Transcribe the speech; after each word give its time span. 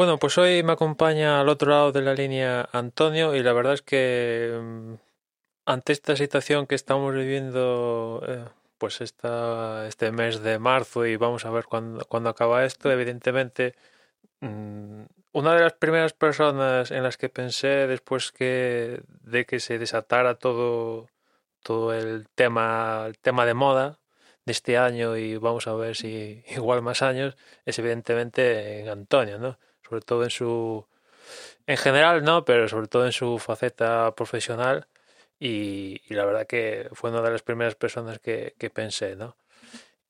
Bueno, 0.00 0.18
pues 0.18 0.38
hoy 0.38 0.62
me 0.62 0.72
acompaña 0.72 1.42
al 1.42 1.50
otro 1.50 1.72
lado 1.72 1.92
de 1.92 2.00
la 2.00 2.14
línea 2.14 2.66
Antonio 2.72 3.34
y 3.34 3.42
la 3.42 3.52
verdad 3.52 3.74
es 3.74 3.82
que 3.82 4.58
mm, 4.58 4.94
ante 5.66 5.92
esta 5.92 6.16
situación 6.16 6.66
que 6.66 6.74
estamos 6.74 7.14
viviendo 7.14 8.22
eh, 8.26 8.46
pues 8.78 9.02
esta, 9.02 9.86
este 9.86 10.10
mes 10.10 10.40
de 10.42 10.58
marzo 10.58 11.04
y 11.04 11.16
vamos 11.16 11.44
a 11.44 11.50
ver 11.50 11.66
cuándo, 11.66 12.02
cuándo 12.06 12.30
acaba 12.30 12.64
esto, 12.64 12.90
evidentemente 12.90 13.74
mm, 14.40 15.02
una 15.32 15.54
de 15.54 15.60
las 15.60 15.74
primeras 15.74 16.14
personas 16.14 16.90
en 16.92 17.02
las 17.02 17.18
que 17.18 17.28
pensé 17.28 17.86
después 17.86 18.32
que 18.32 19.02
de 19.06 19.44
que 19.46 19.60
se 19.60 19.78
desatara 19.78 20.36
todo 20.36 21.08
todo 21.62 21.92
el 21.94 22.26
tema 22.34 23.04
el 23.06 23.18
tema 23.18 23.46
de 23.46 23.54
moda 23.54 24.00
de 24.46 24.52
este 24.52 24.78
año 24.78 25.16
y 25.18 25.36
vamos 25.36 25.66
a 25.66 25.74
ver 25.74 25.96
si 25.96 26.44
igual 26.56 26.82
más 26.82 27.02
años 27.02 27.36
es 27.66 27.78
evidentemente 27.78 28.80
en 28.80 28.88
Antonio, 28.88 29.38
¿no? 29.38 29.58
Sobre 29.90 30.02
todo 30.02 30.24
en 30.24 30.30
su 30.30 30.86
en 31.66 31.76
general 31.76 32.24
no, 32.24 32.44
pero 32.44 32.68
sobre 32.68 32.88
todo 32.88 33.04
en 33.06 33.12
su 33.12 33.38
faceta 33.38 34.14
profesional 34.14 34.86
y, 35.38 36.00
la 36.08 36.24
verdad 36.24 36.46
que 36.46 36.88
fue 36.92 37.10
una 37.10 37.22
de 37.22 37.30
las 37.30 37.42
primeras 37.42 37.74
personas 37.74 38.18
que, 38.18 38.54
que 38.58 38.70
pensé, 38.70 39.16
¿no? 39.16 39.36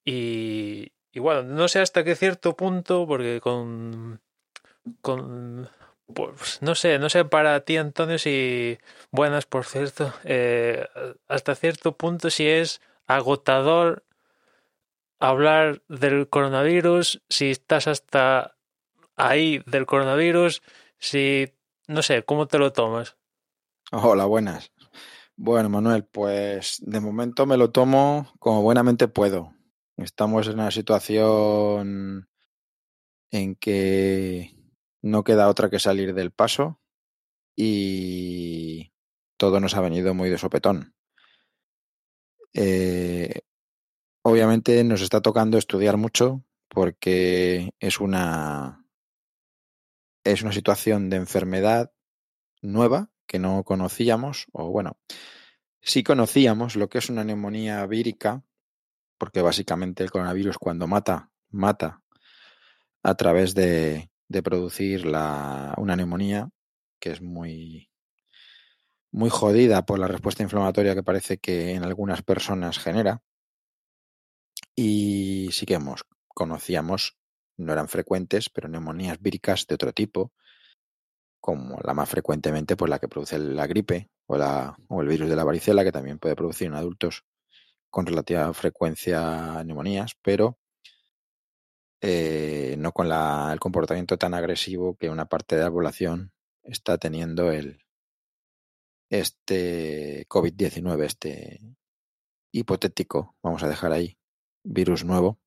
Y, 0.05 0.93
y 1.12 1.19
bueno, 1.21 1.43
no 1.43 1.69
sé 1.69 1.80
hasta 1.80 2.05
qué 2.05 2.16
cierto 2.16 2.57
punto, 2.57 3.07
porque 3.07 3.41
con 3.41 4.21
con 5.02 5.69
pues 6.15 6.60
no 6.62 6.74
sé, 6.74 6.99
no 6.99 7.09
sé 7.09 7.24
para 7.24 7.60
ti 7.60 7.77
Antonio 7.77 8.19
si 8.19 8.79
buenas 9.10 9.47
por 9.47 9.65
cierto, 9.65 10.12
eh, 10.24 10.87
hasta 11.29 11.55
cierto 11.55 11.97
punto 11.97 12.30
si 12.30 12.49
es 12.49 12.80
agotador 13.07 14.05
hablar 15.21 15.83
del 15.88 16.29
coronavirus, 16.29 17.23
si 17.29 17.51
estás 17.51 17.87
hasta 17.87 18.57
ahí 19.21 19.63
del 19.66 19.87
coronavirus, 19.87 20.63
si 20.99 21.52
no 21.88 22.02
sé, 22.02 22.23
¿cómo 22.24 22.46
te 22.46 22.59
lo 22.59 22.73
tomas? 22.73 23.16
Hola, 23.93 24.24
buenas. 24.24 24.73
Bueno, 25.37 25.68
Manuel, 25.68 26.04
pues 26.04 26.79
de 26.82 27.01
momento 27.01 27.46
me 27.46 27.57
lo 27.57 27.71
tomo 27.71 28.32
como 28.38 28.62
buenamente 28.62 29.09
puedo. 29.09 29.54
Estamos 29.96 30.46
en 30.46 30.54
una 30.54 30.71
situación 30.71 32.29
en 33.30 33.54
que 33.57 34.54
no 35.02 35.24
queda 35.24 35.49
otra 35.49 35.71
que 35.71 35.79
salir 35.79 36.15
del 36.15 36.30
paso 36.30 36.80
y 37.57 38.93
todo 39.37 39.60
nos 39.60 39.74
ha 39.74 39.80
venido 39.80 40.15
muy 40.15 40.30
de 40.30 40.38
sopetón. 40.38 40.95
Eh, 42.52 43.40
obviamente 44.23 44.82
nos 44.84 45.02
está 45.02 45.21
tocando 45.21 45.59
estudiar 45.59 45.96
mucho 45.96 46.45
porque 46.68 47.71
es 47.80 48.01
una 48.01 48.80
es 50.24 50.43
una 50.43 50.52
situación 50.52 51.10
de 51.10 51.16
enfermedad 51.16 51.93
nueva 52.63 53.10
que 53.26 53.38
no 53.38 53.65
conocíamos 53.65 54.46
o 54.52 54.71
bueno, 54.71 54.99
sí 55.80 56.02
conocíamos 56.02 56.77
lo 56.77 56.88
que 56.88 56.99
es 56.99 57.09
una 57.09 57.24
neumonía 57.24 57.87
vírica 57.87 58.43
porque 59.18 59.43
básicamente 59.43 60.02
el 60.02 60.10
coronavirus 60.10 60.59
cuando 60.59 60.87
mata 60.87 61.30
mata 61.51 62.02
a 63.02 63.15
través 63.15 63.54
de 63.54 64.09
producir 64.43 65.06
una 65.06 65.97
neumonía 65.97 66.50
que 67.00 67.10
es 67.10 67.22
muy, 67.22 67.91
muy 69.10 69.31
jodida 69.31 69.84
por 69.84 69.99
la 69.99 70.06
respuesta 70.06 70.43
inflamatoria 70.43 70.94
que 70.94 71.03
parece 71.03 71.38
que 71.38 71.72
en 71.75 71.82
algunas 71.82 72.22
personas 72.22 72.78
genera. 72.78 73.22
Y 74.77 75.49
sí 75.53 75.66
que 75.66 75.75
hemos, 75.75 76.05
conocíamos, 76.28 77.16
no 77.60 77.72
eran 77.72 77.88
frecuentes, 77.88 78.48
pero 78.50 78.69
neumonías 78.69 79.21
víricas 79.21 79.66
de 79.66 79.75
otro 79.75 79.93
tipo, 79.93 80.32
como 81.41 81.78
la 81.82 81.94
más 81.94 82.09
frecuentemente 82.09 82.76
pues 82.76 82.91
la 82.91 82.98
que 82.98 83.09
produce 83.09 83.38
la 83.38 83.66
gripe 83.66 84.10
o, 84.26 84.37
la, 84.37 84.76
o 84.88 85.00
el 85.03 85.09
virus 85.09 85.28
de 85.28 85.37
la 85.37 85.44
varicela, 85.44 85.84
que 85.84 85.93
también 85.93 86.19
puede 86.19 86.37
producir 86.37 86.66
en 86.66 86.75
adultos 86.75 87.25
con 87.91 88.06
relativa 88.06 88.53
frecuencia 88.54 89.62
neumonías, 89.65 90.16
pero 90.22 90.59
eh, 92.00 92.76
no 92.78 92.93
con 92.93 93.09
la, 93.09 93.50
el 93.53 93.60
comportamiento 93.60 94.16
tan 94.16 94.34
agresivo 94.34 94.97
que 94.97 95.10
una 95.10 95.27
parte 95.27 95.56
de 95.56 95.65
la 95.65 95.71
población 95.71 96.32
está 96.62 96.98
teniendo 96.98 97.50
el 97.50 97.82
este 99.10 100.27
COVID-19, 100.28 101.04
este 101.04 101.60
hipotético, 102.53 103.34
vamos 103.42 103.62
a 103.65 103.69
dejar 103.69 103.92
ahí, 103.92 104.16
virus 104.62 105.04
nuevo 105.04 105.38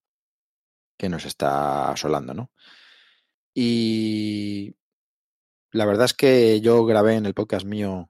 que 1.03 1.09
nos 1.09 1.25
está 1.25 1.91
asolando, 1.91 2.33
¿no? 2.33 2.49
Y 3.53 4.73
la 5.73 5.85
verdad 5.85 6.05
es 6.05 6.13
que 6.13 6.61
yo 6.61 6.85
grabé 6.85 7.15
en 7.15 7.25
el 7.25 7.33
podcast 7.33 7.65
mío 7.65 8.09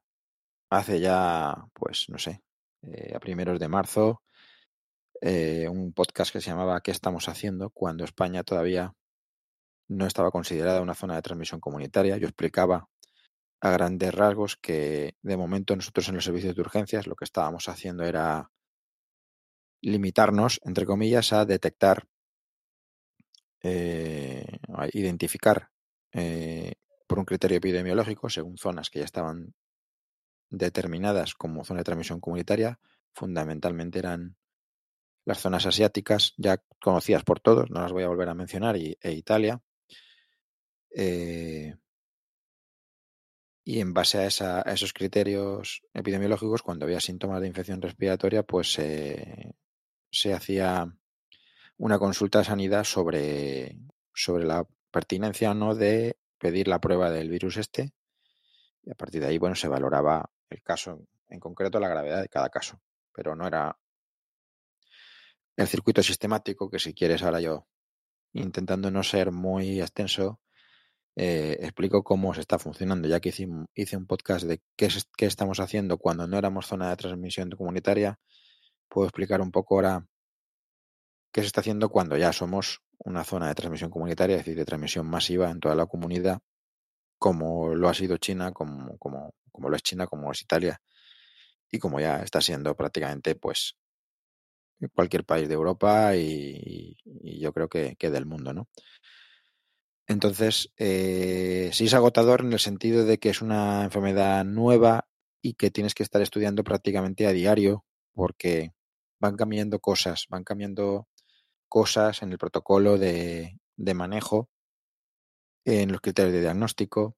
hace 0.69 0.99
ya, 0.99 1.55
pues, 1.73 2.05
no 2.09 2.19
sé, 2.19 2.43
eh, 2.83 3.13
a 3.15 3.19
primeros 3.19 3.59
de 3.59 3.67
marzo, 3.67 4.21
eh, 5.21 5.67
un 5.67 5.91
podcast 5.93 6.31
que 6.31 6.39
se 6.39 6.51
llamaba 6.51 6.81
¿Qué 6.81 6.91
estamos 6.91 7.27
haciendo? 7.29 7.71
cuando 7.71 8.03
España 8.03 8.43
todavía 8.43 8.93
no 9.87 10.05
estaba 10.05 10.29
considerada 10.29 10.79
una 10.79 10.93
zona 10.93 11.15
de 11.15 11.23
transmisión 11.23 11.59
comunitaria. 11.59 12.17
Yo 12.17 12.27
explicaba 12.27 12.89
a 13.59 13.71
grandes 13.71 14.13
rasgos 14.13 14.55
que 14.55 15.15
de 15.23 15.37
momento 15.37 15.75
nosotros 15.75 16.09
en 16.09 16.15
los 16.15 16.25
servicios 16.25 16.53
de 16.53 16.61
urgencias 16.61 17.07
lo 17.07 17.15
que 17.15 17.25
estábamos 17.25 17.69
haciendo 17.69 18.03
era 18.03 18.51
limitarnos, 19.81 20.61
entre 20.63 20.85
comillas, 20.85 21.33
a 21.33 21.45
detectar, 21.45 22.07
eh, 23.63 24.59
identificar 24.91 25.69
eh, 26.11 26.73
por 27.07 27.19
un 27.19 27.25
criterio 27.25 27.57
epidemiológico, 27.57 28.29
según 28.29 28.57
zonas 28.57 28.89
que 28.89 28.99
ya 28.99 29.05
estaban 29.05 29.55
determinadas 30.49 31.33
como 31.33 31.63
zona 31.63 31.79
de 31.79 31.85
transmisión 31.85 32.19
comunitaria, 32.19 32.79
fundamentalmente 33.13 33.99
eran 33.99 34.35
las 35.25 35.39
zonas 35.39 35.65
asiáticas, 35.65 36.33
ya 36.37 36.61
conocidas 36.81 37.23
por 37.23 37.39
todos, 37.39 37.71
no 37.71 37.81
las 37.81 37.93
voy 37.93 38.03
a 38.03 38.09
volver 38.09 38.27
a 38.27 38.33
mencionar, 38.35 38.75
y, 38.75 38.97
e 39.01 39.13
Italia. 39.13 39.61
Eh, 40.93 41.73
y 43.63 43.79
en 43.79 43.93
base 43.93 44.17
a, 44.19 44.61
esos 44.63 44.91
criterios 44.91 45.83
epidemiológicos, 45.93 46.61
cuando 46.61 46.83
había 46.83 46.99
síntomas 46.99 47.39
de 47.39 47.47
infección 47.47 47.81
respiratoria, 47.81 48.43
pues 48.43 48.73
se 48.73 50.33
hacía 50.33 50.93
una 51.77 51.99
consulta 51.99 52.39
de 52.39 52.45
sanidad 52.45 52.83
sobre, 52.83 53.77
sobre 54.13 54.45
la 54.45 54.65
pertinencia 54.91 55.51
o 55.51 55.53
no 55.53 55.75
de 55.75 56.17
pedir 56.37 56.67
la 56.67 56.79
prueba 56.79 57.09
del 57.09 57.29
virus 57.29 57.57
este. 57.57 57.93
Y 58.83 58.91
a 58.91 58.95
partir 58.95 59.21
de 59.21 59.27
ahí, 59.27 59.37
bueno, 59.37 59.55
se 59.55 59.67
valoraba 59.67 60.29
el 60.49 60.61
caso, 60.61 61.07
en 61.29 61.39
concreto 61.39 61.79
la 61.79 61.89
gravedad 61.89 62.21
de 62.21 62.29
cada 62.29 62.49
caso. 62.49 62.81
Pero 63.13 63.35
no 63.35 63.47
era 63.47 63.77
el 65.55 65.67
circuito 65.67 66.03
sistemático, 66.03 66.69
que 66.69 66.79
si 66.79 66.93
quieres 66.93 67.23
ahora 67.23 67.39
yo, 67.39 67.67
intentando 68.33 68.91
no 68.91 69.03
ser 69.03 69.31
muy 69.31 69.81
extenso, 69.81 70.41
eh, 71.15 71.57
explico 71.61 72.03
cómo 72.03 72.33
se 72.33 72.41
está 72.41 72.57
funcionando, 72.57 73.07
ya 73.07 73.19
que 73.19 73.29
hice, 73.29 73.47
hice 73.75 73.97
un 73.97 74.07
podcast 74.07 74.45
de 74.45 74.61
qué, 74.75 74.89
qué, 75.15 75.25
estamos 75.27 75.59
haciendo 75.59 75.97
cuando 75.97 76.27
no 76.27 76.37
éramos 76.37 76.65
zona 76.65 76.89
de 76.89 76.95
transmisión 76.97 77.51
comunitaria, 77.51 78.19
puedo 78.89 79.07
explicar 79.07 79.41
un 79.41 79.51
poco 79.51 79.75
ahora 79.75 80.07
qué 81.33 81.41
se 81.41 81.47
está 81.47 81.61
haciendo 81.61 81.89
cuando 81.89 82.15
ya 82.15 82.31
somos 82.31 82.81
una 82.99 83.23
zona 83.23 83.47
de 83.47 83.55
transmisión 83.55 83.89
comunitaria, 83.89 84.37
es 84.37 84.45
decir, 84.45 84.55
de 84.55 84.65
transmisión 84.65 85.07
masiva 85.07 85.49
en 85.49 85.59
toda 85.59 85.75
la 85.75 85.87
comunidad, 85.87 86.39
como 87.17 87.73
lo 87.75 87.89
ha 87.89 87.93
sido 87.93 88.17
China, 88.17 88.51
como, 88.51 88.97
como, 88.99 89.33
como 89.51 89.69
lo 89.69 89.75
es 89.75 89.83
China, 89.83 90.07
como 90.07 90.31
es 90.31 90.41
Italia, 90.41 90.79
y 91.71 91.79
como 91.79 91.99
ya 91.99 92.21
está 92.21 92.39
siendo 92.39 92.75
prácticamente 92.75 93.35
pues 93.35 93.75
cualquier 94.93 95.25
país 95.25 95.47
de 95.47 95.55
Europa 95.55 96.15
y, 96.15 96.97
yo 97.41 97.51
creo 97.51 97.67
que, 97.67 97.95
que, 97.97 98.11
del 98.11 98.25
mundo, 98.25 98.53
¿no? 98.53 98.67
Entonces, 100.07 100.71
eh, 100.77 101.69
sí 101.73 101.85
es 101.85 101.93
agotador 101.93 102.41
en 102.41 102.53
el 102.53 102.59
sentido 102.59 103.05
de 103.05 103.17
que 103.17 103.29
es 103.29 103.41
una 103.41 103.85
enfermedad 103.85 104.43
nueva 104.45 105.07
y 105.41 105.53
que 105.53 105.71
tienes 105.71 105.95
que 105.95 106.03
estar 106.03 106.21
estudiando 106.21 106.63
prácticamente 106.63 107.25
a 107.25 107.31
diario 107.31 107.85
porque 108.13 108.73
van 109.19 109.37
cambiando 109.37 109.79
cosas, 109.79 110.25
van 110.29 110.43
cambiando 110.43 111.07
cosas 111.73 112.21
en 112.21 112.31
el 112.31 112.37
protocolo 112.37 112.99
de, 112.99 113.59
de 113.77 113.93
manejo, 113.95 114.47
en 115.65 115.91
los 115.91 116.01
criterios 116.01 116.31
de 116.31 116.41
diagnóstico, 116.41 117.17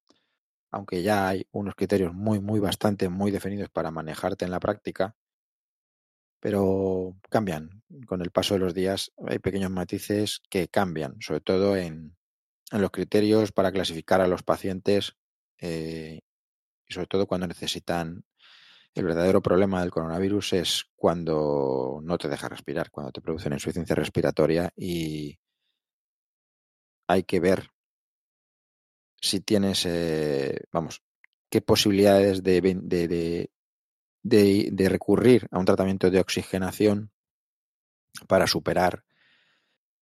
aunque 0.71 1.03
ya 1.03 1.27
hay 1.27 1.45
unos 1.51 1.75
criterios 1.75 2.13
muy, 2.13 2.39
muy 2.39 2.61
bastante, 2.61 3.09
muy 3.09 3.31
definidos 3.31 3.69
para 3.69 3.91
manejarte 3.91 4.45
en 4.45 4.51
la 4.51 4.61
práctica, 4.61 5.13
pero 6.39 7.17
cambian. 7.29 7.83
Con 8.07 8.21
el 8.21 8.31
paso 8.31 8.53
de 8.53 8.61
los 8.61 8.73
días 8.73 9.11
hay 9.27 9.39
pequeños 9.39 9.71
matices 9.71 10.41
que 10.49 10.69
cambian, 10.69 11.17
sobre 11.19 11.41
todo 11.41 11.75
en, 11.75 12.15
en 12.71 12.81
los 12.81 12.91
criterios 12.91 13.51
para 13.51 13.73
clasificar 13.73 14.21
a 14.21 14.27
los 14.27 14.43
pacientes 14.43 15.17
eh, 15.59 16.21
y 16.87 16.93
sobre 16.93 17.07
todo 17.07 17.27
cuando 17.27 17.47
necesitan 17.47 18.23
el 18.95 19.06
verdadero 19.06 19.42
problema 19.42 19.81
del 19.81 19.92
coronavirus 19.92 20.53
es 20.53 20.86
cuando 20.95 22.00
no 22.01 22.18
te 22.18 22.30
deja 22.30 22.50
respirar, 22.50 22.89
cuando 22.89 23.12
te 23.12 23.21
produce 23.21 23.47
una 23.47 23.57
insuficiencia 23.57 23.95
respiratoria 23.95 24.71
y 24.75 25.38
hay 27.07 27.24
que 27.24 27.39
ver 27.39 27.69
si 29.21 29.42
tienes, 29.42 29.86
eh, 29.86 30.62
vamos, 30.71 31.03
qué 31.50 31.62
posibilidades 31.62 32.44
de, 32.44 32.62
de, 32.62 33.07
de, 33.07 33.51
de, 34.24 34.69
de 34.71 34.89
recurrir 34.89 35.48
a 35.51 35.59
un 35.59 35.65
tratamiento 35.65 36.09
de 36.09 36.19
oxigenación 36.19 37.12
para 38.27 38.48
superar 38.48 39.03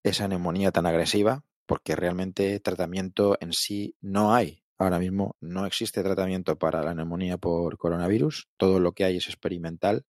esa 0.03 0.27
neumonía 0.27 0.71
tan 0.71 0.85
agresiva, 0.85 1.43
porque 1.65 1.95
realmente 1.95 2.59
tratamiento 2.59 3.37
en 3.39 3.53
sí 3.53 3.95
no 4.01 4.33
hay. 4.33 4.62
Ahora 4.77 4.99
mismo 4.99 5.35
no 5.39 5.65
existe 5.65 6.03
tratamiento 6.03 6.57
para 6.57 6.81
la 6.81 6.95
neumonía 6.95 7.37
por 7.37 7.77
coronavirus, 7.77 8.49
todo 8.57 8.79
lo 8.79 8.93
que 8.93 9.05
hay 9.05 9.17
es 9.17 9.27
experimental, 9.27 10.05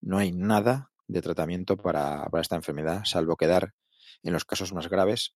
no 0.00 0.18
hay 0.18 0.32
nada 0.32 0.90
de 1.06 1.22
tratamiento 1.22 1.76
para, 1.76 2.28
esta 2.40 2.56
enfermedad, 2.56 3.04
salvo 3.04 3.36
quedar 3.36 3.74
en 4.22 4.32
los 4.32 4.44
casos 4.44 4.72
más 4.72 4.88
graves, 4.88 5.34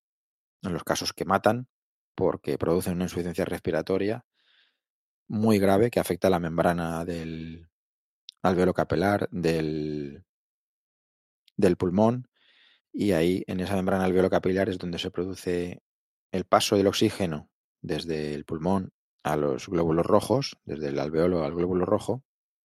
en 0.62 0.72
los 0.72 0.82
casos 0.82 1.12
que 1.12 1.24
matan, 1.24 1.68
porque 2.14 2.58
producen 2.58 2.94
una 2.94 3.04
insuficiencia 3.04 3.44
respiratoria 3.44 4.24
muy 5.28 5.58
grave 5.58 5.90
que 5.90 6.00
afecta 6.00 6.28
a 6.28 6.30
la 6.30 6.40
membrana 6.40 7.04
del 7.04 7.68
alveolo 8.42 8.74
capilar, 8.74 9.28
del, 9.30 10.24
del 11.56 11.76
pulmón, 11.76 12.28
y 12.92 13.12
ahí 13.12 13.44
en 13.46 13.60
esa 13.60 13.76
membrana 13.76 14.04
alveolo 14.04 14.30
capilar 14.30 14.68
es 14.68 14.78
donde 14.78 14.98
se 14.98 15.10
produce 15.10 15.82
el 16.32 16.44
paso 16.44 16.76
del 16.76 16.88
oxígeno 16.88 17.50
desde 17.80 18.34
el 18.34 18.44
pulmón 18.44 18.92
a 19.22 19.36
los 19.36 19.68
glóbulos 19.68 20.06
rojos, 20.06 20.58
desde 20.64 20.88
el 20.88 20.98
alveolo 20.98 21.44
al 21.44 21.54
glóbulo 21.54 21.84
rojo. 21.84 22.24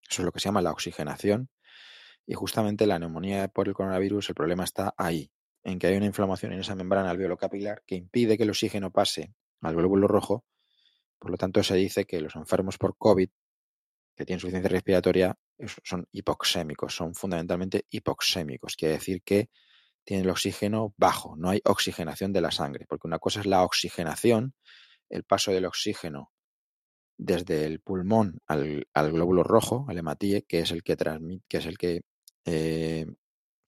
Eso 0.09 0.21
es 0.21 0.25
lo 0.25 0.31
que 0.31 0.39
se 0.39 0.45
llama 0.45 0.61
la 0.61 0.71
oxigenación. 0.71 1.49
Y 2.25 2.35
justamente 2.35 2.87
la 2.87 2.99
neumonía 2.99 3.47
por 3.49 3.67
el 3.67 3.73
coronavirus, 3.73 4.29
el 4.29 4.35
problema 4.35 4.63
está 4.63 4.93
ahí, 4.97 5.31
en 5.63 5.79
que 5.79 5.87
hay 5.87 5.97
una 5.97 6.05
inflamación 6.05 6.53
en 6.53 6.59
esa 6.59 6.75
membrana 6.75 7.09
alveolo 7.09 7.37
capilar 7.37 7.83
que 7.85 7.95
impide 7.95 8.37
que 8.37 8.43
el 8.43 8.49
oxígeno 8.49 8.91
pase 8.91 9.33
al 9.61 9.75
glóbulo 9.75 10.07
rojo. 10.07 10.45
Por 11.19 11.31
lo 11.31 11.37
tanto, 11.37 11.63
se 11.63 11.75
dice 11.75 12.05
que 12.05 12.21
los 12.21 12.35
enfermos 12.35 12.77
por 12.77 12.97
COVID 12.97 13.29
que 14.15 14.25
tienen 14.25 14.39
suficiencia 14.39 14.69
respiratoria 14.69 15.35
son 15.83 16.07
hipoxémicos, 16.11 16.95
son 16.95 17.15
fundamentalmente 17.15 17.85
hipoxémicos. 17.89 18.75
Quiere 18.75 18.95
decir 18.95 19.23
que 19.23 19.49
tienen 20.03 20.25
el 20.25 20.31
oxígeno 20.31 20.93
bajo, 20.97 21.35
no 21.35 21.49
hay 21.49 21.61
oxigenación 21.65 22.33
de 22.33 22.41
la 22.41 22.51
sangre, 22.51 22.85
porque 22.87 23.07
una 23.07 23.19
cosa 23.19 23.39
es 23.39 23.45
la 23.45 23.63
oxigenación, 23.63 24.53
el 25.13 25.23
paso 25.23 25.51
del 25.51 25.65
oxígeno 25.65 26.31
desde 27.17 27.65
el 27.65 27.79
pulmón 27.79 28.39
al, 28.47 28.87
al 28.93 29.11
glóbulo 29.11 29.43
rojo, 29.43 29.85
al 29.87 29.99
hematíe, 29.99 30.43
que 30.43 30.59
es 30.59 30.71
el 30.71 30.83
que 30.83 30.95
transmite, 30.95 31.45
que 31.47 31.57
es 31.57 31.65
el 31.67 31.77
que 31.77 32.01
eh, 32.45 33.05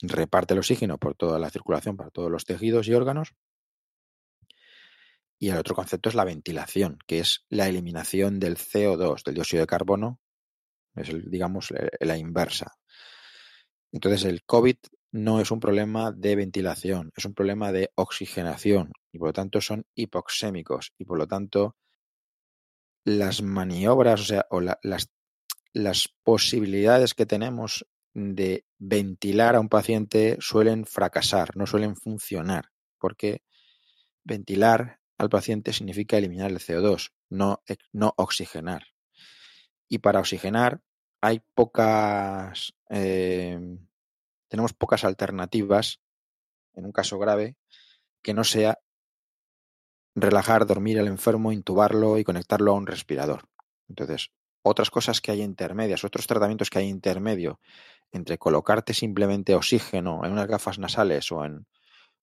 reparte 0.01 0.55
el 0.55 0.59
oxígeno 0.59 0.97
por 0.97 1.15
toda 1.15 1.37
la 1.37 1.51
circulación, 1.51 1.95
para 1.95 2.09
todos 2.09 2.31
los 2.31 2.45
tejidos 2.45 2.87
y 2.87 2.93
órganos. 2.93 3.35
Y 5.37 5.49
el 5.49 5.57
otro 5.57 5.75
concepto 5.75 6.09
es 6.09 6.15
la 6.15 6.23
ventilación, 6.23 6.97
que 7.05 7.19
es 7.19 7.45
la 7.49 7.67
eliminación 7.67 8.39
del 8.39 8.57
CO2, 8.57 9.23
del 9.23 9.35
dióxido 9.35 9.61
de 9.61 9.67
carbono, 9.67 10.19
es 10.95 11.09
digamos 11.29 11.71
la 11.99 12.17
inversa. 12.17 12.73
Entonces 13.91 14.25
el 14.25 14.43
COVID 14.45 14.77
no 15.15 15.39
es 15.39 15.49
un 15.49 15.61
problema 15.61 16.11
de 16.11 16.35
ventilación, 16.35 17.13
es 17.15 17.23
un 17.23 17.33
problema 17.33 17.71
de 17.71 17.89
oxigenación 17.95 18.91
y 19.13 19.17
por 19.17 19.29
lo 19.29 19.33
tanto 19.33 19.61
son 19.61 19.85
hipoxémicos 19.95 20.91
y 20.97 21.05
por 21.05 21.17
lo 21.17 21.25
tanto 21.25 21.77
las 23.05 23.41
maniobras, 23.41 24.19
o 24.19 24.25
sea, 24.25 24.45
o 24.49 24.59
la, 24.59 24.77
las, 24.83 25.09
las 25.71 26.09
posibilidades 26.23 27.13
que 27.13 27.25
tenemos 27.25 27.87
de 28.13 28.65
ventilar 28.77 29.55
a 29.55 29.61
un 29.61 29.69
paciente 29.69 30.35
suelen 30.41 30.85
fracasar, 30.85 31.55
no 31.55 31.65
suelen 31.65 31.95
funcionar, 31.95 32.71
porque 32.99 33.41
ventilar 34.25 34.99
al 35.17 35.29
paciente 35.29 35.71
significa 35.71 36.17
eliminar 36.17 36.51
el 36.51 36.59
CO2, 36.59 37.13
no, 37.29 37.63
no 37.93 38.13
oxigenar. 38.17 38.87
Y 39.87 39.99
para 39.99 40.19
oxigenar 40.19 40.81
hay 41.21 41.41
pocas, 41.53 42.73
eh, 42.89 43.77
tenemos 44.55 44.71
pocas 44.71 45.03
alternativas 45.03 45.99
en 46.75 46.85
un 46.85 46.93
caso 46.93 47.19
grave 47.19 47.57
que 48.23 48.33
no 48.33 48.45
sea 48.45 48.79
relajar, 50.15 50.65
dormir 50.65 50.97
al 50.97 51.07
enfermo, 51.07 51.51
intubarlo 51.51 52.17
y 52.17 52.23
conectarlo 52.23 52.71
a 52.71 52.75
un 52.75 52.87
respirador. 52.87 53.49
Entonces, 53.89 54.31
otras 54.63 54.89
cosas 54.89 55.19
que 55.19 55.31
hay 55.31 55.41
intermedias, 55.41 56.05
otros 56.05 56.25
tratamientos 56.25 56.69
que 56.69 56.79
hay 56.79 56.87
intermedio 56.87 57.59
entre 58.13 58.37
colocarte 58.37 58.93
simplemente 58.93 59.55
oxígeno 59.55 60.21
en 60.23 60.31
unas 60.31 60.47
gafas 60.47 60.79
nasales 60.79 61.29
o 61.33 61.43
en 61.43 61.67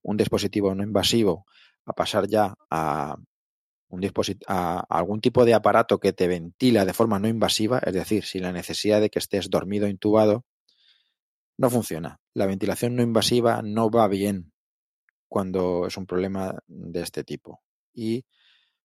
un 0.01 0.17
dispositivo 0.17 0.75
no 0.75 0.83
invasivo 0.83 1.45
a 1.85 1.93
pasar 1.93 2.29
ya 2.29 2.55
a, 2.71 3.15
un 3.91 4.11
a 4.47 4.87
algún 4.89 5.21
tipo 5.21 5.45
de 5.45 5.53
aparato 5.53 6.01
que 6.01 6.15
te 6.15 6.29
ventila 6.29 6.87
de 6.87 6.95
forma 6.95 7.19
no 7.19 7.29
invasiva, 7.29 7.81
es 7.81 7.93
decir, 7.93 8.25
sin 8.25 8.45
la 8.45 8.53
necesidad 8.53 9.03
de 9.03 9.11
que 9.11 9.19
estés 9.19 9.51
dormido 9.51 9.87
intubado, 9.87 10.47
no 11.59 11.71
funciona. 11.71 12.21
La 12.35 12.47
ventilación 12.47 12.97
no 12.97 13.03
invasiva 13.03 13.63
no 13.63 13.91
va 13.91 14.09
bien 14.09 14.53
cuando 15.29 15.87
es 15.87 15.97
un 15.97 16.07
problema 16.07 16.59
de 16.67 17.01
este 17.01 17.25
tipo. 17.25 17.63
Y 17.95 18.25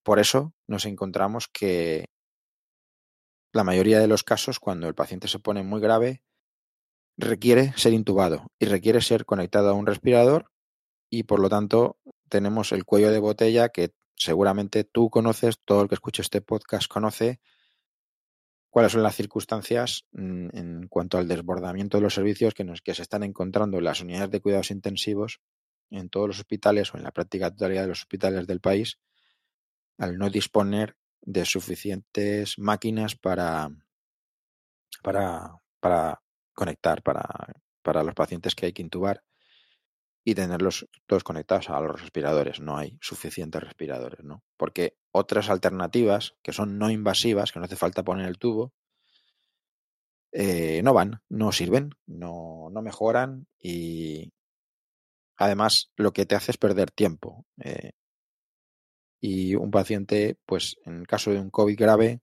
por 0.04 0.20
eso 0.20 0.54
nos 0.68 0.86
encontramos 0.86 1.48
que 1.48 2.06
la 3.54 3.64
mayoría 3.64 4.00
de 4.00 4.08
los 4.08 4.24
casos, 4.24 4.60
cuando 4.60 4.88
el 4.88 4.96
paciente 4.96 5.28
se 5.28 5.40
pone 5.40 5.64
muy 5.64 5.82
grave, 5.82 6.22
requiere 7.18 7.74
ser 7.76 7.94
intubado 7.94 8.48
y 8.60 8.66
requiere 8.66 9.02
ser 9.02 9.26
conectado 9.26 9.70
a 9.70 9.74
un 9.74 9.88
respirador 9.88 10.52
y 11.10 11.24
por 11.24 11.40
lo 11.40 11.50
tanto 11.50 11.98
tenemos 12.30 12.72
el 12.72 12.86
cuello 12.86 13.12
de 13.12 13.20
botella 13.20 13.70
que 13.70 13.94
seguramente 14.16 14.84
tú 14.84 15.10
conoces, 15.10 15.60
todo 15.66 15.82
el 15.82 15.90
que 15.90 15.96
escuche 15.96 16.22
este 16.22 16.42
podcast 16.42 16.88
conoce 16.88 17.40
cuáles 18.78 18.92
son 18.92 19.02
las 19.02 19.16
circunstancias 19.16 20.06
mm, 20.12 20.50
en 20.56 20.88
cuanto 20.88 21.18
al 21.18 21.28
desbordamiento 21.28 21.98
de 21.98 22.04
los 22.04 22.14
servicios 22.14 22.54
que, 22.54 22.64
que 22.84 22.94
se 22.94 23.02
están 23.02 23.24
encontrando 23.24 23.80
en 23.80 23.84
las 23.84 24.02
unidades 24.02 24.30
de 24.30 24.40
cuidados 24.40 24.70
intensivos 24.70 25.42
en 25.90 26.10
todos 26.10 26.28
los 26.28 26.38
hospitales 26.38 26.94
o 26.94 26.98
en 26.98 27.04
la 27.04 27.10
práctica 27.10 27.50
totalidad 27.50 27.82
de 27.82 27.88
los 27.88 28.02
hospitales 28.02 28.46
del 28.46 28.62
país 28.62 29.00
al 29.98 30.20
no 30.20 30.30
disponer 30.30 30.96
de 31.22 31.44
suficientes 31.44 32.60
máquinas 32.60 33.16
para, 33.16 33.68
para, 35.02 35.56
para 35.80 36.22
conectar 36.54 37.02
para, 37.02 37.24
para 37.82 38.04
los 38.04 38.14
pacientes 38.14 38.54
que 38.54 38.68
hay 38.68 38.74
que 38.74 38.84
intubar 38.84 39.24
y 40.28 40.36
tenerlos 40.36 40.86
todos 41.06 41.24
conectados 41.24 41.70
a 41.70 41.80
los 41.80 42.02
respiradores. 42.02 42.60
No 42.60 42.76
hay 42.76 42.98
suficientes 43.00 43.64
respiradores, 43.64 44.26
¿no? 44.26 44.44
Porque 44.58 44.98
otras 45.14 45.50
alternativas 45.50 46.36
que 46.44 46.52
son 46.52 46.78
no 46.78 46.90
invasivas, 46.90 47.54
que 47.54 47.60
no 47.60 47.66
hace 47.66 47.78
falta 47.78 48.04
poner 48.04 48.28
el 48.28 48.38
tubo, 48.38 48.74
eh, 50.34 50.82
no 50.84 50.94
van, 50.94 51.22
no 51.30 51.54
sirven, 51.54 51.92
no, 52.08 52.68
no, 52.74 52.82
mejoran 52.82 53.48
y 53.58 54.34
además 55.38 55.94
lo 55.96 56.12
que 56.12 56.26
te 56.26 56.36
hace 56.36 56.52
es 56.52 56.58
perder 56.58 56.92
tiempo. 56.92 57.46
Eh, 57.64 57.94
y 59.22 59.56
un 59.56 59.72
paciente, 59.72 60.38
pues 60.46 60.76
en 60.84 61.06
caso 61.06 61.32
de 61.32 61.40
un 61.40 61.52
COVID 61.52 61.80
grave, 61.80 62.20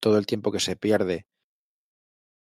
todo 0.00 0.18
el 0.18 0.26
tiempo 0.26 0.50
que 0.50 0.58
se 0.58 0.74
pierde 0.74 1.28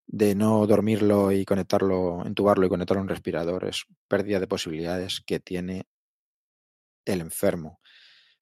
de 0.07 0.35
no 0.35 0.67
dormirlo 0.67 1.33
y 1.33 1.45
conectarlo, 1.45 2.25
entubarlo 2.27 2.67
y 2.67 2.69
conectarlo 2.69 3.01
a 3.01 3.03
un 3.05 3.09
respirador, 3.09 3.67
es 3.67 3.85
pérdida 4.09 4.41
de 4.41 4.47
posibilidades 4.47 5.23
que 5.25 5.41
tiene 5.41 5.87
el 7.05 7.21
enfermo. 7.21 7.81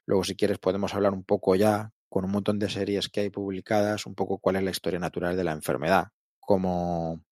Luego, 0.06 0.24
si 0.24 0.36
quieres, 0.36 0.58
podemos 0.58 0.94
hablar 0.94 1.12
un 1.12 1.24
poco 1.24 1.54
ya, 1.54 1.92
con 2.08 2.24
un 2.24 2.32
montón 2.32 2.58
de 2.58 2.68
series 2.68 3.08
que 3.08 3.20
hay 3.20 3.30
publicadas, 3.30 4.06
un 4.06 4.14
poco 4.14 4.38
cuál 4.38 4.56
es 4.56 4.64
la 4.64 4.70
historia 4.72 4.98
natural 4.98 5.36
de 5.36 5.44
la 5.44 5.52
enfermedad, 5.52 6.08
cómo, 6.40 7.24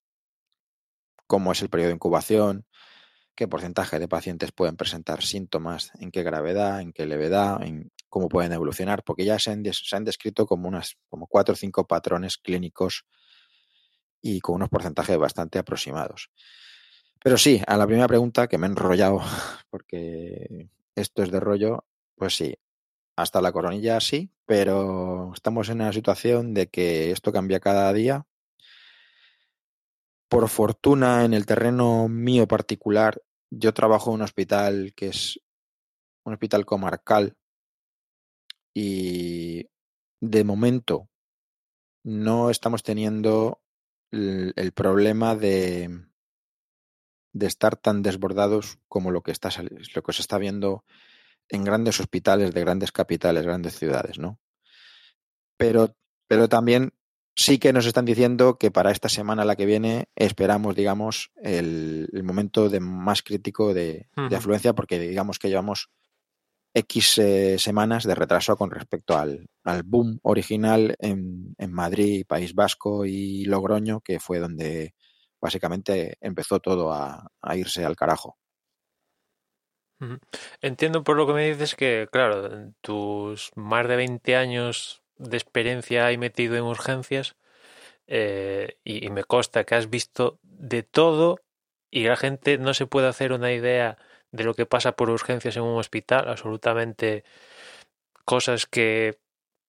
cómo 1.26 1.52
es 1.52 1.60
el 1.62 1.68
periodo 1.68 1.88
de 1.88 1.94
incubación, 1.94 2.64
qué 3.34 3.48
porcentaje 3.48 3.98
de 3.98 4.08
pacientes 4.08 4.52
pueden 4.52 4.76
presentar 4.76 5.22
síntomas, 5.22 5.90
en 6.00 6.10
qué 6.10 6.22
gravedad, 6.22 6.80
en 6.80 6.92
qué 6.92 7.06
levedad, 7.06 7.62
en 7.62 7.90
cómo 8.08 8.28
pueden 8.28 8.52
evolucionar, 8.52 9.02
porque 9.02 9.24
ya 9.24 9.38
se 9.38 9.50
han, 9.50 9.64
se 9.64 9.96
han 9.96 10.04
descrito 10.04 10.46
como 10.46 10.68
unas 10.68 10.96
como 11.08 11.26
cuatro 11.26 11.54
o 11.54 11.56
cinco 11.56 11.86
patrones 11.86 12.36
clínicos 12.36 13.04
y 14.20 14.40
con 14.40 14.56
unos 14.56 14.68
porcentajes 14.68 15.18
bastante 15.18 15.58
aproximados. 15.58 16.30
Pero 17.22 17.36
sí, 17.36 17.60
a 17.66 17.76
la 17.76 17.86
primera 17.86 18.08
pregunta 18.08 18.46
que 18.46 18.58
me 18.58 18.66
he 18.66 18.70
enrollado, 18.70 19.20
porque 19.70 20.68
esto 20.94 21.22
es 21.22 21.30
de 21.30 21.40
rollo, 21.40 21.84
pues 22.16 22.36
sí, 22.36 22.54
hasta 23.16 23.40
la 23.40 23.52
coronilla 23.52 24.00
sí, 24.00 24.30
pero 24.46 25.32
estamos 25.34 25.68
en 25.68 25.80
una 25.80 25.92
situación 25.92 26.54
de 26.54 26.68
que 26.68 27.10
esto 27.10 27.32
cambia 27.32 27.60
cada 27.60 27.92
día. 27.92 28.26
Por 30.28 30.48
fortuna, 30.48 31.24
en 31.24 31.34
el 31.34 31.46
terreno 31.46 32.08
mío 32.08 32.46
particular, 32.46 33.20
yo 33.50 33.72
trabajo 33.74 34.10
en 34.10 34.16
un 34.16 34.22
hospital 34.22 34.92
que 34.94 35.08
es 35.08 35.40
un 36.24 36.34
hospital 36.34 36.66
comarcal 36.66 37.36
y 38.74 39.68
de 40.20 40.44
momento 40.44 41.08
no 42.04 42.50
estamos 42.50 42.82
teniendo 42.82 43.60
el, 44.10 44.72
problema 44.72 45.36
de, 45.36 46.04
de 47.32 47.46
estar 47.46 47.76
tan 47.76 48.02
desbordados 48.02 48.78
como 48.88 49.10
lo 49.10 49.22
que, 49.22 49.32
está, 49.32 49.50
lo 49.94 50.02
que 50.02 50.12
se 50.12 50.22
está 50.22 50.38
viendo 50.38 50.84
en 51.48 51.64
grandes 51.64 52.00
hospitales 52.00 52.52
de 52.52 52.60
grandes 52.60 52.92
capitales, 52.92 53.44
grandes 53.44 53.78
ciudades, 53.78 54.18
¿no? 54.18 54.38
Pero, 55.56 55.96
pero 56.26 56.48
también 56.48 56.92
sí 57.34 57.58
que 57.58 57.72
nos 57.72 57.86
están 57.86 58.04
diciendo 58.04 58.58
que 58.58 58.70
para 58.70 58.90
esta 58.90 59.08
semana 59.08 59.44
la 59.44 59.56
que 59.56 59.64
viene 59.64 60.08
esperamos, 60.16 60.74
digamos, 60.74 61.30
el, 61.36 62.08
el 62.12 62.22
momento 62.24 62.68
de 62.68 62.80
más 62.80 63.22
crítico 63.22 63.72
de, 63.72 64.08
de, 64.28 64.36
afluencia, 64.36 64.72
porque 64.74 64.98
digamos 64.98 65.38
que 65.38 65.48
llevamos 65.48 65.90
X 66.74 67.18
eh, 67.18 67.58
semanas 67.58 68.04
de 68.04 68.14
retraso 68.14 68.56
con 68.56 68.70
respecto 68.70 69.16
al, 69.16 69.46
al 69.64 69.82
boom 69.82 70.18
original 70.22 70.94
en, 70.98 71.54
en, 71.58 71.72
Madrid, 71.72 72.24
País 72.26 72.54
Vasco 72.54 73.04
y 73.04 73.44
Logroño, 73.44 74.00
que 74.00 74.20
fue 74.20 74.38
donde 74.38 74.94
básicamente 75.40 76.16
empezó 76.20 76.60
todo 76.60 76.92
a, 76.92 77.28
a 77.40 77.56
irse 77.56 77.84
al 77.84 77.96
carajo. 77.96 78.36
Entiendo 80.60 81.02
por 81.02 81.16
lo 81.16 81.26
que 81.26 81.32
me 81.32 81.48
dices 81.48 81.74
que, 81.74 82.08
claro, 82.10 82.72
tus 82.80 83.50
más 83.56 83.88
de 83.88 83.96
20 83.96 84.36
años 84.36 85.02
de 85.16 85.36
experiencia 85.36 86.06
ahí 86.06 86.16
metido 86.16 86.56
en 86.56 86.62
urgencias 86.62 87.36
eh, 88.06 88.78
y, 88.84 89.04
y, 89.04 89.10
me 89.10 89.24
consta 89.24 89.64
que 89.64 89.74
has 89.74 89.90
visto 89.90 90.38
de 90.42 90.84
todo 90.84 91.40
y 91.90 92.04
la 92.04 92.16
gente 92.16 92.58
no 92.58 92.74
se 92.74 92.86
puede 92.86 93.08
hacer 93.08 93.32
una 93.32 93.52
idea 93.52 93.98
de 94.32 94.44
lo 94.44 94.54
que 94.54 94.66
pasa 94.66 94.92
por 94.92 95.10
urgencias 95.10 95.56
en 95.56 95.62
un 95.62 95.78
hospital, 95.78 96.28
absolutamente 96.28 97.24
cosas 98.24 98.66
que 98.66 99.18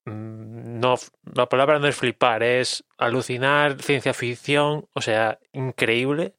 mm, 0.05 0.79
no, 0.79 0.95
la 1.33 1.49
palabra 1.49 1.79
no 1.79 1.87
es 1.87 1.95
flipar, 1.95 2.43
es 2.43 2.83
alucinar, 2.97 3.81
ciencia 3.81 4.13
ficción, 4.13 4.87
o 4.93 5.01
sea, 5.01 5.39
increíble. 5.53 6.35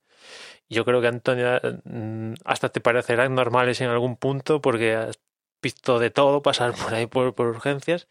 Yo 0.68 0.84
creo 0.84 1.00
que 1.00 1.08
Antonio 1.08 1.60
mm, 1.84 2.34
hasta 2.44 2.70
te 2.70 2.80
parecerán 2.80 3.34
normales 3.34 3.80
en 3.80 3.90
algún 3.90 4.16
punto 4.16 4.60
porque 4.60 4.94
has 4.94 5.20
visto 5.62 5.98
de 5.98 6.10
todo 6.10 6.42
pasar 6.42 6.74
por 6.74 6.94
ahí 6.94 7.06
por, 7.06 7.34
por 7.34 7.48
urgencias, 7.48 8.08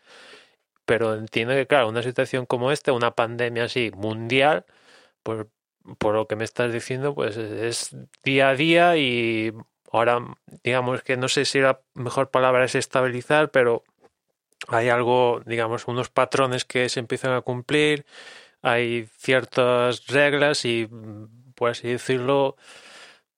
pero 0.86 1.16
entiendo 1.16 1.54
que, 1.56 1.68
claro, 1.68 1.90
una 1.90 2.04
situación 2.04 2.46
como 2.46 2.72
esta, 2.72 2.94
una 2.94 3.12
pandemia 3.16 3.66
así 3.66 3.92
mundial, 3.96 4.66
pues 5.24 5.48
por 5.98 6.16
lo 6.16 6.28
que 6.28 6.36
me 6.36 6.44
estás 6.46 6.74
diciendo, 6.74 7.16
pues 7.16 7.38
es 7.38 7.96
día 8.24 8.50
a 8.50 8.56
día 8.56 8.98
y 8.98 9.54
Ahora, 9.92 10.20
digamos 10.64 11.02
que 11.02 11.18
no 11.18 11.28
sé 11.28 11.46
si 11.46 11.60
la 11.60 11.82
mejor 11.96 12.30
palabra 12.30 12.66
es 12.66 12.76
estabilizar, 12.76 13.52
pero 13.52 13.84
hay 14.68 14.90
algo, 14.90 15.42
digamos, 15.46 15.88
unos 15.88 16.10
patrones 16.10 16.66
que 16.66 16.90
se 16.90 17.00
empiezan 17.00 17.34
a 17.34 17.42
cumplir, 17.42 18.06
hay 18.62 19.08
ciertas 19.18 20.08
reglas 20.08 20.66
y, 20.66 20.88
por 21.56 21.72
así 21.72 21.88
decirlo, 21.88 22.56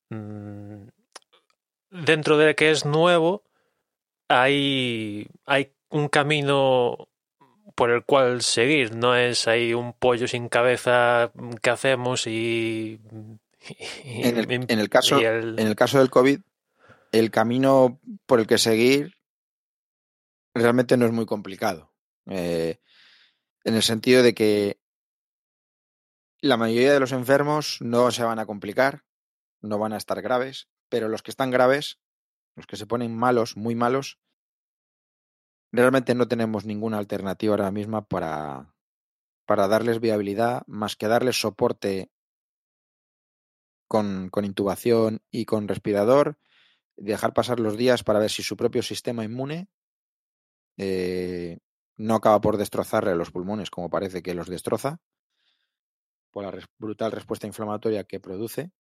mm, 0.10 0.88
dentro 1.92 2.38
de 2.38 2.56
que 2.56 2.72
es 2.72 2.86
nuevo, 2.86 3.44
hay, 4.28 5.28
hay 5.46 5.74
un 5.90 6.10
camino 6.10 7.10
por 7.76 7.92
el 7.92 8.04
cual 8.04 8.42
seguir, 8.42 8.96
no 8.96 9.16
es 9.16 9.48
ahí 9.48 9.74
un 9.74 9.94
pollo 9.94 10.28
sin 10.28 10.50
cabeza 10.50 11.32
que 11.62 11.70
hacemos 11.70 12.28
y 12.28 13.00
en 14.04 14.38
el, 14.38 14.52
en 14.52 14.80
el 14.80 14.90
caso, 14.90 15.20
el... 15.20 15.60
en 15.60 15.68
el 15.68 15.76
caso 15.76 16.00
del 16.00 16.10
COVID, 16.10 16.40
el 17.12 17.32
camino 17.32 18.00
por 18.26 18.40
el 18.40 18.48
que 18.48 18.58
seguir 18.58 19.16
realmente 20.54 20.98
no 20.98 21.06
es 21.06 21.12
muy 21.12 21.26
complicado. 21.26 21.94
Eh, 22.28 22.80
en 23.64 23.76
el 23.76 23.84
sentido 23.84 24.24
de 24.24 24.34
que 24.34 24.80
la 26.40 26.58
mayoría 26.58 26.94
de 26.94 27.00
los 27.00 27.12
enfermos 27.12 27.78
no 27.82 28.12
se 28.12 28.24
van 28.24 28.40
a 28.40 28.46
complicar, 28.46 29.04
no 29.62 29.78
van 29.78 29.94
a 29.94 29.98
estar 29.98 30.22
graves, 30.22 30.68
pero 30.90 31.08
los 31.08 31.22
que 31.22 31.32
están 31.32 31.52
graves, 31.52 32.00
los 32.56 32.66
que 32.66 32.78
se 32.78 32.88
ponen 32.88 33.16
malos, 33.16 33.56
muy 33.56 33.76
malos, 33.76 34.20
realmente 35.72 36.16
no 36.16 36.28
tenemos 36.28 36.66
ninguna 36.66 36.98
alternativa 36.98 37.54
ahora 37.54 37.72
misma 37.72 38.08
para, 38.08 38.74
para 39.46 39.68
darles 39.68 40.00
viabilidad, 40.00 40.64
más 40.66 40.96
que 40.96 41.08
darles 41.08 41.40
soporte 41.40 42.12
con, 43.92 44.46
intubación 44.46 45.22
y 45.32 45.44
con 45.44 45.68
respirador, 45.68 46.38
dejar 46.96 47.34
pasar 47.34 47.60
los 47.60 47.76
días 47.76 48.06
para 48.06 48.20
ver 48.20 48.30
si 48.30 48.42
su 48.42 48.56
propio 48.56 48.84
sistema 48.84 49.26
inmune 49.26 49.68
eh, 50.78 51.60
no 51.98 52.16
acaba 52.16 52.40
por 52.40 52.56
destrozarle 52.56 53.16
los 53.16 53.32
pulmones 53.32 53.70
como 53.70 53.90
parece 53.90 54.24
que 54.24 54.34
los 54.34 54.48
destroza 54.48 55.02
por 56.32 56.46
la 56.46 56.68
brutal 56.78 57.12
respuesta 57.12 57.48
inflamatoria 57.48 58.06
que 58.06 58.22
produce 58.22 58.72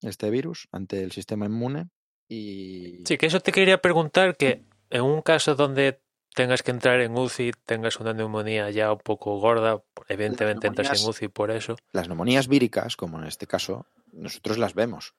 este 0.00 0.30
virus 0.30 0.68
ante 0.72 1.02
el 1.02 1.12
sistema 1.12 1.44
inmune 1.44 1.90
y 2.26 3.02
sí 3.04 3.18
que 3.18 3.26
eso 3.26 3.40
te 3.40 3.52
quería 3.52 3.82
preguntar 3.82 4.38
que 4.38 4.64
en 4.88 5.02
un 5.02 5.20
caso 5.20 5.54
donde 5.54 6.00
tengas 6.36 6.62
que 6.62 6.70
entrar 6.70 7.00
en 7.00 7.16
UCI, 7.16 7.52
tengas 7.64 7.98
una 7.98 8.12
neumonía 8.12 8.70
ya 8.70 8.92
un 8.92 8.98
poco 8.98 9.40
gorda, 9.40 9.82
evidentemente 10.06 10.66
entras 10.66 11.00
en 11.00 11.08
UCI 11.08 11.28
por 11.28 11.50
eso. 11.50 11.76
Las 11.92 12.08
neumonías 12.08 12.46
víricas, 12.46 12.94
como 12.94 13.18
en 13.18 13.24
este 13.24 13.46
caso, 13.46 13.86
nosotros 14.12 14.58
las 14.58 14.74
vemos, 14.74 15.14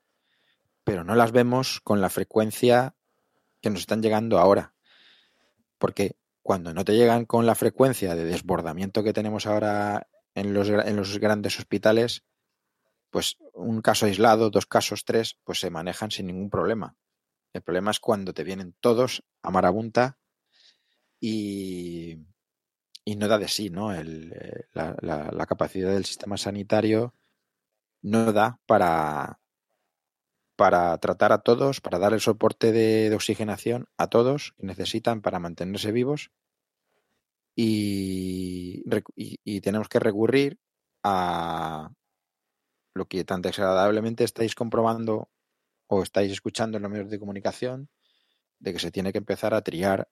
pero 0.83 1.03
no 1.03 1.15
las 1.15 1.31
vemos 1.31 1.81
con 1.81 2.01
la 2.01 2.11
frecuencia 2.11 2.93
que 3.61 3.71
nos 3.71 3.79
están 3.79 4.03
llegando 4.03 4.37
ahora. 4.37 4.75
Porque 5.79 6.17
cuando 6.43 6.71
no 6.75 6.85
te 6.85 6.95
llegan 6.95 7.25
con 7.25 7.47
la 7.47 7.55
frecuencia 7.55 8.13
de 8.13 8.23
desbordamiento 8.23 9.03
que 9.03 9.11
tenemos 9.11 9.47
ahora 9.47 10.07
en 10.35 10.53
los, 10.53 10.69
en 10.69 10.95
los 10.95 11.17
grandes 11.17 11.57
hospitales, 11.57 12.25
pues 13.09 13.37
un 13.53 13.81
caso 13.81 14.05
aislado, 14.05 14.51
dos 14.51 14.67
casos, 14.67 15.03
tres, 15.03 15.39
pues 15.43 15.59
se 15.59 15.71
manejan 15.71 16.11
sin 16.11 16.27
ningún 16.27 16.51
problema. 16.51 16.95
El 17.53 17.63
problema 17.63 17.89
es 17.89 17.99
cuando 17.99 18.35
te 18.35 18.43
vienen 18.43 18.75
todos 18.79 19.23
a 19.41 19.49
marabunta 19.49 20.19
y, 21.19 22.17
no 23.05 23.27
da 23.27 23.37
de 23.37 23.47
sí, 23.47 23.69
¿no? 23.69 23.93
El, 23.93 24.33
eh, 24.33 24.65
la, 24.73 24.95
la, 25.01 25.31
la, 25.31 25.45
capacidad 25.45 25.91
del 25.93 26.05
sistema 26.05 26.37
sanitario 26.37 27.13
no 28.01 28.31
da 28.33 28.59
para, 28.65 29.39
para 30.57 30.97
tratar 30.97 31.31
a 31.31 31.37
todos, 31.37 31.79
para 31.79 31.99
dar 31.99 32.13
el 32.13 32.19
soporte 32.19 32.71
de, 32.71 33.13
oxigenación 33.15 33.87
a 33.95 34.07
todos 34.07 34.53
que 34.57 34.65
necesitan 34.65 35.21
para 35.21 35.39
mantenerse 35.39 35.91
vivos 35.91 36.31
y, 37.55 38.83
tenemos 39.61 39.87
que 39.87 39.99
recurrir 39.99 40.59
a 41.03 41.91
lo 42.93 43.07
que 43.07 43.23
tan 43.23 43.41
desagradablemente 43.41 44.23
estáis 44.23 44.55
comprobando 44.55 45.29
o 45.87 46.01
estáis 46.01 46.31
escuchando 46.31 46.77
en 46.77 46.83
los 46.83 46.91
medios 46.91 47.09
de 47.09 47.19
comunicación, 47.19 47.89
de 48.59 48.73
que 48.73 48.79
se 48.79 48.91
tiene 48.91 49.11
que 49.11 49.19
empezar 49.19 49.53
a 49.53 49.61
triar 49.61 50.09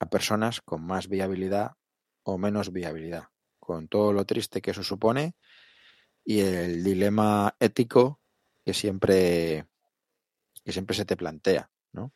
a 0.00 0.06
personas 0.06 0.60
con 0.60 0.84
más 0.84 1.08
viabilidad 1.08 1.72
o 2.24 2.38
menos 2.38 2.72
viabilidad, 2.72 3.28
con 3.60 3.86
todo 3.86 4.12
lo 4.12 4.24
triste 4.24 4.60
que 4.60 4.72
eso 4.72 4.82
supone 4.82 5.34
y 6.24 6.40
el 6.40 6.82
dilema 6.82 7.54
ético 7.60 8.20
que 8.64 8.74
siempre 8.74 9.66
que 10.64 10.72
siempre 10.72 10.96
se 10.96 11.04
te 11.04 11.16
plantea, 11.16 11.70
¿no? 11.92 12.12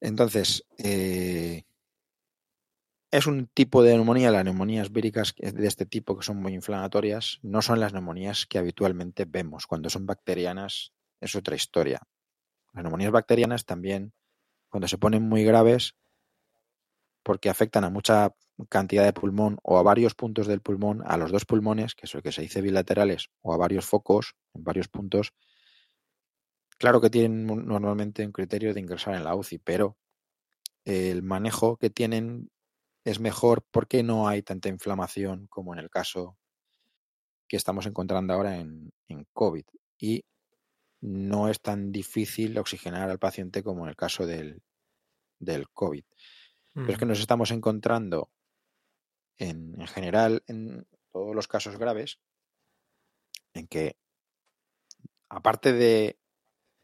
Entonces, 0.00 0.64
eh, 0.78 1.64
es 3.10 3.26
un 3.26 3.46
tipo 3.46 3.82
de 3.82 3.94
neumonía, 3.94 4.30
las 4.30 4.44
neumonías 4.44 4.92
víricas 4.92 5.34
de 5.36 5.66
este 5.66 5.86
tipo 5.86 6.16
que 6.16 6.24
son 6.24 6.40
muy 6.40 6.54
inflamatorias, 6.54 7.40
no 7.42 7.62
son 7.62 7.80
las 7.80 7.92
neumonías 7.92 8.46
que 8.46 8.58
habitualmente 8.58 9.24
vemos. 9.26 9.66
Cuando 9.66 9.90
son 9.90 10.06
bacterianas 10.06 10.92
es 11.20 11.34
otra 11.34 11.56
historia. 11.56 12.00
Las 12.72 12.84
neumonías 12.84 13.10
bacterianas 13.10 13.64
también, 13.64 14.12
cuando 14.68 14.88
se 14.88 14.98
ponen 14.98 15.22
muy 15.22 15.44
graves, 15.44 15.94
porque 17.28 17.50
afectan 17.50 17.84
a 17.84 17.90
mucha 17.90 18.34
cantidad 18.70 19.04
de 19.04 19.12
pulmón 19.12 19.58
o 19.62 19.76
a 19.76 19.82
varios 19.82 20.14
puntos 20.14 20.46
del 20.46 20.62
pulmón, 20.62 21.02
a 21.04 21.18
los 21.18 21.30
dos 21.30 21.44
pulmones, 21.44 21.94
que 21.94 22.06
es 22.06 22.14
lo 22.14 22.22
que 22.22 22.32
se 22.32 22.40
dice 22.40 22.62
bilaterales, 22.62 23.28
o 23.42 23.52
a 23.52 23.58
varios 23.58 23.84
focos 23.84 24.34
en 24.54 24.64
varios 24.64 24.88
puntos, 24.88 25.34
Claro 26.78 27.02
que 27.02 27.10
tienen 27.10 27.44
normalmente 27.66 28.24
un 28.24 28.32
criterio 28.32 28.72
de 28.72 28.80
ingresar 28.80 29.14
en 29.14 29.24
la 29.24 29.34
UCI, 29.34 29.58
pero 29.58 29.98
el 30.86 31.22
manejo 31.22 31.76
que 31.76 31.90
tienen 31.90 32.50
es 33.04 33.20
mejor 33.20 33.62
porque 33.70 34.02
no 34.02 34.26
hay 34.26 34.42
tanta 34.42 34.70
inflamación 34.70 35.48
como 35.48 35.74
en 35.74 35.80
el 35.80 35.90
caso 35.90 36.38
que 37.46 37.58
estamos 37.58 37.84
encontrando 37.84 38.32
ahora 38.32 38.56
en, 38.56 38.90
en 39.08 39.26
COVID. 39.34 39.66
Y 39.98 40.24
no 41.02 41.50
es 41.50 41.60
tan 41.60 41.92
difícil 41.92 42.56
oxigenar 42.56 43.10
al 43.10 43.18
paciente 43.18 43.62
como 43.62 43.82
en 43.82 43.90
el 43.90 43.96
caso 43.96 44.24
del, 44.24 44.62
del 45.38 45.68
COVID. 45.68 46.04
Mm. 46.78 46.82
Pero 46.82 46.92
es 46.92 46.98
que 46.98 47.06
nos 47.06 47.18
estamos 47.18 47.50
encontrando 47.50 48.30
en, 49.36 49.80
en 49.80 49.86
general 49.88 50.44
en 50.46 50.86
todos 51.12 51.34
los 51.34 51.48
casos 51.48 51.76
graves 51.76 52.20
en 53.52 53.66
que 53.66 53.96
aparte 55.28 55.72
de 55.72 56.20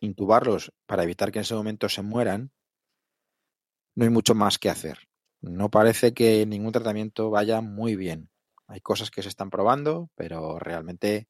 intubarlos 0.00 0.72
para 0.86 1.04
evitar 1.04 1.30
que 1.30 1.38
en 1.38 1.42
ese 1.44 1.54
momento 1.54 1.88
se 1.88 2.02
mueran, 2.02 2.50
no 3.94 4.04
hay 4.04 4.10
mucho 4.10 4.34
más 4.34 4.58
que 4.58 4.68
hacer. 4.68 4.98
No 5.40 5.70
parece 5.70 6.12
que 6.12 6.44
ningún 6.44 6.72
tratamiento 6.72 7.30
vaya 7.30 7.60
muy 7.60 7.94
bien. 7.94 8.30
Hay 8.66 8.80
cosas 8.80 9.12
que 9.12 9.22
se 9.22 9.28
están 9.28 9.50
probando, 9.50 10.10
pero 10.16 10.58
realmente 10.58 11.28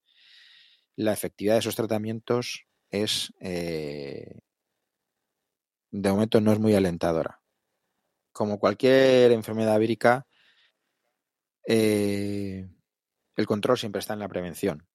la 0.97 1.13
efectividad 1.13 1.55
de 1.55 1.61
esos 1.61 1.77
tratamientos 1.77 2.67
es 2.91 3.35
eh, 3.41 4.39
de 5.91 6.11
momento 6.11 6.41
no 6.41 6.53
es 6.53 6.59
muy 6.59 6.75
alentadora. 6.75 7.44
Como 8.35 8.59
cualquier 8.59 9.31
enfermedad 9.31 9.79
vírica, 9.79 10.27
eh, 11.69 12.69
el 13.37 13.47
control 13.47 13.79
siempre 13.79 14.01
está 14.01 14.15
en 14.15 14.19
la 14.19 14.29
prevención. 14.29 14.89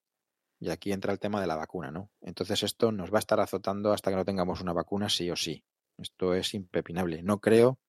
Y 0.60 0.70
aquí 0.70 0.92
entra 0.92 1.14
el 1.14 1.20
tema 1.20 1.40
de 1.40 1.48
la 1.48 1.56
vacuna, 1.56 1.90
¿no? 1.90 2.12
Entonces 2.20 2.64
esto 2.64 2.92
nos 2.92 3.14
va 3.14 3.20
a 3.20 3.20
estar 3.20 3.40
azotando 3.40 3.94
hasta 3.94 4.12
que 4.12 4.18
no 4.18 4.26
tengamos 4.26 4.60
una 4.60 4.74
vacuna, 4.74 5.08
sí 5.08 5.32
o 5.32 5.38
sí. 5.38 5.64
Esto 5.98 6.34
es 6.34 6.54
impepinable. 6.54 7.24
No 7.24 7.40
creo 7.40 7.80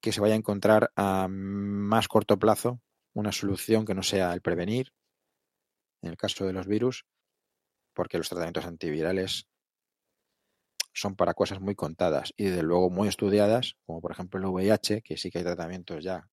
que 0.00 0.12
se 0.12 0.20
vaya 0.20 0.34
a 0.34 0.38
encontrar 0.38 0.92
a 0.94 1.26
más 1.28 2.06
corto 2.06 2.38
plazo 2.38 2.80
una 3.12 3.32
solución 3.32 3.84
que 3.84 3.96
no 3.96 4.04
sea 4.04 4.32
el 4.32 4.42
prevenir, 4.42 4.92
en 6.02 6.10
el 6.10 6.16
caso 6.16 6.46
de 6.46 6.52
los 6.52 6.68
virus, 6.68 7.04
porque 7.94 8.16
los 8.16 8.28
tratamientos 8.28 8.64
antivirales 8.64 9.48
son 10.92 11.16
para 11.16 11.34
cosas 11.34 11.60
muy 11.60 11.74
contadas 11.74 12.32
y 12.36 12.44
desde 12.44 12.62
luego 12.62 12.90
muy 12.90 13.08
estudiadas, 13.08 13.76
como 13.86 14.00
por 14.00 14.12
ejemplo 14.12 14.40
el 14.40 14.46
VIH, 14.46 15.02
que 15.02 15.16
sí 15.16 15.30
que 15.30 15.38
hay 15.38 15.44
tratamientos 15.44 16.02
ya 16.02 16.28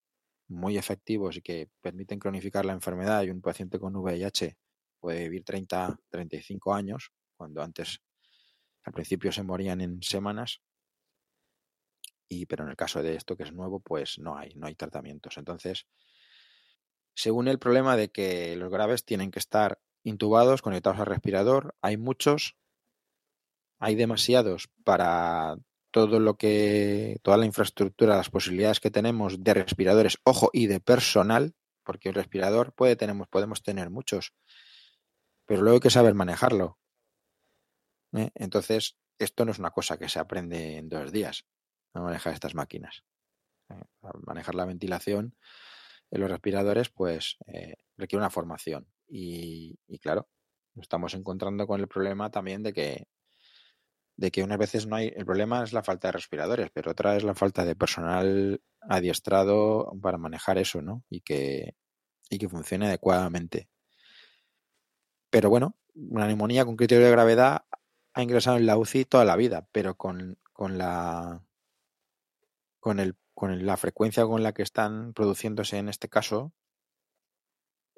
muy 0.48 0.78
efectivos 0.78 1.36
y 1.36 1.42
que 1.42 1.68
permiten 1.80 2.18
cronificar 2.18 2.64
la 2.64 2.72
enfermedad 2.72 3.22
y 3.22 3.30
un 3.30 3.40
paciente 3.40 3.78
con 3.78 3.94
VIH 3.94 4.56
puede 4.98 5.24
vivir 5.24 5.44
30, 5.44 5.98
35 6.08 6.74
años, 6.74 7.12
cuando 7.36 7.62
antes 7.62 8.00
al 8.82 8.92
principio 8.92 9.30
se 9.32 9.42
morían 9.42 9.80
en 9.80 10.02
semanas. 10.02 10.60
Y, 12.28 12.46
pero 12.46 12.64
en 12.64 12.70
el 12.70 12.76
caso 12.76 13.02
de 13.02 13.14
esto 13.14 13.36
que 13.36 13.44
es 13.44 13.52
nuevo, 13.52 13.80
pues 13.80 14.18
no 14.18 14.36
hay, 14.36 14.54
no 14.54 14.66
hay 14.66 14.74
tratamientos. 14.74 15.38
Entonces, 15.38 15.86
según 17.14 17.48
el 17.48 17.58
problema 17.58 17.96
de 17.96 18.10
que 18.10 18.56
los 18.56 18.70
graves 18.70 19.04
tienen 19.04 19.30
que 19.30 19.38
estar 19.38 19.80
intubados, 20.02 20.62
conectados 20.62 21.00
al 21.00 21.06
respirador, 21.06 21.74
hay 21.80 21.96
muchos, 21.96 22.56
hay 23.78 23.94
demasiados 23.94 24.68
para 24.84 25.56
todo 25.90 26.20
lo 26.20 26.36
que, 26.36 27.18
toda 27.22 27.36
la 27.36 27.46
infraestructura, 27.46 28.16
las 28.16 28.30
posibilidades 28.30 28.80
que 28.80 28.90
tenemos 28.90 29.42
de 29.42 29.54
respiradores, 29.54 30.18
ojo, 30.24 30.50
y 30.52 30.66
de 30.66 30.80
personal, 30.80 31.54
porque 31.82 32.10
el 32.10 32.14
respirador 32.14 32.74
puede 32.74 32.96
tenemos, 32.96 33.28
podemos 33.28 33.62
tener 33.62 33.90
muchos, 33.90 34.34
pero 35.46 35.62
luego 35.62 35.76
hay 35.76 35.80
que 35.80 35.90
saber 35.90 36.14
manejarlo. 36.14 36.78
¿eh? 38.12 38.30
Entonces, 38.34 38.96
esto 39.18 39.44
no 39.44 39.52
es 39.52 39.58
una 39.58 39.70
cosa 39.70 39.98
que 39.98 40.08
se 40.08 40.18
aprende 40.18 40.76
en 40.76 40.88
dos 40.88 41.10
días, 41.10 41.46
manejar 41.94 42.34
estas 42.34 42.54
máquinas. 42.54 43.04
¿eh? 43.70 43.82
manejar 44.26 44.54
la 44.54 44.66
ventilación 44.66 45.34
en 46.10 46.20
los 46.20 46.30
respiradores, 46.30 46.90
pues 46.90 47.36
eh, 47.46 47.76
requiere 47.96 48.20
una 48.20 48.30
formación. 48.30 48.86
Y, 49.08 49.78
y, 49.86 49.98
claro, 49.98 50.28
estamos 50.76 51.14
encontrando 51.14 51.66
con 51.66 51.80
el 51.80 51.88
problema 51.88 52.30
también 52.30 52.62
de 52.62 52.72
que 52.72 53.06
de 54.18 54.32
que 54.32 54.42
unas 54.42 54.58
veces 54.58 54.86
no 54.86 54.96
hay, 54.96 55.12
el 55.14 55.24
problema 55.24 55.62
es 55.62 55.72
la 55.72 55.84
falta 55.84 56.08
de 56.08 56.12
respiradores, 56.12 56.70
pero 56.74 56.90
otra 56.90 57.16
es 57.16 57.22
la 57.22 57.36
falta 57.36 57.64
de 57.64 57.76
personal 57.76 58.60
adiestrado 58.80 59.92
para 60.02 60.18
manejar 60.18 60.58
eso, 60.58 60.82
¿no? 60.82 61.04
Y 61.08 61.20
que, 61.20 61.76
y 62.28 62.38
que 62.38 62.48
funcione 62.48 62.88
adecuadamente. 62.88 63.68
Pero 65.30 65.50
bueno, 65.50 65.76
una 65.94 66.26
neumonía 66.26 66.64
con 66.64 66.76
criterio 66.76 67.04
de 67.04 67.12
gravedad 67.12 67.62
ha 68.12 68.22
ingresado 68.22 68.56
en 68.56 68.66
la 68.66 68.76
UCI 68.76 69.04
toda 69.04 69.24
la 69.24 69.36
vida, 69.36 69.68
pero 69.70 69.94
con, 69.94 70.36
con 70.52 70.78
la 70.78 71.44
con 72.80 72.98
el 72.98 73.16
con 73.34 73.64
la 73.64 73.76
frecuencia 73.76 74.26
con 74.26 74.42
la 74.42 74.52
que 74.52 74.62
están 74.62 75.12
produciéndose 75.12 75.78
en 75.78 75.88
este 75.88 76.08
caso, 76.08 76.52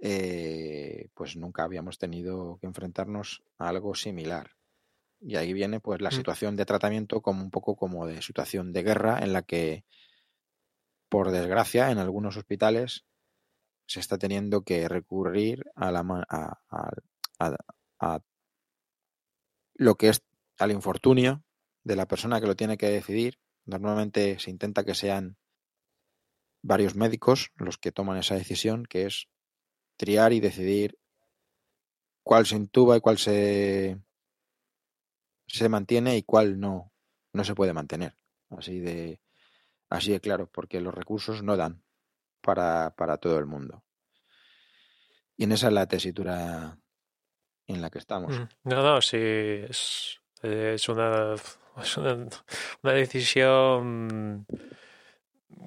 eh, 0.03 1.09
pues 1.15 1.35
nunca 1.37 1.63
habíamos 1.63 1.97
tenido 1.97 2.59
que 2.61 2.67
enfrentarnos 2.67 3.43
a 3.57 3.71
algo 3.71 3.95
similar. 3.95 4.60
Y 5.21 5.37
ahí 5.37 5.53
viene 5.53 5.81
pues 5.81 6.01
la 6.01 6.11
Mm. 6.11 6.15
situación 6.15 6.57
de 6.57 6.65
tratamiento 6.67 7.21
como 7.21 7.43
un 7.43 7.51
poco 7.51 7.77
como 7.77 8.07
de 8.07 8.23
situación 8.23 8.73
de 8.73 8.83
guerra 8.83 9.19
en 9.21 9.33
la 9.33 9.43
que, 9.43 9.85
por 11.09 11.31
desgracia, 11.31 11.91
en 11.91 11.99
algunos 11.99 12.37
hospitales 12.37 13.05
se 13.87 14.01
está 14.01 14.19
teniendo 14.19 14.63
que 14.63 14.89
recurrir 14.89 15.65
a 15.75 15.91
la 15.91 16.01
a- 16.29 16.61
a 18.01 18.21
lo 19.75 19.95
que 19.97 20.09
es 20.11 20.23
al 20.59 20.71
infortunio 20.73 21.43
de 21.85 21.97
la 21.97 22.07
persona 22.07 22.41
que 22.41 22.47
lo 22.47 22.57
tiene 22.57 22.77
que 22.77 22.89
decidir. 22.89 23.39
Normalmente 23.65 24.39
se 24.39 24.51
intenta 24.51 24.85
que 24.85 24.95
sean 24.95 25.39
varios 26.63 26.95
médicos 26.95 27.51
los 27.57 27.79
que 27.79 27.93
toman 27.93 28.19
esa 28.19 28.35
decisión, 28.35 28.85
que 28.85 29.07
es 29.07 29.29
triar 29.97 30.33
y 30.33 30.41
decidir 30.41 30.99
cuál 32.23 32.47
se 32.47 32.57
intuba 32.57 32.97
y 32.97 33.01
cuál 33.01 33.19
se 33.19 33.99
se 35.53 35.69
mantiene 35.69 36.17
y 36.17 36.23
cuál 36.23 36.59
no, 36.61 36.93
no 37.33 37.45
se 37.45 37.55
puede 37.55 37.73
mantener. 37.73 38.15
Así 38.51 38.81
de, 38.81 39.21
así 39.89 40.13
de 40.13 40.21
claro, 40.21 40.49
porque 40.51 40.81
los 40.81 40.95
recursos 40.95 41.43
no 41.43 41.57
dan 41.57 41.83
para, 42.41 42.95
para 42.97 43.19
todo 43.19 43.39
el 43.39 43.47
mundo. 43.47 43.85
Y 45.37 45.45
en 45.45 45.53
esa 45.53 45.69
es 45.69 45.73
la 45.73 45.87
tesitura 45.87 46.79
en 47.67 47.81
la 47.81 47.91
que 47.91 47.99
estamos. 47.99 48.39
Mm. 48.39 48.49
No, 48.65 48.83
no, 48.83 49.01
sí, 49.01 49.17
es, 49.19 50.21
es 50.43 50.89
una, 50.89 51.35
es 51.83 51.97
una, 51.97 52.29
una 52.83 52.93
decisión, 52.93 54.47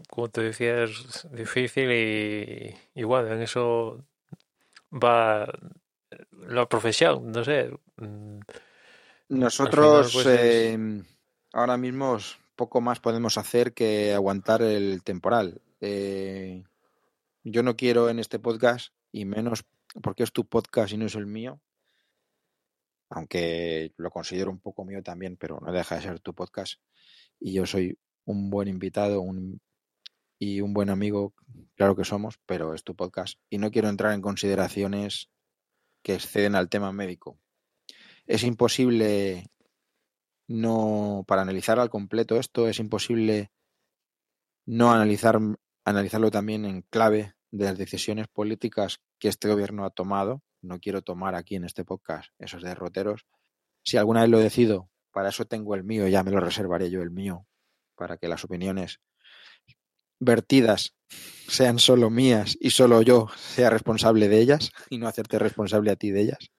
como 0.09 0.29
te 0.29 0.41
decía, 0.41 0.83
es 0.83 1.27
difícil 1.31 1.91
y 1.91 2.75
igual, 2.95 3.31
en 3.31 3.41
eso 3.41 4.05
va 4.91 5.47
la 6.47 6.67
profesión, 6.67 7.31
no 7.31 7.43
sé. 7.43 7.71
Nosotros 9.39 10.13
pues, 10.13 10.25
es- 10.27 10.39
eh, 10.39 11.03
ahora 11.53 11.77
mismo 11.77 12.17
poco 12.55 12.81
más 12.81 12.99
podemos 12.99 13.37
hacer 13.37 13.73
que 13.73 14.13
aguantar 14.13 14.61
el 14.61 15.03
temporal. 15.03 15.61
Eh, 15.81 16.63
yo 17.43 17.63
no 17.63 17.75
quiero 17.75 18.09
en 18.09 18.19
este 18.19 18.39
podcast, 18.39 18.93
y 19.11 19.25
menos 19.25 19.65
porque 20.01 20.23
es 20.23 20.31
tu 20.31 20.45
podcast 20.47 20.93
y 20.93 20.97
no 20.97 21.05
es 21.05 21.15
el 21.15 21.25
mío, 21.25 21.59
aunque 23.09 23.93
lo 23.97 24.09
considero 24.11 24.49
un 24.51 24.59
poco 24.59 24.85
mío 24.85 25.03
también, 25.03 25.37
pero 25.37 25.59
no 25.59 25.71
deja 25.71 25.95
de 25.95 26.01
ser 26.01 26.19
tu 26.19 26.33
podcast. 26.33 26.75
Y 27.39 27.53
yo 27.53 27.65
soy 27.65 27.97
un 28.25 28.49
buen 28.49 28.67
invitado 28.67 29.21
un, 29.21 29.61
y 30.39 30.61
un 30.61 30.73
buen 30.73 30.89
amigo, 30.89 31.33
claro 31.75 31.95
que 31.95 32.05
somos, 32.05 32.39
pero 32.45 32.73
es 32.73 32.83
tu 32.83 32.95
podcast. 32.95 33.37
Y 33.49 33.57
no 33.57 33.71
quiero 33.71 33.89
entrar 33.89 34.13
en 34.13 34.21
consideraciones 34.21 35.29
que 36.01 36.15
exceden 36.15 36.55
al 36.55 36.69
tema 36.69 36.91
médico. 36.91 37.37
Es 38.25 38.43
imposible 38.43 39.47
no, 40.47 41.23
para 41.27 41.41
analizar 41.41 41.79
al 41.79 41.89
completo 41.89 42.37
esto, 42.37 42.67
es 42.67 42.79
imposible 42.79 43.51
no 44.65 44.91
analizar, 44.91 45.39
analizarlo 45.85 46.31
también 46.31 46.65
en 46.65 46.81
clave 46.83 47.35
de 47.51 47.65
las 47.65 47.77
decisiones 47.77 48.27
políticas 48.27 48.99
que 49.19 49.27
este 49.27 49.47
gobierno 49.47 49.85
ha 49.85 49.89
tomado. 49.89 50.41
No 50.61 50.79
quiero 50.79 51.01
tomar 51.01 51.35
aquí 51.35 51.55
en 51.55 51.65
este 51.65 51.83
podcast 51.83 52.29
esos 52.39 52.63
derroteros. 52.63 53.25
Si 53.83 53.97
alguna 53.97 54.21
vez 54.21 54.29
lo 54.29 54.39
decido, 54.39 54.89
para 55.11 55.29
eso 55.29 55.45
tengo 55.45 55.75
el 55.75 55.83
mío, 55.83 56.07
ya 56.07 56.23
me 56.23 56.31
lo 56.31 56.39
reservaré 56.39 56.89
yo 56.89 57.01
el 57.01 57.11
mío, 57.11 57.45
para 57.95 58.17
que 58.17 58.27
las 58.27 58.43
opiniones 58.45 59.01
vertidas 60.19 60.95
sean 61.47 61.79
solo 61.79 62.09
mías 62.09 62.57
y 62.59 62.69
solo 62.69 63.01
yo 63.01 63.27
sea 63.35 63.69
responsable 63.69 64.29
de 64.29 64.39
ellas 64.39 64.71
y 64.89 64.97
no 64.97 65.07
hacerte 65.07 65.37
responsable 65.37 65.91
a 65.91 65.95
ti 65.97 66.11
de 66.11 66.21
ellas. 66.21 66.51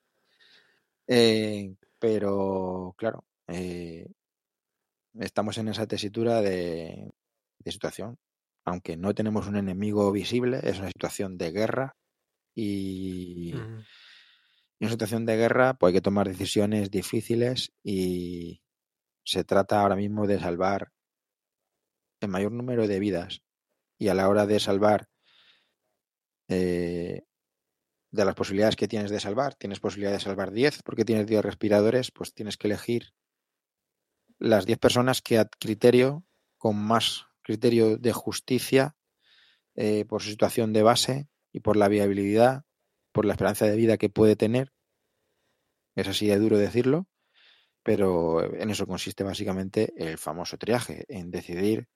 Eh, 1.06 1.74
pero, 1.98 2.94
claro, 2.96 3.24
eh, 3.48 4.06
estamos 5.18 5.58
en 5.58 5.68
esa 5.68 5.86
tesitura 5.86 6.40
de, 6.40 7.12
de 7.58 7.72
situación. 7.72 8.18
Aunque 8.64 8.96
no 8.96 9.14
tenemos 9.14 9.46
un 9.46 9.56
enemigo 9.56 10.10
visible, 10.12 10.60
es 10.62 10.78
una 10.78 10.88
situación 10.88 11.36
de 11.36 11.50
guerra 11.50 11.96
y 12.54 13.52
en 13.52 13.84
una 14.80 14.90
situación 14.90 15.26
de 15.26 15.36
guerra 15.36 15.74
pues 15.74 15.90
hay 15.90 15.94
que 15.94 16.00
tomar 16.00 16.28
decisiones 16.28 16.90
difíciles 16.90 17.72
y 17.82 18.62
se 19.24 19.44
trata 19.44 19.80
ahora 19.80 19.96
mismo 19.96 20.26
de 20.26 20.38
salvar 20.38 20.92
el 22.20 22.28
mayor 22.28 22.52
número 22.52 22.86
de 22.86 22.98
vidas 22.98 23.42
y 23.98 24.08
a 24.08 24.14
la 24.14 24.28
hora 24.28 24.46
de 24.46 24.60
salvar 24.60 25.08
eh, 26.48 27.22
de 28.14 28.24
las 28.24 28.34
posibilidades 28.36 28.76
que 28.76 28.86
tienes 28.86 29.10
de 29.10 29.18
salvar, 29.18 29.56
tienes 29.56 29.80
posibilidad 29.80 30.12
de 30.12 30.20
salvar 30.20 30.52
10 30.52 30.82
porque 30.84 31.04
tienes 31.04 31.26
10 31.26 31.42
respiradores, 31.42 32.12
pues 32.12 32.32
tienes 32.32 32.56
que 32.56 32.68
elegir 32.68 33.12
las 34.38 34.66
10 34.66 34.78
personas 34.78 35.20
que 35.20 35.38
a 35.38 35.46
criterio, 35.46 36.24
con 36.56 36.76
más 36.76 37.26
criterio 37.42 37.98
de 37.98 38.12
justicia, 38.12 38.96
eh, 39.74 40.04
por 40.04 40.22
su 40.22 40.30
situación 40.30 40.72
de 40.72 40.84
base 40.84 41.28
y 41.52 41.60
por 41.60 41.76
la 41.76 41.88
viabilidad, 41.88 42.62
por 43.10 43.24
la 43.24 43.32
esperanza 43.32 43.66
de 43.66 43.76
vida 43.76 43.96
que 43.96 44.08
puede 44.08 44.36
tener, 44.36 44.72
es 45.96 46.06
así 46.06 46.28
de 46.28 46.38
duro 46.38 46.56
decirlo, 46.56 47.08
pero 47.82 48.44
en 48.54 48.70
eso 48.70 48.86
consiste 48.86 49.24
básicamente 49.24 49.92
el 49.96 50.18
famoso 50.18 50.56
triaje, 50.56 51.04
en 51.08 51.32
decidir 51.32 51.88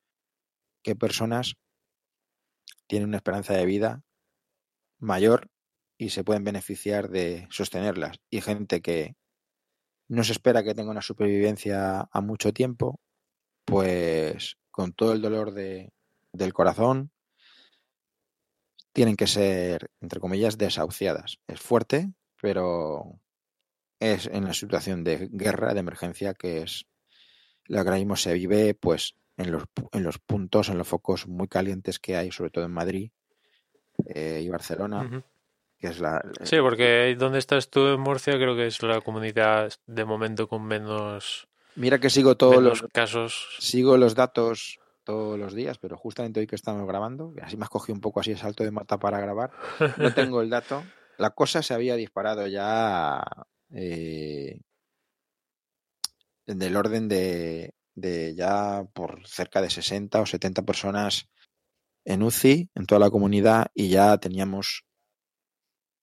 qué 0.83 0.97
personas 0.97 1.55
tienen 2.89 3.09
una 3.09 3.19
esperanza 3.19 3.55
de 3.55 3.67
vida 3.67 4.03
mayor 4.99 5.49
y 5.99 6.11
se 6.11 6.25
pueden 6.25 6.45
beneficiar 6.45 7.11
de 7.11 7.47
sostenerlas. 7.51 8.21
Y 8.31 8.41
gente 8.41 8.81
que 8.81 9.17
no 10.09 10.25
se 10.25 10.33
espera 10.33 10.63
que 10.63 10.75
tenga 10.75 10.91
una 10.91 11.03
supervivencia 11.03 12.09
a 12.11 12.21
mucho 12.23 12.53
tiempo 12.55 13.01
pues 13.69 14.57
con 14.71 14.95
todo 14.95 15.13
el 15.13 15.21
dolor 15.21 15.53
de, 15.53 15.93
del 16.33 16.55
corazón, 16.55 17.11
tienen 18.93 19.17
que 19.17 19.27
ser, 19.27 19.91
entre 20.01 20.21
comillas, 20.21 20.57
desahuciadas. 20.57 21.39
Es 21.47 21.61
fuerte, 21.61 22.11
pero 22.41 23.21
es 24.01 24.27
en 24.27 24.45
la 24.45 24.55
situación 24.55 25.05
de 25.05 25.29
guerra, 25.31 25.75
de 25.75 25.81
emergencia, 25.81 26.33
que 26.33 26.63
es 26.63 26.87
lo 27.67 27.83
que 27.83 27.89
ahora 27.89 27.99
mismo 27.99 28.17
se 28.17 28.33
vive, 28.33 28.75
pues, 28.75 29.17
en 29.37 29.53
los, 29.53 29.65
en 29.93 30.03
los 30.03 30.19
puntos, 30.19 30.71
en 30.71 30.79
los 30.79 30.89
focos 30.89 31.29
muy 31.29 31.49
calientes 31.49 31.99
que 31.99 32.17
hay, 32.17 32.33
sobre 32.33 32.51
todo 32.51 32.65
en 32.65 32.73
Madrid 32.73 33.11
eh, 34.07 34.41
y 34.43 34.49
Barcelona. 34.49 35.23
Que 35.79 35.89
es 35.89 36.01
la, 36.01 36.21
Sí, 36.43 36.57
porque 36.61 37.03
ahí 37.03 37.15
donde 37.15 37.39
estás 37.39 37.71
tú 37.71 37.87
en 37.87 38.01
Murcia 38.01 38.35
creo 38.35 38.57
que 38.57 38.67
es 38.67 38.83
la 38.83 39.01
comunidad 39.01 39.73
de 39.87 40.05
momento 40.05 40.49
con 40.49 40.65
menos, 40.65 41.49
Mira 41.77 42.01
que 42.01 42.11
sigo 42.11 42.37
todos 42.37 42.61
los, 42.63 42.83
casos. 42.93 43.57
sigo 43.61 43.97
los 43.97 44.17
datos 44.17 44.81
todos 45.05 45.39
los 45.39 45.55
días, 45.55 45.79
pero 45.79 45.97
justamente 45.97 46.41
hoy 46.41 46.47
que 46.47 46.57
estamos 46.57 46.87
grabando, 46.87 47.33
así 47.41 47.57
me 47.57 47.63
has 47.63 47.71
cogido 47.71 47.95
un 47.95 48.01
poco 48.01 48.21
así 48.21 48.33
el 48.33 48.39
salto 48.39 48.65
de 48.65 48.73
mata 48.73 48.99
para 48.99 49.21
grabar, 49.21 49.53
no 49.97 50.13
tengo 50.13 50.43
el 50.43 50.51
dato. 50.51 50.83
La 51.19 51.31
cosa 51.31 51.63
se 51.63 51.75
había 51.75 51.97
disparado 51.97 52.47
ya 52.47 53.25
eh, 53.73 54.61
del 56.47 56.77
orden 56.77 57.09
de, 57.09 57.75
de 57.95 58.35
ya 58.35 58.85
por 58.93 59.27
cerca 59.27 59.61
de 59.61 59.71
60 59.71 60.21
o 60.21 60.27
70 60.27 60.63
personas 60.63 61.29
en 62.05 62.23
UCI 62.23 62.71
en 62.75 62.87
toda 62.87 63.01
la 63.01 63.11
comunidad 63.11 63.67
y 63.75 63.89
ya 63.89 64.19
teníamos 64.19 64.85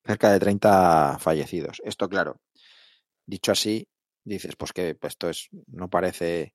cerca 0.06 0.32
de 0.32 0.39
30 0.39 1.18
fallecidos. 1.20 1.82
Esto, 1.84 2.10
claro, 2.10 2.39
dicho 3.26 3.52
así, 3.52 3.88
dices, 4.26 4.56
pues 4.58 4.74
que 4.74 4.96
pues 4.96 5.13
esto 5.13 5.30
es, 5.30 5.50
no 5.68 5.89
parece, 5.89 6.54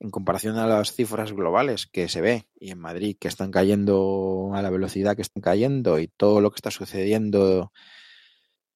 en 0.00 0.10
comparación 0.10 0.58
a 0.58 0.66
las 0.66 0.92
cifras 0.94 1.32
globales 1.32 1.86
que 1.86 2.08
se 2.08 2.20
ve, 2.20 2.48
y 2.56 2.70
en 2.72 2.80
Madrid 2.80 3.16
que 3.20 3.28
están 3.28 3.50
cayendo 3.52 4.50
a 4.54 4.62
la 4.62 4.70
velocidad 4.70 5.16
que 5.16 5.22
están 5.22 5.42
cayendo, 5.42 5.98
y 6.00 6.08
todo 6.08 6.40
lo 6.40 6.50
que 6.50 6.56
está 6.58 6.70
sucediendo 6.70 7.72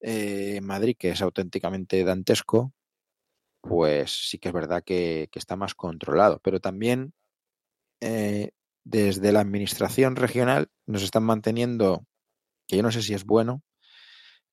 eh, 0.00 0.56
en 0.56 0.64
Madrid, 0.66 0.96
que 0.98 1.10
es 1.10 1.22
auténticamente 1.22 2.04
dantesco, 2.04 2.72
pues 3.62 4.28
sí 4.30 4.38
que 4.38 4.48
es 4.48 4.54
verdad 4.54 4.82
que, 4.84 5.28
que 5.32 5.38
está 5.38 5.56
más 5.56 5.74
controlado. 5.74 6.40
Pero 6.42 6.60
también 6.60 7.14
eh, 8.00 8.52
desde 8.84 9.32
la 9.32 9.40
administración 9.40 10.16
regional 10.16 10.68
nos 10.86 11.02
están 11.02 11.24
manteniendo, 11.24 12.06
que 12.68 12.78
yo 12.78 12.84
no 12.84 12.92
sé 12.92 13.02
si 13.02 13.14
es 13.14 13.24
bueno, 13.24 13.62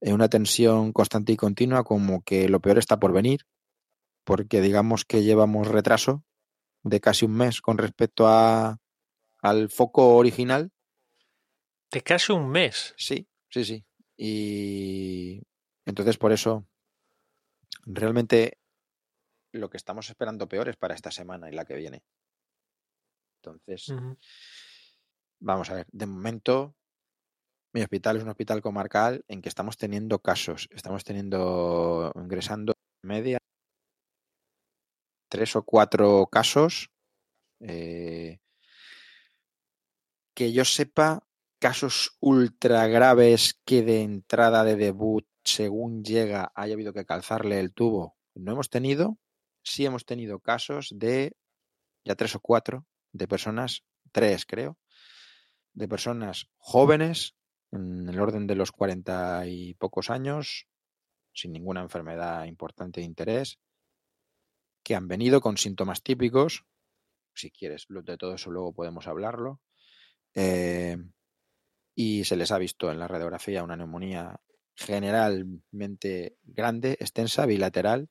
en 0.02 0.14
una 0.14 0.30
tensión 0.30 0.94
constante 0.94 1.34
y 1.34 1.38
continua, 1.38 1.84
como 1.84 2.24
que 2.24 2.50
lo 2.50 2.60
peor 2.60 2.78
está 2.78 3.00
por 3.00 3.14
venir, 3.14 3.42
porque 4.24 4.62
digamos 4.62 5.06
que 5.06 5.24
llevamos 5.24 5.68
retraso 5.68 6.24
de 6.84 7.00
casi 7.00 7.26
un 7.26 7.36
mes 7.36 7.62
con 7.62 7.78
respecto 7.78 8.28
a, 8.28 8.80
al 9.42 9.70
foco 9.70 10.16
original. 10.16 10.72
De 11.92 12.02
casi 12.02 12.32
un 12.32 12.50
mes. 12.50 12.94
Sí, 12.98 13.28
sí, 13.50 13.64
sí. 13.64 13.86
Y 14.18 15.42
entonces 15.86 16.18
por 16.18 16.32
eso 16.32 16.68
realmente 17.86 18.60
lo 19.52 19.70
que 19.70 19.78
estamos 19.78 20.10
esperando 20.10 20.48
peor 20.48 20.70
es 20.70 20.78
para 20.78 20.96
esta 20.96 21.12
semana 21.12 21.50
y 21.50 21.54
la 21.54 21.66
que 21.66 21.76
viene. 21.76 22.04
Entonces, 23.42 23.94
vamos 25.40 25.70
a 25.70 25.76
ver, 25.76 25.88
de 25.92 26.06
momento 26.06 26.76
mi 27.76 27.82
hospital 27.82 28.16
es 28.16 28.24
un 28.24 28.30
hospital 28.30 28.62
comarcal 28.62 29.26
en 29.28 29.42
que 29.42 29.50
estamos 29.50 29.76
teniendo 29.76 30.20
casos, 30.20 30.70
estamos 30.72 31.04
teniendo 31.04 32.14
ingresando 32.16 32.72
en 33.04 33.08
media 33.10 33.38
tres 35.28 35.58
o 35.58 35.64
cuatro 35.64 36.28
casos 36.32 36.90
eh, 37.60 38.40
que 40.34 40.54
yo 40.54 40.64
sepa 40.64 41.28
casos 41.60 42.16
ultra 42.22 42.88
graves 42.88 43.60
que 43.66 43.84
de 43.84 44.04
entrada 44.04 44.64
de 44.64 44.78
debut 44.78 45.28
según 45.44 46.02
llega 46.06 46.54
haya 46.56 46.76
habido 46.76 46.94
que 46.94 47.06
calzarle 47.06 47.60
el 47.60 47.74
tubo 47.74 48.16
no 48.36 48.54
hemos 48.54 48.70
tenido. 48.70 49.18
Sí 49.64 49.86
hemos 49.86 50.06
tenido 50.06 50.40
casos 50.40 50.94
de 50.96 51.36
ya 52.06 52.16
tres 52.16 52.36
o 52.36 52.40
cuatro 52.40 52.86
de 53.12 53.28
personas 53.28 53.84
tres 54.14 54.46
creo 54.46 54.78
de 55.74 55.90
personas 55.90 56.48
jóvenes 56.56 57.35
en 57.76 58.10
el 58.10 58.20
orden 58.20 58.48
de 58.48 58.56
los 58.56 58.72
cuarenta 58.72 59.46
y 59.46 59.74
pocos 59.76 60.10
años 60.10 60.68
sin 61.36 61.52
ninguna 61.52 61.82
enfermedad 61.82 62.46
importante 62.46 63.02
de 63.02 63.06
interés 63.06 63.60
que 64.84 64.96
han 64.96 65.08
venido 65.08 65.42
con 65.42 65.58
síntomas 65.58 66.02
típicos. 66.02 66.64
Si 67.34 67.52
quieres, 67.52 67.88
de 67.90 68.18
todo 68.18 68.36
eso 68.36 68.52
luego 68.52 68.74
podemos 68.74 69.08
hablarlo. 69.08 69.60
Eh, 70.34 70.98
y 71.96 72.24
se 72.24 72.36
les 72.36 72.52
ha 72.52 72.58
visto 72.58 72.92
en 72.92 73.00
la 73.00 73.08
radiografía 73.08 73.64
una 73.64 73.76
neumonía 73.76 74.40
generalmente 74.76 76.38
grande, 76.44 76.94
extensa, 77.00 77.46
bilateral, 77.46 78.10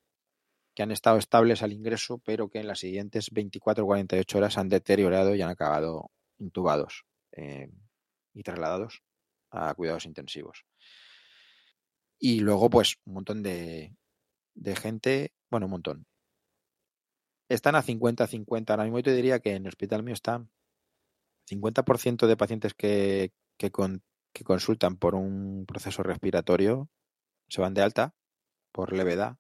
que 0.74 0.82
han 0.82 0.90
estado 0.90 1.18
estables 1.18 1.62
al 1.62 1.72
ingreso, 1.72 2.18
pero 2.18 2.48
que 2.48 2.58
en 2.58 2.66
las 2.66 2.80
siguientes 2.80 3.30
24 3.30 3.84
o 3.84 3.86
48 3.86 4.38
horas 4.38 4.58
han 4.58 4.68
deteriorado 4.68 5.34
y 5.34 5.42
han 5.42 5.50
acabado 5.50 6.10
intubados 6.38 7.04
eh, 7.32 7.70
y 8.32 8.42
trasladados 8.42 9.02
a 9.54 9.74
cuidados 9.74 10.04
intensivos. 10.06 10.64
Y 12.18 12.40
luego, 12.40 12.70
pues, 12.70 12.96
un 13.04 13.14
montón 13.14 13.42
de, 13.42 13.94
de 14.54 14.76
gente, 14.76 15.32
bueno, 15.50 15.66
un 15.66 15.72
montón, 15.72 16.06
están 17.48 17.74
a 17.76 17.82
50-50. 17.82 18.70
Ahora 18.70 18.84
mismo 18.84 18.98
yo 18.98 19.04
te 19.04 19.14
diría 19.14 19.40
que 19.40 19.54
en 19.54 19.62
el 19.62 19.68
hospital 19.68 20.02
mío 20.02 20.14
está 20.14 20.46
50% 21.46 22.26
de 22.26 22.36
pacientes 22.36 22.74
que, 22.74 23.32
que, 23.58 23.70
con- 23.70 24.02
que 24.32 24.44
consultan 24.44 24.96
por 24.96 25.14
un 25.14 25.64
proceso 25.66 26.02
respiratorio 26.02 26.88
se 27.48 27.60
van 27.60 27.74
de 27.74 27.82
alta 27.82 28.14
por 28.72 28.92
levedad 28.92 29.36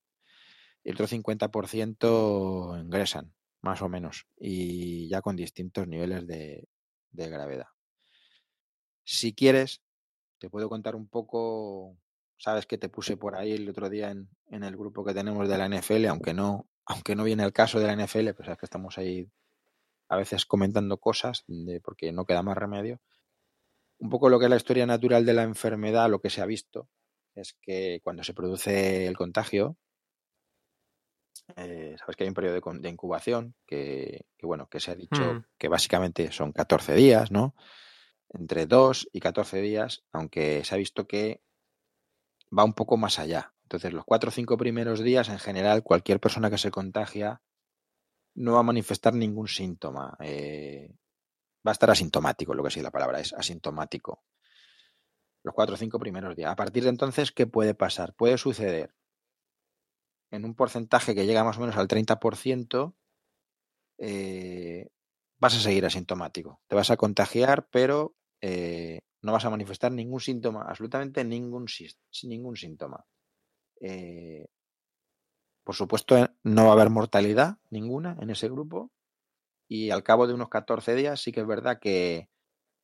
y 0.84 0.90
el 0.90 0.96
otro 0.96 1.06
50% 1.08 2.78
ingresan, 2.84 3.34
más 3.62 3.80
o 3.80 3.88
menos, 3.88 4.26
y 4.36 5.08
ya 5.08 5.22
con 5.22 5.34
distintos 5.34 5.88
niveles 5.88 6.26
de 6.26 6.68
gravedad. 7.12 7.68
Si 9.04 9.34
quieres, 9.34 9.80
te 10.44 10.50
puedo 10.50 10.68
contar 10.68 10.94
un 10.94 11.08
poco, 11.08 11.96
sabes 12.36 12.66
que 12.66 12.76
te 12.76 12.90
puse 12.90 13.16
por 13.16 13.34
ahí 13.34 13.52
el 13.52 13.66
otro 13.66 13.88
día 13.88 14.10
en, 14.10 14.28
en 14.50 14.62
el 14.62 14.76
grupo 14.76 15.02
que 15.02 15.14
tenemos 15.14 15.48
de 15.48 15.56
la 15.56 15.66
NFL, 15.70 16.04
aunque 16.06 16.34
no, 16.34 16.68
aunque 16.84 17.16
no 17.16 17.24
viene 17.24 17.44
el 17.44 17.52
caso 17.54 17.80
de 17.80 17.86
la 17.86 17.96
NFL, 17.96 18.34
pues 18.34 18.50
es 18.50 18.58
que 18.58 18.66
estamos 18.66 18.98
ahí 18.98 19.26
a 20.10 20.18
veces 20.18 20.44
comentando 20.44 20.98
cosas 20.98 21.44
de, 21.46 21.80
porque 21.80 22.12
no 22.12 22.26
queda 22.26 22.42
más 22.42 22.58
remedio. 22.58 23.00
Un 23.98 24.10
poco 24.10 24.28
lo 24.28 24.38
que 24.38 24.44
es 24.44 24.50
la 24.50 24.56
historia 24.56 24.84
natural 24.84 25.24
de 25.24 25.32
la 25.32 25.44
enfermedad, 25.44 26.10
lo 26.10 26.20
que 26.20 26.28
se 26.28 26.42
ha 26.42 26.46
visto 26.46 26.90
es 27.34 27.54
que 27.62 28.00
cuando 28.04 28.22
se 28.22 28.34
produce 28.34 29.06
el 29.06 29.16
contagio, 29.16 29.78
eh, 31.56 31.96
sabes 31.98 32.16
que 32.16 32.24
hay 32.24 32.28
un 32.28 32.34
periodo 32.34 32.60
de, 32.60 32.80
de 32.80 32.88
incubación 32.90 33.54
que, 33.66 34.26
que, 34.36 34.46
bueno, 34.46 34.68
que 34.68 34.78
se 34.78 34.90
ha 34.90 34.94
dicho 34.94 35.22
Mm. 35.24 35.44
que 35.56 35.68
básicamente 35.68 36.30
son 36.32 36.52
14 36.52 36.94
días, 36.94 37.30
¿no? 37.30 37.54
Entre 38.30 38.66
2 38.66 39.08
y 39.12 39.20
14 39.20 39.60
días, 39.60 40.04
aunque 40.12 40.64
se 40.64 40.74
ha 40.74 40.78
visto 40.78 41.06
que 41.06 41.42
va 42.56 42.64
un 42.64 42.74
poco 42.74 42.96
más 42.96 43.18
allá. 43.18 43.54
Entonces, 43.64 43.92
los 43.92 44.04
cuatro 44.04 44.28
o 44.28 44.32
cinco 44.32 44.56
primeros 44.56 45.00
días, 45.00 45.28
en 45.28 45.38
general, 45.38 45.82
cualquier 45.82 46.20
persona 46.20 46.50
que 46.50 46.58
se 46.58 46.70
contagia 46.70 47.40
no 48.34 48.54
va 48.54 48.60
a 48.60 48.64
manifestar 48.64 49.14
ningún 49.14 49.48
síntoma. 49.48 50.16
eh, 50.20 50.94
va 51.66 51.70
a 51.70 51.72
estar 51.72 51.90
asintomático, 51.90 52.54
lo 52.54 52.62
que 52.62 52.70
sí 52.70 52.80
la 52.82 52.90
palabra 52.90 53.20
es 53.20 53.32
asintomático. 53.32 54.22
Los 55.42 55.54
cuatro 55.54 55.74
o 55.74 55.78
cinco 55.78 55.98
primeros 55.98 56.36
días. 56.36 56.50
A 56.50 56.56
partir 56.56 56.82
de 56.84 56.90
entonces, 56.90 57.32
¿qué 57.32 57.46
puede 57.46 57.74
pasar? 57.74 58.14
Puede 58.14 58.38
suceder 58.38 58.94
en 60.30 60.44
un 60.44 60.54
porcentaje 60.54 61.14
que 61.14 61.26
llega 61.26 61.44
más 61.44 61.56
o 61.58 61.60
menos 61.60 61.76
al 61.76 61.88
30%, 61.88 62.94
eh, 63.98 64.88
vas 65.38 65.56
a 65.56 65.60
seguir 65.60 65.84
asintomático. 65.84 66.60
Te 66.68 66.76
vas 66.76 66.90
a 66.90 66.96
contagiar, 66.96 67.68
pero 67.70 68.14
eh, 68.40 69.00
no 69.22 69.32
vas 69.32 69.44
a 69.44 69.50
manifestar 69.50 69.92
ningún 69.92 70.20
síntoma, 70.20 70.62
absolutamente 70.62 71.24
ningún, 71.24 71.66
ningún 72.24 72.56
síntoma. 72.56 73.04
Eh, 73.80 74.46
por 75.64 75.74
supuesto, 75.74 76.16
eh, 76.18 76.28
no 76.42 76.64
va 76.64 76.70
a 76.70 76.72
haber 76.74 76.90
mortalidad 76.90 77.58
ninguna 77.70 78.16
en 78.20 78.30
ese 78.30 78.48
grupo 78.48 78.90
y 79.68 79.90
al 79.90 80.02
cabo 80.02 80.26
de 80.26 80.34
unos 80.34 80.50
14 80.50 80.94
días 80.94 81.20
sí 81.20 81.32
que 81.32 81.40
es 81.40 81.46
verdad 81.46 81.78
que, 81.80 82.28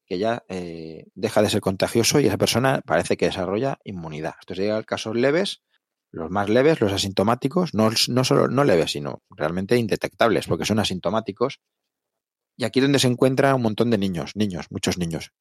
que 0.06 0.18
ya 0.18 0.44
deja 0.48 1.42
de 1.42 1.50
ser 1.50 1.60
contagioso 1.60 2.20
y 2.20 2.26
esa 2.26 2.38
persona 2.38 2.80
parece 2.86 3.16
que 3.16 3.26
desarrolla 3.26 3.78
inmunidad. 3.84 4.34
Esto 4.40 4.54
llega 4.54 4.76
a 4.78 4.82
casos 4.82 5.14
leves, 5.14 5.62
los 6.12 6.30
más 6.30 6.48
leves, 6.48 6.80
los 6.80 6.92
asintomáticos, 6.92 7.74
no, 7.74 7.90
no 8.08 8.24
solo 8.24 8.48
no 8.48 8.64
leves, 8.64 8.92
sino 8.92 9.22
realmente 9.30 9.76
indetectables, 9.76 10.46
porque 10.46 10.64
son 10.64 10.80
asintomáticos. 10.80 11.60
Y 12.60 12.64
aquí 12.64 12.80
es 12.80 12.82
donde 12.82 12.98
se 12.98 13.06
encuentra 13.06 13.54
un 13.54 13.62
montón 13.62 13.88
de 13.88 13.96
niños, 13.96 14.36
niños, 14.36 14.66
muchos 14.68 14.98
niños. 14.98 15.32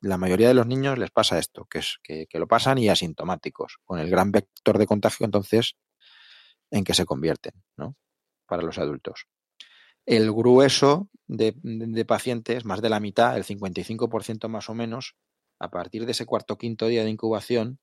La, 0.00 0.16
mayoría 0.16 0.48
de 0.48 0.54
los 0.54 0.66
niños 0.66 0.96
les 0.96 1.10
pasa 1.10 1.38
esto, 1.38 1.66
que 1.66 1.80
es 1.80 1.98
que, 2.02 2.26
lo 2.32 2.48
pasan 2.48 2.78
y 2.78 2.88
asintomáticos, 2.88 3.76
con 3.84 3.98
el 3.98 4.08
gran 4.08 4.32
vector 4.32 4.78
de 4.78 4.86
contagio 4.86 5.26
entonces 5.26 5.76
en 6.70 6.82
que 6.82 6.94
se 6.94 7.04
convierten, 7.04 7.62
¿no? 7.76 7.94
Para 8.46 8.62
los 8.62 8.78
adultos. 8.78 9.26
el 10.06 10.32
grueso 10.32 11.10
de, 11.26 11.52
de 11.62 12.04
pacientes, 12.06 12.64
más 12.64 12.80
de 12.80 12.88
la 12.88 13.00
mitad, 13.00 13.36
el 13.36 13.44
55% 13.44 14.48
más 14.48 14.70
o 14.70 14.74
menos, 14.74 15.14
a 15.58 15.70
partir 15.70 16.06
de 16.06 16.12
ese 16.12 16.24
cuarto 16.24 16.54
o 16.54 16.58
quinto 16.58 16.86
día 16.86 17.04
de 17.04 17.10
incubación, 17.10 17.80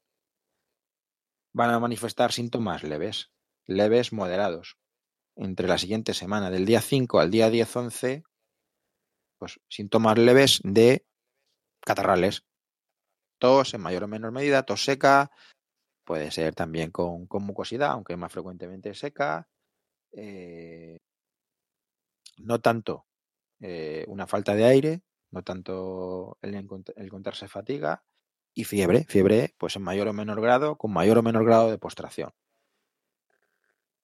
van 1.53 1.69
a 1.69 1.79
manifestar 1.79 2.31
síntomas 2.31 2.81
leves, 2.81 3.29
leves 3.67 4.13
moderados. 4.13 4.79
Entre 5.35 5.67
la 5.67 5.77
siguiente 5.77 6.15
semana, 6.15 6.49
del 6.49 6.65
día 6.65 6.81
5 6.81 7.19
al 7.19 7.29
día 7.29 7.51
10-11, 7.51 8.23
pues 9.43 9.59
síntomas 9.67 10.17
leves 10.17 10.61
de 10.63 11.05
catarrales. 11.81 12.45
Tos 13.39 13.73
en 13.73 13.81
mayor 13.81 14.05
o 14.05 14.07
menor 14.07 14.31
medida, 14.31 14.63
tos 14.63 14.85
seca, 14.85 15.31
puede 16.05 16.31
ser 16.31 16.55
también 16.55 16.91
con, 16.91 17.27
mucosidad, 17.29 17.91
aunque 17.91 18.15
más 18.15 18.31
frecuentemente 18.31 18.93
seca. 18.95 19.49
Eh, 20.13 20.97
no 22.37 22.61
tanto 22.61 23.05
eh, 23.59 24.05
una 24.07 24.27
falta 24.27 24.55
de 24.55 24.63
aire, 24.63 25.01
no 25.31 25.43
tanto 25.43 26.37
el, 26.41 26.55
el 26.55 27.05
encontrarse 27.05 27.49
fatiga 27.49 28.05
y 28.53 28.63
fiebre, 28.63 29.03
fiebre 29.09 29.55
pues 29.57 29.75
en 29.75 29.81
mayor 29.81 30.07
o 30.07 30.13
menor 30.13 30.39
grado, 30.39 30.77
con 30.77 30.93
mayor 30.93 31.17
o 31.17 31.23
menor 31.23 31.43
grado 31.43 31.69
de 31.69 31.77
postración. 31.77 32.31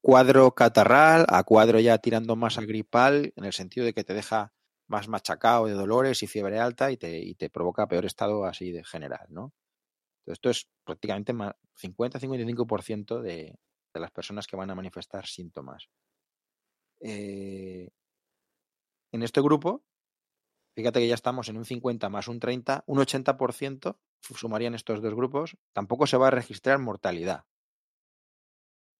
Cuadro 0.01 0.53
catarral 0.53 1.25
a 1.29 1.43
cuadro 1.43 1.79
ya 1.79 1.97
tirando 1.99 2.35
más 2.35 2.57
a 2.57 2.61
gripal, 2.61 3.31
en 3.37 3.45
el 3.45 3.53
sentido 3.53 3.85
de 3.85 3.93
que 3.93 4.03
te 4.03 4.13
deja 4.13 4.51
más 4.89 5.07
machacado 5.07 5.67
de 5.67 5.73
dolores 5.73 6.21
y 6.23 6.27
fiebre 6.27 6.59
alta 6.59 6.91
y 6.91 6.97
te, 6.97 7.17
y 7.19 7.35
te 7.35 7.49
provoca 7.49 7.87
peor 7.87 8.05
estado 8.05 8.43
así 8.43 8.71
de 8.71 8.83
general, 8.83 9.27
¿no? 9.29 9.53
Entonces, 10.19 10.33
esto 10.37 10.49
es 10.49 10.67
prácticamente 10.83 11.33
50-55% 11.33 13.21
de, 13.21 13.57
de 13.93 13.99
las 13.99 14.11
personas 14.11 14.47
que 14.47 14.57
van 14.57 14.69
a 14.69 14.75
manifestar 14.75 15.25
síntomas. 15.25 15.89
Eh, 17.01 17.89
en 19.11 19.23
este 19.23 19.41
grupo, 19.41 19.83
fíjate 20.75 20.99
que 20.99 21.07
ya 21.07 21.15
estamos 21.15 21.49
en 21.49 21.57
un 21.57 21.65
50 21.65 22.09
más 22.09 22.27
un 22.27 22.39
30, 22.39 22.83
un 22.85 22.99
80% 22.99 23.97
sumarían 24.21 24.75
estos 24.75 25.01
dos 25.01 25.15
grupos, 25.15 25.57
tampoco 25.73 26.07
se 26.07 26.17
va 26.17 26.27
a 26.27 26.31
registrar 26.31 26.79
mortalidad. 26.79 27.45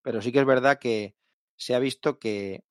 Pero 0.02 0.22
sí 0.22 0.32
que 0.32 0.40
es 0.40 0.46
verdad 0.46 0.80
que 0.80 1.16
se 1.58 1.76
ha 1.76 1.80
visto 1.80 2.20
que 2.20 2.64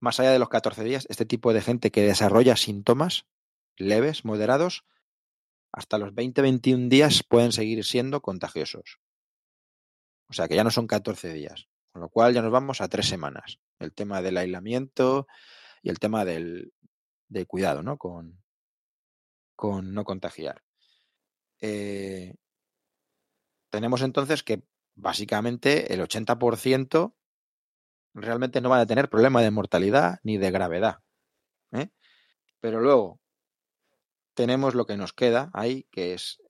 más 0.00 0.20
allá 0.20 0.30
de 0.30 0.38
los 0.38 0.48
14 0.48 0.84
días, 0.84 1.06
este 1.08 1.26
tipo 1.26 1.52
de 1.52 1.62
gente 1.62 1.90
que 1.90 2.02
desarrolla 2.02 2.56
síntomas 2.56 3.26
leves, 3.76 4.24
moderados, 4.24 4.84
hasta 5.72 5.98
los 5.98 6.14
20-21 6.14 6.88
días 6.88 7.22
pueden 7.22 7.52
seguir 7.52 7.84
siendo 7.84 8.22
contagiosos. 8.22 9.00
O 10.28 10.32
sea 10.32 10.48
que 10.48 10.56
ya 10.56 10.64
no 10.64 10.70
son 10.70 10.86
14 10.86 11.32
días, 11.32 11.68
con 11.92 12.02
lo 12.02 12.08
cual 12.08 12.34
ya 12.34 12.42
nos 12.42 12.50
vamos 12.50 12.80
a 12.80 12.88
tres 12.88 13.06
semanas. 13.06 13.60
El 13.78 13.92
tema 13.92 14.22
del 14.22 14.38
aislamiento 14.38 15.26
y 15.82 15.90
el 15.90 15.98
tema 15.98 16.24
del, 16.24 16.72
cuidado, 17.46 17.82
¿no? 17.82 17.98
Con, 17.98 18.42
con 19.54 19.92
no 19.92 20.04
contagiar. 20.04 20.62
Eh, 21.60 22.34
tenemos 23.70 24.02
entonces 24.02 24.42
que 24.42 24.62
básicamente 24.94 25.92
el 25.92 26.00
80% 26.00 27.14
realmente 28.16 28.60
no 28.60 28.70
van 28.70 28.80
a 28.80 28.86
tener 28.86 29.08
problema 29.08 29.42
de 29.42 29.50
mortalidad 29.50 30.18
ni 30.22 30.38
de 30.38 30.50
gravedad. 30.50 30.98
¿eh? 31.72 31.90
Pero 32.60 32.80
luego 32.80 33.20
tenemos 34.34 34.74
lo 34.74 34.86
que 34.86 34.96
nos 34.96 35.12
queda 35.12 35.50
ahí, 35.52 35.86
que 35.90 36.14
es 36.14 36.42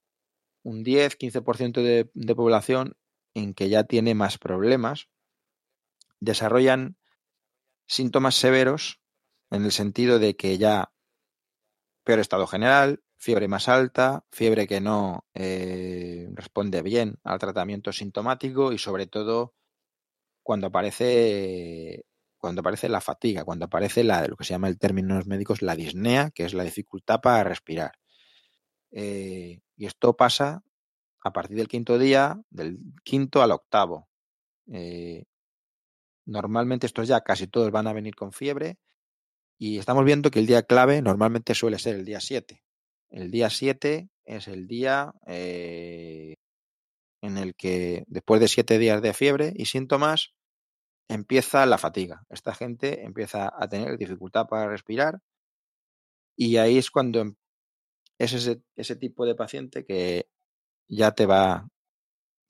un 0.62 0.84
10-15% 0.84 1.82
de, 1.82 2.10
de 2.12 2.34
población 2.34 2.96
en 3.34 3.54
que 3.54 3.68
ya 3.68 3.84
tiene 3.84 4.14
más 4.14 4.38
problemas, 4.38 5.08
desarrollan 6.20 6.96
síntomas 7.86 8.34
severos 8.34 9.00
en 9.50 9.64
el 9.64 9.72
sentido 9.72 10.18
de 10.18 10.36
que 10.36 10.58
ya 10.58 10.92
peor 12.04 12.20
estado 12.20 12.46
general, 12.46 13.02
fiebre 13.16 13.48
más 13.48 13.68
alta, 13.68 14.24
fiebre 14.30 14.66
que 14.66 14.80
no 14.80 15.26
eh, 15.34 16.28
responde 16.32 16.82
bien 16.82 17.18
al 17.24 17.38
tratamiento 17.38 17.92
sintomático 17.92 18.72
y 18.72 18.78
sobre 18.78 19.06
todo 19.06 19.54
cuando 20.46 20.68
aparece 20.68 22.04
cuando 22.38 22.60
aparece 22.60 22.88
la 22.88 23.00
fatiga, 23.00 23.44
cuando 23.44 23.64
aparece 23.64 24.04
la, 24.04 24.24
lo 24.28 24.36
que 24.36 24.44
se 24.44 24.54
llama 24.54 24.68
el 24.68 24.78
término 24.78 25.10
en 25.10 25.16
los 25.16 25.26
médicos 25.26 25.62
la 25.62 25.74
disnea, 25.74 26.30
que 26.30 26.44
es 26.44 26.54
la 26.54 26.62
dificultad 26.62 27.20
para 27.20 27.42
respirar. 27.42 27.92
Eh, 28.92 29.58
y 29.76 29.86
esto 29.86 30.16
pasa 30.16 30.62
a 31.24 31.32
partir 31.32 31.56
del 31.56 31.66
quinto 31.66 31.98
día, 31.98 32.40
del 32.50 32.78
quinto 33.02 33.42
al 33.42 33.50
octavo. 33.50 34.08
Eh, 34.70 35.24
normalmente 36.24 36.86
estos 36.86 37.08
ya 37.08 37.22
casi 37.22 37.48
todos 37.48 37.72
van 37.72 37.88
a 37.88 37.92
venir 37.92 38.14
con 38.14 38.32
fiebre 38.32 38.78
y 39.58 39.78
estamos 39.78 40.04
viendo 40.04 40.30
que 40.30 40.38
el 40.38 40.46
día 40.46 40.62
clave 40.62 41.02
normalmente 41.02 41.54
suele 41.56 41.80
ser 41.80 41.96
el 41.96 42.04
día 42.04 42.20
7. 42.20 42.62
El 43.10 43.32
día 43.32 43.50
7 43.50 44.08
es 44.24 44.46
el 44.46 44.68
día 44.68 45.12
eh, 45.26 46.34
en 47.22 47.38
el 47.38 47.54
que 47.56 48.04
después 48.06 48.40
de 48.40 48.48
siete 48.48 48.78
días 48.78 49.02
de 49.02 49.14
fiebre 49.14 49.52
y 49.56 49.66
síntomas 49.66 50.35
empieza 51.08 51.66
la 51.66 51.78
fatiga. 51.78 52.24
Esta 52.30 52.54
gente 52.54 53.04
empieza 53.04 53.52
a 53.56 53.68
tener 53.68 53.98
dificultad 53.98 54.46
para 54.48 54.68
respirar 54.68 55.20
y 56.36 56.56
ahí 56.58 56.78
es 56.78 56.90
cuando 56.90 57.20
em, 57.20 57.34
es 58.18 58.32
ese, 58.34 58.62
ese 58.76 58.96
tipo 58.96 59.26
de 59.26 59.34
paciente 59.34 59.84
que 59.84 60.28
ya 60.88 61.12
te 61.12 61.26
va, 61.26 61.68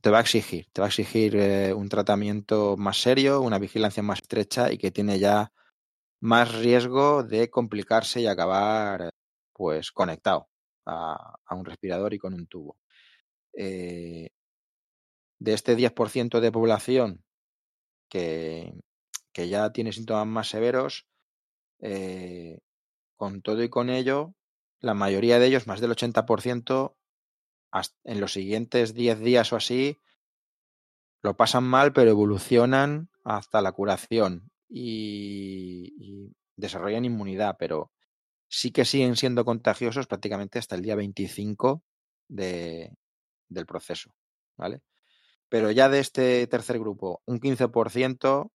te 0.02 0.10
va 0.10 0.18
a 0.18 0.22
exigir, 0.22 0.68
te 0.72 0.80
va 0.82 0.88
a 0.88 0.90
exigir 0.90 1.36
eh, 1.36 1.74
un 1.74 1.88
tratamiento 1.88 2.76
más 2.76 3.00
serio, 3.02 3.40
una 3.42 3.58
vigilancia 3.58 4.02
más 4.02 4.20
estrecha 4.22 4.72
y 4.72 4.78
que 4.78 4.90
tiene 4.92 5.18
ya 5.18 5.52
más 6.20 6.54
riesgo 6.56 7.22
de 7.24 7.50
complicarse 7.50 8.20
y 8.20 8.26
acabar 8.26 9.10
pues 9.54 9.92
conectado 9.92 10.48
a, 10.86 11.36
a 11.46 11.54
un 11.54 11.64
respirador 11.64 12.14
y 12.14 12.18
con 12.18 12.34
un 12.34 12.46
tubo. 12.46 12.78
Eh, 13.54 14.30
de 15.38 15.52
este 15.54 15.76
10% 15.76 16.40
de 16.40 16.52
población 16.52 17.22
que, 19.32 19.48
ya 19.48 19.70
tiene 19.72 19.92
síntomas 19.92 20.26
más 20.26 20.48
severos, 20.48 21.06
eh, 21.80 22.58
con 23.16 23.42
todo 23.42 23.62
y 23.62 23.68
con 23.68 23.90
ello, 23.90 24.34
la 24.80 24.94
mayoría 24.94 25.38
de 25.38 25.46
ellos, 25.46 25.66
más 25.66 25.80
del 25.80 25.90
80%, 25.90 26.96
en 28.04 28.20
los 28.20 28.32
siguientes 28.32 28.94
10 28.94 29.20
días 29.20 29.52
o 29.52 29.56
así, 29.56 30.00
lo 31.22 31.36
pasan 31.36 31.64
mal, 31.64 31.92
pero 31.92 32.10
evolucionan 32.10 33.10
hasta 33.24 33.60
la 33.60 33.72
curación 33.72 34.50
y, 34.68 35.92
y 35.98 36.32
desarrollan 36.56 37.04
inmunidad, 37.04 37.56
pero 37.58 37.90
sí 38.48 38.70
que 38.70 38.84
siguen 38.84 39.16
siendo 39.16 39.44
contagiosos 39.44 40.06
prácticamente 40.06 40.58
hasta 40.58 40.76
el 40.76 40.82
día 40.82 40.94
25 40.94 41.82
de, 42.28 42.92
del 43.48 43.66
proceso, 43.66 44.10
¿vale? 44.56 44.80
Pero 45.48 45.70
ya 45.70 45.88
de 45.88 46.00
este 46.00 46.46
tercer 46.46 46.78
grupo, 46.78 47.22
un 47.26 47.40
15% 47.40 48.50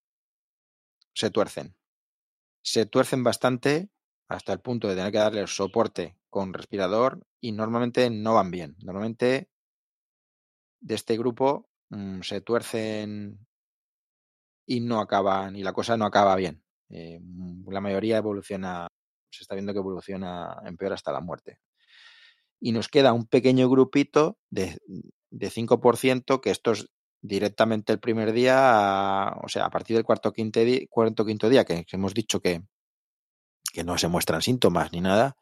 se 1.13 1.29
tuercen. 1.29 1.75
Se 2.63 2.85
tuercen 2.85 3.23
bastante 3.23 3.89
hasta 4.27 4.53
el 4.53 4.59
punto 4.61 4.87
de 4.87 4.95
tener 4.95 5.11
que 5.11 5.17
darle 5.17 5.47
soporte 5.47 6.17
con 6.29 6.53
respirador 6.53 7.25
y 7.41 7.51
normalmente 7.51 8.09
no 8.09 8.35
van 8.35 8.51
bien. 8.51 8.75
Normalmente 8.83 9.49
de 10.79 10.95
este 10.95 11.17
grupo 11.17 11.69
mmm, 11.89 12.21
se 12.21 12.41
tuercen 12.41 13.45
y 14.65 14.79
no 14.79 15.01
acaban, 15.01 15.55
y 15.55 15.63
la 15.63 15.73
cosa 15.73 15.97
no 15.97 16.05
acaba 16.05 16.35
bien. 16.35 16.63
Eh, 16.89 17.19
la 17.67 17.81
mayoría 17.81 18.17
evoluciona, 18.17 18.87
se 19.29 19.43
está 19.43 19.55
viendo 19.55 19.73
que 19.73 19.79
evoluciona 19.79 20.55
en 20.65 20.77
peor 20.77 20.93
hasta 20.93 21.11
la 21.11 21.19
muerte. 21.19 21.59
Y 22.59 22.71
nos 22.71 22.87
queda 22.87 23.11
un 23.13 23.25
pequeño 23.27 23.69
grupito 23.69 24.37
de, 24.49 24.77
de 25.31 25.49
5% 25.49 26.41
que 26.41 26.51
estos 26.51 26.91
directamente 27.21 27.93
el 27.93 27.99
primer 27.99 28.33
día, 28.33 29.33
o 29.43 29.47
sea, 29.47 29.65
a 29.65 29.69
partir 29.69 29.95
del 29.95 30.05
cuarto 30.05 30.33
quinto, 30.33 30.59
cuarto, 30.89 31.25
quinto 31.25 31.49
día, 31.49 31.65
que, 31.65 31.85
hemos 31.91 32.13
dicho 32.13 32.41
que, 32.41 32.63
que, 33.71 33.83
no 33.83 33.97
se 33.97 34.07
muestran 34.07 34.41
síntomas 34.41 34.91
ni 34.91 35.01
nada, 35.01 35.37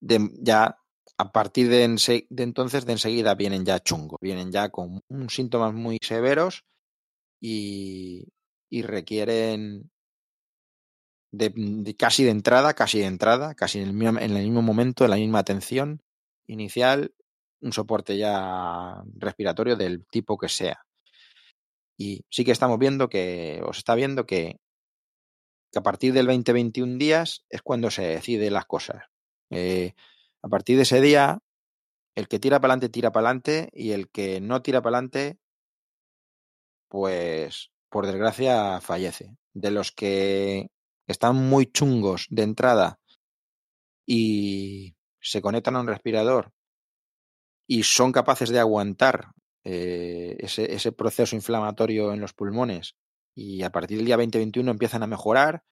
ya 0.00 0.76
a 1.16 1.32
partir 1.32 1.68
de, 1.68 1.84
entonces 1.84 2.84
de 2.84 2.92
enseguida 2.92 3.34
vienen 3.34 3.64
ya 3.64 3.80
chungos, 3.80 4.18
vienen 4.20 4.50
ya 4.50 4.70
con 4.70 5.02
síntomas 5.28 5.72
muy 5.72 5.98
severos 6.02 6.64
y, 7.40 8.26
y 8.68 8.82
requieren 8.82 9.90
de, 11.30 11.52
de, 11.56 11.96
casi 11.96 12.24
de 12.24 12.30
entrada, 12.30 12.74
casi 12.74 12.98
de 12.98 13.06
entrada, 13.06 13.54
casi 13.54 13.78
en 13.78 13.88
el, 13.88 13.92
mismo, 13.92 14.18
en 14.18 14.36
el 14.36 14.42
mismo 14.42 14.62
momento, 14.62 15.04
en 15.04 15.10
la 15.10 15.16
misma 15.16 15.38
atención 15.38 16.02
inicial, 16.46 17.14
un 17.64 17.72
soporte 17.72 18.16
ya 18.18 19.02
respiratorio 19.16 19.74
del 19.74 20.06
tipo 20.06 20.36
que 20.36 20.48
sea. 20.48 20.84
Y 21.96 22.24
sí 22.30 22.44
que 22.44 22.52
estamos 22.52 22.78
viendo 22.78 23.08
que, 23.08 23.62
os 23.64 23.78
está 23.78 23.94
viendo 23.94 24.26
que, 24.26 24.60
que 25.72 25.78
a 25.78 25.82
partir 25.82 26.12
del 26.12 26.28
20-21 26.28 26.98
días 26.98 27.44
es 27.48 27.62
cuando 27.62 27.90
se 27.90 28.02
decide 28.02 28.50
las 28.50 28.66
cosas. 28.66 29.04
Eh, 29.50 29.94
a 30.42 30.48
partir 30.48 30.76
de 30.76 30.82
ese 30.82 31.00
día, 31.00 31.38
el 32.14 32.28
que 32.28 32.38
tira 32.38 32.60
para 32.60 32.74
adelante, 32.74 32.90
tira 32.90 33.12
para 33.12 33.28
adelante, 33.28 33.70
y 33.72 33.92
el 33.92 34.10
que 34.10 34.40
no 34.42 34.60
tira 34.60 34.82
para 34.82 34.98
adelante, 34.98 35.38
pues 36.88 37.70
por 37.88 38.06
desgracia 38.06 38.80
fallece. 38.82 39.36
De 39.54 39.70
los 39.70 39.90
que 39.90 40.68
están 41.06 41.36
muy 41.36 41.66
chungos 41.66 42.26
de 42.28 42.42
entrada 42.42 42.98
y 44.06 44.96
se 45.20 45.40
conectan 45.40 45.76
a 45.76 45.80
un 45.80 45.86
respirador 45.86 46.53
y 47.66 47.82
son 47.82 48.12
capaces 48.12 48.50
de 48.50 48.58
aguantar 48.58 49.28
eh, 49.64 50.36
ese, 50.40 50.92
proceso 50.92 51.34
inflamatorio 51.34 52.12
en 52.12 52.20
los 52.20 52.34
pulmones 52.34 52.96
y 53.34 53.62
a 53.62 53.70
partir 53.70 53.96
del 53.96 54.06
día 54.06 54.16
2021 54.16 54.70
empiezan 54.70 55.02
a 55.02 55.06
mejorar, 55.06 55.64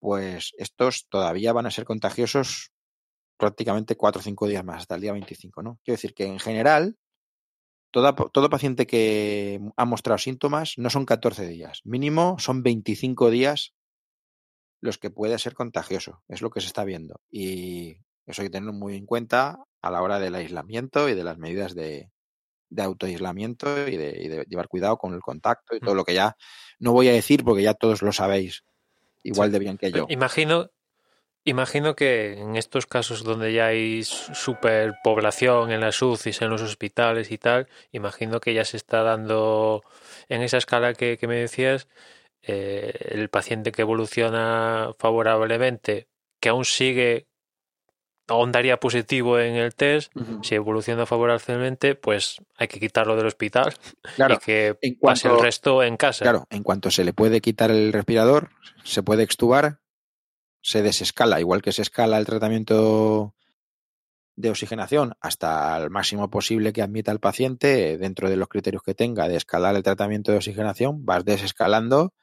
pues 0.00 0.52
estos 0.56 1.06
todavía 1.08 1.52
van 1.52 1.66
a 1.66 1.70
ser 1.70 1.84
contagiosos 1.84 2.70
prácticamente 3.36 3.96
cuatro 3.96 4.20
o 4.20 4.22
cinco 4.22 4.46
días 4.46 4.64
más, 4.64 4.82
hasta 4.82 4.94
el 4.94 5.00
día 5.00 5.12
25, 5.12 5.62
¿no? 5.62 5.80
Quiero 5.84 5.96
decir 5.96 6.14
que 6.14 6.26
en 6.26 6.38
general, 6.38 6.96
todo 7.90 8.48
paciente 8.48 8.86
que 8.86 9.60
ha 9.76 9.84
mostrado 9.84 10.18
síntomas 10.18 10.74
no 10.78 10.88
son 10.88 11.04
14 11.04 11.46
días, 11.48 11.80
mínimo 11.84 12.38
son 12.38 12.62
25 12.62 13.30
días 13.30 13.74
los 14.80 14.98
que 14.98 15.10
puede 15.10 15.38
ser 15.38 15.54
contagioso, 15.54 16.22
es 16.28 16.40
lo 16.42 16.50
que 16.50 16.60
se 16.60 16.66
está 16.66 16.84
viendo. 16.84 17.20
Y 17.30 17.98
eso 18.26 18.42
hay 18.42 18.46
que 18.48 18.52
tenerlo 18.52 18.72
muy 18.72 18.96
en 18.96 19.06
cuenta 19.06 19.58
a 19.82 19.90
la 19.90 20.02
hora 20.02 20.18
del 20.18 20.34
aislamiento 20.34 21.08
y 21.08 21.14
de 21.14 21.24
las 21.24 21.38
medidas 21.38 21.74
de, 21.74 22.10
de 22.70 22.82
autoaislamiento 22.82 23.86
y 23.86 23.96
de, 23.96 24.16
y 24.18 24.28
de, 24.28 24.44
llevar 24.48 24.68
cuidado 24.68 24.96
con 24.96 25.12
el 25.12 25.20
contacto 25.20 25.76
y 25.76 25.80
todo 25.80 25.94
lo 25.94 26.04
que 26.04 26.14
ya 26.14 26.36
no 26.78 26.92
voy 26.92 27.08
a 27.08 27.12
decir 27.12 27.44
porque 27.44 27.62
ya 27.62 27.74
todos 27.74 28.00
lo 28.02 28.12
sabéis 28.12 28.64
igual 29.22 29.50
sí. 29.50 29.52
de 29.52 29.58
bien 29.58 29.76
que 29.76 29.92
yo. 29.92 30.06
Imagino, 30.08 30.70
imagino 31.44 31.94
que 31.94 32.32
en 32.40 32.56
estos 32.56 32.86
casos 32.86 33.24
donde 33.24 33.52
ya 33.52 33.66
hay 33.66 34.02
superpoblación 34.04 35.70
en 35.70 35.80
las 35.80 36.00
UCIs, 36.00 36.40
en 36.42 36.50
los 36.50 36.62
hospitales 36.62 37.30
y 37.30 37.38
tal, 37.38 37.68
imagino 37.92 38.40
que 38.40 38.54
ya 38.54 38.64
se 38.64 38.78
está 38.78 39.02
dando 39.02 39.82
en 40.28 40.42
esa 40.42 40.56
escala 40.56 40.94
que, 40.94 41.18
que 41.18 41.26
me 41.28 41.36
decías, 41.36 41.88
eh, 42.42 42.92
el 43.10 43.28
paciente 43.28 43.70
que 43.70 43.82
evoluciona 43.82 44.92
favorablemente, 44.98 46.08
que 46.40 46.48
aún 46.48 46.64
sigue 46.64 47.28
aún 48.28 48.52
daría 48.52 48.78
positivo 48.78 49.38
en 49.38 49.56
el 49.56 49.74
test, 49.74 50.14
uh 50.16 50.20
-huh. 50.20 50.44
si 50.44 50.54
evoluciona 50.54 51.06
favorablemente, 51.06 51.94
pues 51.94 52.40
hay 52.56 52.68
que 52.68 52.80
quitarlo 52.80 53.16
del 53.16 53.26
hospital 53.26 53.74
claro, 54.16 54.34
y 54.34 54.38
que 54.38 54.78
en 54.80 54.94
cuanto, 54.94 55.22
pase 55.22 55.28
el 55.28 55.40
resto 55.40 55.82
en 55.82 55.96
casa. 55.96 56.24
Claro, 56.24 56.46
en 56.50 56.62
cuanto 56.62 56.90
se 56.90 57.04
le 57.04 57.12
puede 57.12 57.40
quitar 57.40 57.70
el 57.70 57.92
respirador, 57.92 58.50
se 58.84 59.02
puede 59.02 59.22
extubar, 59.22 59.80
se 60.60 60.82
desescala, 60.82 61.40
igual 61.40 61.62
que 61.62 61.72
se 61.72 61.82
escala 61.82 62.18
el 62.18 62.26
tratamiento 62.26 63.34
de 64.36 64.50
oxigenación 64.50 65.14
hasta 65.20 65.76
el 65.76 65.90
máximo 65.90 66.30
posible 66.30 66.72
que 66.72 66.82
admita 66.82 67.12
el 67.12 67.20
paciente 67.20 67.98
dentro 67.98 68.30
de 68.30 68.36
los 68.36 68.48
criterios 68.48 68.82
que 68.82 68.94
tenga 68.94 69.28
de 69.28 69.36
escalar 69.36 69.76
el 69.76 69.82
tratamiento 69.82 70.32
de 70.32 70.38
oxigenación, 70.38 71.04
vas 71.04 71.24
desescalando 71.24 72.14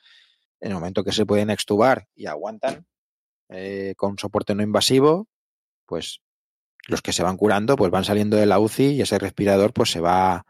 en 0.59 0.71
el 0.71 0.75
momento 0.75 1.03
que 1.03 1.11
se 1.11 1.25
pueden 1.25 1.49
extubar 1.49 2.07
y 2.15 2.25
aguantan 2.25 2.87
eh, 3.49 3.93
con 3.95 4.17
soporte 4.17 4.55
no 4.55 4.63
invasivo, 4.63 5.27
pues 5.89 6.21
los 6.87 7.01
que 7.01 7.11
se 7.11 7.23
van 7.23 7.35
curando 7.35 7.75
pues 7.75 7.91
van 7.91 8.05
saliendo 8.05 8.37
de 8.37 8.45
la 8.45 8.59
UCI 8.59 8.91
y 8.91 9.01
ese 9.01 9.19
respirador 9.19 9.73
pues 9.73 9.91
se 9.91 9.99
va 9.99 10.45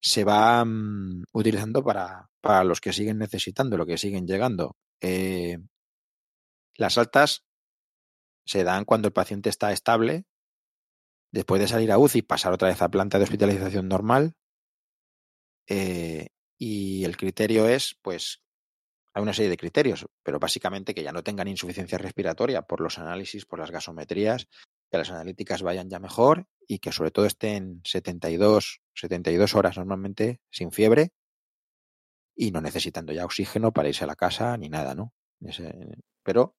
se 0.00 0.22
va 0.24 0.62
um, 0.62 1.24
utilizando 1.32 1.82
para, 1.82 2.30
para 2.40 2.62
los 2.62 2.80
que 2.80 2.92
siguen 2.92 3.18
necesitando, 3.18 3.78
lo 3.78 3.86
que 3.86 3.96
siguen 3.96 4.26
llegando. 4.26 4.76
Eh, 5.00 5.56
las 6.76 6.98
altas 6.98 7.42
se 8.46 8.64
dan 8.64 8.84
cuando 8.84 9.08
el 9.08 9.14
paciente 9.14 9.48
está 9.48 9.72
estable, 9.72 10.26
después 11.32 11.58
de 11.58 11.68
salir 11.68 11.90
a 11.90 11.98
UCI, 11.98 12.20
pasar 12.20 12.52
otra 12.52 12.68
vez 12.68 12.82
a 12.82 12.90
planta 12.90 13.16
de 13.16 13.24
hospitalización 13.24 13.88
normal. 13.88 14.34
Eh, 15.66 16.28
y 16.58 17.04
el 17.04 17.16
criterio 17.16 17.66
es, 17.66 17.96
pues, 18.02 18.42
hay 19.14 19.22
una 19.22 19.32
serie 19.32 19.48
de 19.48 19.56
criterios, 19.56 20.06
pero 20.24 20.40
básicamente 20.40 20.92
que 20.92 21.04
ya 21.04 21.12
no 21.12 21.22
tengan 21.22 21.46
insuficiencia 21.46 21.98
respiratoria 21.98 22.62
por 22.62 22.80
los 22.80 22.98
análisis, 22.98 23.46
por 23.46 23.60
las 23.60 23.70
gasometrías, 23.70 24.48
que 24.90 24.98
las 24.98 25.10
analíticas 25.10 25.62
vayan 25.62 25.88
ya 25.88 26.00
mejor 26.00 26.46
y 26.66 26.80
que 26.80 26.90
sobre 26.90 27.12
todo 27.12 27.24
estén 27.24 27.80
72, 27.84 28.80
72 28.94 29.54
horas 29.54 29.76
normalmente 29.76 30.40
sin 30.50 30.72
fiebre 30.72 31.12
y 32.34 32.50
no 32.50 32.60
necesitando 32.60 33.12
ya 33.12 33.24
oxígeno 33.24 33.72
para 33.72 33.88
irse 33.88 34.02
a 34.02 34.08
la 34.08 34.16
casa 34.16 34.56
ni 34.56 34.68
nada, 34.68 34.94
¿no? 34.96 35.12
pero 36.22 36.56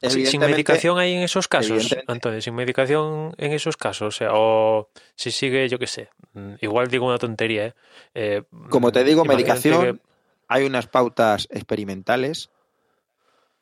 sin 0.00 0.40
medicación 0.40 0.98
hay 0.98 1.14
en 1.14 1.22
esos 1.22 1.48
casos, 1.48 1.94
Antonio, 2.06 2.40
sin 2.40 2.54
medicación 2.54 3.34
en 3.36 3.52
esos 3.52 3.76
casos, 3.76 4.14
o 4.14 4.16
sea, 4.16 4.30
o 4.32 4.90
si 5.16 5.32
sigue, 5.32 5.68
yo 5.68 5.78
qué 5.78 5.88
sé, 5.88 6.10
mm, 6.32 6.54
igual 6.60 6.88
digo 6.88 7.06
una 7.06 7.18
tontería, 7.18 7.66
¿eh? 7.66 7.74
eh 8.14 8.42
Como 8.70 8.92
te 8.92 9.04
digo, 9.04 9.24
medicación. 9.24 10.00
Hay 10.48 10.64
unas 10.64 10.86
pautas 10.86 11.46
experimentales 11.50 12.50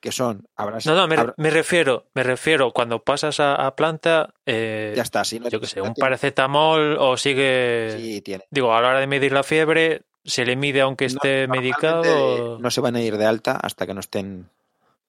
que 0.01 0.13
son 0.13 0.47
habrás, 0.57 0.87
no 0.87 0.95
no 0.95 1.09
me, 1.09 1.17
habrá... 1.17 1.35
me, 1.37 1.51
refiero 1.51 2.07
me 2.15 2.23
refiero 2.23 2.73
cuando 2.73 3.03
pasas 3.03 3.41
a, 3.41 3.67
a 3.67 3.75
planta 3.77 4.35
eh, 4.45 4.93
ya 4.95 5.03
está 5.03 5.25
si 5.25 5.41
no, 5.41 5.49
yo 5.49 5.61
qué 5.61 5.67
sé 5.67 5.81
un 5.81 5.95
paracetamol 5.95 6.97
o 6.99 7.17
sigue 7.17 7.97
sí, 7.99 8.21
tiene. 8.21 8.45
digo 8.51 8.75
a 8.75 8.81
la 8.81 8.89
hora 8.89 9.01
de 9.01 9.07
medir 9.07 9.33
la 9.33 9.43
fiebre 9.43 10.03
se 10.25 10.45
le 10.45 10.57
mide 10.57 10.83
aunque 10.83 11.07
esté 11.07 11.47
no, 11.47 11.55
medicado 11.55 12.59
no 12.59 12.71
se 12.71 12.81
van 12.81 12.97
a 12.97 13.01
ir 13.01 13.17
de 13.17 13.25
alta 13.25 13.53
hasta 13.53 13.87
que 13.87 13.95
no 13.95 14.01
estén 14.01 14.49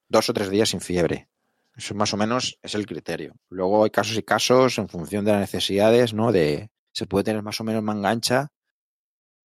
dos 0.10 0.30
o 0.30 0.34
tres 0.34 0.50
días 0.50 0.70
sin 0.70 0.82
fiebre. 0.82 1.28
Eso 1.76 1.94
más 1.94 2.14
o 2.14 2.18
menos 2.18 2.58
es 2.64 2.74
el 2.76 2.88
criterio. 2.88 3.36
Luego 3.50 3.84
hay 3.84 3.92
casos 3.92 4.18
y 4.18 4.24
casos 4.24 4.78
en 4.80 4.90
función 4.90 5.26
de 5.26 5.32
las 5.32 5.42
necesidades 5.42 6.14
no 6.14 6.32
de 6.32 6.70
se 6.92 7.06
puede 7.06 7.26
tener 7.26 7.44
más 7.44 7.62
o 7.62 7.64
menos 7.64 7.84
manga 7.84 8.10
ancha 8.10 8.52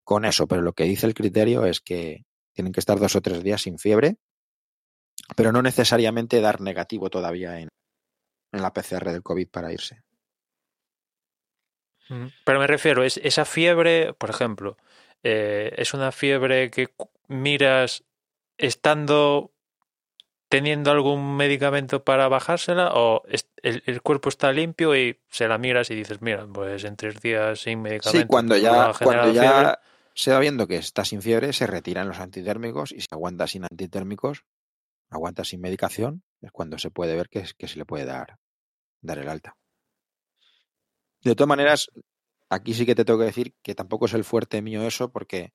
con 0.04 0.24
eso 0.24 0.46
pero 0.46 0.62
lo 0.62 0.72
que 0.72 0.84
dice 0.84 1.06
el 1.06 1.14
criterio 1.14 1.64
es 1.64 1.80
que 1.80 2.24
tienen 2.52 2.72
que 2.72 2.80
estar 2.80 2.98
dos 2.98 3.16
o 3.16 3.20
tres 3.20 3.42
días 3.42 3.62
sin 3.62 3.78
fiebre 3.78 4.16
pero 5.36 5.52
no 5.52 5.62
necesariamente 5.62 6.40
dar 6.40 6.60
negativo 6.60 7.10
todavía 7.10 7.58
en, 7.58 7.68
en 8.52 8.62
la 8.62 8.72
PCR 8.72 9.10
del 9.10 9.22
COVID 9.22 9.48
para 9.48 9.72
irse. 9.72 10.02
Pero 12.44 12.60
me 12.60 12.66
refiero, 12.66 13.04
es 13.04 13.16
esa 13.18 13.46
fiebre, 13.46 14.12
por 14.12 14.28
ejemplo, 14.28 14.76
eh, 15.22 15.72
es 15.78 15.94
una 15.94 16.12
fiebre 16.12 16.70
que 16.70 16.88
miras 17.28 18.04
estando 18.58 19.52
teniendo 20.50 20.90
algún 20.90 21.36
medicamento 21.36 22.04
para 22.04 22.28
bajársela 22.28 22.92
o 22.92 23.22
el, 23.62 23.82
el, 23.86 24.02
cuerpo 24.02 24.28
está 24.28 24.52
limpio 24.52 24.94
y 24.94 25.18
se 25.30 25.48
la 25.48 25.56
miras 25.56 25.90
y 25.90 25.94
dices, 25.94 26.20
mira, 26.20 26.46
pues 26.52 26.84
en 26.84 26.96
tres 26.96 27.18
días 27.22 27.60
sin 27.60 27.80
medicamento. 27.80 28.20
Sí, 28.20 28.26
cuando 28.26 28.58
ya, 28.58 28.92
cuando 29.02 29.32
ya 29.32 29.80
se 30.14 30.32
va 30.32 30.38
viendo 30.40 30.66
que 30.66 30.76
está 30.76 31.04
sin 31.04 31.22
fiebre, 31.22 31.52
se 31.52 31.66
retiran 31.66 32.08
los 32.08 32.18
antitérmicos 32.18 32.92
y 32.92 33.00
se 33.00 33.08
aguanta 33.10 33.46
sin 33.46 33.64
antitérmicos, 33.64 34.44
aguanta 35.10 35.44
sin 35.44 35.60
medicación, 35.60 36.22
es 36.40 36.50
cuando 36.50 36.78
se 36.78 36.90
puede 36.90 37.16
ver 37.16 37.28
que, 37.28 37.44
que 37.56 37.68
se 37.68 37.78
le 37.78 37.84
puede 37.84 38.04
dar, 38.04 38.38
dar 39.00 39.18
el 39.18 39.28
alta. 39.28 39.56
De 41.22 41.34
todas 41.34 41.48
maneras, 41.48 41.90
aquí 42.48 42.74
sí 42.74 42.84
que 42.84 42.94
te 42.94 43.04
tengo 43.04 43.18
que 43.18 43.26
decir 43.26 43.54
que 43.62 43.74
tampoco 43.74 44.06
es 44.06 44.14
el 44.14 44.24
fuerte 44.24 44.60
mío 44.60 44.86
eso, 44.86 45.12
porque 45.12 45.52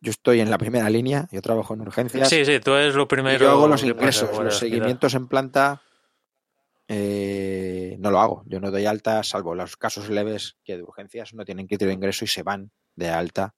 yo 0.00 0.10
estoy 0.10 0.40
en 0.40 0.50
la 0.50 0.58
primera 0.58 0.90
línea, 0.90 1.28
yo 1.30 1.40
trabajo 1.40 1.74
en 1.74 1.80
urgencias. 1.80 2.28
Sí, 2.28 2.44
sí, 2.44 2.60
tú 2.60 2.72
eres 2.74 2.94
lo 2.94 3.08
primero. 3.08 3.38
yo 3.38 3.50
hago 3.50 3.68
los 3.68 3.82
ingresos, 3.82 4.38
los 4.38 4.58
seguimientos 4.58 5.14
en 5.14 5.28
planta 5.28 5.82
eh, 6.88 7.96
no 7.98 8.10
lo 8.10 8.20
hago. 8.20 8.42
Yo 8.46 8.60
no 8.60 8.70
doy 8.70 8.86
alta, 8.86 9.22
salvo 9.22 9.54
los 9.54 9.76
casos 9.76 10.10
leves 10.10 10.58
que 10.64 10.76
de 10.76 10.82
urgencias 10.82 11.32
no 11.32 11.44
tienen 11.44 11.66
que 11.66 11.76
ir 11.76 11.80
de 11.80 11.92
ingreso 11.92 12.24
y 12.24 12.28
se 12.28 12.42
van 12.42 12.70
de 12.96 13.10
alta 13.10 13.54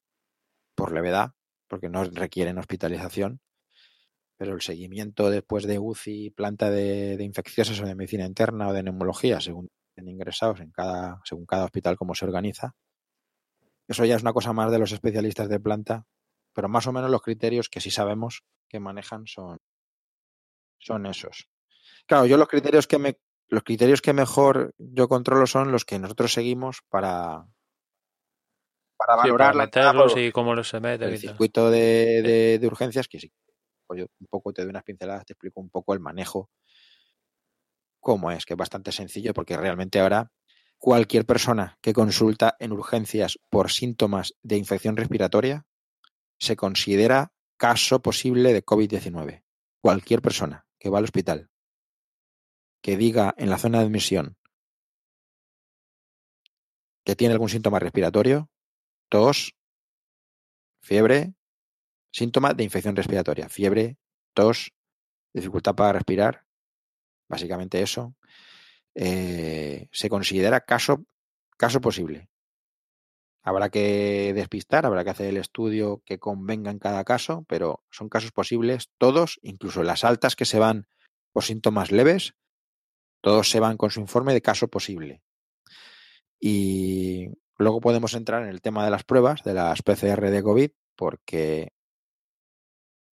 por 0.74 0.92
levedad, 0.92 1.32
porque 1.68 1.88
no 1.88 2.04
requieren 2.04 2.58
hospitalización 2.58 3.40
pero 4.36 4.54
el 4.54 4.60
seguimiento 4.60 5.30
después 5.30 5.64
de 5.64 5.78
UCI, 5.78 6.30
planta 6.30 6.70
de, 6.70 7.16
infecciosas 7.20 7.80
o 7.80 7.86
de 7.86 7.94
medicina 7.94 8.26
interna 8.26 8.68
o 8.68 8.72
de 8.72 8.82
neumología, 8.82 9.40
según 9.40 9.70
ingresados 9.96 10.60
en 10.60 10.70
cada, 10.70 11.20
según 11.24 11.46
cada 11.46 11.64
hospital 11.64 11.96
cómo 11.96 12.14
se 12.14 12.26
organiza, 12.26 12.74
eso 13.88 14.04
ya 14.04 14.16
es 14.16 14.22
una 14.22 14.34
cosa 14.34 14.52
más 14.52 14.70
de 14.70 14.78
los 14.78 14.92
especialistas 14.92 15.48
de 15.48 15.60
planta, 15.60 16.06
pero 16.52 16.68
más 16.68 16.86
o 16.86 16.92
menos 16.92 17.10
los 17.10 17.22
criterios 17.22 17.68
que 17.68 17.80
sí 17.80 17.90
sabemos 17.90 18.42
que 18.68 18.80
manejan 18.80 19.26
son, 19.26 19.58
son 20.78 21.06
esos. 21.06 21.48
Claro, 22.06 22.26
yo 22.26 22.36
los 22.36 22.48
criterios 22.48 22.86
que 22.86 22.98
me 22.98 23.18
los 23.48 23.62
criterios 23.62 24.02
que 24.02 24.12
mejor 24.12 24.74
yo 24.76 25.08
controlo 25.08 25.46
son 25.46 25.70
los 25.70 25.84
que 25.84 26.00
nosotros 26.00 26.32
seguimos 26.32 26.82
para 26.88 27.46
para 28.96 29.16
valorar 29.16 29.52
sí, 29.52 29.58
para 29.70 29.92
la 29.92 30.20
y 30.20 30.32
cómo 30.32 30.54
los 30.54 30.68
se 30.68 30.80
mete 30.80 31.04
el 31.04 31.18
circuito 31.18 31.70
de, 31.70 32.22
de, 32.22 32.58
de 32.58 32.66
urgencias 32.66 33.08
que 33.08 33.20
sí. 33.20 33.32
Pues 33.86 34.00
yo 34.00 34.06
un 34.20 34.26
poco 34.28 34.52
te 34.52 34.62
doy 34.62 34.70
unas 34.70 34.82
pinceladas, 34.82 35.24
te 35.24 35.34
explico 35.34 35.60
un 35.60 35.70
poco 35.70 35.94
el 35.94 36.00
manejo, 36.00 36.50
cómo 38.00 38.30
es, 38.30 38.44
que 38.44 38.54
es 38.54 38.58
bastante 38.58 38.92
sencillo, 38.92 39.32
porque 39.32 39.56
realmente 39.56 40.00
ahora 40.00 40.30
cualquier 40.78 41.24
persona 41.24 41.78
que 41.80 41.92
consulta 41.92 42.56
en 42.58 42.72
urgencias 42.72 43.38
por 43.48 43.70
síntomas 43.70 44.34
de 44.42 44.56
infección 44.56 44.96
respiratoria 44.96 45.66
se 46.38 46.56
considera 46.56 47.32
caso 47.56 48.02
posible 48.02 48.52
de 48.52 48.64
COVID-19. 48.64 49.42
Cualquier 49.80 50.20
persona 50.20 50.66
que 50.78 50.90
va 50.90 50.98
al 50.98 51.04
hospital 51.04 51.50
que 52.82 52.96
diga 52.96 53.34
en 53.36 53.50
la 53.50 53.58
zona 53.58 53.78
de 53.78 53.86
admisión 53.86 54.36
que 57.04 57.16
tiene 57.16 57.32
algún 57.32 57.48
síntoma 57.48 57.78
respiratorio, 57.78 58.48
tos, 59.08 59.56
fiebre, 60.80 61.36
Síntoma 62.16 62.54
de 62.54 62.64
infección 62.64 62.96
respiratoria, 62.96 63.50
fiebre, 63.50 63.98
tos, 64.32 64.72
dificultad 65.34 65.74
para 65.74 65.92
respirar, 65.92 66.46
básicamente 67.28 67.82
eso, 67.82 68.14
eh, 68.94 69.90
se 69.92 70.08
considera 70.08 70.62
caso, 70.62 71.04
caso 71.58 71.82
posible. 71.82 72.30
Habrá 73.42 73.68
que 73.68 74.32
despistar, 74.34 74.86
habrá 74.86 75.04
que 75.04 75.10
hacer 75.10 75.26
el 75.26 75.36
estudio 75.36 76.02
que 76.06 76.18
convenga 76.18 76.70
en 76.70 76.78
cada 76.78 77.04
caso, 77.04 77.44
pero 77.50 77.84
son 77.90 78.08
casos 78.08 78.32
posibles 78.32 78.88
todos, 78.96 79.38
incluso 79.42 79.82
las 79.82 80.02
altas 80.02 80.36
que 80.36 80.46
se 80.46 80.58
van 80.58 80.88
por 81.34 81.44
síntomas 81.44 81.92
leves, 81.92 82.34
todos 83.20 83.50
se 83.50 83.60
van 83.60 83.76
con 83.76 83.90
su 83.90 84.00
informe 84.00 84.32
de 84.32 84.40
caso 84.40 84.68
posible. 84.68 85.20
Y 86.40 87.28
luego 87.56 87.80
podemos 87.80 88.14
entrar 88.14 88.42
en 88.42 88.48
el 88.48 88.60
tema 88.60 88.84
de 88.84 88.90
las 88.90 89.04
pruebas, 89.04 89.42
de 89.42 89.54
las 89.54 89.82
PCR 89.82 90.30
de 90.30 90.42
COVID, 90.42 90.70
porque 90.94 91.72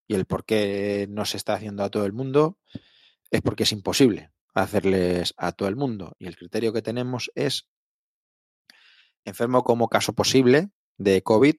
y 0.08 0.16
el 0.16 0.26
por 0.26 0.46
qué 0.46 1.08
no 1.10 1.26
se 1.26 1.38
está 1.38 1.54
haciendo 1.54 1.84
a 1.84 1.90
todo 1.90 2.06
el 2.06 2.14
mundo 2.14 2.58
es 3.32 3.42
porque 3.42 3.64
es 3.64 3.72
imposible 3.72 4.32
hacerles 4.54 5.34
a 5.38 5.54
todo 5.54 5.70
el 5.70 5.76
mundo. 5.76 6.16
Y 6.20 6.28
el 6.28 6.36
criterio 6.36 6.74
que 6.74 6.82
tenemos 6.82 7.32
es 7.36 7.68
enfermo 9.26 9.64
como 9.64 9.88
caso 9.88 10.14
posible 10.14 10.72
de 10.98 11.24
COVID 11.24 11.56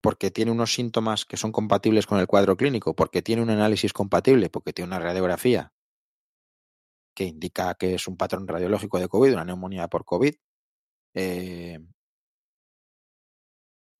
porque 0.00 0.30
tiene 0.30 0.50
unos 0.50 0.74
síntomas 0.74 1.24
que 1.24 1.38
son 1.38 1.50
compatibles 1.50 2.06
con 2.06 2.18
el 2.18 2.26
cuadro 2.26 2.58
clínico, 2.58 2.94
porque 2.94 3.22
tiene 3.22 3.40
un 3.40 3.48
análisis 3.48 3.94
compatible, 3.94 4.50
porque 4.50 4.74
tiene 4.74 4.88
una 4.88 4.98
radiografía 4.98 5.72
que 7.14 7.24
indica 7.24 7.74
que 7.74 7.94
es 7.94 8.06
un 8.06 8.18
patrón 8.18 8.46
radiológico 8.46 8.98
de 8.98 9.08
COVID, 9.08 9.32
una 9.32 9.46
neumonía 9.46 9.88
por 9.88 10.04
COVID. 10.04 10.34
Eh, 11.14 11.78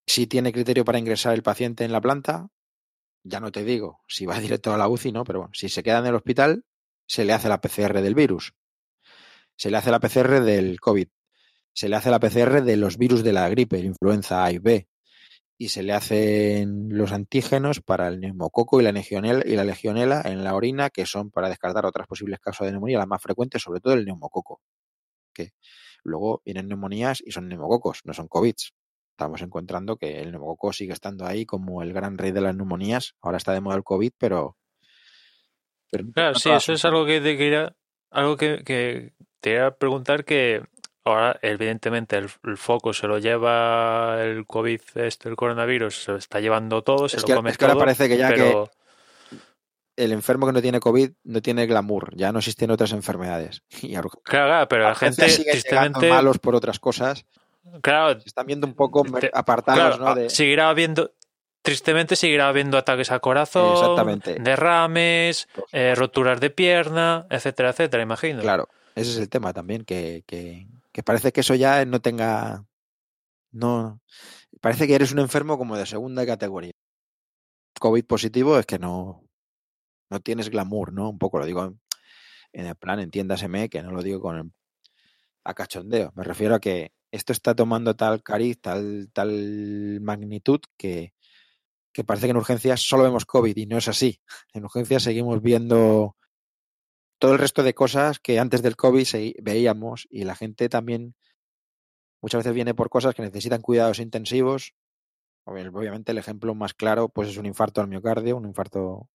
si 0.07 0.27
tiene 0.27 0.53
criterio 0.53 0.85
para 0.85 0.99
ingresar 0.99 1.35
el 1.35 1.43
paciente 1.43 1.85
en 1.85 1.93
la 1.93 2.01
planta, 2.01 2.49
ya 3.25 3.41
no 3.41 3.51
te 3.51 3.65
digo 3.65 4.01
si 4.07 4.27
va 4.27 4.39
directo 4.41 4.73
a 4.73 4.79
la 4.79 4.89
UCI, 4.89 5.13
¿no? 5.13 5.25
Pero 5.25 5.41
bueno, 5.41 5.55
si 5.55 5.69
se 5.69 5.83
queda 5.83 5.99
en 5.99 6.07
el 6.07 6.15
hospital, 6.15 6.65
se 7.07 7.25
le 7.25 7.33
hace 7.33 7.49
la 7.49 7.61
PCR 7.61 8.01
del 8.01 8.15
virus. 8.15 8.55
Se 9.57 9.71
le 9.71 9.77
hace 9.77 9.91
la 9.91 10.01
PCR 10.01 10.41
del 10.43 10.81
COVID. 10.81 11.09
Se 11.73 11.89
le 11.89 11.97
hace 11.97 12.11
la 12.11 12.21
PCR 12.21 12.63
de 12.63 12.77
los 12.77 12.99
virus 12.99 13.23
de 13.23 13.33
la 13.33 13.49
gripe, 13.49 13.79
influenza 13.79 14.45
A 14.45 14.53
y 14.53 14.59
B. 14.59 14.89
Y 15.57 15.69
se 15.69 15.83
le 15.83 15.93
hacen 15.93 16.89
los 16.91 17.13
antígenos 17.13 17.81
para 17.81 18.09
el 18.09 18.21
neumococo 18.21 18.81
y 18.81 18.85
la, 18.85 18.93
legionela, 18.93 19.43
y 19.47 19.55
la 19.55 19.65
legionela 19.65 20.23
en 20.25 20.43
la 20.43 20.55
orina, 20.55 20.91
que 20.91 21.07
son 21.07 21.31
para 21.31 21.49
descartar 21.49 21.87
otras 21.87 22.07
posibles 22.09 22.41
causas 22.41 22.67
de 22.67 22.73
neumonía, 22.73 22.99
las 22.99 23.07
más 23.07 23.23
frecuentes, 23.23 23.63
sobre 23.63 23.81
todo 23.81 23.95
el 23.95 24.05
neumococo. 24.05 24.61
Luego 26.05 26.43
vienen 26.45 26.69
neumonías 26.69 27.23
y 27.25 27.33
son 27.33 27.49
neumococos, 27.49 28.01
no 28.05 28.15
son 28.15 28.29
COVID 28.29 28.55
estamos 29.15 29.43
encontrando 29.43 29.97
que 29.97 30.21
el 30.21 30.33
neumococo 30.33 30.73
sigue 30.73 30.93
estando 30.93 31.25
ahí 31.25 31.47
como 31.47 31.83
el 31.83 31.93
gran 31.93 32.19
rey 32.19 32.33
de 32.33 32.41
las 32.41 32.55
neumonías. 32.55 33.15
Ahora 33.23 33.39
está 33.39 33.53
de 33.53 33.61
moda 33.61 33.77
el 33.77 33.85
COVID, 33.85 34.13
pero. 34.19 34.57
claro, 36.13 36.35
sí, 36.35 36.51
eso 36.51 36.73
es 36.73 36.85
algo 36.85 37.07
que 37.07 37.21
te 37.21 37.37
quería, 37.37 37.75
algo 38.11 38.37
que, 38.37 38.59
te 38.65 39.15
quería 39.41 39.71
preguntar 39.71 40.25
que 40.25 40.63
ahora, 41.05 41.39
evidentemente, 41.43 42.17
el, 42.17 42.29
foco 42.57 42.93
se 42.93 43.07
lo 43.07 43.19
lleva 43.19 44.21
el 44.21 44.47
COVID, 44.47 44.81
este, 44.97 45.29
el 45.29 45.37
coronavirus, 45.37 46.05
se 46.05 46.13
lo 46.13 46.19
está 46.19 46.41
llevando 46.41 46.83
todo, 46.83 47.09
se 47.09 47.21
lo 47.21 47.37
come 47.37 47.51
es 47.51 47.59
que 47.59 47.67
ahora 47.67 47.79
parece 47.79 48.09
que 48.09 48.17
ya 48.17 48.35
que 48.35 48.65
el 49.97 50.13
enfermo 50.13 50.47
que 50.47 50.53
no 50.53 50.63
tiene 50.63 50.81
COVID 50.81 51.11
no 51.25 51.43
tiene 51.43 51.67
glamour, 51.67 52.15
ya 52.17 52.33
no 52.33 52.39
existen 52.39 52.71
otras 52.71 52.93
enfermedades. 52.93 53.63
claro, 53.81 54.11
claro, 54.23 54.69
pero 54.69 54.85
la, 54.85 54.95
gente, 54.95 55.29
sigue 55.29 55.53
tristemente 55.53 56.09
malos 56.09 56.39
por 56.39 56.55
otras 56.55 56.79
cosas 56.79 57.27
Claro. 57.81 58.21
Se 58.21 58.29
están 58.29 58.47
viendo 58.47 58.67
un 58.67 58.75
poco 58.75 59.05
apartados, 59.33 59.99
¿no? 59.99 60.15
De... 60.15 60.31
Seguirá 60.31 60.69
habiendo. 60.69 61.13
Tristemente 61.63 62.15
seguirá 62.15 62.49
habiendo 62.49 62.77
ataques 62.77 63.11
al 63.11 63.23
corazón, 63.23 64.21
derrames, 64.41 65.49
eh, 65.73 65.95
roturas 65.95 66.39
de 66.39 66.51
pierna, 66.51 67.27
etcétera, 67.31 67.71
etcétera, 67.71 68.03
imagino. 68.03 68.43
Claro, 68.43 68.69
ese 68.95 69.13
es 69.13 69.17
el 69.17 69.31
tema 69.31 69.55
también, 69.55 69.83
que, 69.87 70.25
que, 70.27 70.69
que 70.93 71.03
parece 71.03 71.33
que 71.33 71.41
eso 71.41 71.55
ya 71.55 71.87
no 71.87 72.03
tenga. 72.03 72.67
No. 73.51 74.03
Parece 74.61 74.87
que 74.87 74.95
eres 74.95 75.13
un 75.13 75.21
enfermo 75.21 75.57
como 75.57 75.79
de 75.79 75.87
segunda 75.87 76.27
categoría. 76.27 76.73
COVID 77.81 78.05
positivo 78.05 78.59
es 78.59 78.67
que 78.67 78.79
no, 78.79 79.24
no 80.11 80.21
tienes 80.21 80.51
glamour, 80.51 80.93
¿no? 80.93 81.11
Un 81.11 81.19
poco 81.19 81.39
lo 81.39 81.47
digo 81.47 81.77
en 82.53 82.67
el 82.67 82.77
plan, 82.77 83.01
entiéndaseme, 83.01 83.69
que 83.69 83.83
no 83.83 83.91
lo 83.91 84.03
digo 84.03 84.21
con 84.21 84.55
a 85.45 85.55
cachondeo. 85.55 86.13
Me 86.17 86.25
refiero 86.25 86.55
a 86.55 86.61
que 86.61 86.93
esto 87.11 87.33
está 87.33 87.55
tomando 87.55 87.95
tal 87.95 88.23
cariz, 88.23 88.61
tal, 88.61 89.11
tal 89.13 90.01
magnitud 90.01 90.61
que, 90.77 91.13
que 91.93 92.05
parece 92.05 92.27
que 92.27 92.33
en 92.33 92.37
urgencias 92.37 92.81
solo 92.81 93.05
vemos 93.05 93.25
COVID 93.25 93.57
y 93.57 93.67
no 93.67 93.79
es 93.79 93.89
así. 93.89 94.21
En 94.53 94.65
urgencias 94.65 95.03
seguimos 95.05 95.41
viendo 95.43 96.17
todo 97.19 97.33
el 97.33 97.39
resto 97.39 97.63
de 97.63 97.75
cosas 97.75 98.19
que 98.19 98.39
antes 98.39 98.63
del 98.63 98.77
COVID 98.77 99.07
veíamos 99.43 100.07
y 100.11 100.25
la 100.25 100.35
gente 100.35 100.69
también 100.69 101.15
muchas 102.21 102.41
veces 102.41 102.55
viene 102.55 102.75
por 102.75 102.91
cosas 102.91 103.15
que 103.15 103.23
necesitan 103.23 103.63
cuidados 103.63 104.01
intensivos. 104.01 104.75
Obviamente 105.45 106.13
el 106.13 106.19
ejemplo 106.19 106.55
más 106.55 106.75
claro 106.75 107.09
pues 107.09 107.29
es 107.29 107.37
un 107.37 107.47
infarto 107.47 107.81
al 107.81 107.89
miocardio, 107.89 108.37
un 108.37 108.47
infarto 108.47 109.09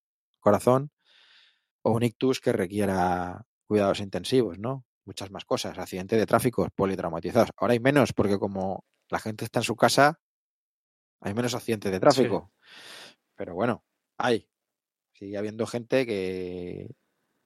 corazón 0.50 0.92
o 1.84 1.92
un 1.92 2.04
ictus 2.04 2.40
que 2.42 2.52
requiera 2.52 3.46
cuidados 3.68 4.00
intensivos, 4.00 4.60
¿no? 4.60 4.86
muchas 5.10 5.32
más 5.32 5.44
cosas, 5.44 5.78
accidentes 5.80 6.20
de 6.20 6.26
tráfico, 6.28 6.68
politraumatizados. 6.76 7.50
Ahora 7.58 7.74
hay 7.74 7.80
menos 7.80 8.14
porque 8.14 8.38
como 8.38 8.86
la 9.10 9.18
gente 9.18 9.44
está 9.44 9.60
en 9.60 9.64
su 9.64 9.76
casa, 9.76 10.20
hay 11.20 11.34
menos 11.34 11.56
accidentes 11.56 11.92
de 11.92 12.00
tráfico. 12.00 12.52
Pero 13.36 13.56
bueno, 13.56 13.84
hay. 14.20 14.48
Sigue 15.14 15.38
habiendo 15.38 15.66
gente 15.66 16.06
que 16.06 16.96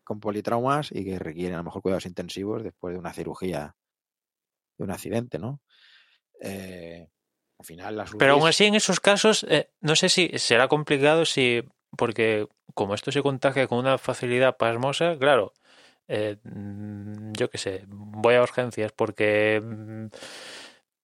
con 0.03 0.19
politraumas 0.19 0.91
y 0.91 1.05
que 1.05 1.17
requieren 1.17 1.55
a 1.55 1.59
lo 1.59 1.63
mejor 1.63 1.81
cuidados 1.81 2.05
intensivos 2.05 2.63
después 2.63 2.93
de 2.93 2.99
una 2.99 3.13
cirugía, 3.13 3.77
de 4.77 4.83
un 4.83 4.91
accidente, 4.91 5.39
¿no? 5.39 5.61
Eh, 6.41 7.07
al 7.57 7.65
final 7.65 7.95
las 7.95 8.11
Pero 8.19 8.33
aún 8.33 8.47
así 8.47 8.65
en 8.65 8.75
esos 8.75 8.99
casos, 8.99 9.45
eh, 9.49 9.71
no 9.79 9.95
sé 9.95 10.09
si 10.09 10.29
será 10.35 10.67
complicado 10.67 11.23
si, 11.23 11.63
porque 11.97 12.47
como 12.73 12.95
esto 12.95 13.11
se 13.11 13.21
contagia 13.21 13.67
con 13.67 13.79
una 13.79 13.97
facilidad 13.97 14.57
pasmosa, 14.57 15.17
claro, 15.17 15.53
eh, 16.07 16.37
mm, 16.43 17.33
yo 17.33 17.49
qué 17.49 17.57
sé, 17.57 17.83
voy 17.87 18.35
a 18.35 18.43
urgencias 18.43 18.91
porque 18.91 19.61
mm, 19.63 20.05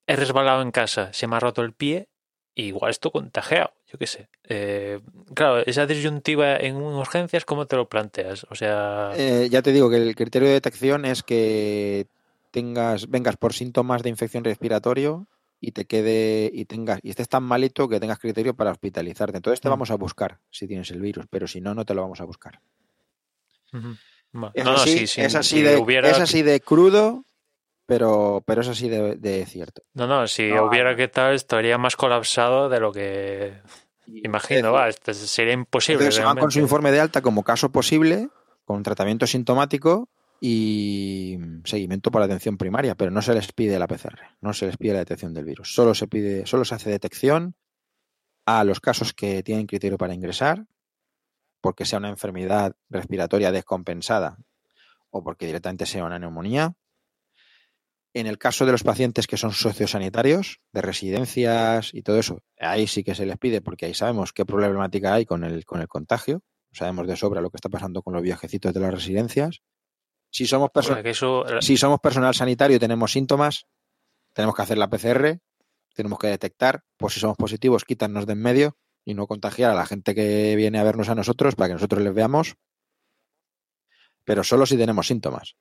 he 0.06 0.16
resbalado 0.16 0.62
en 0.62 0.70
casa, 0.70 1.12
se 1.12 1.26
me 1.26 1.36
ha 1.36 1.40
roto 1.40 1.62
el 1.62 1.72
pie, 1.72 2.08
igual 2.54 2.90
esto 2.90 3.10
contagiado, 3.10 3.72
yo 3.90 3.98
qué 3.98 4.06
sé. 4.06 4.28
Eh, 4.48 5.00
claro, 5.34 5.58
esa 5.66 5.86
disyuntiva 5.86 6.56
en 6.56 6.76
urgencias, 6.76 7.44
¿cómo 7.44 7.66
te 7.66 7.76
lo 7.76 7.88
planteas? 7.88 8.46
O 8.50 8.54
sea... 8.54 9.12
Eh, 9.16 9.48
ya 9.50 9.62
te 9.62 9.72
digo 9.72 9.88
que 9.88 9.96
el 9.96 10.14
criterio 10.14 10.48
de 10.48 10.54
detección 10.54 11.04
es 11.04 11.22
que 11.22 12.06
tengas, 12.50 13.08
vengas 13.08 13.36
por 13.36 13.52
síntomas 13.52 14.02
de 14.02 14.10
infección 14.10 14.44
respiratorio 14.44 15.26
y 15.60 15.72
te 15.72 15.84
quede 15.84 16.50
y 16.52 16.64
tengas 16.64 17.00
y 17.02 17.10
estés 17.10 17.28
tan 17.28 17.42
malito 17.42 17.88
que 17.88 18.00
tengas 18.00 18.18
criterio 18.18 18.54
para 18.54 18.70
hospitalizarte. 18.70 19.36
Entonces 19.36 19.60
te 19.60 19.68
mm. 19.68 19.72
vamos 19.72 19.90
a 19.90 19.96
buscar 19.96 20.38
si 20.50 20.66
tienes 20.66 20.90
el 20.90 21.00
virus, 21.00 21.26
pero 21.28 21.46
si 21.46 21.60
no, 21.60 21.74
no 21.74 21.84
te 21.84 21.94
lo 21.94 22.02
vamos 22.02 22.20
a 22.20 22.24
buscar. 22.24 22.60
Es, 24.54 25.34
así, 25.34 25.62
de, 26.42 26.60
crudo, 26.60 27.24
pero, 27.86 28.42
pero 28.46 28.62
es 28.62 28.68
así 28.68 28.88
de, 28.88 29.46
cierto. 29.46 29.82
No, 29.94 30.06
no, 30.06 30.26
si 30.26 30.50
hubiera 30.52 30.96
que 30.96 31.08
tal, 31.08 31.34
estaría 31.34 31.78
más 31.78 31.96
colapsado 31.96 32.68
de 32.68 32.80
lo 32.80 32.92
que 32.92 33.54
imagino. 34.06 34.72
va, 34.72 34.90
sería 34.92 35.52
imposible. 35.52 36.10
se 36.10 36.24
van 36.24 36.38
con 36.38 36.50
su 36.50 36.58
informe 36.58 36.90
de 36.90 37.00
alta 37.00 37.22
como 37.22 37.44
caso 37.44 37.70
posible, 37.70 38.28
con 38.64 38.82
tratamiento 38.82 39.26
sintomático 39.26 40.08
y 40.40 41.38
seguimiento 41.64 42.10
para 42.10 42.24
atención 42.24 42.56
primaria, 42.56 42.94
pero 42.94 43.10
no 43.10 43.20
se 43.20 43.34
les 43.34 43.52
pide 43.52 43.78
la 43.78 43.86
PCR, 43.86 44.38
no 44.40 44.54
se 44.54 44.66
les 44.66 44.76
pide 44.78 44.94
la 44.94 45.00
detección 45.00 45.34
del 45.34 45.44
virus. 45.44 45.74
Solo 45.74 45.94
se 45.94 46.08
pide, 46.08 46.46
solo 46.46 46.64
se 46.64 46.74
hace 46.74 46.90
detección 46.90 47.54
a 48.46 48.64
los 48.64 48.80
casos 48.80 49.12
que 49.12 49.42
tienen 49.42 49.66
criterio 49.66 49.98
para 49.98 50.14
ingresar 50.14 50.64
porque 51.60 51.84
sea 51.84 51.98
una 51.98 52.08
enfermedad 52.08 52.74
respiratoria 52.88 53.52
descompensada 53.52 54.38
o 55.10 55.22
porque 55.22 55.46
directamente 55.46 55.86
sea 55.86 56.04
una 56.04 56.18
neumonía. 56.18 56.74
En 58.12 58.26
el 58.26 58.38
caso 58.38 58.66
de 58.66 58.72
los 58.72 58.82
pacientes 58.82 59.26
que 59.26 59.36
son 59.36 59.52
sociosanitarios, 59.52 60.60
de 60.72 60.82
residencias 60.82 61.94
y 61.94 62.02
todo 62.02 62.18
eso, 62.18 62.42
ahí 62.58 62.86
sí 62.86 63.04
que 63.04 63.14
se 63.14 63.26
les 63.26 63.36
pide 63.38 63.60
porque 63.60 63.86
ahí 63.86 63.94
sabemos 63.94 64.32
qué 64.32 64.44
problemática 64.44 65.14
hay 65.14 65.26
con 65.26 65.44
el, 65.44 65.64
con 65.64 65.80
el 65.80 65.86
contagio. 65.86 66.42
Sabemos 66.72 67.06
de 67.06 67.16
sobra 67.16 67.40
lo 67.40 67.50
que 67.50 67.56
está 67.56 67.68
pasando 67.68 68.02
con 68.02 68.14
los 68.14 68.22
viajecitos 68.22 68.72
de 68.72 68.80
las 68.80 68.94
residencias. 68.94 69.60
Si 70.30 70.46
somos, 70.46 70.70
si 71.60 71.76
somos 71.76 72.00
personal 72.00 72.34
sanitario 72.34 72.76
y 72.76 72.80
tenemos 72.80 73.12
síntomas, 73.12 73.66
tenemos 74.32 74.54
que 74.54 74.62
hacer 74.62 74.78
la 74.78 74.88
PCR, 74.88 75.40
tenemos 75.94 76.18
que 76.18 76.28
detectar, 76.28 76.84
pues 76.96 77.14
si 77.14 77.20
somos 77.20 77.36
positivos, 77.36 77.84
quitarnos 77.84 78.26
de 78.26 78.34
en 78.34 78.42
medio 78.42 78.76
y 79.04 79.14
no 79.14 79.26
contagiar 79.26 79.72
a 79.72 79.74
la 79.74 79.86
gente 79.86 80.14
que 80.14 80.54
viene 80.54 80.78
a 80.78 80.84
vernos 80.84 81.08
a 81.08 81.14
nosotros 81.14 81.56
para 81.56 81.68
que 81.68 81.74
nosotros 81.74 82.02
les 82.02 82.14
veamos, 82.14 82.54
pero 84.24 84.44
solo 84.44 84.66
si 84.66 84.76
tenemos 84.76 85.08
síntomas. 85.08 85.56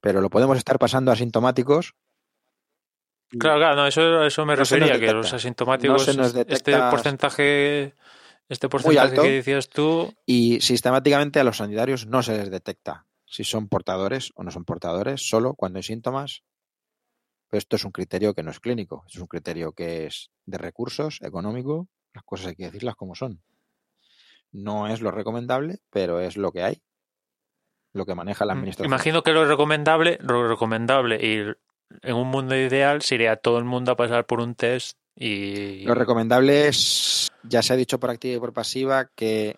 Pero 0.00 0.20
lo 0.20 0.30
podemos 0.30 0.58
estar 0.58 0.78
pasando 0.78 1.12
asintomáticos. 1.12 1.94
Claro, 3.30 3.58
claro, 3.58 3.76
no, 3.76 3.86
eso, 3.86 4.24
eso 4.24 4.46
me 4.46 4.56
refería, 4.56 4.98
que 4.98 5.12
los 5.12 5.32
asintomáticos, 5.32 6.08
este 6.08 6.76
porcentaje 6.90 7.94
este 8.48 8.68
porcentaje 8.70 9.14
que 9.14 9.30
decías 9.30 9.68
tú. 9.68 10.14
Y 10.24 10.60
sistemáticamente 10.60 11.38
a 11.38 11.44
los 11.44 11.58
sanitarios 11.58 12.06
no 12.06 12.22
se 12.22 12.36
les 12.38 12.50
detecta 12.50 13.07
si 13.28 13.44
son 13.44 13.68
portadores 13.68 14.32
o 14.34 14.42
no 14.42 14.50
son 14.50 14.64
portadores, 14.64 15.28
solo 15.28 15.54
cuando 15.54 15.78
hay 15.78 15.82
síntomas. 15.82 16.42
Pero 17.48 17.58
esto 17.58 17.76
es 17.76 17.84
un 17.84 17.92
criterio 17.92 18.34
que 18.34 18.42
no 18.42 18.50
es 18.50 18.60
clínico, 18.60 19.04
es 19.08 19.16
un 19.16 19.26
criterio 19.26 19.72
que 19.72 20.06
es 20.06 20.30
de 20.44 20.58
recursos, 20.58 21.18
económico, 21.22 21.88
las 22.12 22.24
cosas 22.24 22.48
hay 22.48 22.56
que 22.56 22.64
decirlas 22.64 22.94
como 22.94 23.14
son. 23.14 23.42
No 24.50 24.88
es 24.88 25.00
lo 25.00 25.10
recomendable, 25.10 25.78
pero 25.90 26.20
es 26.20 26.36
lo 26.36 26.52
que 26.52 26.62
hay, 26.62 26.82
lo 27.92 28.06
que 28.06 28.14
maneja 28.14 28.44
la 28.44 28.54
mm, 28.54 28.58
administración. 28.58 28.92
Imagino 28.92 29.22
que 29.22 29.32
lo 29.32 29.46
recomendable, 29.46 30.18
lo 30.20 30.48
recomendable 30.48 31.16
y 31.16 32.06
en 32.06 32.16
un 32.16 32.28
mundo 32.28 32.54
ideal 32.56 33.02
sería 33.02 33.36
todo 33.36 33.58
el 33.58 33.64
mundo 33.64 33.92
a 33.92 33.96
pasar 33.96 34.26
por 34.26 34.40
un 34.40 34.54
test 34.54 34.98
y... 35.14 35.84
Lo 35.84 35.94
recomendable 35.94 36.68
es, 36.68 37.28
ya 37.42 37.62
se 37.62 37.72
ha 37.72 37.76
dicho 37.76 37.98
por 37.98 38.10
activa 38.10 38.36
y 38.36 38.40
por 38.40 38.52
pasiva, 38.52 39.10
que 39.14 39.56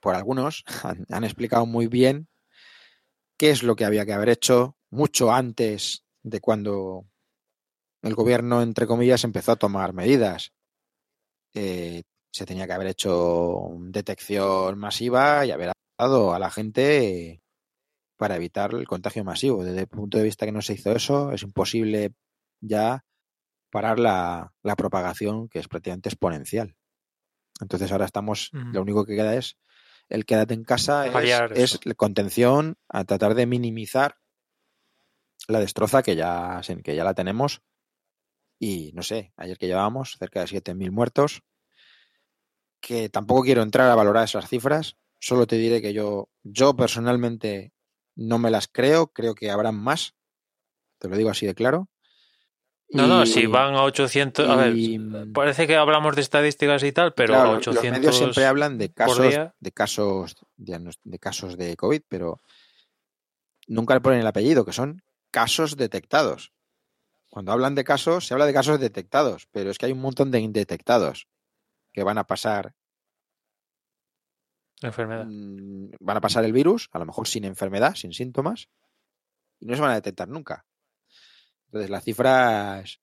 por 0.00 0.14
algunos 0.14 0.64
han 1.10 1.24
explicado 1.24 1.66
muy 1.66 1.86
bien 1.86 2.28
qué 3.40 3.48
es 3.48 3.62
lo 3.62 3.74
que 3.74 3.86
había 3.86 4.04
que 4.04 4.12
haber 4.12 4.28
hecho 4.28 4.76
mucho 4.90 5.32
antes 5.32 6.04
de 6.22 6.42
cuando 6.42 7.06
el 8.02 8.14
gobierno, 8.14 8.60
entre 8.60 8.86
comillas, 8.86 9.24
empezó 9.24 9.52
a 9.52 9.56
tomar 9.56 9.94
medidas. 9.94 10.52
Eh, 11.54 12.02
se 12.30 12.44
tenía 12.44 12.66
que 12.66 12.74
haber 12.74 12.88
hecho 12.88 13.70
detección 13.78 14.78
masiva 14.78 15.46
y 15.46 15.52
haber 15.52 15.72
dado 15.98 16.34
a 16.34 16.38
la 16.38 16.50
gente 16.50 17.40
para 18.18 18.36
evitar 18.36 18.74
el 18.74 18.86
contagio 18.86 19.24
masivo. 19.24 19.64
Desde 19.64 19.80
el 19.80 19.88
punto 19.88 20.18
de 20.18 20.24
vista 20.24 20.44
que 20.44 20.52
no 20.52 20.60
se 20.60 20.74
hizo 20.74 20.92
eso, 20.92 21.32
es 21.32 21.42
imposible 21.42 22.12
ya 22.60 23.06
parar 23.70 23.98
la, 23.98 24.52
propagación 24.76 25.48
que 25.48 25.60
es 25.60 25.68
prácticamente 25.68 26.10
exponencial. 26.10 26.76
Entonces 27.58 27.90
ahora 27.90 28.04
estamos, 28.04 28.50
lo 28.52 28.82
único 28.82 29.06
que 29.06 29.16
queda 29.16 29.34
es 29.34 29.56
el 30.10 30.26
quédate 30.26 30.54
en 30.54 30.64
casa 30.64 31.06
es, 31.06 31.50
es, 31.54 31.80
contención 31.96 32.76
a 32.88 33.04
tratar 33.04 33.34
de 33.34 33.46
minimizar 33.46 34.16
la 35.48 35.60
destroza 35.60 36.02
que 36.02 36.16
ya, 36.16 36.60
que 36.84 36.96
ya 36.96 37.04
la 37.04 37.14
tenemos. 37.14 37.62
Y 38.58 38.92
no 38.92 39.02
sé, 39.02 39.32
ayer 39.36 39.56
que 39.56 39.68
llevábamos 39.68 40.16
cerca 40.18 40.40
de 40.40 40.46
7.000 40.46 40.90
muertos, 40.90 41.42
que 42.80 43.08
tampoco 43.08 43.42
quiero 43.42 43.62
entrar 43.62 43.90
a 43.90 43.94
valorar 43.94 44.24
esas 44.24 44.48
cifras, 44.48 44.98
solo 45.18 45.46
te 45.46 45.56
diré 45.56 45.80
que 45.80 45.92
yo, 45.92 46.28
yo 46.42 46.74
personalmente 46.74 47.72
no 48.16 48.38
me 48.38 48.50
las 48.50 48.68
creo, 48.68 49.08
creo 49.12 49.34
que 49.34 49.50
habrán 49.50 49.76
más, 49.76 50.14
te 50.98 51.08
lo 51.08 51.16
digo 51.16 51.30
así 51.30 51.46
de 51.46 51.54
claro. 51.54 51.88
No, 52.92 53.06
no, 53.06 53.24
si 53.24 53.46
van 53.46 53.74
a 53.74 53.84
800, 53.84 54.48
a 54.48 54.56
ver, 54.56 54.74
parece 55.32 55.66
que 55.66 55.76
hablamos 55.76 56.16
de 56.16 56.22
estadísticas 56.22 56.82
y 56.82 56.90
tal, 56.90 57.14
pero 57.14 57.34
800 57.52 57.74
los 57.74 57.84
medios 57.84 58.16
siempre 58.16 58.46
hablan 58.46 58.78
de 58.78 58.92
casos, 58.92 59.34
de 59.60 59.72
casos, 59.72 60.36
de 60.56 61.18
casos 61.20 61.56
de 61.56 61.76
COVID, 61.76 62.02
pero 62.08 62.40
nunca 63.68 63.94
le 63.94 64.00
ponen 64.00 64.20
el 64.20 64.26
apellido, 64.26 64.64
que 64.64 64.72
son 64.72 65.02
casos 65.30 65.76
detectados. 65.76 66.52
Cuando 67.28 67.52
hablan 67.52 67.76
de 67.76 67.84
casos, 67.84 68.26
se 68.26 68.34
habla 68.34 68.46
de 68.46 68.52
casos 68.52 68.80
detectados, 68.80 69.46
pero 69.52 69.70
es 69.70 69.78
que 69.78 69.86
hay 69.86 69.92
un 69.92 70.00
montón 70.00 70.32
de 70.32 70.40
indetectados 70.40 71.28
que 71.92 72.02
van 72.02 72.18
a 72.18 72.24
pasar. 72.24 72.74
Enfermedad. 74.82 75.26
Mm, 75.28 75.92
van 76.00 76.16
a 76.16 76.20
pasar 76.20 76.44
el 76.44 76.52
virus, 76.52 76.88
a 76.90 76.98
lo 76.98 77.06
mejor 77.06 77.28
sin 77.28 77.44
enfermedad, 77.44 77.94
sin 77.94 78.12
síntomas, 78.12 78.68
y 79.60 79.66
no 79.66 79.76
se 79.76 79.80
van 79.80 79.92
a 79.92 79.94
detectar 79.94 80.28
nunca. 80.28 80.66
Entonces, 81.70 81.88
las 81.90 82.02
cifras. 82.02 82.98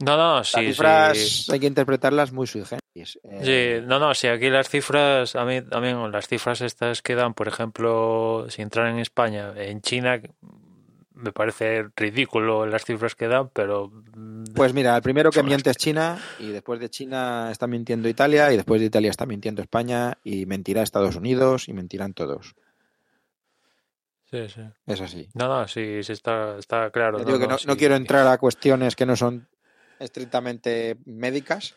No, 0.00 0.16
no, 0.16 0.42
sí. 0.42 0.56
Las 0.56 0.66
cifras 0.66 1.48
hay 1.50 1.60
que 1.60 1.66
interpretarlas 1.66 2.32
muy 2.32 2.48
sui 2.48 2.64
Sí, 2.64 3.20
eh, 3.24 3.82
no, 3.86 3.98
no, 3.98 4.12
si 4.14 4.26
aquí 4.26 4.50
las 4.50 4.68
cifras, 4.68 5.34
a 5.34 5.44
mí 5.46 5.62
también 5.62 6.10
las 6.10 6.26
cifras 6.28 6.60
estas 6.60 7.00
que 7.00 7.14
dan, 7.14 7.32
por 7.32 7.48
ejemplo, 7.48 8.46
si 8.50 8.60
entran 8.60 8.94
en 8.94 8.98
España, 8.98 9.54
en 9.56 9.80
China, 9.80 10.20
me 11.14 11.32
parece 11.32 11.86
ridículo 11.96 12.66
las 12.66 12.84
cifras 12.84 13.14
que 13.14 13.28
dan, 13.28 13.48
pero... 13.48 13.90
Mm, 14.14 14.44
pues 14.54 14.74
mira, 14.74 14.94
el 14.94 15.02
primero 15.02 15.30
que 15.30 15.42
miente 15.42 15.70
es 15.70 15.76
China 15.78 16.18
y 16.38 16.48
después 16.48 16.80
de 16.80 16.90
China 16.90 17.48
está 17.50 17.66
mintiendo 17.66 18.08
Italia 18.08 18.52
y 18.52 18.56
después 18.56 18.80
de 18.80 18.88
Italia 18.88 19.10
está 19.10 19.24
mintiendo 19.24 19.62
España 19.62 20.18
y 20.22 20.44
mentirá 20.44 20.82
Estados 20.82 21.16
Unidos 21.16 21.68
y 21.68 21.72
mentirán 21.72 22.12
todos. 22.12 22.54
Sí, 24.32 24.48
sí. 24.48 24.62
Es 24.86 25.00
así. 25.02 25.28
No, 25.34 25.46
no, 25.46 25.68
sí, 25.68 26.02
sí 26.02 26.12
está, 26.12 26.56
está 26.58 26.90
claro. 26.90 27.18
no, 27.18 27.38
que 27.38 27.66
no, 27.66 27.76
quiero 27.76 27.96
entrar 27.96 28.26
a 28.26 28.38
cuestiones 28.38 28.96
que 28.96 29.04
no 29.04 29.14
son 29.14 29.46
estrictamente 29.98 30.96
médicas, 31.04 31.76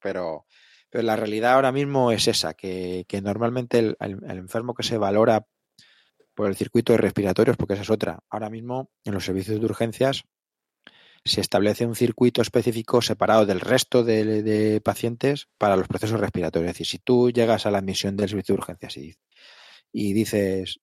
pero, 0.00 0.46
pero 0.88 1.04
la 1.04 1.16
realidad 1.16 1.52
ahora 1.52 1.70
mismo 1.70 2.12
es 2.12 2.28
esa, 2.28 2.54
que, 2.54 3.04
normalmente 3.22 3.78
el 3.78 3.96
enfermo 4.00 4.72
que 4.72 4.84
se 4.84 4.96
valora 4.96 5.46
por 6.34 6.48
el 6.48 6.56
circuito 6.56 6.94
de 6.94 6.98
respiratorios, 6.98 7.58
porque 7.58 7.74
esa 7.74 7.82
es 7.82 7.90
otra. 7.90 8.20
Ahora 8.30 8.48
mismo, 8.48 8.90
en 9.04 9.12
los 9.12 9.26
servicios 9.26 9.60
de 9.60 9.66
urgencias, 9.66 10.24
se 11.26 11.42
establece 11.42 11.84
un 11.84 11.94
circuito 11.94 12.40
específico 12.40 13.02
separado 13.02 13.44
del 13.44 13.60
resto 13.60 14.02
de, 14.02 14.80
pacientes 14.82 15.48
para 15.58 15.76
los 15.76 15.88
procesos 15.88 16.20
respiratorios. 16.20 16.70
Es 16.70 16.74
decir, 16.74 16.86
si 16.86 16.98
tú 16.98 17.30
llegas 17.30 17.66
a 17.66 17.70
la 17.70 17.78
admisión 17.78 18.16
del 18.16 18.30
servicio 18.30 18.54
de 18.54 18.60
urgencias 18.60 18.96
y, 18.96 19.14
y 19.92 20.14
dices, 20.14 20.80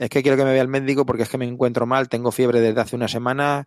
es 0.00 0.08
que 0.08 0.22
quiero 0.22 0.38
que 0.38 0.44
me 0.44 0.52
vea 0.52 0.62
el 0.62 0.68
médico 0.68 1.04
porque 1.04 1.24
es 1.24 1.28
que 1.28 1.36
me 1.36 1.44
encuentro 1.44 1.84
mal, 1.84 2.08
tengo 2.08 2.32
fiebre 2.32 2.60
desde 2.60 2.80
hace 2.80 2.96
una 2.96 3.06
semana, 3.06 3.66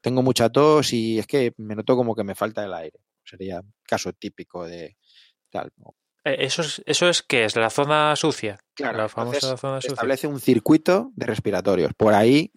tengo 0.00 0.22
mucha 0.22 0.48
tos 0.48 0.94
y 0.94 1.18
es 1.18 1.26
que 1.26 1.52
me 1.58 1.74
noto 1.76 1.94
como 1.94 2.14
que 2.14 2.24
me 2.24 2.34
falta 2.34 2.64
el 2.64 2.72
aire. 2.72 2.98
Sería 3.22 3.60
caso 3.86 4.14
típico 4.14 4.64
de 4.64 4.96
tal. 5.50 5.70
Eh, 6.24 6.36
¿Eso 6.38 6.62
es, 6.62 6.82
¿Eso 6.86 7.06
es 7.10 7.22
qué 7.22 7.44
es? 7.44 7.54
¿La 7.56 7.68
zona 7.68 8.16
sucia? 8.16 8.58
Claro, 8.72 8.96
la 8.96 9.08
famosa 9.10 9.58
zona 9.58 9.82
sucia. 9.82 9.92
Establece 9.92 10.26
un 10.26 10.40
circuito 10.40 11.12
de 11.16 11.26
respiratorios. 11.26 11.92
Por 11.92 12.14
ahí 12.14 12.50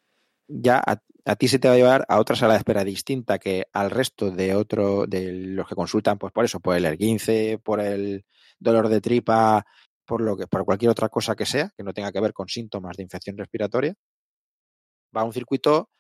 ya 0.47 0.82
a, 0.86 1.36
ti 1.36 1.49
se 1.49 1.59
te 1.59 1.67
va 1.67 1.73
a 1.73 1.78
llevar 1.78 2.05
a 2.07 2.21
otra 2.21 2.38
sala 2.38 2.53
de 2.53 2.59
espera 2.59 2.86
distinta 2.86 3.39
que 3.39 3.67
al 3.73 3.91
resto 3.91 4.32
de 4.32 4.55
otro 4.55 5.05
de 5.05 5.34
los 5.34 5.67
que 5.67 5.75
consultan, 5.75 6.17
pues 6.17 6.32
por 6.32 6.45
eso, 6.45 6.61
por 6.61 6.78
el 6.78 6.86
erguince, 6.86 7.59
por 7.61 7.82
el 7.82 8.23
dolor 8.57 8.88
de 8.88 9.01
tripa, 9.01 9.65
por 10.08 10.22
lo 10.22 10.38
que, 10.38 10.47
por 10.47 10.66
cualquier 10.66 10.89
otra 10.89 11.10
cosa 11.10 11.36
que 11.36 11.45
sea, 11.45 11.72
que 11.76 11.84
no 11.84 11.93
tenga 11.93 12.12
que 12.12 12.22
ver 12.22 12.34
con 12.34 12.47
síntomas 12.47 12.95
de 12.95 13.03
infección 13.03 13.38
respiratoria, 13.38 13.93
va 15.16 15.22
a 15.22 15.26
un 15.26 15.34
circuito 15.34 15.91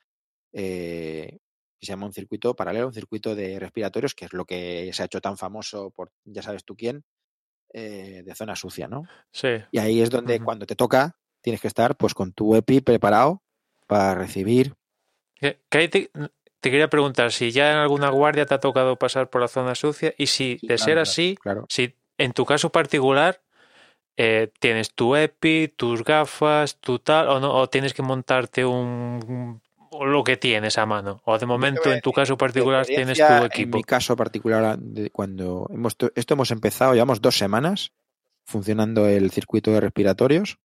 eh, 0.53 1.37
que 1.77 1.85
se 1.85 1.91
llama 1.91 2.07
un 2.07 2.13
circuito 2.13 2.55
paralelo, 2.55 2.87
un 2.87 2.93
circuito 2.93 3.35
de 3.35 3.59
respiratorios, 3.59 4.15
que 4.15 4.25
es 4.25 4.33
lo 4.33 4.45
que 4.45 4.89
se 4.93 5.03
ha 5.03 5.05
hecho 5.05 5.21
tan 5.21 5.37
famoso 5.37 5.91
por 5.91 6.11
ya 6.23 6.41
sabes 6.41 6.63
tú 6.63 6.75
quién, 6.75 7.03
eh, 7.73 8.23
de 8.25 8.33
zona 8.33 8.55
sucia, 8.55 8.87
¿no? 8.87 9.03
Sí. 9.31 9.49
Y 9.71 9.77
ahí 9.79 10.01
es 10.01 10.09
donde 10.09 10.39
cuando 10.39 10.65
te 10.65 10.75
toca 10.75 11.17
tienes 11.41 11.61
que 11.61 11.67
estar 11.67 11.97
pues 11.97 12.13
con 12.13 12.31
tu 12.31 12.55
EPI 12.55 12.81
preparado 12.81 13.43
para 13.87 14.15
recibir. 14.15 14.73
te, 15.39 16.09
quería 16.61 16.89
preguntar 16.89 17.31
si 17.33 17.51
ya 17.51 17.73
en 17.73 17.77
alguna 17.77 18.09
guardia 18.09 18.45
te 18.45 18.53
ha 18.53 18.59
tocado 18.59 18.97
pasar 18.97 19.29
por 19.29 19.41
la 19.41 19.47
zona 19.49 19.75
sucia 19.75 20.13
y 20.17 20.27
si 20.27 20.59
de 20.63 20.77
ser 20.77 20.97
así, 20.97 21.37
si 21.67 21.95
en 22.17 22.33
tu 22.33 22.45
caso 22.45 22.71
particular 22.71 23.41
eh, 24.17 24.51
tienes 24.59 24.93
tu 24.93 25.15
EPI, 25.15 25.69
tus 25.75 26.03
gafas, 26.03 26.77
tu 26.77 26.97
tal, 26.97 27.29
o 27.29 27.39
no, 27.39 27.53
o 27.53 27.69
tienes 27.69 27.93
que 27.93 28.01
montarte 28.01 28.65
un 28.65 29.61
lo 30.05 30.23
que 30.23 30.37
tienes 30.37 30.77
a 30.77 30.85
mano. 30.85 31.21
O 31.25 31.37
de 31.37 31.45
momento, 31.45 31.91
en 31.91 32.01
tu 32.01 32.11
caso 32.11 32.37
particular, 32.37 32.85
tienes 32.85 33.17
tu 33.17 33.45
equipo. 33.45 33.77
En 33.77 33.79
mi 33.79 33.83
caso 33.83 34.15
particular, 34.15 34.77
cuando 35.11 35.67
hemos, 35.71 35.95
esto 36.15 36.33
hemos 36.33 36.51
empezado, 36.51 36.93
llevamos 36.93 37.21
dos 37.21 37.37
semanas 37.37 37.93
funcionando 38.43 39.07
el 39.07 39.31
circuito 39.31 39.71
de 39.71 39.81
respiratorios. 39.81 40.57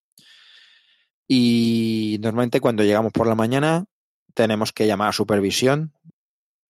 Y 1.29 2.19
normalmente 2.21 2.61
cuando 2.61 2.85
llegamos 2.85 3.13
por 3.13 3.27
la 3.27 3.35
mañana 3.35 3.85
tenemos 4.35 4.73
que 4.73 4.87
llamar 4.87 5.11
a 5.11 5.13
supervisión, 5.13 5.93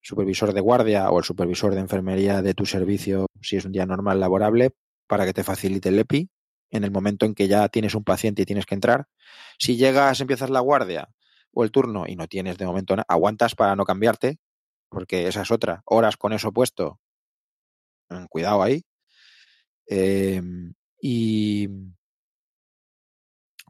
supervisor 0.01 0.53
de 0.53 0.61
guardia 0.61 1.11
o 1.11 1.19
el 1.19 1.25
supervisor 1.25 1.75
de 1.75 1.81
enfermería 1.81 2.43
de 2.43 2.55
tu 2.55 2.67
servicio, 2.67 3.27
si 3.41 3.57
es 3.57 3.65
un 3.65 3.73
día 3.73 3.87
normal 3.87 4.21
laborable, 4.21 4.71
para 5.07 5.25
que 5.25 5.33
te 5.33 5.45
facilite 5.45 5.89
el 5.89 6.01
EPI 6.01 6.29
en 6.73 6.85
el 6.85 6.91
momento 6.91 7.27
en 7.27 7.35
que 7.35 7.47
ya 7.47 7.69
tienes 7.69 7.95
un 7.95 8.03
paciente 8.03 8.43
y 8.43 8.47
tienes 8.47 8.67
que 8.67 8.75
entrar. 8.75 9.07
Si 9.59 9.77
llegas, 9.77 10.21
empiezas 10.21 10.51
la 10.51 10.61
guardia 10.61 11.11
o 11.53 11.65
el 11.65 11.71
turno 11.71 12.05
y 12.09 12.17
no 12.17 12.27
tienes 12.27 12.57
de 12.59 12.67
momento, 12.67 12.97
aguantas 13.07 13.55
para 13.55 13.77
no 13.77 13.85
cambiarte, 13.85 14.41
porque 14.89 15.29
esa 15.29 15.43
es 15.43 15.51
otra. 15.51 15.83
Horas 15.85 16.17
con 16.17 16.33
eso 16.33 16.51
puesto, 16.51 16.99
mm, 18.09 18.25
cuidado 18.31 18.63
ahí. 18.63 18.85
Em, 19.87 20.73
y 21.01 21.69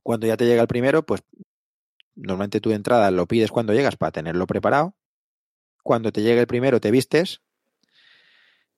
cuando 0.02 0.26
ya 0.28 0.36
te 0.36 0.46
llega 0.46 0.62
el 0.62 0.68
primero, 0.68 1.04
pues 1.04 1.22
normalmente 2.14 2.60
tu 2.60 2.70
entrada 2.70 3.10
lo 3.10 3.26
pides 3.26 3.50
cuando 3.50 3.72
llegas 3.72 3.96
para 3.96 4.12
tenerlo 4.12 4.46
preparado. 4.46 4.94
Cuando 5.82 6.12
te 6.12 6.22
llegue 6.22 6.40
el 6.40 6.46
primero 6.46 6.80
te 6.80 6.92
vistes 6.92 7.42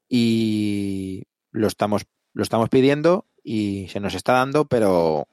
y 0.08 1.24
lo 1.50 1.66
estamos, 1.66 2.06
lo 2.32 2.42
estamos 2.42 2.70
pidiendo 2.70 3.26
y 3.44 3.86
se 3.88 4.00
nos 4.00 4.14
está 4.14 4.32
dando, 4.32 4.64
pero 4.64 5.28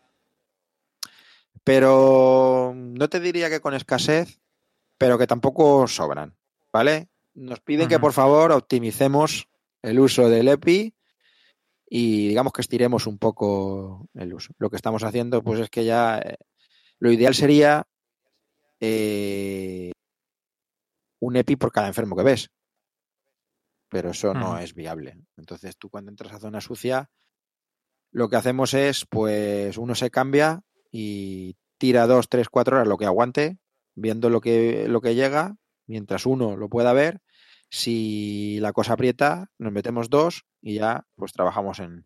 pero 1.64 2.74
no 2.76 3.10
te 3.10 3.20
diría 3.20 3.50
que 3.50 3.62
con 3.62 3.74
escasez, 3.74 4.40
pero 4.98 5.18
que 5.18 5.28
tampoco 5.28 5.88
sobran, 5.88 6.36
¿vale? 6.72 7.10
Nos 7.34 7.62
piden 7.62 7.88
que 7.88 8.00
por 8.00 8.14
favor 8.14 8.52
optimicemos 8.52 9.48
el 9.82 10.00
uso 10.00 10.30
del 10.30 10.50
EPI 10.50 10.94
y 11.90 12.28
digamos 12.28 12.52
que 12.52 12.62
estiremos 12.62 13.08
un 13.08 13.18
poco 13.18 14.10
el 14.14 14.34
uso. 14.34 14.54
Lo 14.58 14.70
que 14.70 14.76
estamos 14.76 15.04
haciendo, 15.04 15.42
pues 15.44 15.60
es 15.60 15.70
que 15.70 15.86
ya 15.86 16.20
eh, 16.20 16.38
lo 17.00 17.12
ideal 17.12 17.34
sería 17.34 17.88
eh, 18.80 19.92
un 21.20 21.36
EPI 21.36 21.56
por 21.56 21.72
cada 21.72 21.88
enfermo 21.88 22.16
que 22.16 22.24
ves. 22.24 22.50
Pero 23.90 24.12
eso 24.12 24.34
no 24.34 24.58
es 24.58 24.74
viable. 24.74 25.18
Entonces 25.36 25.78
tú 25.78 25.90
cuando 25.90 26.12
entras 26.12 26.32
a 26.34 26.40
zona 26.40 26.62
sucia, 26.62 27.10
lo 28.12 28.30
que 28.30 28.36
hacemos 28.36 28.74
es, 28.74 29.06
pues 29.06 29.78
uno 29.78 29.96
se 29.96 30.12
cambia 30.12 30.62
y 30.92 31.56
tira 31.78 32.08
dos, 32.08 32.30
tres, 32.30 32.50
cuatro 32.50 32.76
horas 32.76 32.88
lo 32.88 32.98
que 32.98 33.06
aguante, 33.06 33.58
viendo 33.96 34.30
lo 34.30 34.42
que, 34.42 34.88
lo 34.88 35.02
que 35.02 35.16
llega, 35.16 35.56
mientras 35.88 36.26
uno 36.26 36.58
lo 36.58 36.70
pueda 36.70 36.94
ver. 36.94 37.22
Si 37.70 38.60
la 38.60 38.74
cosa 38.74 38.94
aprieta, 38.94 39.50
nos 39.58 39.72
metemos 39.72 40.10
dos 40.10 40.46
y 40.62 40.76
ya 40.76 41.06
pues 41.16 41.32
trabajamos 41.32 41.80
en... 41.80 42.06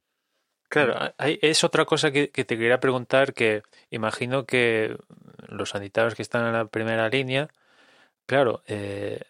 Claro, 0.69 1.13
es 1.19 1.63
otra 1.63 1.85
cosa 1.85 2.11
que, 2.11 2.27
te 2.27 2.45
quería 2.45 2.79
preguntar, 2.79 3.33
que 3.33 3.63
imagino 3.89 4.45
que 4.45 4.97
los 5.47 5.69
sanitarios 5.69 6.15
que 6.15 6.21
están 6.21 6.45
en 6.45 6.53
la 6.53 6.65
primera 6.65 7.07
línea, 7.07 7.49
claro, 8.25 8.63
eh, 8.67 9.21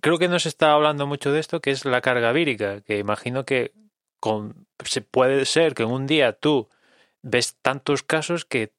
creo 0.00 0.18
que 0.18 0.28
no 0.28 0.38
se 0.38 0.48
está 0.48 0.72
hablando 0.72 1.06
mucho 1.06 1.32
de 1.32 1.40
esto, 1.40 1.60
que 1.60 1.70
es 1.70 1.84
la 1.84 2.00
carga 2.00 2.32
vírica, 2.32 2.82
que 2.82 2.98
imagino 2.98 3.44
que 3.44 3.72
con, 4.20 4.66
se 4.84 5.00
puede 5.00 5.44
ser 5.44 5.74
que 5.74 5.82
en 5.82 5.90
un 5.90 6.06
día 6.06 6.32
tú 6.34 6.68
ves 7.22 7.56
tantos 7.60 8.02
casos 8.02 8.44
que 8.44 8.72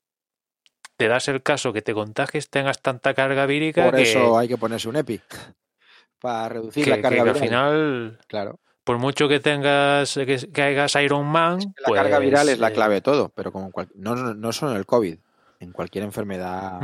te 0.98 1.08
das 1.08 1.28
el 1.28 1.42
caso 1.42 1.74
que 1.74 1.82
te 1.82 1.94
contagies, 1.94 2.50
tengas 2.50 2.82
tanta 2.82 3.14
carga 3.14 3.48
vírica. 3.48 3.86
Por 3.86 4.00
eso 4.00 4.38
hay 4.38 4.48
que 4.48 4.58
ponerse 4.58 4.88
un 4.88 4.98
EPI. 4.98 5.20
Para 6.22 6.50
reducir 6.50 6.88
la 6.88 7.02
carga 7.02 7.24
viral. 7.24 7.30
al 7.30 7.42
final, 7.42 8.20
claro. 8.28 8.60
por 8.84 9.00
mucho 9.00 9.28
que 9.28 9.39
tengas, 9.39 10.14
que, 10.14 10.62
hagas 10.62 10.94
Iron 10.96 11.26
Man. 11.26 11.60
la 11.88 11.96
carga 11.96 12.20
viral 12.20 12.50
es 12.50 12.60
la 12.60 12.68
pues, 12.68 12.76
clave 12.76 12.94
de 12.96 13.02
todo, 13.02 13.30
pero 13.30 13.52
como 13.52 13.72
no, 13.96 14.16
no 14.16 14.54
solo 14.54 14.74
en 14.74 14.78
el 14.78 14.86
COVID, 14.86 15.18
en 15.60 15.72
cualquier 15.72 16.04
enfermedad 16.04 16.80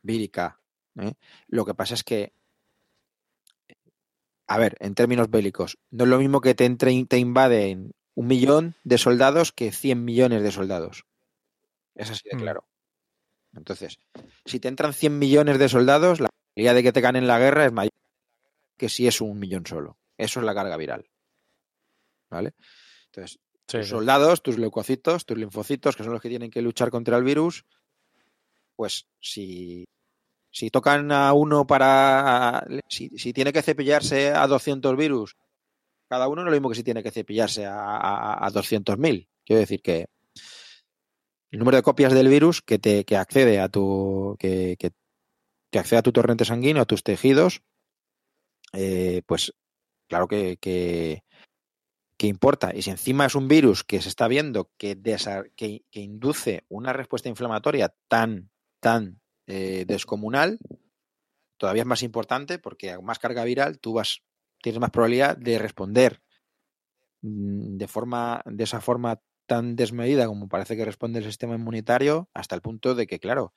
vírica. 0.00 0.58
¿eh? 0.98 1.12
Lo 1.48 1.66
que 1.66 1.74
pasa 1.74 1.92
es 1.92 2.02
que 2.02 2.32
a 4.48 4.56
ver, 4.56 4.76
en 4.80 4.94
términos 4.94 5.28
bélicos, 5.28 5.78
no 5.90 6.04
es 6.04 6.10
lo 6.10 6.18
mismo 6.18 6.40
que 6.40 6.54
te, 6.54 6.68
te 6.74 7.18
invaden 7.18 7.92
un 8.18 8.26
millón 8.26 8.74
de 8.82 8.98
soldados 8.98 9.52
que 9.52 9.70
100 9.70 10.04
millones 10.04 10.42
de 10.42 10.50
soldados. 10.50 11.04
Es 11.94 12.10
así 12.10 12.28
de 12.28 12.36
mm. 12.36 12.40
claro. 12.40 12.64
Entonces, 13.54 14.00
si 14.44 14.58
te 14.58 14.66
entran 14.66 14.92
100 14.92 15.16
millones 15.16 15.60
de 15.60 15.68
soldados, 15.68 16.18
la 16.18 16.28
probabilidad 16.28 16.74
de 16.74 16.82
que 16.82 16.92
te 16.92 17.00
ganen 17.00 17.28
la 17.28 17.38
guerra 17.38 17.66
es 17.66 17.72
mayor 17.72 17.92
que 18.76 18.88
si 18.88 19.06
es 19.06 19.20
un 19.20 19.38
millón 19.38 19.66
solo. 19.66 19.98
Eso 20.16 20.40
es 20.40 20.46
la 20.46 20.52
carga 20.52 20.76
viral. 20.76 21.08
¿Vale? 22.28 22.54
Entonces, 23.06 23.38
tus 23.66 23.86
soldados, 23.86 24.42
tus 24.42 24.58
leucocitos, 24.58 25.24
tus 25.24 25.38
linfocitos, 25.38 25.94
que 25.94 26.02
son 26.02 26.12
los 26.12 26.20
que 26.20 26.28
tienen 26.28 26.50
que 26.50 26.60
luchar 26.60 26.90
contra 26.90 27.18
el 27.18 27.22
virus, 27.22 27.66
pues 28.74 29.06
si, 29.20 29.86
si 30.50 30.70
tocan 30.70 31.12
a 31.12 31.32
uno 31.34 31.68
para... 31.68 32.66
Si, 32.88 33.32
tiene 33.32 33.52
que 33.52 33.62
cepillarse 33.62 34.30
a 34.30 34.48
200 34.48 34.96
virus, 34.96 35.36
cada 36.08 36.28
uno 36.28 36.42
no 36.42 36.48
es 36.48 36.52
lo 36.52 36.56
mismo 36.56 36.68
que 36.68 36.76
si 36.76 36.84
tiene 36.84 37.02
que 37.02 37.10
cepillarse 37.10 37.66
a, 37.66 37.74
a, 37.74 38.46
a 38.46 38.50
200.000. 38.50 39.28
Quiero 39.44 39.60
decir 39.60 39.82
que 39.82 40.06
el 41.50 41.58
número 41.58 41.76
de 41.76 41.82
copias 41.82 42.12
del 42.12 42.28
virus 42.28 42.62
que 42.62 42.78
te 42.78 43.04
que 43.04 43.16
accede 43.16 43.60
a 43.60 43.68
tu 43.68 44.36
que, 44.38 44.76
que, 44.78 45.78
accede 45.78 45.98
a 45.98 46.02
tu 46.02 46.12
torrente 46.12 46.44
sanguíneo, 46.44 46.82
a 46.82 46.86
tus 46.86 47.02
tejidos, 47.02 47.62
eh, 48.72 49.22
pues 49.26 49.54
claro 50.08 50.28
que, 50.28 50.58
que, 50.58 51.22
importa. 52.26 52.72
Y 52.74 52.82
si 52.82 52.90
encima 52.90 53.26
es 53.26 53.34
un 53.34 53.48
virus 53.48 53.84
que 53.84 54.02
se 54.02 54.08
está 54.08 54.28
viendo 54.28 54.70
que, 54.76 55.00
que, 55.56 56.00
induce 56.00 56.64
una 56.68 56.92
respuesta 56.92 57.28
inflamatoria 57.28 57.94
tan, 58.08 58.50
tan 58.80 59.20
eh, 59.46 59.84
descomunal, 59.86 60.58
todavía 61.58 61.82
es 61.82 61.86
más 61.86 62.02
importante 62.02 62.58
porque 62.58 62.90
a 62.90 63.00
más 63.00 63.18
carga 63.18 63.44
viral 63.44 63.78
tú 63.78 63.94
vas, 63.94 64.22
tienes 64.62 64.80
más 64.80 64.90
probabilidad 64.90 65.36
de 65.36 65.58
responder 65.58 66.20
mm, 67.22 67.76
de 67.76 67.88
forma, 67.88 68.42
de 68.46 68.64
esa 68.64 68.80
forma 68.80 69.20
tan 69.46 69.76
desmedida 69.76 70.26
como 70.26 70.48
parece 70.48 70.76
que 70.76 70.84
responde 70.84 71.20
el 71.20 71.24
sistema 71.24 71.54
inmunitario, 71.54 72.28
hasta 72.34 72.54
el 72.54 72.60
punto 72.60 72.94
de 72.94 73.06
que, 73.06 73.18
claro, 73.18 73.54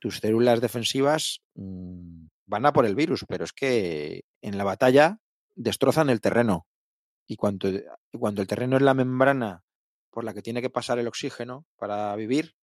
tus 0.00 0.18
células 0.18 0.60
defensivas 0.60 1.42
mm, 1.54 2.26
van 2.46 2.66
a 2.66 2.72
por 2.72 2.84
el 2.84 2.94
virus, 2.94 3.24
pero 3.28 3.44
es 3.44 3.52
que 3.52 4.24
en 4.42 4.58
la 4.58 4.64
batalla 4.64 5.18
destrozan 5.54 6.10
el 6.10 6.20
terreno. 6.20 6.66
Y 7.26 7.36
cuando, 7.36 7.70
cuando 8.18 8.42
el 8.42 8.48
terreno 8.48 8.76
es 8.76 8.82
la 8.82 8.92
membrana 8.92 9.62
por 10.10 10.24
la 10.24 10.34
que 10.34 10.42
tiene 10.42 10.60
que 10.60 10.68
pasar 10.68 10.98
el 10.98 11.08
oxígeno 11.08 11.64
para 11.76 12.14
vivir, 12.16 12.54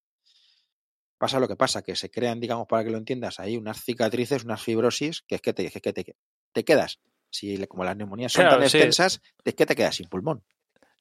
pasa 1.17 1.39
lo 1.39 1.47
que 1.47 1.55
pasa, 1.55 1.81
que 1.81 1.95
se 1.95 2.11
crean, 2.11 2.39
digamos, 2.39 2.67
para 2.67 2.83
que 2.83 2.91
lo 2.91 2.97
entiendas, 2.97 3.39
ahí 3.39 3.57
unas 3.57 3.83
cicatrices, 3.83 4.43
unas 4.43 4.61
fibrosis, 4.61 5.23
que 5.27 5.35
es 5.35 5.41
que 5.41 5.53
te, 5.53 5.69
que 5.69 5.93
te, 5.93 6.15
te 6.51 6.63
quedas. 6.63 6.99
Si 7.31 7.65
como 7.65 7.83
las 7.83 7.97
neumonías 7.97 8.31
son 8.31 8.47
tan 8.47 8.61
extensas, 8.61 9.21
es 9.43 9.55
que 9.55 9.65
te 9.65 9.75
quedas 9.75 9.95
sin 9.95 10.07
pulmón 10.07 10.43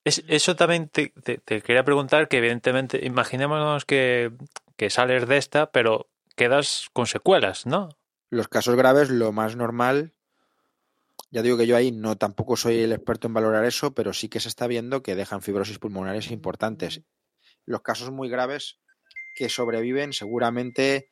eso 0.04 0.56
también 0.56 0.88
te, 0.88 1.12
quería 1.44 1.84
preguntar, 1.84 2.28
que 2.28 2.38
evidentemente, 2.38 3.04
imaginémonos 3.04 3.84
que, 3.84 4.32
que 4.76 4.90
sales 4.90 5.28
de 5.28 5.36
esta, 5.36 5.70
pero 5.70 6.08
quedas 6.36 6.88
con 6.92 7.06
secuelas, 7.06 7.66
¿no? 7.66 7.90
Los 8.30 8.48
casos 8.48 8.76
graves, 8.76 9.10
lo 9.10 9.32
más 9.32 9.56
normal, 9.56 10.14
ya 11.30 11.42
digo 11.42 11.58
que 11.58 11.66
yo 11.66 11.76
ahí 11.76 11.92
no 11.92 12.16
tampoco 12.16 12.56
soy 12.56 12.80
el 12.80 12.92
experto 12.92 13.28
en 13.28 13.34
valorar 13.34 13.64
eso, 13.64 13.94
pero 13.94 14.12
sí 14.12 14.28
que 14.28 14.40
se 14.40 14.48
está 14.48 14.66
viendo 14.66 15.02
que 15.02 15.16
dejan 15.16 15.42
fibrosis 15.42 15.78
pulmonares 15.78 16.30
importantes. 16.30 17.02
Los 17.66 17.82
casos 17.82 18.10
muy 18.10 18.28
graves 18.28 18.78
que 19.34 19.48
sobreviven 19.48 20.12
seguramente 20.12 21.10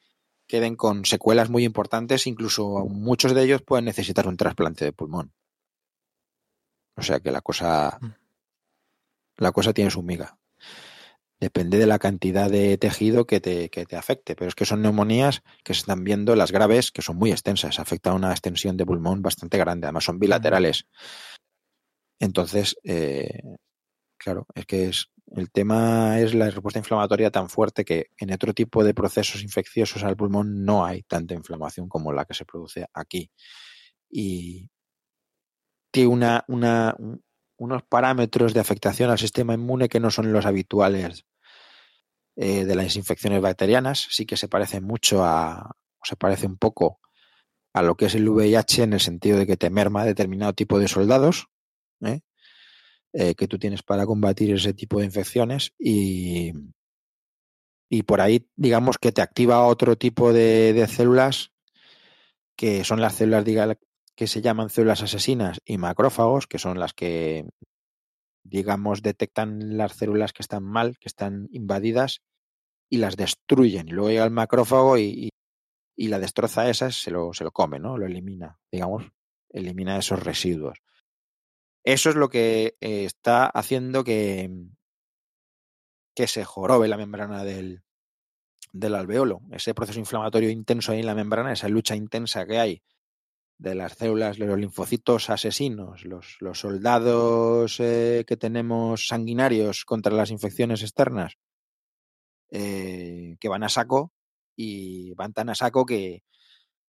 queden 0.48 0.74
con 0.74 1.04
secuelas 1.04 1.50
muy 1.50 1.64
importantes, 1.64 2.26
incluso 2.26 2.86
muchos 2.88 3.34
de 3.34 3.44
ellos 3.44 3.62
pueden 3.62 3.84
necesitar 3.84 4.26
un 4.26 4.36
trasplante 4.36 4.84
de 4.84 4.92
pulmón. 4.92 5.32
O 6.96 7.02
sea 7.02 7.20
que 7.20 7.30
la 7.30 7.42
cosa 7.42 7.98
mm 8.00 8.28
la 9.38 9.52
cosa 9.52 9.72
tiene 9.72 9.90
su 9.90 10.02
miga. 10.02 10.38
Depende 11.40 11.78
de 11.78 11.86
la 11.86 12.00
cantidad 12.00 12.50
de 12.50 12.76
tejido 12.78 13.26
que 13.26 13.40
te, 13.40 13.70
que 13.70 13.86
te 13.86 13.96
afecte, 13.96 14.34
pero 14.34 14.48
es 14.48 14.56
que 14.56 14.64
son 14.64 14.82
neumonías 14.82 15.42
que 15.62 15.72
se 15.72 15.80
están 15.80 16.02
viendo 16.02 16.34
las 16.34 16.50
graves, 16.50 16.90
que 16.90 17.02
son 17.02 17.16
muy 17.16 17.30
extensas, 17.30 17.78
afecta 17.78 18.10
a 18.10 18.14
una 18.14 18.32
extensión 18.32 18.76
de 18.76 18.84
pulmón 18.84 19.22
bastante 19.22 19.56
grande, 19.56 19.86
además 19.86 20.04
son 20.04 20.18
bilaterales. 20.18 20.86
Entonces, 22.18 22.76
eh, 22.82 23.42
claro, 24.18 24.46
es 24.54 24.66
que 24.66 24.88
es, 24.88 25.10
el 25.34 25.50
tema 25.50 26.18
es 26.20 26.34
la 26.34 26.50
respuesta 26.50 26.78
inflamatoria 26.78 27.30
tan 27.30 27.48
fuerte 27.48 27.84
que 27.84 28.10
en 28.18 28.32
otro 28.32 28.52
tipo 28.52 28.84
de 28.84 28.94
procesos 28.94 29.42
infecciosos 29.42 30.02
al 30.04 30.16
pulmón 30.16 30.64
no 30.64 30.84
hay 30.84 31.02
tanta 31.02 31.34
inflamación 31.34 31.88
como 31.88 32.12
la 32.12 32.24
que 32.24 32.34
se 32.34 32.44
produce 32.44 32.86
aquí. 32.92 33.30
Y 34.10 34.70
tiene 35.90 36.08
una, 36.48 36.96
unos 37.56 37.82
parámetros 37.84 38.54
de 38.54 38.60
afectación 38.60 39.10
al 39.10 39.18
sistema 39.18 39.54
inmune 39.54 39.88
que 39.88 40.00
no 40.00 40.10
son 40.10 40.32
los 40.32 40.46
habituales 40.46 41.24
eh, 42.36 42.64
de 42.64 42.74
las 42.74 42.96
infecciones 42.96 43.40
bacterianas. 43.40 44.08
Sí 44.10 44.26
que 44.26 44.36
se 44.36 44.48
parece 44.48 44.80
mucho 44.80 45.24
a, 45.24 45.76
o 45.98 46.04
se 46.04 46.16
parece 46.16 46.46
un 46.46 46.56
poco 46.56 47.00
a 47.74 47.82
lo 47.82 47.96
que 47.96 48.06
es 48.06 48.14
el 48.14 48.28
VIH 48.28 48.84
en 48.84 48.92
el 48.94 49.00
sentido 49.00 49.38
de 49.38 49.46
que 49.46 49.56
te 49.56 49.70
merma 49.70 50.04
determinado 50.04 50.52
tipo 50.52 50.78
de 50.78 50.88
soldados 50.88 51.48
¿eh? 52.04 52.20
Eh, 53.14 53.34
que 53.34 53.48
tú 53.48 53.58
tienes 53.58 53.82
para 53.82 54.04
combatir 54.04 54.54
ese 54.54 54.74
tipo 54.74 54.98
de 54.98 55.06
infecciones 55.06 55.72
y, 55.78 56.52
y 57.88 58.02
por 58.02 58.20
ahí 58.20 58.46
digamos 58.54 58.98
que 58.98 59.12
te 59.12 59.22
activa 59.22 59.66
otro 59.66 59.96
tipo 59.96 60.34
de, 60.34 60.86
células 60.88 61.50
que 62.54 62.84
son 62.84 63.00
las 63.00 63.14
células 63.14 63.78
que 64.14 64.26
se 64.26 64.42
llaman 64.42 64.68
células 64.68 65.02
asesinas 65.02 65.60
y 65.64 65.78
macrófagos, 65.78 66.48
que 66.48 66.58
son 66.58 66.80
las 66.80 66.92
que, 66.92 67.48
digamos, 68.42 69.00
detectan 69.00 69.76
las 69.78 69.92
células 69.92 70.32
que 70.32 70.42
están 70.42 70.64
mal, 70.64 70.98
que 70.98 71.06
están 71.06 71.48
invadidas 71.52 72.20
y 72.90 72.98
las 72.98 73.16
destruyen. 73.16 73.86
Y 73.86 73.92
luego 73.92 74.10
llega 74.10 74.24
el 74.24 74.32
macrófago 74.32 74.98
y, 74.98 75.30
la 75.96 76.18
destroza 76.18 76.62
a 76.62 76.70
esas, 76.70 76.96
se 76.96 77.12
lo, 77.12 77.32
se 77.32 77.44
lo 77.44 77.52
come, 77.52 77.78
¿no? 77.78 77.96
Lo 77.96 78.06
elimina, 78.06 78.58
digamos, 78.72 79.04
elimina 79.50 79.96
esos 79.96 80.20
residuos. 80.20 80.78
Eso 81.84 82.10
es 82.10 82.16
lo 82.16 82.28
que 82.28 82.76
eh, 82.80 83.04
está 83.04 83.46
haciendo 83.46 84.04
que, 84.04 84.50
que 86.14 86.26
se 86.26 86.44
jorobe 86.44 86.88
la 86.88 86.96
membrana 86.96 87.44
del, 87.44 87.82
alveolo. 88.82 89.40
Ese 89.52 89.72
proceso 89.72 90.00
inflamatorio 90.00 90.50
intenso 90.50 90.90
ahí 90.90 91.00
en 91.00 91.06
la 91.06 91.14
membrana, 91.14 91.52
esa 91.52 91.68
lucha 91.68 91.94
intensa 91.94 92.44
que 92.44 92.58
hay 92.58 92.82
de 93.56 93.74
las 93.74 93.92
células, 93.92 94.36
de 94.36 94.46
los 94.46 94.58
linfocitos 94.58 95.30
asesinos, 95.30 96.04
los, 96.04 96.38
soldados 96.54 97.78
eh, 97.80 98.24
que 98.26 98.36
tenemos 98.36 99.06
sanguinarios 99.06 99.84
contra 99.84 100.12
las 100.12 100.30
infecciones 100.30 100.82
externas, 100.82 101.34
eh, 102.50 103.36
que 103.38 103.48
van 103.48 103.62
a 103.62 103.68
saco 103.68 104.12
y 104.56 105.14
van 105.14 105.32
tan 105.32 105.50
a 105.50 105.54
saco 105.54 105.86
que, 105.86 106.24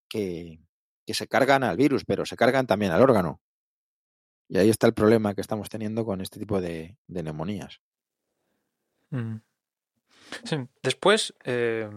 que, 0.07 0.59
se 1.07 1.27
cargan 1.27 1.63
al 1.63 1.77
virus, 1.77 2.03
pero 2.03 2.25
se 2.25 2.35
cargan 2.35 2.65
también 2.65 2.91
al 2.91 3.01
órgano. 3.03 3.41
Y 4.49 4.57
ahí 4.57 4.69
está 4.69 4.87
el 4.87 4.93
problema 4.93 5.35
que 5.35 5.41
estamos 5.41 5.69
teniendo 5.69 6.03
con 6.03 6.21
este 6.21 6.39
tipo 6.39 6.59
de, 6.59 6.97
neumonías. 7.07 7.79
Mm. 9.11 9.35
Después, 10.81 11.35
eh, 11.43 11.87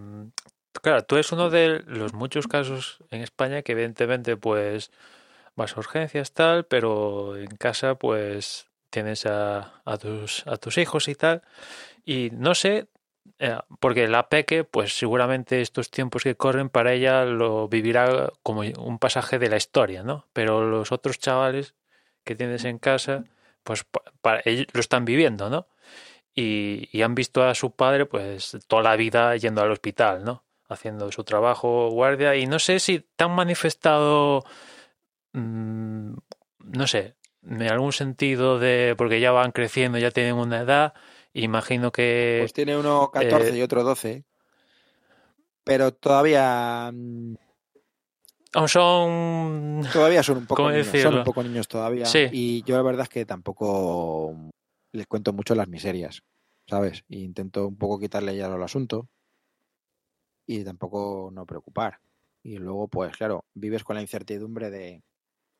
claro, 0.72 1.04
tú 1.04 1.16
eres 1.16 1.32
uno 1.32 1.48
de 1.48 1.82
los 1.86 2.12
muchos 2.12 2.46
casos 2.46 3.02
en 3.10 3.22
España 3.22 3.62
que 3.62 3.72
evidentemente 3.72 4.36
pues 4.36 4.90
vas 5.56 5.76
a 5.76 5.80
urgencias 5.80 6.32
tal, 6.32 6.64
pero 6.66 7.36
en 7.36 7.48
casa 7.56 7.94
pues 7.94 8.66
tienes 8.90 9.24
a, 9.26 9.80
a 9.84 9.96
tus, 9.96 10.46
a 10.46 10.58
tus 10.58 10.76
hijos 10.76 11.08
y 11.08 11.14
tal. 11.14 11.42
Y 12.04 12.30
no 12.32 12.54
sé, 12.54 12.88
eh, 13.38 13.58
porque 13.80 14.08
la 14.08 14.28
peque, 14.28 14.64
pues 14.64 14.96
seguramente 14.98 15.62
estos 15.62 15.90
tiempos 15.90 16.22
que 16.22 16.36
corren 16.36 16.68
para 16.68 16.92
ella 16.92 17.24
lo 17.24 17.68
vivirá 17.68 18.30
como 18.42 18.60
un 18.60 18.98
pasaje 18.98 19.38
de 19.38 19.48
la 19.48 19.56
historia, 19.56 20.02
¿no? 20.02 20.26
Pero 20.32 20.68
los 20.68 20.92
otros 20.92 21.18
chavales 21.18 21.74
que 22.24 22.34
tienes 22.34 22.64
en 22.64 22.78
casa, 22.78 23.24
pues 23.64 23.84
para, 24.20 24.42
ellos 24.44 24.66
lo 24.72 24.80
están 24.80 25.04
viviendo, 25.04 25.50
¿no? 25.50 25.66
Y, 26.34 26.88
y, 26.92 27.02
han 27.02 27.14
visto 27.14 27.42
a 27.42 27.54
su 27.54 27.72
padre, 27.72 28.06
pues 28.06 28.56
toda 28.66 28.82
la 28.82 28.96
vida 28.96 29.36
yendo 29.36 29.62
al 29.62 29.70
hospital, 29.70 30.24
¿no? 30.24 30.44
Haciendo 30.68 31.12
su 31.12 31.24
trabajo, 31.24 31.90
guardia. 31.90 32.36
Y 32.36 32.46
no 32.46 32.58
sé 32.58 32.78
si 32.78 33.00
te 33.00 33.24
han 33.24 33.32
manifestado, 33.32 34.44
mmm, 35.32 36.14
no 36.58 36.86
sé, 36.86 37.16
en 37.46 37.62
algún 37.62 37.92
sentido 37.92 38.58
de, 38.58 38.94
porque 38.96 39.20
ya 39.20 39.32
van 39.32 39.52
creciendo, 39.52 39.98
ya 39.98 40.10
tienen 40.10 40.34
una 40.34 40.60
edad 40.62 40.94
Imagino 41.34 41.92
que. 41.92 42.38
Pues 42.40 42.52
tiene 42.52 42.76
uno 42.76 43.10
14 43.10 43.50
eh, 43.50 43.58
y 43.58 43.62
otro 43.62 43.84
12. 43.84 44.24
Pero 45.64 45.92
todavía. 45.92 46.92
Aún 48.54 48.68
son. 48.68 49.82
Todavía 49.92 50.22
son 50.22 50.38
un 50.38 50.46
poco 50.46 50.70
niños. 50.70 50.86
Son 50.86 51.18
un 51.18 51.24
poco 51.24 51.42
niños 51.42 51.68
todavía. 51.68 52.06
Sí. 52.06 52.28
Y 52.32 52.62
yo 52.64 52.76
la 52.76 52.82
verdad 52.82 53.04
es 53.04 53.08
que 53.08 53.24
tampoco 53.24 54.36
les 54.92 55.06
cuento 55.06 55.32
mucho 55.32 55.54
las 55.54 55.68
miserias. 55.68 56.22
¿Sabes? 56.66 57.04
E 57.08 57.18
intento 57.18 57.66
un 57.66 57.76
poco 57.76 57.98
quitarle 57.98 58.36
ya 58.36 58.46
al 58.46 58.62
asunto. 58.62 59.08
Y 60.46 60.64
tampoco 60.64 61.30
no 61.32 61.46
preocupar. 61.46 62.00
Y 62.42 62.58
luego, 62.58 62.88
pues 62.88 63.16
claro, 63.16 63.44
vives 63.54 63.84
con 63.84 63.96
la 63.96 64.02
incertidumbre 64.02 64.70
de 64.70 65.02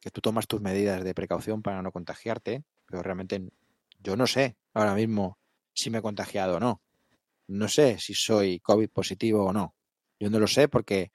que 0.01 0.11
tú 0.11 0.21
tomas 0.21 0.49
tus 0.49 0.61
medidas 0.61 1.05
de 1.05 1.15
precaución 1.15 1.63
para 1.63 1.81
no 1.81 1.93
contagiarte, 1.93 2.65
pero 2.87 3.03
realmente 3.03 3.41
yo 4.01 4.17
no 4.17 4.27
sé 4.27 4.57
ahora 4.75 4.95
mismo 4.95 5.39
si 5.73 5.91
me 5.91 5.99
he 5.99 6.03
contagiado 6.03 6.57
o 6.57 6.61
no. 6.61 6.83
No 7.47 7.69
sé 7.69 7.99
si 7.99 8.15
soy 8.15 8.59
COVID 8.59 8.89
positivo 8.91 9.45
o 9.45 9.53
no. 9.53 9.75
Yo 10.19 10.29
no 10.29 10.41
lo 10.41 10.47
sé 10.49 10.69
porque 10.69 11.13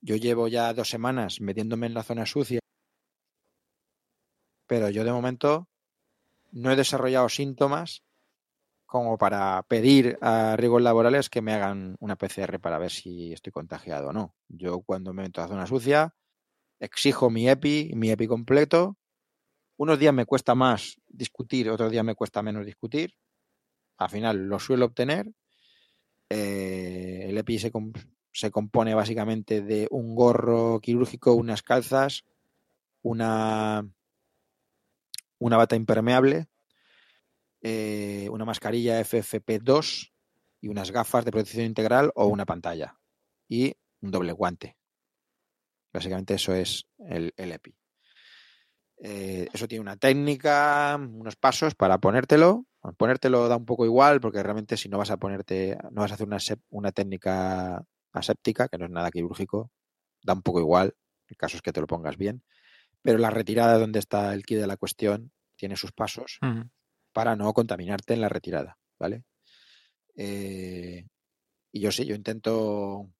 yo 0.00 0.16
llevo 0.16 0.48
ya 0.48 0.72
dos 0.74 0.88
semanas 0.88 1.40
metiéndome 1.40 1.86
en 1.86 1.94
la 1.94 2.02
zona 2.02 2.26
sucia, 2.26 2.60
pero 4.66 4.88
yo 4.88 5.04
de 5.04 5.12
momento 5.12 5.68
no 6.52 6.70
he 6.70 6.76
desarrollado 6.76 7.28
síntomas 7.28 8.02
como 8.86 9.18
para 9.18 9.62
pedir 9.68 10.18
a 10.20 10.56
riesgos 10.56 10.82
laborales 10.82 11.30
que 11.30 11.42
me 11.42 11.52
hagan 11.52 11.96
una 12.00 12.16
PCR 12.16 12.58
para 12.60 12.78
ver 12.78 12.90
si 12.90 13.32
estoy 13.32 13.52
contagiado 13.52 14.08
o 14.08 14.12
no. 14.12 14.34
Yo 14.48 14.80
cuando 14.80 15.12
me 15.12 15.22
meto 15.22 15.42
a 15.42 15.48
zona 15.48 15.66
sucia 15.66 16.14
exijo 16.80 17.30
mi 17.30 17.48
EPI, 17.48 17.92
mi 17.94 18.10
EPI 18.10 18.26
completo. 18.26 18.96
Unos 19.76 19.98
días 19.98 20.12
me 20.14 20.26
cuesta 20.26 20.54
más 20.54 21.00
discutir, 21.06 21.70
otros 21.70 21.92
días 21.92 22.04
me 22.04 22.14
cuesta 22.14 22.42
menos 22.42 22.66
discutir 22.66 23.14
al 24.00 24.08
final 24.08 24.38
lo 24.48 24.58
suelo 24.58 24.86
obtener. 24.86 25.30
Eh, 26.28 27.26
el 27.28 27.36
EPI 27.38 27.58
se, 27.58 27.72
se, 28.32 28.50
compone 28.50 28.94
básicamente 28.94 29.62
de 29.62 29.86
un 29.90 30.14
gorro 30.14 30.80
quirúrgico, 30.80 31.34
unas 31.34 31.62
calzas, 31.62 32.24
una, 33.02 33.86
una 35.38 35.56
bata 35.56 35.76
impermeable, 35.76 36.48
eh, 37.62 38.28
una 38.30 38.44
mascarilla 38.44 39.00
FFP2 39.00 40.12
y 40.60 40.68
unas 40.68 40.90
gafas 40.90 41.24
de 41.24 41.32
protección 41.32 41.66
integral 41.66 42.12
o 42.14 42.26
una 42.26 42.46
pantalla 42.46 42.98
y 43.48 43.74
un 44.00 44.10
doble 44.10 44.32
guante. 44.32 44.76
Básicamente 45.92 46.34
eso 46.34 46.54
es 46.54 46.86
el, 46.98 47.32
el 47.36 47.52
EPI. 47.52 47.76
Eh, 49.02 49.48
eso 49.52 49.66
tiene 49.66 49.80
una 49.80 49.96
técnica, 49.96 50.96
unos 51.00 51.36
pasos 51.36 51.74
para 51.74 51.98
ponértelo 51.98 52.66
Ponértelo 52.96 53.48
da 53.48 53.56
un 53.56 53.66
poco 53.66 53.84
igual 53.84 54.20
porque 54.20 54.42
realmente 54.42 54.76
si 54.76 54.88
no 54.88 54.98
vas 54.98 55.10
a 55.10 55.18
ponerte, 55.18 55.76
no 55.90 56.00
vas 56.00 56.12
a 56.12 56.14
hacer 56.14 56.26
una, 56.26 56.38
una 56.70 56.92
técnica 56.92 57.84
aséptica, 58.12 58.68
que 58.68 58.78
no 58.78 58.86
es 58.86 58.90
nada 58.90 59.10
quirúrgico, 59.10 59.70
da 60.22 60.34
un 60.34 60.42
poco 60.42 60.60
igual. 60.60 60.94
El 61.28 61.36
caso 61.36 61.56
es 61.56 61.62
que 61.62 61.72
te 61.72 61.80
lo 61.80 61.86
pongas 61.86 62.16
bien. 62.16 62.42
Pero 63.02 63.18
la 63.18 63.30
retirada 63.30 63.78
donde 63.78 63.98
está 63.98 64.34
el 64.34 64.44
kit 64.44 64.58
de 64.58 64.66
la 64.66 64.76
cuestión 64.76 65.32
tiene 65.56 65.76
sus 65.76 65.92
pasos 65.92 66.38
para 67.12 67.36
no 67.36 67.52
contaminarte 67.52 68.14
en 68.14 68.20
la 68.20 68.28
retirada, 68.28 68.78
¿vale? 68.98 69.24
Eh, 70.16 71.06
y 71.72 71.80
yo 71.80 71.92
sí, 71.92 72.04
yo 72.04 72.14
intento 72.14 73.10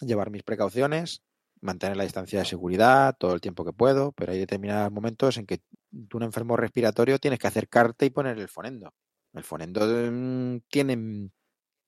llevar 0.00 0.30
mis 0.30 0.42
precauciones, 0.42 1.22
mantener 1.60 1.96
la 1.96 2.04
distancia 2.04 2.40
de 2.40 2.44
seguridad 2.44 3.16
todo 3.18 3.34
el 3.34 3.40
tiempo 3.40 3.64
que 3.64 3.72
puedo, 3.72 4.12
pero 4.12 4.32
hay 4.32 4.38
determinados 4.38 4.92
momentos 4.92 5.36
en 5.38 5.46
que 5.46 5.60
tú, 6.08 6.18
un 6.18 6.24
enfermo 6.24 6.56
respiratorio, 6.56 7.18
tienes 7.18 7.38
que 7.38 7.46
acercarte 7.46 8.06
y 8.06 8.10
poner 8.10 8.38
el 8.38 8.48
fonendo. 8.48 8.92
El 9.32 9.44
fonendo 9.44 9.80
mm, 9.86 10.58
tiene 10.68 11.30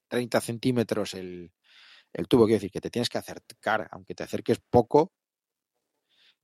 30 0.08 0.40
centímetros 0.40 1.14
el, 1.14 1.52
el 2.12 2.28
tubo, 2.28 2.44
quiero 2.44 2.56
decir 2.56 2.70
que 2.70 2.80
te 2.80 2.90
tienes 2.90 3.08
que 3.08 3.18
acercar, 3.18 3.88
aunque 3.90 4.14
te 4.14 4.24
acerques 4.24 4.58
poco, 4.70 5.12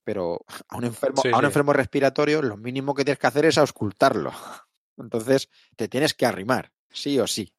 pero 0.05 0.45
a 0.69 0.77
un 0.77 0.85
enfermo, 0.85 1.23
a 1.33 1.39
un 1.39 1.45
enfermo 1.45 1.73
respiratorio 1.73 2.43
lo 2.43 2.57
mínimo 2.57 2.95
que 2.95 3.05
tienes 3.05 3.19
que 3.19 3.27
hacer 3.27 3.47
es 3.47 3.59
auscultarlo. 3.59 4.33
Entonces 4.99 5.49
te 5.77 5.89
tienes 5.89 6.15
que 6.15 6.27
arrimar, 6.27 6.73
sí 6.91 7.19
o 7.19 7.27
sí. 7.27 7.55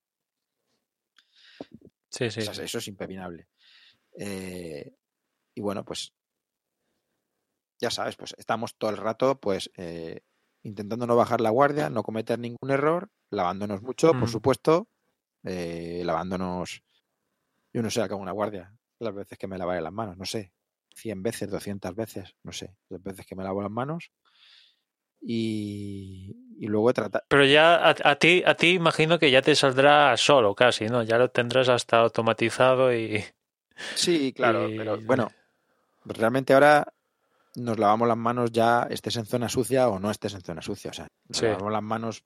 Sí, 2.09 2.29
sí. 2.29 2.41
Eso, 2.41 2.61
eso 2.61 2.77
es 2.77 2.87
impepinable. 2.87 3.47
Eh, 4.19 4.95
y 5.55 5.61
bueno, 5.61 5.83
pues 5.83 6.13
ya 7.79 7.89
sabes, 7.89 8.15
pues 8.15 8.33
estamos 8.37 8.75
todo 8.77 8.91
el 8.91 8.97
rato 8.97 9.39
pues 9.39 9.71
eh, 9.75 10.21
intentando 10.63 11.05
no 11.05 11.15
bajar 11.15 11.41
la 11.41 11.49
guardia, 11.49 11.89
no 11.89 12.03
cometer 12.03 12.39
ningún 12.39 12.71
error, 12.71 13.09
lavándonos 13.29 13.81
mucho, 13.81 14.13
por 14.17 14.29
supuesto, 14.29 14.87
eh, 15.43 16.01
lavándonos, 16.05 16.83
yo 17.73 17.81
no 17.81 17.89
sé, 17.89 18.01
acabo 18.01 18.21
una 18.21 18.31
guardia, 18.31 18.73
las 18.99 19.13
veces 19.13 19.37
que 19.37 19.47
me 19.47 19.57
lavaré 19.57 19.81
las 19.81 19.91
manos, 19.91 20.17
no 20.17 20.25
sé, 20.25 20.53
100 20.95 21.23
veces, 21.23 21.49
200 21.49 21.95
veces, 21.95 22.35
no 22.43 22.51
sé, 22.51 22.75
las 22.89 23.01
veces 23.01 23.25
que 23.25 23.35
me 23.35 23.43
lavo 23.43 23.61
las 23.61 23.71
manos. 23.71 24.11
Y, 25.25 26.35
y 26.59 26.67
luego 26.67 26.93
tratar. 26.93 27.23
Pero 27.29 27.45
ya 27.45 27.75
a, 27.75 27.95
a, 28.03 28.15
ti, 28.17 28.43
a 28.45 28.55
ti 28.55 28.71
imagino 28.71 29.17
que 29.17 29.31
ya 29.31 29.41
te 29.41 29.55
saldrá 29.55 30.17
solo 30.17 30.53
casi, 30.53 30.87
¿no? 30.87 31.01
Ya 31.03 31.17
lo 31.17 31.29
tendrás 31.31 31.69
hasta 31.69 31.99
automatizado 31.99 32.93
y. 32.93 33.23
Sí, 33.95 34.33
claro, 34.35 34.67
y... 34.67 34.77
pero 34.77 34.99
bueno, 35.01 35.31
realmente 36.03 36.53
ahora 36.53 36.93
nos 37.55 37.79
lavamos 37.79 38.07
las 38.07 38.17
manos 38.17 38.51
ya 38.51 38.87
estés 38.89 39.15
en 39.15 39.25
zona 39.25 39.47
sucia 39.47 39.87
o 39.87 39.99
no 39.99 40.11
estés 40.11 40.33
en 40.33 40.41
zona 40.41 40.61
sucia. 40.61 40.91
O 40.91 40.93
sea, 40.93 41.07
nos 41.29 41.37
sí. 41.37 41.45
lavamos 41.45 41.71
las 41.71 41.83
manos 41.83 42.23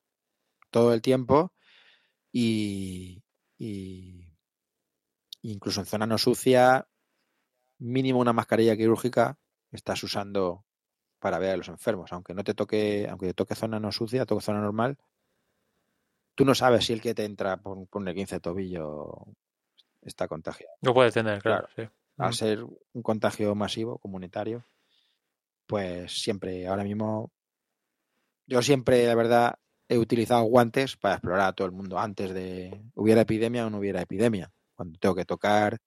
todo 0.72 0.94
el 0.94 1.02
tiempo 1.02 1.54
y, 2.32 3.24
y, 3.58 4.27
incluso 5.52 5.82
en 5.82 5.86
zona 5.86 6.06
no 6.06 6.18
sucia, 6.18 6.88
mínimo 7.80 8.20
una 8.20 8.34
mascarilla 8.34 8.78
quirúrgica 8.78 9.38
estás 9.72 10.02
usando 10.04 10.66
para 11.20 11.40
ver 11.40 11.52
a 11.52 11.58
los 11.58 11.68
enfermos. 11.68 12.12
Aunque 12.14 12.34
no 12.34 12.44
te 12.44 12.54
toque, 12.54 13.08
aunque 13.10 13.28
te 13.28 13.34
toque 13.34 13.56
zona 13.56 13.80
no 13.80 13.92
sucia, 13.92 14.26
toque 14.26 14.44
zona 14.44 14.62
normal, 14.62 14.98
tú 16.36 16.46
no 16.46 16.56
sabes 16.56 16.86
si 16.86 16.94
el 16.94 17.02
que 17.02 17.14
te 17.14 17.26
entra 17.26 17.58
por, 17.58 17.88
por 17.88 18.08
el 18.08 18.16
15 18.16 18.40
tobillo 18.40 19.28
está 20.02 20.28
contagiado. 20.28 20.76
Lo 20.82 20.94
puede 20.94 21.12
tener, 21.12 21.42
claro. 21.42 21.68
claro. 21.74 21.90
Sí 21.90 21.94
al 22.18 22.34
ser 22.34 22.64
un 22.64 23.02
contagio 23.02 23.54
masivo, 23.56 24.00
comunitario, 24.00 24.66
pues 25.66 26.12
siempre, 26.22 26.68
ahora 26.68 26.84
mismo, 26.84 27.32
yo 28.48 28.62
siempre, 28.62 29.06
la 29.06 29.16
verdad, 29.16 29.60
he 29.88 29.98
utilizado 29.98 30.44
guantes 30.44 30.98
para 30.98 31.16
explorar 31.16 31.48
a 31.48 31.54
todo 31.54 31.68
el 31.68 31.74
mundo 31.74 32.00
antes 32.00 32.34
de 32.34 32.82
hubiera 32.96 33.22
epidemia 33.22 33.68
o 33.68 33.70
no 33.70 33.78
hubiera 33.78 34.02
epidemia. 34.02 34.52
Cuando 34.78 34.98
tengo 35.00 35.16
que 35.16 35.26
tocar 35.26 35.80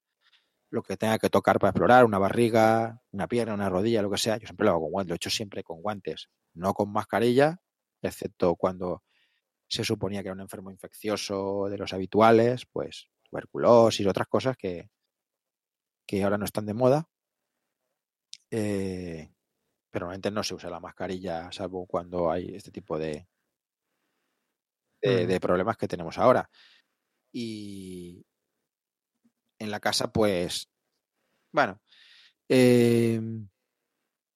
lo 0.70 0.82
que 0.82 0.96
tenga 0.96 1.18
que 1.18 1.30
tocar 1.30 1.58
para 1.58 1.70
explorar, 1.70 2.04
una 2.04 2.18
barriga, 2.18 3.00
una 3.12 3.26
pierna, 3.26 3.54
una 3.54 3.68
rodilla, 3.68 4.02
lo 4.02 4.10
que 4.10 4.18
sea, 4.18 4.36
yo 4.36 4.46
siempre 4.46 4.66
lo 4.66 4.72
hago 4.72 4.80
con 4.82 4.90
guantes, 4.92 5.08
lo 5.08 5.14
he 5.14 5.16
hecho 5.16 5.30
siempre 5.30 5.62
con 5.64 5.82
guantes, 5.82 6.28
no 6.54 6.74
con 6.74 6.92
mascarilla, 6.92 7.60
excepto 8.02 8.54
cuando 8.56 9.02
se 9.68 9.84
suponía 9.84 10.22
que 10.22 10.28
era 10.28 10.34
un 10.34 10.40
enfermo 10.40 10.70
infeccioso 10.70 11.68
de 11.68 11.78
los 11.78 11.92
habituales, 11.92 12.66
pues 12.66 13.08
tuberculosis 13.22 14.06
otras 14.06 14.28
cosas 14.28 14.56
que, 14.56 14.90
que 16.06 16.22
ahora 16.22 16.38
no 16.38 16.44
están 16.44 16.66
de 16.66 16.74
moda. 16.74 17.08
Eh, 18.50 19.32
pero 19.90 20.06
normalmente 20.06 20.30
no 20.30 20.42
se 20.42 20.54
usa 20.54 20.70
la 20.70 20.80
mascarilla, 20.80 21.50
salvo 21.52 21.86
cuando 21.86 22.30
hay 22.30 22.54
este 22.54 22.70
tipo 22.70 22.98
de, 22.98 23.28
de, 25.00 25.26
de, 25.26 25.40
problemas 25.40 25.76
que 25.76 25.88
tenemos 25.88 26.18
ahora. 26.18 26.48
Y 27.32 28.24
en 29.60 29.70
la 29.70 29.78
casa, 29.78 30.10
pues, 30.12 30.68
bueno, 31.52 31.80
eh, 32.48 33.20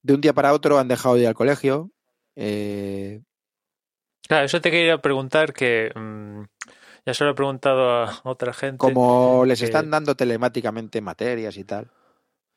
de 0.02 0.14
un 0.14 0.20
día 0.20 0.32
para 0.34 0.52
otro 0.52 0.78
han 0.78 0.86
dejado 0.88 1.16
de 1.16 1.22
ir 1.22 1.26
al 1.28 1.34
colegio 1.34 1.90
Eh, 2.36 3.20
Claro, 4.26 4.46
eso 4.46 4.60
te 4.60 4.70
quería 4.70 4.98
preguntar 4.98 5.52
que 5.52 5.92
mm, 5.94 6.42
ya 7.06 7.14
se 7.14 7.24
lo 7.24 7.30
he 7.30 7.34
preguntado 7.34 7.90
a 8.04 8.20
otra 8.24 8.52
gente. 8.54 8.78
como 8.78 9.44
les 9.44 9.58
que- 9.58 9.66
están 9.66 9.90
dando 9.90 10.14
telemáticamente 10.16 11.00
materias 11.00 11.56
y 11.58 11.64
tal, 11.64 11.90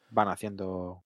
van 0.09 0.29
haciendo... 0.29 1.03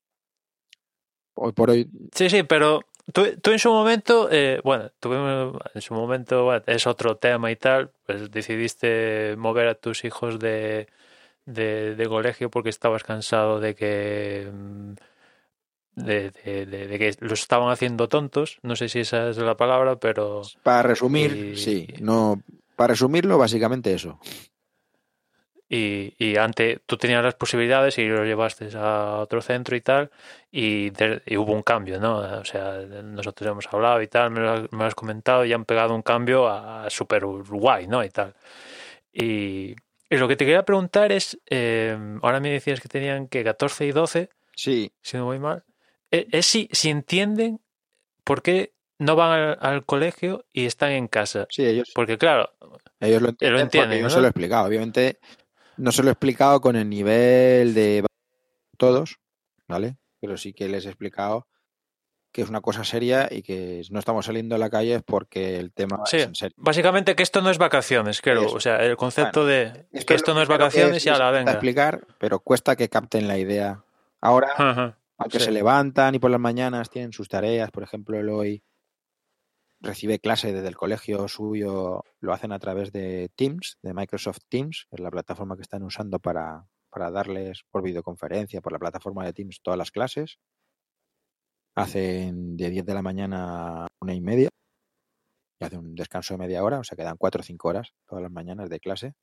Hoy 1.33 1.53
por 1.53 1.69
hoy 1.71 1.89
Sí, 2.13 2.29
sí, 2.29 2.43
pero 2.43 2.81
tú, 3.11 3.25
tú 3.41 3.51
en 3.51 3.59
su 3.59 3.71
momento, 3.71 4.29
eh, 4.31 4.61
bueno, 4.63 4.91
tuvimos, 4.99 5.59
en 5.73 5.81
su 5.81 5.93
momento 5.95 6.43
bueno, 6.45 6.63
es 6.67 6.85
otro 6.85 7.17
tema 7.17 7.49
y 7.51 7.55
tal, 7.55 7.91
pues 8.05 8.29
decidiste 8.29 9.35
mover 9.37 9.67
a 9.67 9.75
tus 9.75 10.05
hijos 10.05 10.37
de, 10.39 10.87
de, 11.53 11.95
de 11.95 12.07
colegio 12.07 12.49
porque 12.49 12.69
estabas 12.69 13.03
cansado 13.03 13.59
de 13.59 13.75
que 13.75 14.49
mm, 14.51 14.93
de, 15.95 16.31
de- 16.31 16.65
de- 16.65 16.87
de 16.87 16.99
que 16.99 17.15
los 17.19 17.41
estaban 17.41 17.69
haciendo 17.69 18.07
tontos, 18.07 18.59
no 18.63 18.75
sé 18.75 18.89
si 18.89 18.99
esa 19.01 19.29
es 19.29 19.37
la 19.37 19.57
palabra, 19.57 19.97
pero 19.97 20.41
Para 20.63 20.83
resumir, 20.83 21.31
Y- 21.53 21.55
sí, 21.57 21.87
no, 22.01 22.41
para 22.75 22.93
resumirlo, 22.93 23.37
básicamente 23.37 23.93
eso. 23.93 24.19
y, 25.73 26.13
y 26.17 26.35
antes 26.35 26.81
tú 26.85 26.97
tenías 26.97 27.23
las 27.23 27.35
posibilidades 27.35 27.97
y 27.97 28.05
los 28.05 28.25
llevaste 28.25 28.67
a 28.75 29.19
otro 29.19 29.41
centro 29.41 29.73
y 29.77 29.81
tal, 29.81 30.11
y, 30.51 30.91
y 31.25 31.37
hubo 31.37 31.53
un 31.53 31.61
cambio, 31.63 31.97
¿no? 31.97 32.17
O 32.17 32.43
sea, 32.45 32.79
nosotros 33.03 33.49
hemos 33.49 33.67
hablado 33.71 34.01
y 34.01 34.07
tal, 34.07 34.31
me 34.31 34.41
lo, 34.41 34.51
has- 34.51 34.71
me 34.71 34.79
lo 34.79 34.85
has 34.85 34.95
comentado 34.95 35.45
y 35.45 35.53
han 35.53 35.63
pegado 35.63 35.95
un 35.95 36.01
cambio 36.01 36.49
a, 36.49 36.89
super 36.89 37.23
guay, 37.25 37.87
¿no? 37.87 38.03
Y 38.03 38.09
tal. 38.09 38.33
Y, 39.13 39.73
y 40.11 40.17
lo 40.17 40.27
que 40.27 40.35
te 40.35 40.45
quería 40.45 40.63
preguntar 40.63 41.11
es, 41.11 41.39
eh, 41.49 41.97
ahora 42.21 42.39
me 42.39 42.51
decías 42.51 42.79
que 42.81 42.87
tenían 42.89 43.27
que 43.27 43.43
14 43.43 43.85
y 43.87 43.91
12, 43.91 44.29
Sí, 44.55 44.91
si 45.01 45.17
no 45.17 45.25
voy 45.25 45.39
mal, 45.39 45.63
eh, 46.11 46.27
es 46.31 46.45
si, 46.45 46.69
si 46.71 46.89
entienden 46.89 47.61
por 48.23 48.41
qué 48.43 48.73
no 48.99 49.15
van 49.15 49.31
al, 49.31 49.57
al 49.61 49.85
colegio 49.85 50.45
y 50.53 50.65
están 50.67 50.91
en 50.91 51.07
casa. 51.07 51.47
sí, 51.49 51.65
ellos, 51.65 51.91
Porque 51.95 52.17
claro, 52.17 52.51
ellos 52.99 53.21
lo 53.21 53.29
entienden, 53.29 53.61
entienden, 53.61 53.97
yo 53.99 54.03
¿no? 54.03 54.09
se 54.11 54.19
lo 54.19 54.25
he 54.25 54.29
explicado. 54.29 54.67
Obviamente 54.67 55.19
no 55.77 55.91
se 55.91 56.03
lo 56.03 56.09
he 56.09 56.11
explicado 56.11 56.61
con 56.61 56.75
el 56.75 56.87
nivel 56.89 57.73
de 57.73 58.05
todos, 58.77 59.17
¿vale? 59.67 59.97
Pero 60.19 60.37
sí 60.37 60.53
que 60.53 60.67
les 60.67 60.85
he 60.85 60.89
explicado 60.89 61.47
que 62.31 62.41
es 62.41 62.49
una 62.49 62.61
cosa 62.61 62.83
seria 62.83 63.27
y 63.29 63.41
que 63.41 63.81
no 63.91 63.99
estamos 63.99 64.25
saliendo 64.25 64.55
a 64.55 64.57
la 64.57 64.69
calle 64.69 64.95
es 64.95 65.03
porque 65.03 65.57
el 65.57 65.71
tema 65.73 66.01
Sí, 66.05 66.17
es 66.17 66.27
en 66.27 66.35
serio. 66.35 66.55
Básicamente 66.57 67.15
que 67.15 67.23
esto 67.23 67.41
no 67.41 67.49
es 67.49 67.57
vacaciones, 67.57 68.21
creo. 68.21 68.45
Eso. 68.45 68.55
O 68.55 68.59
sea, 68.59 68.77
el 68.77 68.95
concepto 68.97 69.45
de 69.45 69.87
Esto 69.91 70.05
que 70.07 70.13
es 70.13 70.21
esto 70.21 70.33
no 70.33 70.41
es 70.41 70.47
que 70.47 70.53
vacaciones 70.53 71.05
y 71.05 71.09
les 71.09 71.19
a 71.19 71.23
la 71.23 71.31
venga. 71.31 71.51
explicar, 71.51 72.07
pero 72.19 72.39
cuesta 72.39 72.75
que 72.75 72.89
capten 72.89 73.27
la 73.27 73.37
idea. 73.37 73.83
Ahora, 74.21 74.49
Ajá, 74.55 74.97
aunque 75.17 75.39
sí. 75.39 75.45
se 75.45 75.51
levantan 75.51 76.15
y 76.15 76.19
por 76.19 76.31
las 76.31 76.39
mañanas 76.39 76.89
tienen 76.89 77.11
sus 77.11 77.27
tareas, 77.27 77.71
por 77.71 77.83
ejemplo, 77.83 78.17
el 78.19 78.29
hoy 78.29 78.63
recibe 79.81 80.19
clase 80.19 80.53
desde 80.53 80.67
el 80.67 80.77
colegio 80.77 81.27
suyo, 81.27 82.03
lo 82.19 82.33
hacen 82.33 82.51
a 82.51 82.59
través 82.59 82.91
de 82.91 83.29
Teams, 83.35 83.77
de 83.81 83.93
Microsoft 83.93 84.39
Teams, 84.47 84.87
es 84.91 84.99
la 84.99 85.09
plataforma 85.09 85.55
que 85.55 85.63
están 85.63 85.83
usando 85.83 86.19
para, 86.19 86.67
para 86.89 87.09
darles 87.09 87.63
por 87.71 87.81
videoconferencia, 87.81 88.61
por 88.61 88.71
la 88.73 88.79
plataforma 88.79 89.25
de 89.25 89.33
Teams, 89.33 89.59
todas 89.61 89.77
las 89.77 89.91
clases. 89.91 90.39
Hacen 91.75 92.57
de 92.57 92.69
10 92.69 92.85
de 92.85 92.93
la 92.93 93.01
mañana 93.01 93.83
a 93.83 93.87
una 94.01 94.13
y 94.13 94.21
media 94.21 94.49
y 95.59 95.65
hacen 95.65 95.79
un 95.79 95.95
descanso 95.95 96.33
de 96.33 96.39
media 96.39 96.63
hora, 96.63 96.79
o 96.79 96.83
sea, 96.83 96.95
quedan 96.95 97.17
4 97.17 97.41
o 97.41 97.43
5 97.43 97.67
horas 97.67 97.93
todas 98.07 98.21
las 98.21 98.31
mañanas 98.31 98.69
de 98.69 98.79
clase. 98.79 99.13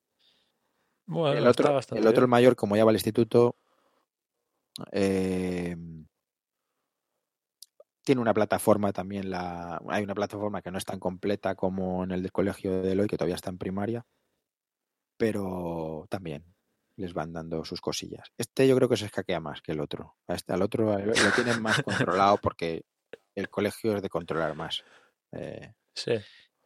Bueno, 1.07 1.39
el 1.39 1.47
otro, 1.47 1.81
el 1.91 2.07
otro, 2.07 2.23
el 2.23 2.29
mayor, 2.29 2.55
como 2.55 2.77
ya 2.77 2.85
va 2.85 2.91
al 2.91 2.97
instituto, 2.97 3.57
eh, 4.93 5.77
tiene 8.05 8.21
una 8.21 8.35
plataforma 8.35 8.93
también, 8.93 9.31
la, 9.31 9.81
hay 9.89 10.03
una 10.03 10.15
plataforma 10.15 10.63
que 10.63 10.71
no 10.71 10.79
es 10.79 10.85
tan 10.85 10.99
completa 10.99 11.55
como 11.55 12.05
en 12.05 12.13
el 12.13 12.23
del 12.23 12.33
colegio 12.33 12.83
de 12.83 12.93
Eloy, 12.93 13.07
que 13.07 13.17
todavía 13.17 13.35
está 13.35 13.51
en 13.51 13.59
primaria, 13.59 14.07
pero 15.17 16.07
también 16.09 16.45
les 16.99 17.15
van 17.15 17.33
dando 17.33 17.65
sus 17.65 17.81
cosillas. 17.81 18.29
Este 18.37 18.67
yo 18.69 18.77
creo 18.77 18.89
que 18.89 18.97
se 18.97 19.07
escaquea 19.07 19.41
más 19.41 19.63
que 19.63 19.73
el 19.73 19.81
otro. 19.81 20.17
Este, 20.27 20.53
al 20.53 20.63
otro 20.63 20.99
lo 20.99 21.07
lo 21.07 21.31
tienen 21.35 21.63
más 21.63 21.83
controlado 21.83 22.37
porque 22.43 22.85
el 23.35 23.49
colegio 23.49 23.97
es 23.97 24.03
de 24.03 24.09
controlar 24.09 24.55
más. 24.55 24.83
Eh, 25.33 25.73
Sí. 25.95 26.13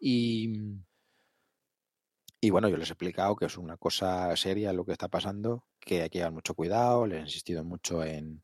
y, 0.00 0.52
y 2.40 2.50
bueno, 2.50 2.68
yo 2.68 2.76
les 2.76 2.88
he 2.88 2.92
explicado 2.92 3.36
que 3.36 3.46
es 3.46 3.56
una 3.56 3.76
cosa 3.76 4.34
seria 4.36 4.72
lo 4.72 4.84
que 4.84 4.92
está 4.92 5.08
pasando, 5.08 5.64
que 5.78 6.02
hay 6.02 6.10
que 6.10 6.18
llevar 6.18 6.32
mucho 6.32 6.54
cuidado, 6.54 7.06
les 7.06 7.18
he 7.18 7.22
insistido 7.22 7.62
mucho 7.64 8.02
en, 8.04 8.42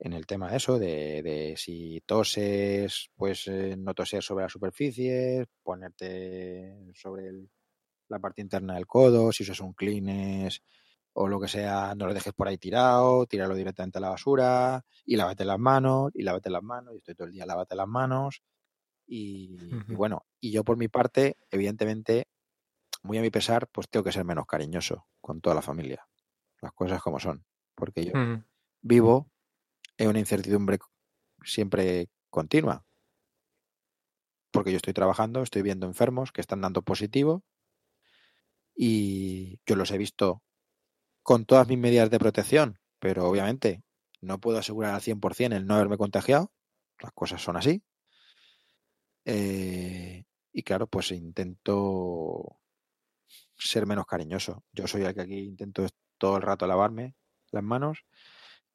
en 0.00 0.12
el 0.12 0.26
tema 0.26 0.50
de 0.50 0.56
eso, 0.56 0.78
de, 0.78 1.22
de 1.22 1.54
si 1.56 2.02
toses, 2.06 3.10
pues 3.14 3.46
eh, 3.46 3.76
no 3.78 3.94
toser 3.94 4.22
sobre 4.22 4.44
la 4.44 4.48
superficie, 4.50 5.46
ponerte 5.62 6.92
sobre 6.94 7.28
el- 7.28 7.50
la 8.10 8.18
parte 8.18 8.42
interna 8.42 8.74
del 8.74 8.86
codo, 8.86 9.32
si 9.32 9.44
usas 9.44 9.60
un 9.60 9.72
Kleenex 9.72 10.60
o 11.14 11.28
lo 11.28 11.40
que 11.40 11.48
sea, 11.48 11.94
no 11.94 12.06
lo 12.06 12.14
dejes 12.14 12.32
por 12.32 12.48
ahí 12.48 12.58
tirado, 12.58 13.24
tíralo 13.26 13.54
directamente 13.54 13.98
a 13.98 14.00
la 14.00 14.10
basura 14.10 14.84
y 15.04 15.16
lávate 15.16 15.44
las 15.44 15.58
manos, 15.58 16.10
y 16.14 16.22
lávate 16.22 16.50
las 16.50 16.62
manos, 16.62 16.94
y 16.94 16.98
estoy 16.98 17.14
todo 17.14 17.28
el 17.28 17.32
día 17.32 17.46
lávate 17.46 17.76
las 17.76 17.86
manos. 17.88 18.42
Y, 19.06 19.56
bueno, 19.88 20.26
y 20.40 20.50
yo 20.50 20.64
por 20.64 20.76
mi 20.76 20.88
parte, 20.88 21.36
evidentemente, 21.50 22.26
muy 23.02 23.18
a 23.18 23.22
mi 23.22 23.30
pesar, 23.30 23.68
pues 23.68 23.88
tengo 23.88 24.02
que 24.02 24.12
ser 24.12 24.24
menos 24.24 24.46
cariñoso 24.46 25.06
con 25.20 25.40
toda 25.40 25.54
la 25.54 25.62
familia. 25.62 26.06
Las 26.60 26.72
cosas 26.72 27.00
como 27.00 27.20
son. 27.20 27.44
Porque 27.74 28.06
yo 28.06 28.12
vivo 28.80 29.30
en 29.96 30.08
una 30.08 30.18
incertidumbre 30.18 30.78
siempre 31.44 32.08
continua. 32.30 32.84
Porque 34.50 34.72
yo 34.72 34.76
estoy 34.76 34.94
trabajando, 34.94 35.42
estoy 35.42 35.62
viendo 35.62 35.86
enfermos 35.86 36.32
que 36.32 36.40
están 36.40 36.60
dando 36.60 36.82
positivo 36.82 37.44
y 38.74 39.60
yo 39.66 39.76
los 39.76 39.90
he 39.90 39.98
visto 39.98 40.42
con 41.24 41.46
todas 41.46 41.66
mis 41.66 41.78
medidas 41.78 42.10
de 42.10 42.18
protección, 42.20 42.78
pero 43.00 43.26
obviamente 43.26 43.82
no 44.20 44.38
puedo 44.38 44.58
asegurar 44.58 44.94
al 44.94 45.00
100% 45.00 45.56
el 45.56 45.66
no 45.66 45.74
haberme 45.74 45.96
contagiado. 45.98 46.52
Las 47.00 47.12
cosas 47.12 47.42
son 47.42 47.56
así. 47.56 47.82
Eh, 49.24 50.24
y 50.52 50.62
claro, 50.62 50.86
pues 50.86 51.10
intento 51.10 52.58
ser 53.56 53.86
menos 53.86 54.06
cariñoso. 54.06 54.62
Yo 54.72 54.86
soy 54.86 55.02
el 55.02 55.14
que 55.14 55.22
aquí 55.22 55.38
intento 55.38 55.86
todo 56.18 56.36
el 56.36 56.42
rato 56.42 56.66
lavarme 56.66 57.14
las 57.50 57.62
manos 57.62 58.04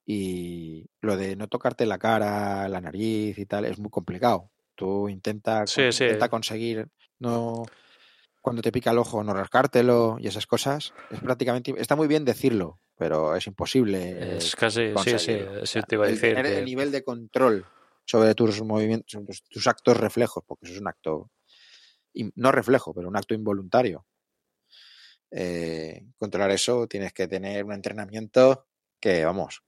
y 0.05 0.89
lo 1.01 1.17
de 1.17 1.35
no 1.35 1.47
tocarte 1.47 1.85
la 1.85 1.99
cara, 1.99 2.67
la 2.67 2.81
nariz 2.81 3.37
y 3.37 3.45
tal 3.45 3.65
es 3.65 3.77
muy 3.77 3.91
complicado. 3.91 4.49
Tú 4.75 5.07
intenta, 5.07 5.67
Sí, 5.67 5.91
sí. 5.91 6.05
intenta 6.05 6.29
conseguir 6.29 6.87
no 7.19 7.63
cuando 8.41 8.61
te 8.61 8.71
pica 8.71 8.91
el 8.91 8.97
ojo 8.97 9.23
no 9.23 9.33
rascártelo 9.33 10.17
y 10.19 10.27
esas 10.27 10.47
cosas. 10.47 10.93
Es 11.09 11.19
prácticamente 11.21 11.73
está 11.77 11.95
muy 11.95 12.07
bien 12.07 12.25
decirlo, 12.25 12.79
pero 12.97 13.35
es 13.35 13.45
imposible. 13.47 14.37
Es 14.37 14.55
casi, 14.55 14.93
sí, 15.19 15.19
sí, 15.65 15.81
te 15.83 15.95
iba 15.95 16.05
a 16.05 16.09
decir. 16.09 16.35
tener 16.35 16.51
que- 16.51 16.59
el 16.59 16.65
nivel 16.65 16.91
de 16.91 17.03
control 17.03 17.67
sobre 18.05 18.33
tus 18.35 18.61
movimientos, 18.63 19.19
tus, 19.25 19.43
tus 19.43 19.67
actos 19.67 19.97
reflejos, 19.97 20.43
porque 20.47 20.65
eso 20.65 20.75
es 20.75 20.81
un 20.81 20.87
acto, 20.87 21.31
no 22.35 22.51
reflejo, 22.51 22.93
pero 22.93 23.07
un 23.07 23.15
acto 23.17 23.33
involuntario. 23.33 24.05
Eh, 25.31 26.05
controlar 26.17 26.51
eso 26.51 26.87
tienes 26.87 27.13
que 27.13 27.27
tener 27.27 27.63
un 27.63 27.73
entrenamiento 27.73 28.67
que, 28.99 29.23
vamos, 29.25 29.61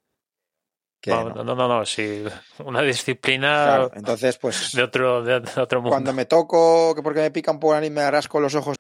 Vamos, 1.08 1.36
no. 1.36 1.44
no, 1.44 1.56
no, 1.56 1.68
no, 1.68 1.86
sí, 1.86 2.24
una 2.66 2.82
disciplina 2.82 3.64
Claro, 3.64 3.92
entonces, 3.96 4.38
pues, 4.38 4.72
de 4.76 4.84
otro, 4.84 5.24
de 5.24 5.36
otro 5.60 5.82
mundo. 5.82 5.90
cuando 5.90 6.14
me 6.14 6.26
toco, 6.26 6.94
que 6.96 7.02
porque 7.02 7.22
me 7.22 7.32
pica 7.32 7.52
un 7.52 7.60
poco 7.60 7.74
la 7.74 7.80
nariz, 7.80 7.92
me 7.92 8.12
rasco 8.12 8.40
los 8.40 8.54
ojos, 8.56 8.78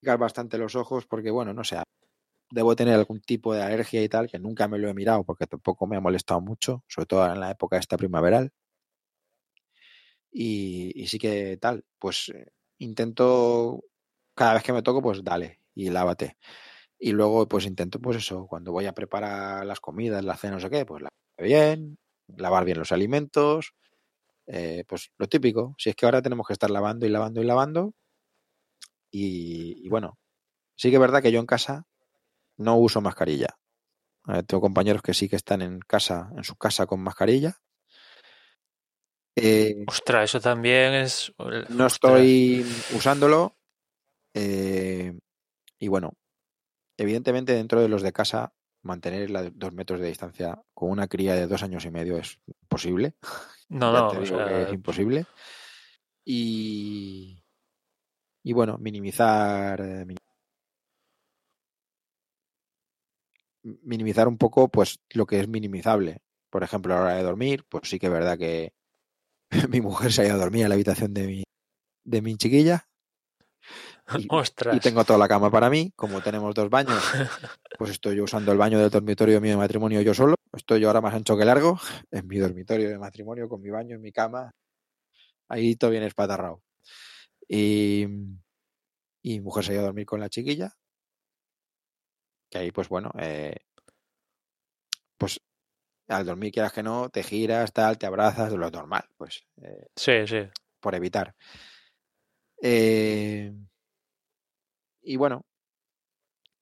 picar 0.00 0.18
bastante 0.18 0.58
los 0.58 0.74
ojos, 0.74 1.06
porque, 1.06 1.30
bueno, 1.30 1.52
no 1.52 1.64
sé, 1.64 1.82
debo 2.50 2.74
tener 2.74 2.94
algún 2.94 3.20
tipo 3.20 3.54
de 3.54 3.62
alergia 3.62 4.02
y 4.02 4.08
tal, 4.08 4.28
que 4.28 4.38
nunca 4.38 4.68
me 4.68 4.78
lo 4.78 4.88
he 4.88 4.94
mirado 4.94 5.24
porque 5.24 5.46
tampoco 5.46 5.86
me 5.86 5.96
ha 5.96 6.00
molestado 6.00 6.40
mucho, 6.40 6.84
sobre 6.88 7.06
todo 7.06 7.32
en 7.32 7.40
la 7.40 7.50
época 7.50 7.78
esta 7.78 7.96
primaveral. 7.96 8.52
Y, 10.32 10.92
y 10.94 11.06
sí 11.06 11.18
que 11.18 11.56
tal, 11.56 11.84
pues 11.98 12.30
eh, 12.34 12.52
intento, 12.78 13.84
cada 14.34 14.54
vez 14.54 14.62
que 14.62 14.72
me 14.72 14.82
toco, 14.82 15.02
pues 15.02 15.22
dale 15.24 15.60
y 15.74 15.90
lávate. 15.90 16.36
Y 17.02 17.12
luego, 17.12 17.48
pues 17.48 17.64
intento, 17.64 17.98
pues 17.98 18.18
eso, 18.18 18.46
cuando 18.46 18.72
voy 18.72 18.84
a 18.84 18.92
preparar 18.92 19.64
las 19.64 19.80
comidas, 19.80 20.22
la 20.22 20.36
cena, 20.36 20.54
no 20.54 20.60
sé 20.60 20.68
qué, 20.68 20.84
pues 20.84 21.00
lavar 21.02 21.12
bien, 21.38 21.98
lavar 22.36 22.64
bien 22.66 22.78
los 22.78 22.92
alimentos, 22.92 23.72
eh, 24.46 24.84
pues 24.86 25.10
lo 25.16 25.26
típico. 25.26 25.74
Si 25.78 25.88
es 25.88 25.96
que 25.96 26.04
ahora 26.04 26.20
tenemos 26.20 26.46
que 26.46 26.52
estar 26.52 26.70
lavando 26.70 27.06
y 27.06 27.08
lavando 27.08 27.40
y 27.40 27.44
lavando. 27.44 27.94
Y, 29.10 29.80
y 29.84 29.88
bueno, 29.88 30.18
sí 30.76 30.90
que 30.90 30.96
es 30.96 31.00
verdad 31.00 31.22
que 31.22 31.32
yo 31.32 31.40
en 31.40 31.46
casa 31.46 31.86
no 32.58 32.76
uso 32.76 33.00
mascarilla. 33.00 33.58
Eh, 34.28 34.42
tengo 34.46 34.60
compañeros 34.60 35.00
que 35.00 35.14
sí 35.14 35.26
que 35.28 35.36
están 35.36 35.62
en 35.62 35.80
casa, 35.80 36.30
en 36.36 36.44
su 36.44 36.54
casa 36.56 36.86
con 36.86 37.00
mascarilla. 37.00 37.56
Eh, 39.36 39.84
Ostras, 39.86 40.24
eso 40.24 40.40
también 40.40 40.92
es. 40.92 41.32
no 41.38 41.86
ostras. 41.86 42.12
estoy 42.20 42.66
usándolo. 42.94 43.56
eh, 44.34 45.18
y 45.78 45.88
bueno, 45.88 46.12
evidentemente 47.00 47.52
dentro 47.54 47.80
de 47.80 47.88
los 47.88 48.02
de 48.02 48.12
casa, 48.12 48.52
mantener 48.82 49.30
la 49.30 49.50
dos 49.50 49.72
metros 49.72 50.00
de 50.00 50.08
distancia 50.08 50.62
con 50.74 50.90
una 50.90 51.08
cría 51.08 51.34
de 51.34 51.46
dos 51.46 51.62
años 51.62 51.84
y 51.84 51.90
medio 51.90 52.16
es 52.18 52.38
posible. 52.68 53.14
No, 53.68 53.90
no, 54.14 54.20
o 54.20 54.24
sea, 54.26 54.62
es 54.62 54.72
imposible. 54.72 55.24
Y, 56.24 57.42
y 58.44 58.52
bueno, 58.52 58.78
minimizar, 58.78 59.80
eh, 59.80 60.04
mi- 60.06 60.16
minimizar 63.62 64.28
un 64.28 64.38
poco 64.38 64.68
pues 64.68 65.00
lo 65.10 65.26
que 65.26 65.40
es 65.40 65.48
minimizable. 65.48 66.18
Por 66.50 66.62
ejemplo, 66.64 66.94
a 66.94 66.96
la 66.98 67.02
hora 67.04 67.14
de 67.16 67.22
dormir, 67.22 67.64
pues 67.68 67.88
sí 67.88 67.98
que 67.98 68.06
es 68.06 68.12
verdad 68.12 68.38
que 68.38 68.72
mi 69.70 69.80
mujer 69.80 70.12
se 70.12 70.22
ha 70.22 70.26
ido 70.26 70.34
a 70.34 70.38
dormir 70.38 70.64
a 70.64 70.68
la 70.68 70.74
habitación 70.74 71.14
de 71.14 71.26
mi, 71.26 71.44
de 72.04 72.22
mi 72.22 72.36
chiquilla 72.36 72.89
y, 74.18 74.26
ostras. 74.30 74.76
y 74.76 74.80
tengo 74.80 75.04
toda 75.04 75.18
la 75.18 75.28
cama 75.28 75.50
para 75.50 75.70
mí. 75.70 75.92
Como 75.96 76.20
tenemos 76.20 76.54
dos 76.54 76.68
baños, 76.70 77.02
pues 77.78 77.90
estoy 77.92 78.16
yo 78.16 78.24
usando 78.24 78.52
el 78.52 78.58
baño 78.58 78.78
del 78.78 78.90
dormitorio 78.90 79.40
mío 79.40 79.52
de 79.52 79.56
matrimonio 79.58 80.00
yo 80.00 80.14
solo. 80.14 80.36
Estoy 80.52 80.80
yo 80.80 80.88
ahora 80.88 81.00
más 81.00 81.14
ancho 81.14 81.36
que 81.36 81.44
largo 81.44 81.78
en 82.10 82.26
mi 82.26 82.38
dormitorio 82.38 82.88
de 82.88 82.98
matrimonio 82.98 83.48
con 83.48 83.60
mi 83.60 83.70
baño 83.70 83.96
en 83.96 84.02
mi 84.02 84.12
cama. 84.12 84.50
Ahí 85.48 85.76
todo 85.76 85.90
bien 85.90 86.02
espatarrado. 86.04 86.62
Y, 87.48 88.04
y 89.22 89.30
mi 89.38 89.40
mujer 89.40 89.64
se 89.64 89.72
ha 89.72 89.74
ido 89.74 89.82
a 89.82 89.86
dormir 89.86 90.06
con 90.06 90.20
la 90.20 90.28
chiquilla. 90.28 90.72
Que 92.48 92.58
ahí, 92.58 92.70
pues 92.72 92.88
bueno, 92.88 93.10
eh, 93.18 93.54
pues 95.16 95.40
al 96.08 96.26
dormir, 96.26 96.52
quieras 96.52 96.72
que 96.72 96.82
no, 96.82 97.08
te 97.08 97.22
giras, 97.22 97.72
tal, 97.72 97.96
te 97.98 98.06
abrazas, 98.06 98.52
lo 98.52 98.70
normal, 98.70 99.04
pues 99.16 99.44
eh, 99.62 99.86
Sí, 99.94 100.26
sí. 100.26 100.48
por 100.80 100.94
evitar. 100.96 101.34
Eh, 102.60 103.52
y 105.02 105.16
bueno, 105.16 105.44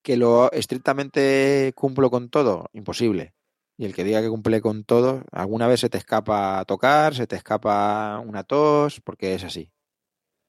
que 0.03 0.17
lo 0.17 0.51
estrictamente 0.53 1.73
cumplo 1.75 2.11
con 2.11 2.31
todo, 2.31 2.71
imposible. 2.73 3.35
Y 3.77 3.85
el 3.85 3.95
que 3.95 4.05
diga 4.05 4.21
que 4.21 4.29
cumple 4.29 4.61
con 4.61 4.85
todo, 4.85 5.23
alguna 5.31 5.69
vez 5.69 5.81
se 5.81 5.91
te 5.91 5.99
escapa 5.99 6.65
tocar, 6.65 7.15
se 7.15 7.27
te 7.27 7.37
escapa 7.37 8.19
una 8.19 8.43
tos, 8.43 9.01
porque 9.01 9.35
es 9.35 9.45
así. 9.45 9.71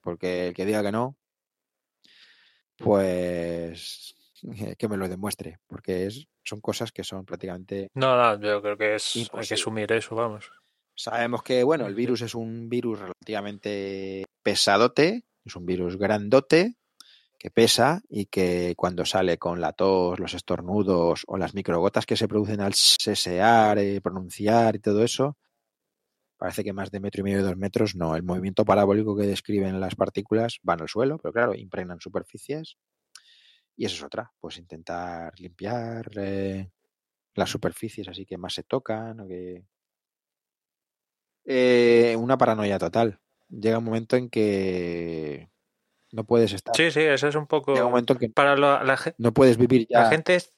Porque 0.02 0.48
el 0.48 0.54
que 0.54 0.66
diga 0.66 0.82
que 0.82 0.92
no, 0.92 1.18
pues 2.78 4.16
que 4.78 4.88
me 4.88 4.98
lo 4.98 5.08
demuestre, 5.08 5.60
porque 5.68 6.08
es, 6.08 6.28
son 6.44 6.62
cosas 6.62 6.92
que 6.92 7.04
son 7.04 7.26
prácticamente 7.26 7.90
No, 7.94 8.16
no, 8.16 8.40
yo 8.42 8.62
creo 8.62 8.78
que 8.78 8.96
es 8.96 9.30
hay 9.34 9.46
que 9.46 9.54
asumir 9.54 9.92
eso, 9.92 10.16
vamos. 10.16 10.52
Sabemos 10.96 11.44
que, 11.44 11.64
bueno, 11.64 11.86
el 11.86 11.96
virus 11.96 12.22
es 12.22 12.34
un 12.34 12.70
virus 12.70 13.00
relativamente 13.00 14.26
pesadote, 14.42 15.26
es 15.46 15.56
un 15.56 15.66
virus 15.66 15.98
grandote 15.98 16.79
que 17.40 17.50
pesa 17.52 18.02
y 18.10 18.26
que 18.26 18.74
cuando 18.76 19.06
sale 19.06 19.38
con 19.38 19.62
la 19.62 19.72
tos, 19.72 20.20
los 20.20 20.34
estornudos 20.34 21.24
o 21.28 21.38
las 21.38 21.56
microgotas 21.56 22.06
que 22.06 22.18
se 22.18 22.28
producen 22.28 22.60
al 22.60 22.74
sesear, 22.74 23.80
eh, 23.80 24.02
pronunciar 24.02 24.76
y 24.76 24.80
todo 24.80 25.04
eso, 25.04 25.38
parece 26.38 26.64
que 26.66 26.74
más 26.74 26.92
de 26.92 27.00
metro 27.00 27.22
y 27.22 27.24
medio, 27.24 27.44
dos 27.44 27.58
metros, 27.58 27.96
no. 27.96 28.16
El 28.16 28.24
movimiento 28.24 28.66
parabólico 28.66 29.16
que 29.16 29.26
describen 29.26 29.80
las 29.80 29.96
partículas 29.96 30.60
van 30.64 30.82
al 30.82 30.90
suelo, 30.90 31.18
pero 31.18 31.34
claro, 31.34 31.56
impregnan 31.56 32.02
superficies. 32.02 32.78
Y 33.78 33.86
eso 33.86 33.96
es 33.96 34.04
otra, 34.04 34.32
pues 34.42 34.58
intentar 34.58 35.34
limpiar 35.40 36.12
eh, 36.18 36.70
las 37.36 37.50
superficies 37.50 38.10
así 38.10 38.26
que 38.26 38.38
más 38.38 38.54
se 38.54 38.64
tocan 38.64 39.22
o 39.22 39.28
que 39.28 39.64
eh, 41.46 42.16
una 42.18 42.38
paranoia 42.38 42.78
total. 42.78 43.22
Llega 43.50 43.78
un 43.80 43.86
momento 43.86 44.18
en 44.18 44.30
que 44.30 45.50
no 46.12 46.24
puedes 46.24 46.54
estar. 46.54 46.76
Sí, 46.76 46.92
sí, 46.92 47.02
eso 47.02 47.28
es 47.28 47.36
un 47.36 47.48
poco 47.48 47.74
Llega 47.74 47.86
un 47.86 47.92
momento 47.92 48.14
en 48.14 48.20
que 48.20 48.30
para 48.30 48.56
la, 48.56 48.84
la, 48.84 48.98
no 49.18 49.34
puedes 49.34 49.58
vivir 49.58 49.88
ya. 49.90 50.02
la 50.04 50.10
gente 50.10 50.36
es 50.36 50.54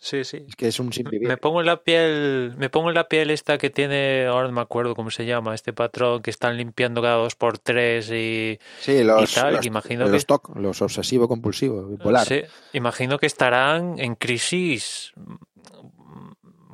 Sí, 0.00 0.22
sí. 0.22 0.44
Es 0.48 0.54
que 0.54 0.68
es 0.68 0.78
un 0.78 0.92
sin 0.92 1.10
vivir. 1.10 1.26
Me 1.26 1.36
pongo 1.36 1.58
en 1.58 1.66
la 1.66 1.82
piel, 1.82 2.54
me 2.56 2.70
pongo 2.70 2.88
en 2.88 2.94
la 2.94 3.08
piel 3.08 3.32
esta 3.32 3.58
que 3.58 3.68
tiene, 3.68 4.26
ahora 4.26 4.46
no 4.46 4.52
me 4.54 4.60
acuerdo 4.60 4.94
cómo 4.94 5.10
se 5.10 5.26
llama, 5.26 5.56
este 5.56 5.72
patrón 5.72 6.22
que 6.22 6.30
están 6.30 6.56
limpiando 6.56 7.02
cada 7.02 7.16
dos 7.16 7.34
por 7.34 7.58
tres 7.58 8.08
y, 8.10 8.60
Sí, 8.80 9.02
los, 9.02 9.28
y 9.30 9.34
tal, 9.34 9.56
los, 9.56 9.66
imagino 9.66 10.06
los 10.06 10.22
que 10.22 10.26
TOC, 10.26 10.56
los 10.56 10.80
obsesivo 10.82 11.26
compulsivo, 11.26 11.84
bipolar. 11.88 12.24
sí, 12.24 12.42
imagino 12.72 13.18
que 13.18 13.26
estarán 13.26 13.98
en 13.98 14.14
crisis, 14.14 15.12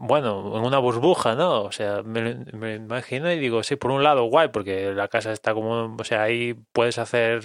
bueno, 0.06 0.56
en 0.56 0.64
una 0.64 0.78
burbuja, 0.78 1.34
¿no? 1.34 1.62
O 1.62 1.72
sea, 1.72 2.02
me, 2.02 2.34
me 2.52 2.74
imagino 2.74 3.32
y 3.32 3.38
digo, 3.38 3.62
sí, 3.62 3.76
por 3.76 3.90
un 3.90 4.02
lado 4.02 4.24
guay, 4.24 4.48
porque 4.48 4.92
la 4.92 5.08
casa 5.08 5.32
está 5.32 5.54
como, 5.54 5.96
o 5.98 6.04
sea, 6.04 6.22
ahí 6.22 6.54
puedes 6.72 6.98
hacer 6.98 7.42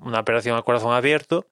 una 0.00 0.20
operación 0.20 0.56
a 0.56 0.62
corazón 0.62 0.92
abierto, 0.92 1.46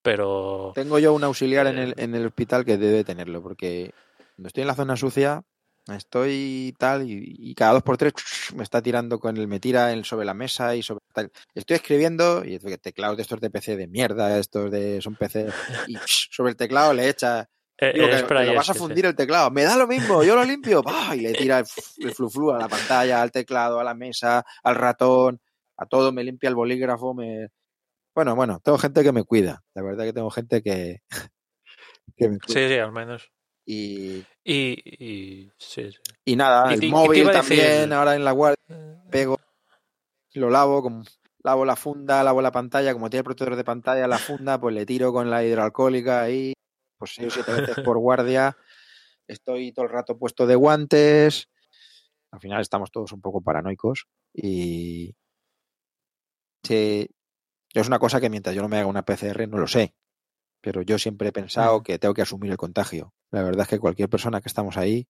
pero 0.00 0.72
Tengo 0.74 0.98
yo 0.98 1.12
un 1.12 1.24
auxiliar 1.24 1.66
en 1.66 1.78
Eh, 1.78 1.82
el, 1.84 1.94
en 1.98 2.14
el 2.14 2.26
hospital 2.26 2.64
que 2.64 2.78
debe 2.78 3.04
tenerlo, 3.04 3.42
porque 3.42 3.92
cuando 4.34 4.48
estoy 4.48 4.62
en 4.62 4.68
la 4.68 4.74
zona 4.74 4.96
sucia, 4.96 5.42
estoy 5.94 6.74
tal, 6.78 7.02
y, 7.02 7.36
y 7.38 7.54
cada 7.54 7.74
dos 7.74 7.82
por 7.82 7.98
tres 7.98 8.14
me 8.54 8.62
está 8.62 8.80
tirando 8.80 9.18
con 9.18 9.36
el, 9.36 9.46
me 9.46 9.60
tira 9.60 9.92
el, 9.92 10.04
sobre 10.04 10.24
la 10.24 10.34
mesa 10.34 10.74
y 10.74 10.82
sobre 10.82 11.00
tal. 11.12 11.30
Estoy 11.54 11.76
escribiendo, 11.76 12.44
y 12.44 12.58
teclados 12.78 13.16
de 13.16 13.22
estos 13.22 13.40
de 13.40 13.50
PC 13.50 13.76
de 13.76 13.88
mierda, 13.88 14.38
estos 14.38 14.70
de 14.70 15.02
son 15.02 15.16
PC, 15.16 15.48
y 15.86 15.96
sobre 16.06 16.52
el 16.52 16.56
teclado 16.56 16.94
le 16.94 17.10
echa. 17.10 17.48
Eh, 17.78 17.92
Digo 17.94 18.06
el 18.06 18.26
que, 18.26 18.54
vas 18.54 18.70
a 18.70 18.72
sí. 18.72 18.78
fundir 18.78 19.06
el 19.06 19.14
teclado. 19.14 19.50
Me 19.50 19.64
da 19.64 19.76
lo 19.76 19.86
mismo, 19.86 20.22
yo 20.24 20.34
lo 20.34 20.44
limpio. 20.44 20.82
Y 21.14 21.20
le 21.20 21.32
tira 21.34 21.58
el, 21.58 21.66
el 21.98 22.14
fluflu 22.14 22.52
a 22.52 22.58
la 22.58 22.68
pantalla, 22.68 23.20
al 23.22 23.30
teclado, 23.30 23.80
a 23.80 23.84
la 23.84 23.94
mesa, 23.94 24.44
al 24.62 24.74
ratón, 24.74 25.40
a 25.76 25.86
todo. 25.86 26.12
Me 26.12 26.24
limpia 26.24 26.48
el 26.48 26.54
bolígrafo. 26.54 27.14
Me... 27.14 27.48
Bueno, 28.14 28.34
bueno, 28.34 28.60
tengo 28.62 28.78
gente 28.78 29.02
que 29.02 29.12
me 29.12 29.24
cuida. 29.24 29.62
La 29.74 29.82
verdad 29.82 30.04
que 30.04 30.12
tengo 30.12 30.30
gente 30.30 30.62
que, 30.62 31.00
que 32.16 32.28
me 32.28 32.38
cuida. 32.38 32.60
Sí, 32.60 32.68
sí, 32.68 32.78
al 32.78 32.92
menos. 32.92 33.30
Y, 33.68 34.24
Y, 34.44 34.78
y 34.84 35.50
sí, 35.58 35.90
sí. 35.90 35.98
y 36.24 36.36
nada, 36.36 36.70
¿Y 36.72 36.74
el 36.84 36.90
móvil 36.90 37.28
también, 37.30 37.92
ahora 37.92 38.14
en 38.14 38.24
la 38.24 38.30
guardia, 38.30 38.56
Eh, 38.68 38.96
pego, 39.10 39.40
lo 40.34 40.50
lavo, 40.50 40.82
como, 40.82 41.02
lavo 41.42 41.64
la 41.64 41.74
funda, 41.74 42.22
lavo 42.22 42.40
la 42.42 42.52
pantalla, 42.52 42.92
como 42.92 43.10
tiene 43.10 43.20
el 43.22 43.24
protector 43.24 43.56
de 43.56 43.64
pantalla, 43.64 44.06
la 44.06 44.18
funda, 44.18 44.60
pues 44.60 44.72
le 44.72 44.86
tiro 44.86 45.12
con 45.12 45.30
la 45.30 45.42
hidroalcohólica 45.44 46.22
ahí, 46.22 46.52
pues 46.98 47.14
seis 47.14 47.28
o 47.28 47.30
siete 47.42 47.52
veces 47.60 47.76
por 47.84 47.98
guardia. 47.98 48.56
Estoy 49.28 49.72
todo 49.72 49.84
el 49.86 49.90
rato 49.90 50.18
puesto 50.18 50.46
de 50.46 50.54
guantes. 50.54 51.48
Al 52.30 52.40
final 52.40 52.60
estamos 52.60 52.90
todos 52.90 53.12
un 53.12 53.20
poco 53.20 53.40
paranoicos 53.40 54.06
y 54.32 55.14
sí, 56.62 57.08
es 57.72 57.86
una 57.86 57.98
cosa 57.98 58.20
que 58.20 58.30
mientras 58.30 58.54
yo 58.54 58.62
no 58.62 58.68
me 58.68 58.78
haga 58.78 58.86
una 58.86 59.04
PCR 59.04 59.48
no 59.48 59.58
lo 59.58 59.66
sé, 59.66 59.94
pero 60.60 60.82
yo 60.82 60.98
siempre 60.98 61.28
he 61.28 61.32
pensado 61.32 61.82
que 61.82 61.98
tengo 61.98 62.14
que 62.14 62.22
asumir 62.22 62.50
el 62.50 62.56
contagio. 62.56 63.14
La 63.30 63.42
verdad 63.42 63.62
es 63.62 63.68
que 63.68 63.78
cualquier 63.78 64.08
persona 64.08 64.40
que 64.40 64.48
estamos 64.48 64.76
ahí 64.76 65.08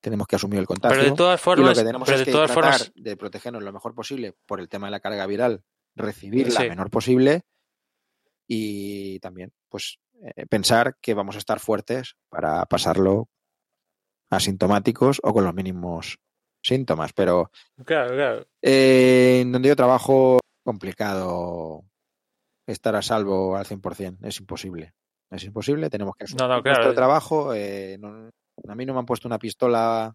tenemos 0.00 0.26
que 0.26 0.36
asumir 0.36 0.58
el 0.60 0.66
contagio. 0.66 0.98
Pero 0.98 1.10
de 1.10 1.16
todas 1.16 1.38
Y 1.40 1.40
lo 1.40 1.44
formas, 1.44 1.78
que 1.78 1.84
tenemos 1.84 2.06
pero 2.06 2.14
es 2.16 2.20
de 2.20 2.24
que 2.26 2.32
todas 2.32 2.52
tratar 2.52 2.78
formas, 2.78 2.92
de 2.94 3.16
protegernos 3.16 3.62
lo 3.62 3.72
mejor 3.72 3.94
posible 3.94 4.36
por 4.46 4.60
el 4.60 4.68
tema 4.68 4.86
de 4.86 4.92
la 4.92 5.00
carga 5.00 5.26
viral, 5.26 5.62
recibir 5.94 6.52
la 6.52 6.60
Sí. 6.60 6.68
menor 6.68 6.90
posible 6.90 7.42
y 8.46 9.18
también 9.20 9.52
pues 9.68 9.98
eh, 10.22 10.46
pensar 10.46 10.96
que 11.00 11.14
vamos 11.14 11.34
a 11.36 11.38
estar 11.38 11.60
fuertes 11.60 12.14
para 12.28 12.64
pasarlo 12.66 13.28
asintomáticos 14.30 15.20
o 15.22 15.32
con 15.32 15.44
los 15.44 15.54
mínimos 15.54 16.18
síntomas. 16.62 17.12
Pero 17.12 17.50
claro, 17.84 18.14
claro. 18.14 18.46
eh, 18.62 19.40
en 19.42 19.52
donde 19.52 19.68
yo 19.68 19.76
trabajo, 19.76 20.38
complicado 20.64 21.84
estar 22.66 22.94
a 22.96 23.02
salvo 23.02 23.56
al 23.56 23.66
100%. 23.66 24.18
Es 24.26 24.38
imposible. 24.40 24.92
Es 25.30 25.44
imposible. 25.44 25.88
Tenemos 25.90 26.14
que 26.16 26.24
asumir 26.24 26.42
No, 26.42 26.48
no, 26.48 26.62
nuestro 26.62 26.94
trabajo. 26.94 27.54
eh, 27.54 27.96
no- 27.98 28.28
a 28.68 28.74
mí 28.74 28.84
no 28.84 28.92
me 28.92 28.98
han 28.98 29.06
puesto 29.06 29.28
una 29.28 29.38
pistola 29.38 30.12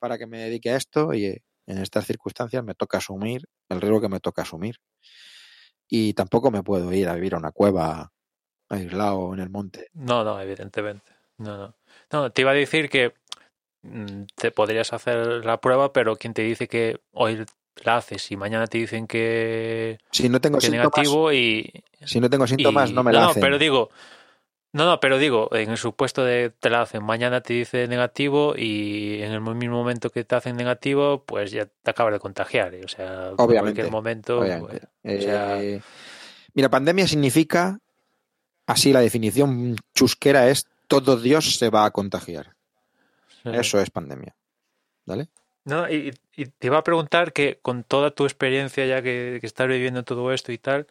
para 0.00 0.16
que 0.18 0.26
me 0.26 0.38
dedique 0.38 0.70
a 0.70 0.76
esto 0.76 1.12
y 1.12 1.26
en 1.26 1.78
estas 1.78 2.06
circunstancias 2.06 2.64
me 2.64 2.74
toca 2.74 2.98
asumir 2.98 3.42
el 3.68 3.80
riesgo 3.80 4.00
que 4.00 4.08
me 4.08 4.20
toca 4.20 4.42
asumir. 4.42 4.76
Y 5.88 6.14
tampoco 6.14 6.50
me 6.50 6.62
puedo 6.62 6.92
ir 6.92 7.08
a 7.08 7.14
vivir 7.14 7.34
a 7.34 7.38
una 7.38 7.52
cueva 7.52 8.10
aislado 8.68 9.32
en 9.34 9.40
el 9.40 9.50
monte. 9.50 9.88
No, 9.94 10.24
no, 10.24 10.40
evidentemente. 10.40 11.12
No, 11.38 11.56
no. 11.56 11.74
No, 12.12 12.30
te 12.32 12.42
iba 12.42 12.50
a 12.50 12.54
decir 12.54 12.88
que 12.88 13.14
mm, 13.82 14.22
te 14.34 14.50
podrías 14.50 14.92
hacer 14.92 15.44
la 15.44 15.60
prueba, 15.60 15.92
pero 15.92 16.16
quien 16.16 16.34
te 16.34 16.42
dice 16.42 16.68
que 16.68 17.00
hoy 17.12 17.44
la 17.84 17.96
haces 17.98 18.30
y 18.32 18.36
mañana 18.36 18.66
te 18.66 18.78
dicen 18.78 19.06
que, 19.06 19.98
Si 20.10 20.28
no 20.28 20.40
tengo 20.40 20.58
que 20.58 20.66
síntomas, 20.66 20.92
negativo 20.96 21.32
y, 21.32 21.84
si 22.04 22.18
no 22.20 22.28
tengo 22.28 22.46
síntomas 22.46 22.90
y- 22.90 22.92
no 22.94 23.02
me 23.04 23.12
la 23.12 23.20
no, 23.20 23.30
hacen. 23.30 23.40
pero 23.40 23.56
digo, 23.58 23.90
no, 24.72 24.84
no, 24.84 25.00
pero 25.00 25.16
digo, 25.18 25.48
en 25.54 25.70
el 25.70 25.76
supuesto 25.78 26.24
de 26.24 26.50
te 26.50 26.70
la 26.70 26.82
hacen, 26.82 27.02
mañana 27.04 27.40
te 27.40 27.54
dice 27.54 27.86
negativo 27.86 28.54
y 28.56 29.22
en 29.22 29.32
el 29.32 29.40
mismo 29.40 29.76
momento 29.76 30.10
que 30.10 30.24
te 30.24 30.34
hacen 30.34 30.56
negativo, 30.56 31.24
pues 31.24 31.52
ya 31.52 31.66
te 31.66 31.90
acabas 31.90 32.12
de 32.12 32.18
contagiar. 32.20 32.74
y, 32.74 32.82
O 32.82 32.88
sea, 32.88 33.28
en 33.30 33.36
cualquier 33.36 33.90
momento. 33.90 34.40
Obviamente. 34.40 34.80
pues, 35.02 35.20
o 35.20 35.22
sea- 35.22 35.62
Eh, 35.62 35.80
mira, 36.54 36.68
pandemia 36.68 37.06
significa, 37.06 37.78
así 38.68 38.92
la 38.92 39.00
definición 39.00 39.76
chusquera 39.94 40.48
es 40.48 40.66
todo 40.86 41.16
Dios 41.16 41.56
se 41.56 41.70
va 41.70 41.84
a 41.84 41.90
contagiar. 41.90 42.54
Eso 43.44 43.80
es 43.80 43.90
pandemia. 43.90 44.36
¿Vale? 45.06 45.28
No, 45.64 45.88
y, 45.90 46.12
y 46.36 46.46
te 46.46 46.66
iba 46.68 46.78
a 46.78 46.84
preguntar 46.84 47.32
que 47.32 47.58
con 47.60 47.82
toda 47.84 48.10
tu 48.10 48.24
experiencia 48.24 48.86
ya 48.86 49.02
que, 49.02 49.38
que 49.40 49.46
estás 49.46 49.68
viviendo 49.68 50.02
todo 50.04 50.32
esto 50.32 50.52
y 50.52 50.58
tal, 50.58 50.86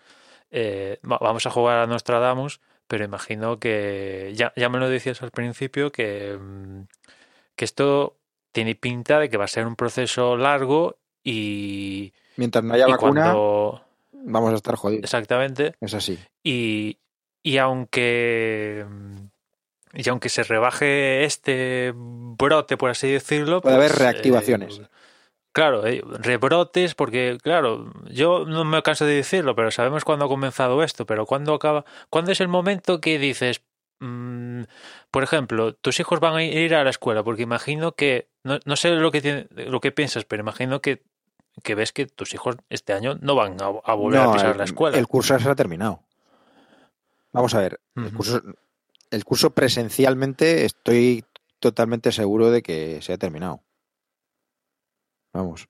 eh, 0.52 1.00
va- 1.10 1.18
vamos 1.20 1.46
a 1.46 1.50
jugar 1.52 1.80
a 1.80 1.88
Nostradamus, 1.88 2.60
pero 2.88 3.04
imagino 3.06 3.60
que 3.60 4.34
ya, 4.36 4.54
ya 4.56 4.70
me 4.70 4.78
lo 4.80 4.90
decías 4.90 5.22
al 5.22 5.32
principio 5.32 5.92
que, 5.92 6.38
mm, 6.40 6.82
que 7.56 7.66
esto 7.66 8.18
tiene 8.52 8.76
pinta 8.76 9.20
de 9.20 9.30
que 9.30 9.38
va 9.38 9.46
a 9.46 9.50
ser 9.50 9.66
un 9.68 9.76
proceso 9.76 10.38
largo 10.38 10.98
y... 11.24 12.14
Mientras 12.38 12.64
no 12.64 12.74
haya 12.74 12.88
vacuna, 12.88 13.24
cuando- 13.24 13.84
vamos 14.14 14.54
a 14.54 14.56
estar 14.56 14.76
jodidos. 14.76 15.04
Exactamente. 15.04 15.76
Es 15.82 15.94
así. 15.96 16.20
Y, 16.44 16.98
y 17.48 17.58
aunque 17.60 18.86
y 19.94 20.10
aunque 20.10 20.30
se 20.30 20.44
rebaje 20.44 21.24
este 21.24 21.94
brote, 21.96 22.78
por 22.78 22.90
así 22.90 23.10
decirlo, 23.12 23.62
Puede 23.62 23.76
haber 23.76 23.92
pues, 23.92 24.00
reactivaciones. 24.00 24.80
eh, 24.80 24.88
claro, 25.54 25.88
eh, 25.88 26.02
rebrotes, 26.20 26.94
porque 26.94 27.38
claro, 27.42 27.92
yo 28.10 28.46
no 28.46 28.66
me 28.66 28.84
canso 28.84 29.06
de 29.06 29.16
decirlo, 29.16 29.56
pero 29.56 29.72
sabemos 29.72 30.04
cuándo 30.04 30.26
ha 30.26 30.30
comenzado 30.30 30.84
esto, 30.84 31.06
pero 31.06 31.26
cuándo 31.26 31.54
acaba, 31.54 31.86
cuándo 32.10 32.32
es 32.32 32.42
el 32.42 32.48
momento 32.50 33.00
que 33.02 33.18
dices, 33.18 33.64
mm, 34.02 34.64
por 35.10 35.24
ejemplo, 35.24 35.74
tus 35.74 36.00
hijos 36.00 36.20
van 36.20 36.36
a 36.36 36.44
ir 36.44 36.76
a 36.76 36.84
la 36.84 36.90
escuela, 36.90 37.24
porque 37.24 37.44
imagino 37.44 37.94
que 37.94 38.30
no, 38.44 38.60
no 38.66 38.76
sé 38.76 38.90
lo 38.92 39.10
que 39.12 39.22
tiene- 39.22 39.48
lo 39.52 39.80
que 39.80 39.92
piensas, 39.92 40.26
pero 40.26 40.42
imagino 40.42 40.82
que 40.82 41.02
que 41.64 41.74
ves 41.74 41.92
que 41.92 42.06
tus 42.06 42.36
hijos 42.36 42.56
este 42.70 42.94
año 42.94 43.18
no 43.20 43.34
van 43.34 43.60
a, 43.60 43.66
a 43.84 43.94
volver 43.96 44.20
No, 44.22 44.30
a 44.30 44.34
pisar 44.34 44.52
el, 44.52 44.58
la 44.60 44.64
escuela. 44.66 44.96
el 44.96 45.08
curso 45.08 45.40
se 45.40 45.50
ha 45.50 45.56
terminado. 45.56 46.04
Vamos 47.32 47.54
a 47.54 47.62
ver, 47.62 47.80
el 47.96 48.14
curso, 48.14 48.42
el 49.12 49.26
curso 49.26 49.52
presencialmente 49.52 50.66
estoy 50.66 51.24
totalmente 51.60 52.12
seguro 52.12 52.52
de 52.52 52.62
que 52.62 53.02
se 53.02 53.14
ha 53.14 53.18
terminado. 53.18 53.64
Vamos. 55.34 55.68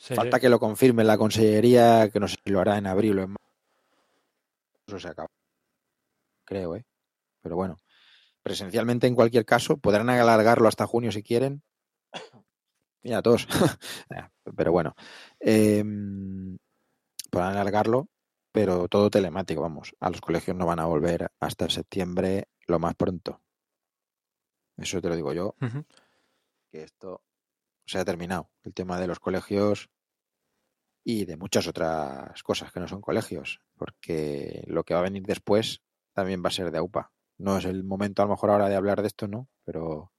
Sí, 0.00 0.14
Falta 0.14 0.36
sí. 0.36 0.42
que 0.42 0.48
lo 0.48 0.58
confirme 0.58 1.04
la 1.04 1.18
consellería, 1.18 2.10
que 2.10 2.20
no 2.20 2.28
sé 2.28 2.36
si 2.44 2.50
lo 2.50 2.60
hará 2.60 2.78
en 2.78 2.86
abril 2.86 3.18
o 3.18 3.22
en 3.22 3.30
mayo. 3.30 3.52
Eso 4.86 4.98
se 4.98 5.08
acaba. 5.08 5.28
Creo, 6.44 6.76
¿eh? 6.76 6.84
Pero 7.42 7.56
bueno. 7.56 7.76
Presencialmente, 8.42 9.08
en 9.08 9.16
cualquier 9.16 9.44
caso, 9.44 9.76
podrán 9.76 10.08
alargarlo 10.08 10.68
hasta 10.68 10.86
junio 10.86 11.10
si 11.10 11.22
quieren. 11.24 11.64
Mira, 13.02 13.20
todos. 13.20 13.48
pero 14.56 14.70
bueno. 14.70 14.94
Eh, 15.40 15.82
podrán 17.30 17.56
alargarlo, 17.56 18.08
pero 18.56 18.88
todo 18.88 19.10
telemático, 19.10 19.60
vamos. 19.60 19.94
A 20.00 20.08
los 20.08 20.22
colegios 20.22 20.56
no 20.56 20.64
van 20.64 20.78
a 20.80 20.86
volver 20.86 21.30
hasta 21.40 21.68
septiembre 21.68 22.48
lo 22.66 22.78
más 22.78 22.94
pronto. 22.94 23.42
Eso 24.78 25.02
te 25.02 25.10
lo 25.10 25.14
digo 25.14 25.34
yo, 25.34 25.54
que 26.70 26.82
esto 26.82 27.22
se 27.84 27.98
ha 27.98 28.04
terminado. 28.06 28.48
El 28.62 28.72
tema 28.72 28.98
de 28.98 29.08
los 29.08 29.20
colegios 29.20 29.90
y 31.04 31.26
de 31.26 31.36
muchas 31.36 31.68
otras 31.68 32.42
cosas 32.42 32.72
que 32.72 32.80
no 32.80 32.88
son 32.88 33.02
colegios, 33.02 33.60
porque 33.76 34.64
lo 34.68 34.84
que 34.84 34.94
va 34.94 35.00
a 35.00 35.02
venir 35.02 35.24
después 35.24 35.82
también 36.14 36.42
va 36.42 36.48
a 36.48 36.52
ser 36.52 36.70
de 36.70 36.78
AUPA. 36.78 37.12
No 37.36 37.58
es 37.58 37.66
el 37.66 37.84
momento 37.84 38.22
a 38.22 38.24
lo 38.24 38.30
mejor 38.30 38.48
ahora 38.48 38.70
de 38.70 38.76
hablar 38.76 39.02
de 39.02 39.08
esto, 39.08 39.28
¿no? 39.28 39.50
Pero... 39.66 40.12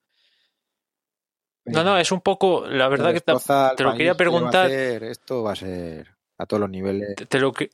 No, 1.66 1.84
no, 1.84 1.98
es 1.98 2.12
un 2.12 2.22
poco, 2.22 2.68
la 2.68 2.88
verdad 2.88 3.14
que 3.14 3.32
al 3.32 3.76
te 3.76 3.84
lo 3.84 3.94
quería 3.94 3.96
¿qué 3.96 4.04
le 4.04 4.10
va 4.10 4.14
a 4.14 4.18
preguntar. 4.18 4.72
Esto 4.72 5.42
va 5.42 5.54
a 5.54 5.56
ser 5.56 6.16
a 6.38 6.46
todos 6.46 6.62
los 6.62 6.70
niveles. 6.70 7.16
te, 7.16 7.26
te 7.26 7.40
lo 7.40 7.52
que 7.52 7.72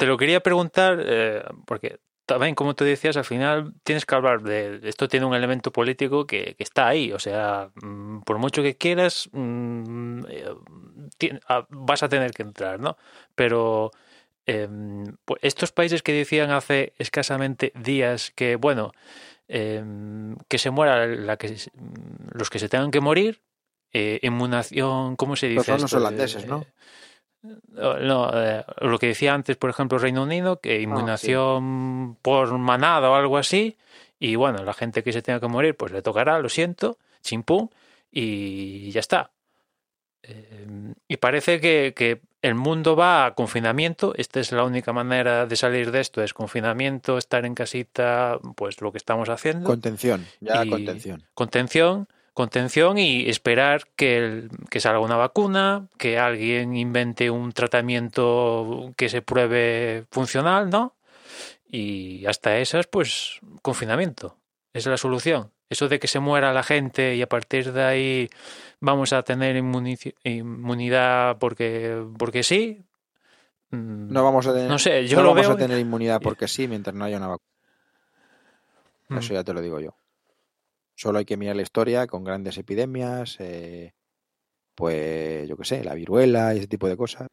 te 0.00 0.06
lo 0.06 0.16
quería 0.16 0.40
preguntar 0.40 0.98
eh, 1.04 1.44
porque 1.66 2.00
también 2.24 2.54
como 2.54 2.74
tú 2.74 2.84
decías 2.84 3.18
al 3.18 3.26
final 3.26 3.74
tienes 3.84 4.06
que 4.06 4.14
hablar 4.14 4.42
de 4.42 4.80
esto 4.84 5.08
tiene 5.08 5.26
un 5.26 5.34
elemento 5.34 5.72
político 5.72 6.26
que, 6.26 6.54
que 6.56 6.64
está 6.64 6.88
ahí 6.88 7.12
o 7.12 7.18
sea 7.18 7.68
mm, 7.82 8.20
por 8.22 8.38
mucho 8.38 8.62
que 8.62 8.78
quieras 8.78 9.28
mm, 9.32 10.20
eh, 10.26 11.38
ah, 11.48 11.66
vas 11.68 12.02
a 12.02 12.08
tener 12.08 12.30
que 12.30 12.42
entrar 12.44 12.80
no 12.80 12.96
pero 13.34 13.90
pues 15.26 15.38
estos 15.42 15.70
países 15.70 16.02
que 16.02 16.12
decían 16.12 16.50
hace 16.50 16.94
escasamente 16.98 17.70
días 17.76 18.32
que 18.34 18.56
bueno 18.56 18.92
em, 19.48 20.34
que 20.48 20.58
se 20.58 20.70
muera 20.70 21.06
la 21.06 21.36
que 21.36 21.54
los 22.32 22.48
que 22.48 22.58
se 22.58 22.70
tengan 22.70 22.90
que 22.90 23.00
morir 23.00 23.42
eh, 23.92 24.18
inmunización 24.22 25.14
cómo 25.16 25.36
se 25.36 25.48
dice 25.48 25.60
Estos 25.60 25.74
son 25.74 25.82
los 25.82 25.92
holandeses, 25.92 26.46
¿no? 26.46 26.64
No, 27.42 28.30
eh, 28.34 28.64
lo 28.80 28.98
que 28.98 29.06
decía 29.08 29.32
antes, 29.32 29.56
por 29.56 29.70
ejemplo, 29.70 29.98
Reino 29.98 30.22
Unido, 30.24 30.60
que 30.60 30.80
inmunización 30.80 32.16
por 32.20 32.56
manada 32.58 33.10
o 33.10 33.14
algo 33.14 33.38
así, 33.38 33.78
y 34.18 34.34
bueno, 34.36 34.62
la 34.64 34.74
gente 34.74 35.02
que 35.02 35.12
se 35.12 35.22
tenga 35.22 35.40
que 35.40 35.48
morir, 35.48 35.76
pues 35.76 35.90
le 35.92 36.02
tocará, 36.02 36.38
lo 36.38 36.48
siento, 36.50 36.98
chimpum, 37.22 37.68
y 38.12 38.90
ya 38.90 39.00
está. 39.00 39.30
Eh, 40.22 40.66
y 41.08 41.16
parece 41.16 41.60
que, 41.60 41.94
que 41.96 42.20
el 42.42 42.54
mundo 42.54 42.94
va 42.94 43.24
a 43.24 43.34
confinamiento, 43.34 44.12
esta 44.16 44.40
es 44.40 44.52
la 44.52 44.64
única 44.64 44.92
manera 44.92 45.46
de 45.46 45.56
salir 45.56 45.90
de 45.92 46.00
esto, 46.00 46.22
es 46.22 46.34
confinamiento, 46.34 47.16
estar 47.16 47.46
en 47.46 47.54
casita, 47.54 48.38
pues 48.54 48.82
lo 48.82 48.92
que 48.92 48.98
estamos 48.98 49.30
haciendo 49.30 49.66
Contención, 49.66 50.26
ya 50.40 50.64
Y- 50.64 50.68
contención. 50.68 51.24
contención, 51.32 52.06
contención 52.40 52.98
y 52.98 53.28
esperar 53.28 53.86
que, 53.96 54.16
el- 54.18 54.50
que 54.70 54.80
salga 54.80 54.98
una 55.00 55.16
vacuna, 55.16 55.86
que 55.98 56.18
alguien 56.18 56.76
invente 56.76 57.30
un 57.30 57.52
tratamiento 57.52 58.92
que 58.96 59.08
se 59.08 59.22
pruebe 59.22 60.04
funcional, 60.10 60.70
¿no? 60.70 60.94
Y 61.70 62.26
hasta 62.26 62.58
esas, 62.58 62.86
pues, 62.86 63.38
confinamiento. 63.62 64.36
Esa 64.72 64.88
es 64.88 64.92
la 64.92 64.96
solución. 64.96 65.50
Eso 65.68 65.88
de 65.88 65.98
que 66.00 66.08
se 66.08 66.18
muera 66.18 66.52
la 66.52 66.62
gente 66.64 67.14
y 67.14 67.22
a 67.22 67.28
partir 67.28 67.72
de 67.72 67.82
ahí 67.84 68.30
vamos 68.80 69.12
a 69.12 69.22
tener 69.22 69.54
inmunidad 70.24 71.38
porque, 71.38 72.02
porque 72.18 72.42
sí. 72.42 72.82
mm, 73.70 74.12
No 74.12 74.24
vamos 74.24 74.46
a 74.48 74.52
tener, 74.52 74.68
no 74.68 74.78
sé, 74.78 75.06
yo 75.06 75.18
no 75.18 75.22
lo 75.24 75.28
vamos 75.30 75.46
veo. 75.46 75.54
a 75.54 75.58
tener 75.58 75.78
inmunidad 75.78 76.20
porque 76.20 76.48
sí, 76.48 76.66
mientras 76.66 76.94
no 76.96 77.04
haya 77.04 77.18
una 77.18 77.28
vacuna. 77.28 77.46
Mm. 79.08 79.18
Eso 79.18 79.34
ya 79.34 79.44
te 79.44 79.52
lo 79.52 79.60
digo 79.60 79.78
yo. 79.80 79.94
Solo 81.00 81.18
hay 81.18 81.24
que 81.24 81.38
mirar 81.38 81.56
la 81.56 81.62
historia 81.62 82.06
con 82.06 82.24
grandes 82.24 82.58
epidemias, 82.58 83.36
eh, 83.38 83.94
pues 84.74 85.48
yo 85.48 85.56
qué 85.56 85.64
sé, 85.64 85.82
la 85.82 85.94
viruela 85.94 86.54
y 86.54 86.58
ese 86.58 86.66
tipo 86.66 86.88
de 86.88 86.96
cosas. 86.98 87.26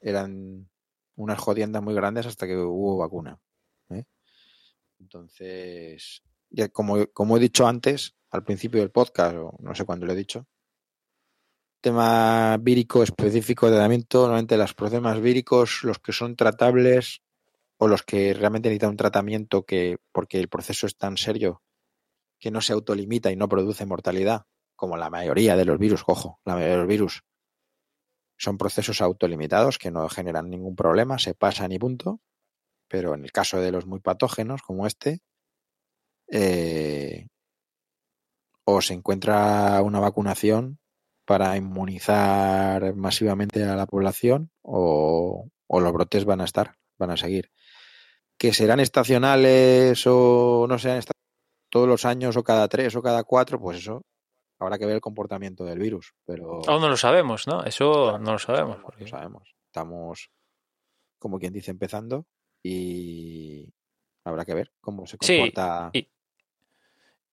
Eran 0.00 0.70
unas 1.16 1.40
jodiendas 1.40 1.82
muy 1.82 1.92
grandes 1.92 2.26
hasta 2.26 2.46
que 2.46 2.56
hubo 2.56 2.98
vacuna. 2.98 3.36
¿eh? 3.90 4.04
Entonces, 5.00 6.22
ya 6.50 6.68
como, 6.68 7.04
como 7.08 7.36
he 7.36 7.40
dicho 7.40 7.66
antes, 7.66 8.14
al 8.30 8.44
principio 8.44 8.78
del 8.78 8.92
podcast, 8.92 9.34
o 9.34 9.56
no 9.58 9.74
sé 9.74 9.84
cuándo 9.84 10.06
lo 10.06 10.12
he 10.12 10.16
dicho, 10.16 10.46
tema 11.80 12.58
vírico 12.58 13.02
específico 13.02 13.66
de 13.66 13.72
tratamiento, 13.72 14.20
normalmente 14.20 14.56
los 14.56 14.74
problemas 14.74 15.20
víricos, 15.20 15.80
los 15.82 15.98
que 15.98 16.12
son 16.12 16.36
tratables 16.36 17.22
o 17.76 17.88
los 17.88 18.04
que 18.04 18.34
realmente 18.34 18.68
necesitan 18.68 18.90
un 18.90 18.96
tratamiento 18.96 19.64
que, 19.64 19.96
porque 20.12 20.38
el 20.38 20.46
proceso 20.46 20.86
es 20.86 20.96
tan 20.96 21.16
serio 21.16 21.60
que 22.38 22.50
no 22.50 22.60
se 22.60 22.72
autolimita 22.72 23.30
y 23.32 23.36
no 23.36 23.48
produce 23.48 23.86
mortalidad, 23.86 24.42
como 24.76 24.96
la 24.96 25.10
mayoría 25.10 25.56
de 25.56 25.64
los 25.64 25.78
virus, 25.78 26.04
ojo, 26.06 26.40
la 26.44 26.54
mayoría 26.54 26.74
de 26.74 26.80
los 26.80 26.88
virus 26.88 27.22
son 28.36 28.56
procesos 28.56 29.00
autolimitados 29.00 29.78
que 29.78 29.90
no 29.90 30.08
generan 30.08 30.48
ningún 30.48 30.76
problema, 30.76 31.18
se 31.18 31.34
pasan 31.34 31.72
y 31.72 31.78
punto, 31.78 32.20
pero 32.88 33.14
en 33.14 33.24
el 33.24 33.32
caso 33.32 33.60
de 33.60 33.72
los 33.72 33.86
muy 33.86 34.00
patógenos 34.00 34.62
como 34.62 34.86
este, 34.86 35.20
eh, 36.30 37.26
o 38.64 38.80
se 38.80 38.94
encuentra 38.94 39.80
una 39.82 39.98
vacunación 39.98 40.78
para 41.24 41.56
inmunizar 41.56 42.94
masivamente 42.94 43.64
a 43.64 43.76
la 43.76 43.86
población 43.86 44.50
o, 44.62 45.48
los 45.68 45.92
brotes 45.92 46.24
van 46.24 46.40
a 46.40 46.44
estar, 46.44 46.76
van 46.98 47.10
a 47.10 47.16
seguir. 47.16 47.50
Que 48.38 48.52
serán 48.54 48.80
estacionales 48.80 50.04
o 50.06 50.66
no 50.68 50.78
serán 50.78 50.98
esta- 50.98 51.12
todos 51.70 51.86
los 51.88 52.04
años 52.04 52.36
o 52.36 52.42
cada 52.44 52.68
tres 52.68 52.94
o 52.96 53.02
cada 53.02 53.24
cuatro, 53.24 53.60
pues 53.60 53.78
eso 53.78 54.04
habrá 54.58 54.78
que 54.78 54.86
ver 54.86 54.96
el 54.96 55.00
comportamiento 55.00 55.64
del 55.64 55.78
virus. 55.78 56.14
Pero 56.26 56.60
Aún 56.68 56.80
no 56.82 56.88
lo 56.88 56.96
sabemos, 56.96 57.46
¿no? 57.46 57.62
Eso 57.64 57.92
Claro, 57.92 58.18
no 58.18 58.32
lo 58.32 58.38
sabemos. 58.38 58.76
no 58.78 58.82
porque- 58.82 59.06
sabemos. 59.06 59.54
Estamos, 59.66 60.30
como 61.18 61.38
quien 61.38 61.52
dice, 61.52 61.70
empezando 61.70 62.26
y 62.62 63.72
habrá 64.24 64.44
que 64.44 64.54
ver 64.54 64.72
cómo 64.80 65.06
se 65.06 65.16
Sí, 65.20 65.36
comporta. 65.38 65.90
y- 65.92 66.08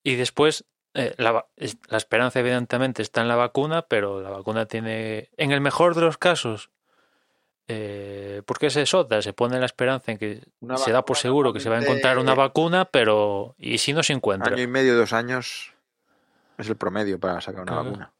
Y 0.03 0.15
después, 0.17 0.65
eh, 0.93 1.15
la 1.17 1.47
esperanza 1.97 2.39
evidentemente 2.39 3.01
está 3.01 3.21
en 3.21 3.27
la 3.27 3.35
vacuna, 3.35 3.87
pero 3.87 4.21
la 4.21 4.29
vacuna 4.29 4.67
tiene, 4.67 5.29
en 5.35 5.51
el 5.51 5.61
mejor 5.61 5.95
de 5.95 6.01
los 6.01 6.17
casos, 6.19 6.69
eh, 7.67 8.41
¿por 8.45 8.59
qué 8.59 8.69
se 8.69 8.85
sota? 8.85 9.21
Se 9.21 9.33
pone 9.33 9.59
la 9.59 9.65
esperanza 9.65 10.11
en 10.11 10.17
que 10.17 10.41
Una 10.59 10.77
se 10.77 10.91
da 10.91 11.03
por 11.05 11.17
seguro 11.17 11.51
que 11.53 11.59
se 11.59 11.69
va 11.69 11.77
a 11.77 11.81
encontrar 11.81 12.17
una 12.17 12.35
vacuna, 12.35 12.85
pero 12.85 13.55
¿y 13.57 13.77
si 13.79 13.93
no 13.93 14.03
se 14.03 14.13
encuentra? 14.13 14.53
Año 14.53 14.63
y 14.63 14.67
medio, 14.67 14.95
dos 14.95 15.13
años 15.13 15.73
es 16.57 16.69
el 16.69 16.75
promedio 16.75 17.19
para 17.19 17.41
sacar 17.41 17.61
una 17.63 17.71
Claro. 17.73 17.85
vacuna. 17.85 18.11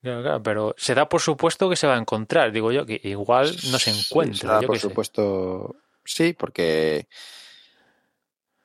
Claro, 0.00 0.22
claro, 0.22 0.42
pero 0.44 0.74
se 0.78 0.94
da 0.94 1.08
por 1.08 1.20
supuesto 1.20 1.68
que 1.68 1.74
se 1.74 1.86
va 1.88 1.96
a 1.96 1.98
encontrar. 1.98 2.52
Digo 2.52 2.70
yo 2.70 2.86
que 2.86 3.00
igual 3.02 3.46
no 3.70 3.78
se 3.78 3.90
Sí, 3.92 4.00
encuentra. 4.10 4.38
será, 4.38 4.60
yo 4.60 4.68
por 4.68 4.76
sé. 4.76 4.88
supuesto, 4.88 5.74
sí, 6.04 6.34
porque 6.38 7.08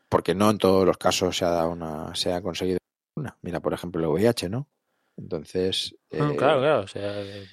porque 0.10 0.36
no 0.36 0.52
en 0.52 0.60
todos 0.60 0.86
los 0.86 0.98
casos 1.00 1.36
se 1.36 1.44
ha 1.44 1.50
dado 1.50 1.70
una, 1.72 2.14
se 2.14 2.32
ha 2.32 2.42
conseguido 2.42 2.78
una. 3.16 3.36
Mira, 3.42 3.60
por 3.62 3.74
ejemplo, 3.74 4.00
el 4.00 4.08
VIH, 4.10 4.48
¿no? 4.48 4.68
Entonces, 5.18 5.96
eh, 6.12 6.36
claro, 6.38 6.60
claro. 6.60 6.80
o 6.82 6.88
sea, 6.88 7.20
eh, 7.22 7.48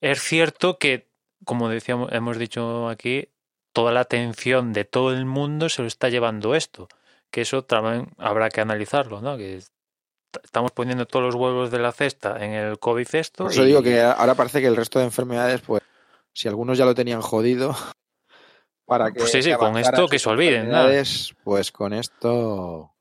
es 0.00 0.22
cierto 0.22 0.78
que, 0.78 1.08
como 1.44 1.68
decíamos, 1.68 2.12
hemos 2.12 2.38
dicho 2.38 2.88
aquí, 2.88 3.28
toda 3.72 3.92
la 3.92 4.00
atención 4.00 4.72
de 4.72 4.84
todo 4.84 5.12
el 5.12 5.26
mundo 5.26 5.68
se 5.68 5.82
lo 5.82 5.88
está 5.88 6.08
llevando 6.08 6.54
esto. 6.54 6.88
Que 7.30 7.42
eso 7.42 7.62
también 7.62 8.08
habrá 8.18 8.48
que 8.48 8.60
analizarlo, 8.60 9.20
¿no? 9.20 9.36
Que 9.36 9.60
estamos 10.42 10.72
poniendo 10.72 11.06
todos 11.06 11.24
los 11.26 11.34
huevos 11.34 11.70
de 11.70 11.78
la 11.78 11.92
cesta 11.92 12.44
en 12.44 12.52
el 12.52 12.78
COVID 12.78 13.06
cesto. 13.06 13.44
Por 13.44 13.52
eso 13.52 13.64
digo 13.64 13.82
que 13.82 14.00
ahora 14.00 14.34
parece 14.34 14.60
que 14.60 14.66
el 14.66 14.76
resto 14.76 14.98
de 14.98 15.04
enfermedades, 15.06 15.60
pues, 15.60 15.82
si 16.32 16.48
algunos 16.48 16.78
ya 16.78 16.84
lo 16.84 16.94
tenían 16.94 17.20
jodido, 17.20 17.76
para 18.84 19.12
que. 19.12 19.20
Pues 19.20 19.30
sí, 19.30 19.42
sí, 19.42 19.52
con 19.54 19.76
esto 19.76 20.08
que 20.08 20.18
se 20.18 20.28
olviden, 20.28 20.70
¿no? 20.70 20.88
Pues 21.44 21.70
con 21.70 21.92
esto. 21.92 22.94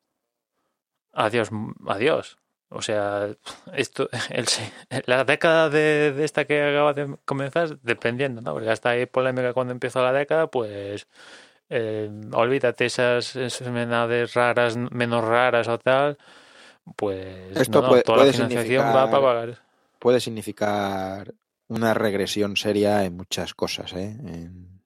Adiós, 1.12 1.50
adiós. 1.88 2.38
O 2.70 2.82
sea, 2.82 3.30
esto, 3.74 4.10
el, 4.30 4.46
la 5.06 5.24
década 5.24 5.70
de, 5.70 6.14
de, 6.14 6.24
esta 6.24 6.46
que 6.46 6.62
acaba 6.62 6.94
de 6.94 7.18
comenzar, 7.26 7.80
dependiendo, 7.82 8.41
¿no? 8.41 8.54
Porque 8.54 8.70
hasta 8.70 8.90
hay 8.90 9.06
polémica 9.08 9.54
cuando 9.54 9.74
empieza 9.74 10.02
la 10.02 10.14
década, 10.14 10.48
pues 10.48 11.08
eh, 11.70 12.10
olvídate 12.32 12.86
esas 12.86 13.36
enfermedades 13.36 14.34
raras, 14.34 14.78
menos 14.78 15.24
raras 15.24 15.68
o 15.68 15.78
tal, 15.80 16.18
pues 16.96 17.56
esto 17.58 17.82
no, 17.82 17.90
puede, 17.90 18.04
toda 18.04 18.18
puede 18.20 18.28
la 18.28 18.34
financiación 18.34 18.86
va 18.88 19.04
a 19.04 19.12
pagar. 19.12 19.60
Puede 19.98 20.20
significar 20.20 21.34
una 21.68 21.94
regresión 21.94 22.56
seria 22.56 23.04
en 23.04 23.18
muchas 23.18 23.54
cosas, 23.54 23.94
¿eh? 23.94 24.16
En 24.26 24.82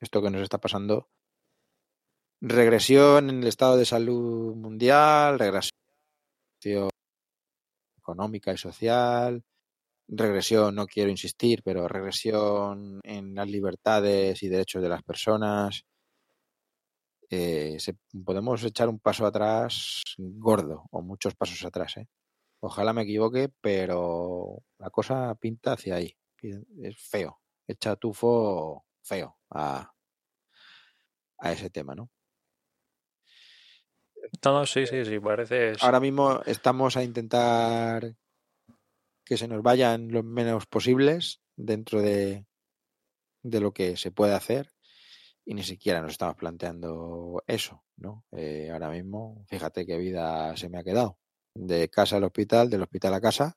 esto 0.00 0.22
que 0.22 0.30
nos 0.30 0.42
está 0.42 0.58
pasando. 0.58 1.08
Regresión 2.40 3.28
en 3.28 3.42
el 3.42 3.48
estado 3.48 3.76
de 3.76 3.84
salud 3.84 4.54
mundial, 4.54 5.38
regresión 5.38 5.70
económica 8.10 8.52
y 8.52 8.56
social, 8.56 9.42
regresión, 10.08 10.74
no 10.74 10.86
quiero 10.86 11.10
insistir, 11.10 11.62
pero 11.64 11.88
regresión 11.88 13.00
en 13.04 13.34
las 13.34 13.48
libertades 13.48 14.42
y 14.42 14.48
derechos 14.48 14.82
de 14.82 14.88
las 14.88 15.02
personas. 15.02 15.84
Eh, 17.30 17.76
se, 17.78 17.94
podemos 18.24 18.64
echar 18.64 18.88
un 18.88 18.98
paso 18.98 19.24
atrás 19.24 20.02
gordo, 20.18 20.86
o 20.90 21.02
muchos 21.02 21.34
pasos 21.36 21.64
atrás. 21.64 21.96
¿eh? 21.98 22.08
Ojalá 22.60 22.92
me 22.92 23.02
equivoque, 23.02 23.50
pero 23.60 24.62
la 24.78 24.90
cosa 24.90 25.34
pinta 25.36 25.74
hacia 25.74 25.96
ahí. 25.96 26.14
Es 26.42 26.96
feo. 26.98 27.40
Echa 27.66 27.96
tufo 27.96 28.84
feo 29.02 29.38
a, 29.50 29.92
a 31.38 31.52
ese 31.52 31.70
tema, 31.70 31.94
¿no? 31.94 32.10
No, 34.44 34.66
sí, 34.66 34.86
sí, 34.86 35.04
sí, 35.04 35.18
parece. 35.20 35.72
Ahora 35.80 36.00
mismo 36.00 36.40
estamos 36.46 36.96
a 36.96 37.02
intentar 37.02 38.14
que 39.24 39.36
se 39.36 39.48
nos 39.48 39.62
vayan 39.62 40.10
los 40.10 40.24
menos 40.24 40.66
posibles 40.66 41.40
dentro 41.56 42.00
de, 42.00 42.46
de 43.42 43.60
lo 43.60 43.72
que 43.72 43.96
se 43.96 44.10
puede 44.10 44.34
hacer 44.34 44.72
y 45.44 45.54
ni 45.54 45.62
siquiera 45.62 46.00
nos 46.00 46.12
estamos 46.12 46.36
planteando 46.36 47.42
eso, 47.46 47.82
¿no? 47.96 48.24
Eh, 48.32 48.70
ahora 48.72 48.90
mismo, 48.90 49.44
fíjate 49.48 49.86
qué 49.86 49.98
vida 49.98 50.56
se 50.56 50.68
me 50.68 50.78
ha 50.78 50.84
quedado. 50.84 51.18
De 51.54 51.88
casa 51.88 52.16
al 52.16 52.24
hospital, 52.24 52.70
del 52.70 52.82
hospital 52.82 53.14
a 53.14 53.20
casa. 53.20 53.56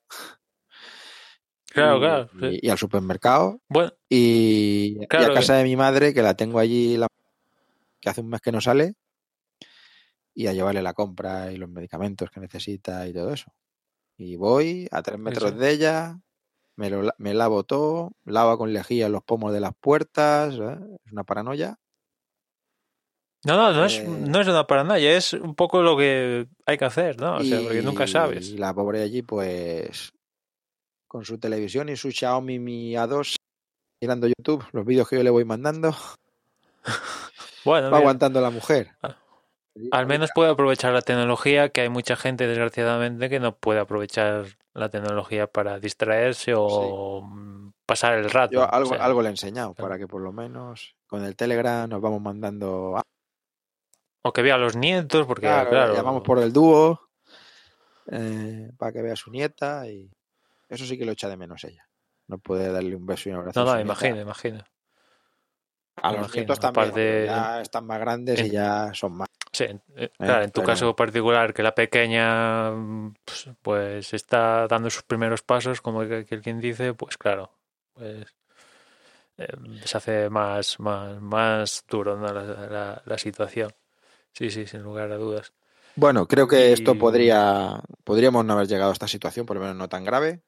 Claro, 1.66 1.96
y, 1.96 2.00
claro. 2.00 2.30
Y, 2.50 2.66
y, 2.66 2.70
al 2.70 2.78
supermercado. 2.78 3.60
Bueno. 3.68 3.92
Y, 4.08 5.06
claro 5.06 5.26
y 5.26 5.30
a 5.30 5.34
casa 5.34 5.54
que... 5.54 5.58
de 5.58 5.64
mi 5.64 5.76
madre, 5.76 6.14
que 6.14 6.22
la 6.22 6.34
tengo 6.34 6.58
allí, 6.58 6.96
la, 6.96 7.06
que 8.00 8.10
hace 8.10 8.20
un 8.20 8.28
mes 8.28 8.40
que 8.40 8.52
no 8.52 8.60
sale, 8.60 8.94
y 10.34 10.48
a 10.48 10.52
llevarle 10.52 10.82
la 10.82 10.94
compra 10.94 11.52
y 11.52 11.56
los 11.56 11.68
medicamentos 11.68 12.30
que 12.30 12.40
necesita 12.40 13.06
y 13.06 13.12
todo 13.12 13.32
eso. 13.32 13.52
Y 14.16 14.36
voy 14.36 14.88
a 14.90 15.02
tres 15.02 15.18
metros 15.18 15.50
Eso. 15.50 15.58
de 15.58 15.70
ella, 15.70 16.20
me, 16.76 16.90
lo, 16.90 17.12
me 17.18 17.34
lavo 17.34 17.64
todo, 17.64 18.12
lavo 18.24 18.58
con 18.58 18.72
lejía 18.72 19.08
los 19.08 19.22
pomos 19.22 19.52
de 19.52 19.60
las 19.60 19.74
puertas, 19.74 20.54
¿eh? 20.54 20.78
es 21.04 21.12
una 21.12 21.24
paranoia. 21.24 21.78
No, 23.44 23.56
no, 23.56 23.72
no, 23.72 23.84
Eh, 23.84 23.86
es, 23.86 24.08
no 24.08 24.40
es 24.40 24.48
una 24.48 24.66
paranoia, 24.66 25.16
es 25.16 25.34
un 25.34 25.54
poco 25.54 25.82
lo 25.82 25.96
que 25.96 26.48
hay 26.66 26.78
que 26.78 26.84
hacer, 26.84 27.20
¿no? 27.20 27.36
O 27.36 27.44
sea, 27.44 27.60
porque 27.60 27.82
nunca 27.82 28.06
sabes. 28.06 28.48
Y 28.48 28.56
la 28.56 28.72
pobre 28.72 29.02
allí, 29.02 29.22
pues, 29.22 30.12
con 31.06 31.24
su 31.24 31.38
televisión 31.38 31.88
y 31.90 31.96
su 31.96 32.10
Xiaomi 32.10 32.58
Mi 32.58 32.94
A2, 32.94 33.36
mirando 34.00 34.28
YouTube, 34.28 34.64
los 34.72 34.86
vídeos 34.86 35.08
que 35.08 35.16
yo 35.16 35.22
le 35.22 35.30
voy 35.30 35.44
mandando, 35.44 35.94
Bueno, 37.64 37.86
va 37.86 37.90
mira, 37.90 37.98
aguantando 37.98 38.40
la 38.40 38.50
mujer. 38.50 38.90
Al 39.90 40.06
menos 40.06 40.30
puede 40.34 40.50
aprovechar 40.50 40.92
la 40.92 41.02
tecnología, 41.02 41.68
que 41.70 41.80
hay 41.82 41.88
mucha 41.88 42.16
gente, 42.16 42.46
desgraciadamente, 42.46 43.28
que 43.28 43.40
no 43.40 43.56
puede 43.56 43.80
aprovechar 43.80 44.46
la 44.72 44.88
tecnología 44.88 45.46
para 45.46 45.78
distraerse 45.80 46.54
o 46.56 47.22
mm, 47.22 47.72
pasar 47.86 48.14
el 48.14 48.30
rato. 48.30 48.52
Yo 48.52 48.72
algo, 48.72 48.90
o 48.90 48.94
sea, 48.94 49.04
algo 49.04 49.22
le 49.22 49.28
he 49.28 49.30
enseñado, 49.30 49.74
claro. 49.74 49.88
para 49.88 49.98
que 49.98 50.06
por 50.06 50.20
lo 50.20 50.32
menos 50.32 50.94
con 51.06 51.24
el 51.24 51.36
Telegram 51.36 51.88
nos 51.88 52.00
vamos 52.00 52.20
mandando... 52.20 53.00
O 54.22 54.32
que 54.32 54.42
vea 54.42 54.54
a 54.54 54.58
los 54.58 54.74
nietos, 54.74 55.26
porque, 55.26 55.42
Claro, 55.42 55.70
claro. 55.70 55.94
llamamos 55.94 56.22
por 56.22 56.38
el 56.38 56.52
dúo 56.52 57.10
eh, 58.10 58.70
para 58.78 58.92
que 58.92 59.02
vea 59.02 59.12
a 59.12 59.16
su 59.16 59.30
nieta 59.30 59.86
y 59.88 60.10
eso 60.68 60.86
sí 60.86 60.96
que 60.96 61.04
lo 61.04 61.12
echa 61.12 61.28
de 61.28 61.36
menos 61.36 61.62
ella. 61.64 61.86
No 62.26 62.38
puede 62.38 62.72
darle 62.72 62.96
un 62.96 63.04
beso 63.04 63.28
y 63.28 63.32
un 63.32 63.38
abrazo. 63.40 63.62
No, 63.64 63.70
a 63.70 63.74
no, 63.74 63.76
nieta. 63.80 63.86
imagino, 63.86 64.20
imagino. 64.20 64.64
A 65.96 66.08
los 66.12 66.18
imagino, 66.20 66.40
nietos 66.40 66.58
también, 66.60 66.86
aparte- 66.88 67.26
ya 67.26 67.60
están 67.60 67.86
más 67.86 68.00
grandes 68.00 68.40
y 68.40 68.50
ya 68.50 68.92
son 68.94 69.12
más. 69.12 69.28
Sí, 69.54 69.64
en- 69.64 69.80
eh, 69.96 70.10
claro, 70.18 70.42
en 70.44 70.50
tu 70.50 70.60
pero- 70.60 70.66
caso 70.66 70.94
particular, 70.96 71.54
que 71.54 71.62
la 71.62 71.74
pequeña 71.74 72.70
pues, 73.24 73.48
pues 73.62 74.12
está 74.12 74.66
dando 74.68 74.90
sus 74.90 75.04
primeros 75.04 75.40
pasos, 75.42 75.80
como 75.80 76.00
que, 76.06 76.26
que 76.26 76.40
quien 76.40 76.60
dice, 76.60 76.92
pues 76.92 77.16
claro, 77.16 77.50
pues 77.94 78.26
eh, 79.38 79.46
se 79.84 79.96
hace 79.96 80.28
más, 80.30 80.78
más, 80.80 81.20
más 81.20 81.84
duro 81.88 82.16
¿no? 82.16 82.32
la, 82.32 82.42
la- 82.42 83.02
la 83.04 83.18
situación. 83.18 83.72
Sí, 84.32 84.50
sí, 84.50 84.66
sin 84.66 84.82
lugar 84.82 85.10
a 85.12 85.16
dudas. 85.16 85.52
Bueno, 85.96 86.26
creo 86.26 86.48
que 86.48 86.72
esto 86.72 86.98
podría, 86.98 87.80
podríamos 88.02 88.44
no 88.44 88.54
haber 88.54 88.66
llegado 88.66 88.90
a 88.90 88.92
esta 88.94 89.06
situación, 89.06 89.46
por 89.46 89.56
lo 89.56 89.60
menos 89.62 89.76
no 89.76 89.88
tan 89.88 90.02
grave, 90.04 90.42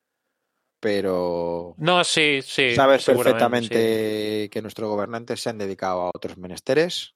pero 0.80 1.74
No, 1.78 2.02
sí, 2.04 2.40
sí. 2.42 2.74
sabes 2.74 3.04
perfectamente 3.04 4.48
que 4.50 4.62
nuestros 4.62 4.88
gobernantes 4.88 5.40
se 5.40 5.50
han 5.50 5.58
dedicado 5.58 6.02
a 6.02 6.10
otros 6.14 6.36
menesteres. 6.36 7.14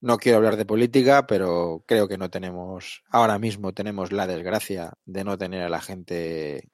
No 0.00 0.18
quiero 0.18 0.38
hablar 0.38 0.56
de 0.56 0.64
política, 0.64 1.26
pero 1.26 1.82
creo 1.86 2.06
que 2.06 2.18
no 2.18 2.30
tenemos, 2.30 3.02
ahora 3.10 3.38
mismo 3.40 3.74
tenemos 3.74 4.12
la 4.12 4.28
desgracia 4.28 4.92
de 5.04 5.24
no 5.24 5.36
tener 5.36 5.62
a 5.62 5.68
la 5.68 5.80
gente, 5.80 6.70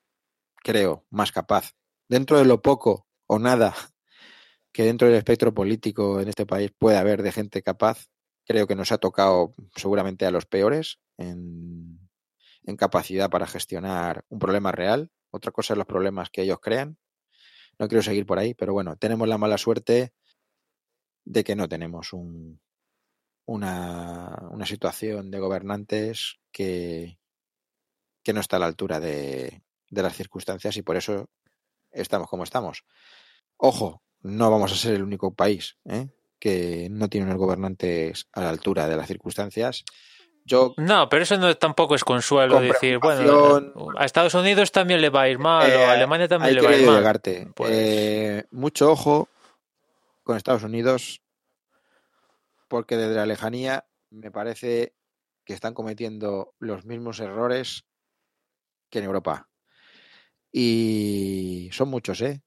creo, 0.57 1.07
más 1.11 1.33
capaz, 1.33 1.73
dentro 2.07 2.39
de 2.39 2.45
lo 2.45 2.61
poco 2.61 3.07
o 3.27 3.39
nada 3.39 3.75
que 4.73 4.85
dentro 4.85 5.09
del 5.09 5.17
espectro 5.17 5.55
político 5.55 6.21
en 6.21 6.29
este 6.29 6.45
país 6.45 6.71
puede 6.77 6.99
haber 6.99 7.23
de 7.23 7.33
gente 7.33 7.63
capaz, 7.63 8.09
creo 8.45 8.67
que 8.67 8.75
nos 8.75 8.93
ha 8.93 8.99
tocado 8.99 9.55
seguramente 9.75 10.27
a 10.27 10.31
los 10.31 10.47
peores 10.47 10.99
en, 11.17 12.01
capacidad 12.77 13.31
para 13.31 13.47
gestionar 13.47 14.25
un 14.29 14.39
problema 14.39 14.73
real. 14.73 15.11
Otra 15.31 15.53
cosa 15.53 15.75
es 15.75 15.79
los 15.79 15.87
problemas 15.87 16.31
que 16.31 16.43
ellos 16.43 16.59
crean. 16.61 16.99
No 17.79 17.89
quiero 17.89 18.03
seguir 18.03 18.27
por 18.27 18.39
ahí, 18.39 18.55
pero 18.55 18.73
bueno, 18.73 18.97
tenemos 18.97 19.29
la 19.29 19.39
mala 19.39 19.59
suerte 19.59 20.13
de 21.25 21.45
que 21.45 21.57
no 21.57 21.69
tenemos 21.69 22.13
un, 22.13 22.61
una, 23.47 24.39
una 24.51 24.67
situación 24.67 25.31
de 25.31 25.39
gobernantes 25.39 26.37
que, 26.51 27.19
que 28.23 28.33
no 28.33 28.41
está 28.41 28.57
a 28.57 28.61
la 28.61 28.67
altura 28.67 29.01
de, 29.01 29.63
de 29.91 30.03
las 30.03 30.17
circunstancias 30.17 30.77
y 30.77 30.83
por 30.83 30.97
eso 30.97 31.29
estamos 31.93 32.29
como 32.29 32.45
estamos. 32.45 32.85
Ojo, 33.57 34.03
no 34.23 34.51
vamos 34.51 34.73
a 34.73 34.77
ser 34.77 34.95
el 34.95 35.03
único 35.03 35.35
país 35.35 35.77
¿eh? 35.85 36.09
que 36.39 36.89
no 36.91 37.09
tiene 37.09 37.27
unos 37.27 37.39
gobernantes 37.39 38.27
a 38.33 38.43
la 38.43 38.51
altura 38.51 38.89
de 38.89 38.97
las 38.97 39.07
circunstancias. 39.07 39.85
Yo 40.47 40.75
No, 40.77 41.09
pero 41.09 41.23
eso 41.23 41.39
no 41.39 41.55
tampoco 41.57 41.95
es 41.95 42.05
consuelo 42.05 42.57
Con 42.57 42.65
decir, 42.69 42.99
bueno, 42.99 43.73
a 43.97 44.05
Estados 44.05 44.35
Unidos 44.35 44.73
también 44.73 45.01
le 45.01 45.09
va 45.09 45.23
a 45.23 45.29
ir 45.31 45.39
mal, 45.39 45.71
o 45.71 45.75
Eh, 45.75 45.85
a 45.85 45.93
Alemania 45.93 46.29
también 46.29 46.55
le 46.57 46.61
va 46.61 46.71
a 46.71 46.77
ir 46.77 46.87
mal. 46.87 47.21
Pues- 47.55 47.71
Eh, 47.73 48.45
mucho 48.51 48.91
ojo 48.91 49.29
con 50.23 50.37
Estados 50.37 50.63
Unidos, 50.63 51.23
porque 52.69 52.97
desde 52.97 53.15
la 53.15 53.27
lejanía 53.27 53.87
me 54.11 54.31
parece 54.31 54.95
que 55.45 55.53
están 55.55 55.75
cometiendo 55.75 56.55
los 56.59 56.85
mismos 56.85 57.21
errores 57.21 57.85
que 58.91 59.01
en 59.01 59.05
Europa. 59.05 59.49
Y 60.53 61.69
son 61.73 61.89
muchos, 61.89 62.21
¿eh? 62.23 62.43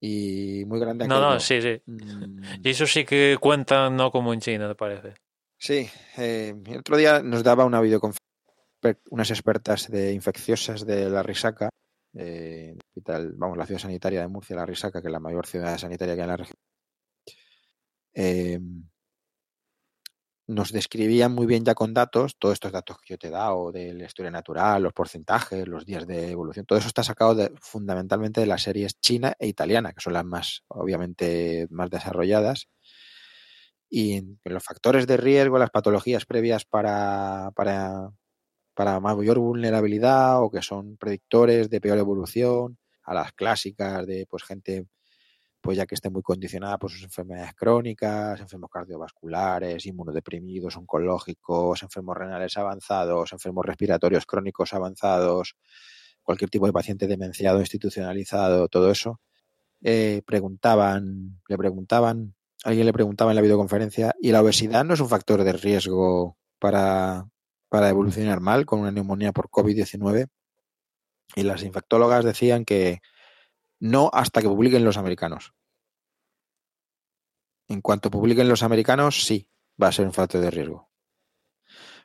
Y 0.00 0.64
muy 0.66 0.80
grande 0.80 1.06
No, 1.08 1.20
no, 1.20 1.40
sí, 1.40 1.62
sí. 1.62 1.80
Mm, 1.86 2.60
Y 2.62 2.70
eso 2.70 2.86
sí 2.86 3.04
que 3.04 3.38
cuentan, 3.40 3.96
no 3.96 4.10
como 4.10 4.34
en 4.34 4.40
China, 4.40 4.68
me 4.68 4.74
parece. 4.74 5.14
Sí, 5.56 5.88
eh, 6.18 6.54
el 6.66 6.78
otro 6.78 6.96
día 6.96 7.22
nos 7.22 7.42
daba 7.42 7.64
una 7.64 7.80
videoconferencia 7.80 8.24
unas 9.10 9.30
expertas 9.30 9.88
de 9.88 10.12
infecciosas 10.12 10.84
de 10.84 11.08
la 11.08 11.22
Risaca, 11.22 11.70
eh, 12.14 12.76
hospital, 12.78 13.32
vamos, 13.36 13.56
la 13.56 13.66
ciudad 13.66 13.80
sanitaria 13.80 14.20
de 14.20 14.28
Murcia, 14.28 14.56
la 14.56 14.66
Risaca, 14.66 15.00
que 15.00 15.08
es 15.08 15.12
la 15.12 15.20
mayor 15.20 15.46
ciudad 15.46 15.78
sanitaria 15.78 16.14
que 16.14 16.20
hay 16.20 16.24
en 16.24 16.30
la 16.30 16.36
región. 16.36 16.56
Eh, 18.14 18.60
nos 20.46 20.72
describían 20.72 21.32
muy 21.32 21.46
bien 21.46 21.64
ya 21.64 21.74
con 21.74 21.94
datos, 21.94 22.36
todos 22.38 22.54
estos 22.54 22.72
datos 22.72 22.98
que 22.98 23.14
yo 23.14 23.18
te 23.18 23.28
he 23.28 23.30
dado, 23.30 23.72
de 23.72 23.94
la 23.94 24.04
historia 24.06 24.30
natural, 24.30 24.82
los 24.82 24.92
porcentajes, 24.92 25.66
los 25.68 25.86
días 25.86 26.06
de 26.06 26.30
evolución, 26.32 26.66
todo 26.66 26.78
eso 26.78 26.88
está 26.88 27.02
sacado 27.02 27.34
de- 27.34 27.52
fundamentalmente 27.60 28.40
de 28.40 28.46
las 28.46 28.62
series 28.62 28.98
china 29.00 29.34
e 29.38 29.48
italiana, 29.48 29.92
que 29.92 30.00
son 30.02 30.12
las 30.14 30.24
más, 30.24 30.62
obviamente, 30.68 31.66
más 31.70 31.90
desarrolladas. 31.90 32.68
Y 33.90 34.22
los 34.44 34.64
factores 34.64 35.06
de 35.06 35.16
riesgo, 35.16 35.58
las 35.58 35.70
patologías 35.70 36.26
previas 36.26 36.64
para, 36.64 37.50
para, 37.54 38.10
para 38.74 39.00
mayor 39.00 39.38
vulnerabilidad 39.38 40.42
o 40.42 40.50
que 40.50 40.62
son 40.62 40.96
predictores 40.98 41.70
de 41.70 41.80
peor 41.80 41.98
evolución, 41.98 42.78
a 43.04 43.14
las 43.14 43.32
clásicas 43.32 44.06
de 44.06 44.26
pues 44.30 44.44
gente 44.44 44.86
pues 45.64 45.78
ya 45.78 45.86
que 45.86 45.94
esté 45.94 46.10
muy 46.10 46.20
condicionada 46.20 46.76
por 46.76 46.90
sus 46.90 47.02
enfermedades 47.04 47.54
crónicas, 47.54 48.38
enfermos 48.38 48.68
cardiovasculares, 48.70 49.86
inmunodeprimidos, 49.86 50.76
oncológicos, 50.76 51.82
enfermos 51.82 52.18
renales 52.18 52.54
avanzados, 52.58 53.32
enfermos 53.32 53.64
respiratorios 53.64 54.26
crónicos 54.26 54.74
avanzados, 54.74 55.56
cualquier 56.22 56.50
tipo 56.50 56.66
de 56.66 56.74
paciente 56.74 57.06
demenciado, 57.06 57.60
institucionalizado, 57.60 58.68
todo 58.68 58.90
eso, 58.90 59.22
eh, 59.82 60.20
preguntaban, 60.26 61.40
le 61.48 61.56
preguntaban, 61.56 62.34
alguien 62.62 62.84
le 62.84 62.92
preguntaba 62.92 63.30
en 63.30 63.36
la 63.36 63.42
videoconferencia, 63.42 64.14
¿y 64.20 64.32
la 64.32 64.42
obesidad 64.42 64.84
no 64.84 64.92
es 64.92 65.00
un 65.00 65.08
factor 65.08 65.44
de 65.44 65.54
riesgo 65.54 66.36
para, 66.58 67.26
para 67.70 67.88
evolucionar 67.88 68.40
mal 68.40 68.66
con 68.66 68.80
una 68.80 68.92
neumonía 68.92 69.32
por 69.32 69.48
COVID-19? 69.48 70.28
Y 71.36 71.42
las 71.42 71.62
infectólogas 71.62 72.22
decían 72.22 72.66
que 72.66 73.00
no 73.84 74.08
hasta 74.14 74.40
que 74.40 74.48
publiquen 74.48 74.82
los 74.82 74.96
americanos. 74.96 75.52
En 77.68 77.82
cuanto 77.82 78.10
publiquen 78.10 78.48
los 78.48 78.62
americanos, 78.62 79.26
sí, 79.26 79.46
va 79.80 79.88
a 79.88 79.92
ser 79.92 80.06
un 80.06 80.14
factor 80.14 80.40
de 80.40 80.50
riesgo. 80.50 80.90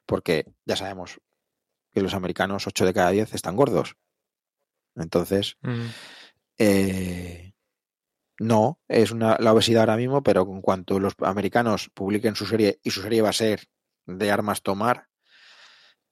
Porque 0.06 0.43
ya 0.65 0.76
sabemos 0.76 1.22
que 1.93 2.01
los 2.01 2.14
americanos, 2.14 2.68
8 2.68 2.85
de 2.85 2.93
cada 2.93 3.11
10, 3.11 3.34
están 3.34 3.56
gordos. 3.56 3.95
Entonces, 4.93 5.56
mm. 5.61 5.85
eh, 6.57 7.53
no, 8.39 8.81
es 8.89 9.11
una, 9.11 9.38
la 9.39 9.53
obesidad 9.53 9.84
ahora 9.84 9.95
mismo, 9.95 10.22
pero 10.22 10.41
en 10.41 10.61
cuanto 10.61 10.99
los 10.99 11.14
americanos 11.19 11.89
publiquen 11.93 12.35
su 12.35 12.45
serie, 12.45 12.81
y 12.84 12.91
su 12.91 13.01
serie 13.01 13.22
va 13.22 13.30
a 13.30 13.34
ser 13.34 13.69
de 14.06 14.30
armas 14.30 14.64
tomar, 14.64 15.07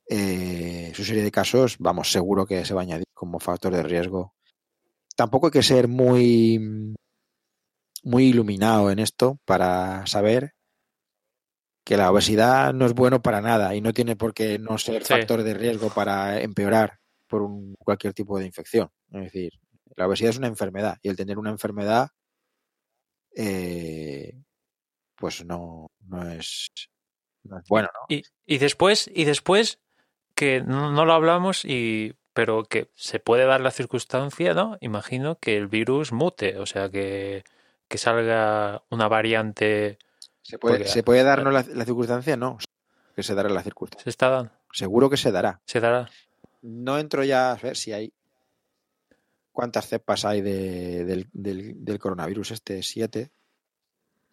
eh, 0.09 0.93
su 0.95 1.03
serie 1.03 1.23
de 1.23 1.31
casos, 1.31 1.75
vamos, 1.77 2.09
seguro 2.09 2.45
que 2.45 2.63
se 2.63 2.73
va 2.73 2.79
a 2.79 2.83
añadir 2.83 3.07
como 3.13 3.41
factor 3.41 3.75
de 3.75 3.83
riesgo 3.83 4.36
tampoco 5.17 5.47
hay 5.47 5.51
que 5.51 5.63
ser 5.63 5.87
muy, 5.87 6.95
muy 8.03 8.25
iluminado 8.25 8.91
en 8.91 8.99
esto 8.99 9.39
para 9.45 10.05
saber 10.05 10.53
que 11.83 11.97
la 11.97 12.11
obesidad 12.11 12.73
no 12.73 12.85
es 12.85 12.93
bueno 12.93 13.21
para 13.21 13.41
nada 13.41 13.73
y 13.73 13.81
no 13.81 13.93
tiene 13.93 14.15
por 14.15 14.33
qué 14.33 14.59
no 14.59 14.77
ser 14.77 15.03
factor 15.03 15.41
de 15.41 15.55
riesgo 15.55 15.89
para 15.89 16.39
empeorar 16.39 16.99
por 17.27 17.41
un, 17.41 17.73
cualquier 17.79 18.13
tipo 18.13 18.37
de 18.37 18.45
infección. 18.45 18.89
Es 19.11 19.23
decir, 19.23 19.53
la 19.95 20.07
obesidad 20.07 20.29
es 20.29 20.37
una 20.37 20.47
enfermedad 20.47 20.97
y 21.01 21.09
el 21.09 21.15
tener 21.15 21.39
una 21.39 21.49
enfermedad, 21.49 22.09
eh, 23.35 24.39
pues 25.15 25.43
no, 25.45 25.87
no, 26.01 26.31
es, 26.31 26.67
bueno. 27.67 27.89
¿no? 27.93 28.15
Y, 28.15 28.23
y, 28.45 28.59
después, 28.59 29.09
y 29.11 29.23
después 29.23 29.79
que 30.35 30.61
no, 30.61 30.91
no 30.91 31.05
lo 31.05 31.13
hablamos 31.13 31.65
y 31.65 32.13
pero 32.37 32.65
que 32.65 32.91
se 32.93 33.19
puede 33.19 33.45
dar 33.45 33.61
la 33.61 33.71
circunstancia, 33.71 34.53
¿no? 34.53 34.77
Imagino 34.79 35.39
que 35.39 35.57
el 35.57 35.65
virus 35.65 36.11
mute, 36.11 36.59
o 36.59 36.67
sea, 36.67 36.87
que, 36.87 37.43
que 37.87 37.97
salga 37.97 38.83
una 38.91 39.07
variante. 39.07 39.97
¿Se 40.43 40.59
puede, 40.59 40.85
¿se 40.85 41.01
puede 41.01 41.23
darnos 41.23 41.51
la, 41.51 41.83
circunstancia? 41.83 42.37
No, 42.37 42.59
que 43.15 43.23
se 43.23 43.33
dará 43.33 43.49
la 43.49 43.63
circunstancia. 43.63 44.03
¿Se 44.03 44.11
está 44.11 44.29
dando? 44.29 44.51
Seguro 44.71 45.09
que 45.09 45.17
se 45.17 45.31
dará. 45.31 45.61
Se 45.65 45.79
dará. 45.79 46.11
No 46.61 46.99
entro 46.99 47.23
ya 47.23 47.53
a 47.53 47.55
ver 47.55 47.75
si 47.75 47.91
hay. 47.91 48.13
¿Cuántas 49.51 49.87
cepas 49.87 50.23
hay 50.23 50.41
de, 50.41 51.05
del, 51.05 51.27
del, 51.33 51.97
coronavirus? 51.97 52.51
Este 52.51 52.83
siete. 52.83 53.31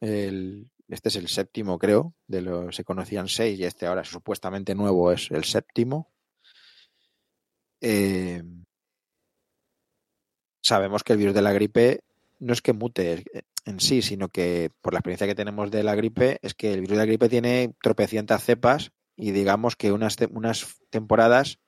El, 0.02 0.68
este 0.90 1.08
es 1.08 1.16
el 1.16 1.28
séptimo, 1.28 1.78
creo. 1.78 2.12
De 2.26 2.42
los 2.42 2.76
se 2.76 2.84
conocían 2.84 3.28
seis 3.28 3.58
y 3.58 3.64
este 3.64 3.86
ahora 3.86 4.04
supuestamente 4.04 4.74
nuevo 4.74 5.10
es 5.10 5.30
el 5.30 5.44
séptimo. 5.44 6.10
Eh, 7.86 8.42
sabemos 10.62 11.04
que 11.04 11.12
el 11.12 11.18
virus 11.18 11.34
de 11.34 11.42
la 11.42 11.52
gripe 11.52 12.00
no 12.38 12.54
es 12.54 12.62
que 12.62 12.72
mute 12.72 13.24
en 13.66 13.78
sí, 13.78 14.00
sino 14.00 14.30
que 14.30 14.70
por 14.80 14.94
la 14.94 15.00
experiencia 15.00 15.26
que 15.26 15.34
tenemos 15.34 15.70
de 15.70 15.82
la 15.82 15.94
gripe 15.94 16.38
es 16.40 16.54
que 16.54 16.72
el 16.72 16.80
virus 16.80 16.96
de 16.96 17.02
la 17.02 17.04
gripe 17.04 17.28
tiene 17.28 17.74
tropecientas 17.82 18.42
cepas 18.42 18.92
y 19.16 19.32
digamos 19.32 19.76
que 19.76 19.92
unas, 19.92 20.16
unas 20.30 20.80
temporadas 20.88 21.58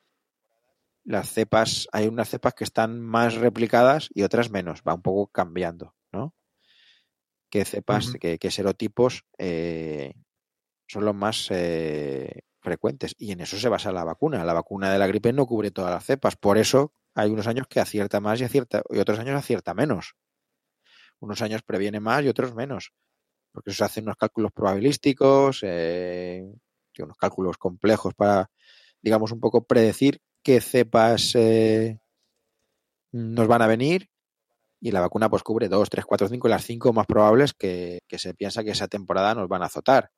las 1.05 1.31
cepas, 1.31 1.87
hay 1.93 2.07
unas 2.07 2.31
cepas 2.31 2.55
que 2.55 2.65
están 2.65 2.99
más 2.99 3.35
replicadas 3.35 4.09
y 4.15 4.23
otras 4.23 4.51
menos, 4.51 4.81
va 4.89 4.95
un 4.95 5.03
poco 5.03 5.27
cambiando, 5.27 5.95
¿no? 6.13 6.35
Que 7.51 7.67
cepas, 7.67 8.15
que, 8.19 8.51
serotipos 8.51 9.27
eh, 9.37 10.15
son 10.89 11.05
los 11.05 11.15
más 11.15 11.49
eh, 11.51 12.46
frecuentes. 12.67 13.15
Y 13.17 13.31
en 13.31 13.41
eso 13.41 13.57
se 13.57 13.69
basa 13.69 13.93
la 13.93 14.03
vacuna. 14.03 14.45
La 14.45 14.53
vacuna 14.53 14.91
de 14.91 14.99
la 14.99 15.07
gripe 15.07 15.33
no 15.33 15.47
cubre 15.47 15.71
todas 15.71 15.93
las 15.93 16.05
cepas. 16.05 16.35
Por 16.35 16.59
eso 16.59 16.93
hay 17.15 17.31
unos 17.31 17.47
años 17.47 17.69
que 17.69 17.79
acierta 17.79 18.21
más 18.21 18.41
y, 18.41 18.45
acierta, 18.45 18.83
y 18.91 18.99
otros 18.99 19.21
años 19.21 19.37
acierta 19.37 19.73
menos. 19.73 20.17
Unos 21.21 21.41
años 21.43 21.63
previene 21.63 22.01
más 22.01 22.25
y 22.25 22.29
otros 22.29 22.57
menos. 22.57 22.93
Porque 23.53 23.73
se 23.73 23.85
hacen 23.85 24.05
unos 24.05 24.17
cálculos 24.17 24.51
probabilísticos, 24.53 25.61
eh, 25.63 26.45
unos 26.99 27.17
cálculos 27.17 27.57
complejos 27.57 28.15
para, 28.15 28.51
digamos, 29.01 29.31
un 29.31 29.39
poco 29.39 29.65
predecir 29.65 30.21
qué 30.43 30.61
cepas 30.61 31.37
eh, 31.37 32.01
nos 33.13 33.47
van 33.47 33.63
a 33.63 33.69
venir 33.69 34.11
y 34.81 34.91
la 34.91 35.01
vacuna 35.01 35.31
pues 35.31 35.45
cubre 35.45 35.69
dos, 35.69 35.89
tres, 35.89 36.05
cuatro, 36.05 36.29
cinco, 36.29 36.49
las 36.49 36.65
cinco 36.65 36.93
más 36.93 37.07
probables 37.07 37.55
que, 37.55 38.01
que, 38.09 38.19
se 38.19 38.35
piensa 38.35 38.65
que 38.65 38.73
esa 38.73 38.89
temporada 38.89 39.35
nos 39.35 39.49
van 39.49 39.63
a 39.63 39.67
azotar. 39.67 40.11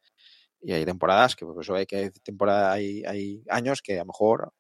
Y 0.60 0.72
hay 0.72 0.85
temporadas 0.85 1.36
que, 1.36 1.47
pues 1.47 1.59
eso 1.60 1.74
hay 1.74 1.86
que 1.86 2.10
temporada, 2.22 2.72
hay, 2.72 3.05
hay 3.05 3.44
años 3.48 3.80
que 3.82 3.97
a 3.97 4.02
lo 4.02 4.06
mejor 4.06 4.52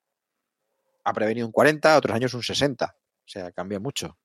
ha 1.04 1.12
prevenido 1.12 1.46
un 1.46 1.52
40, 1.52 1.96
otros 1.96 2.14
años 2.14 2.34
un 2.34 2.42
60. 2.42 2.86
O 2.86 3.28
sea, 3.28 3.52
cambia 3.52 3.80
mucho. 3.80 4.18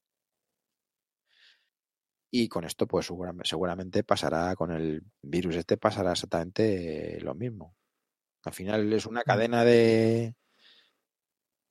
Y 2.36 2.48
con 2.48 2.64
esto, 2.66 2.88
pues 2.88 3.08
seguramente 3.44 4.04
pasará, 4.04 4.56
con 4.56 4.72
el 4.72 5.04
virus 5.22 5.56
este 5.56 5.78
pasará 5.78 6.14
exactamente 6.14 7.20
lo 7.22 7.36
mismo. 7.36 7.76
Al 8.44 8.54
final 8.54 8.92
es 8.92 9.06
una 9.06 9.22
cadena 9.22 9.64
de, 9.64 10.36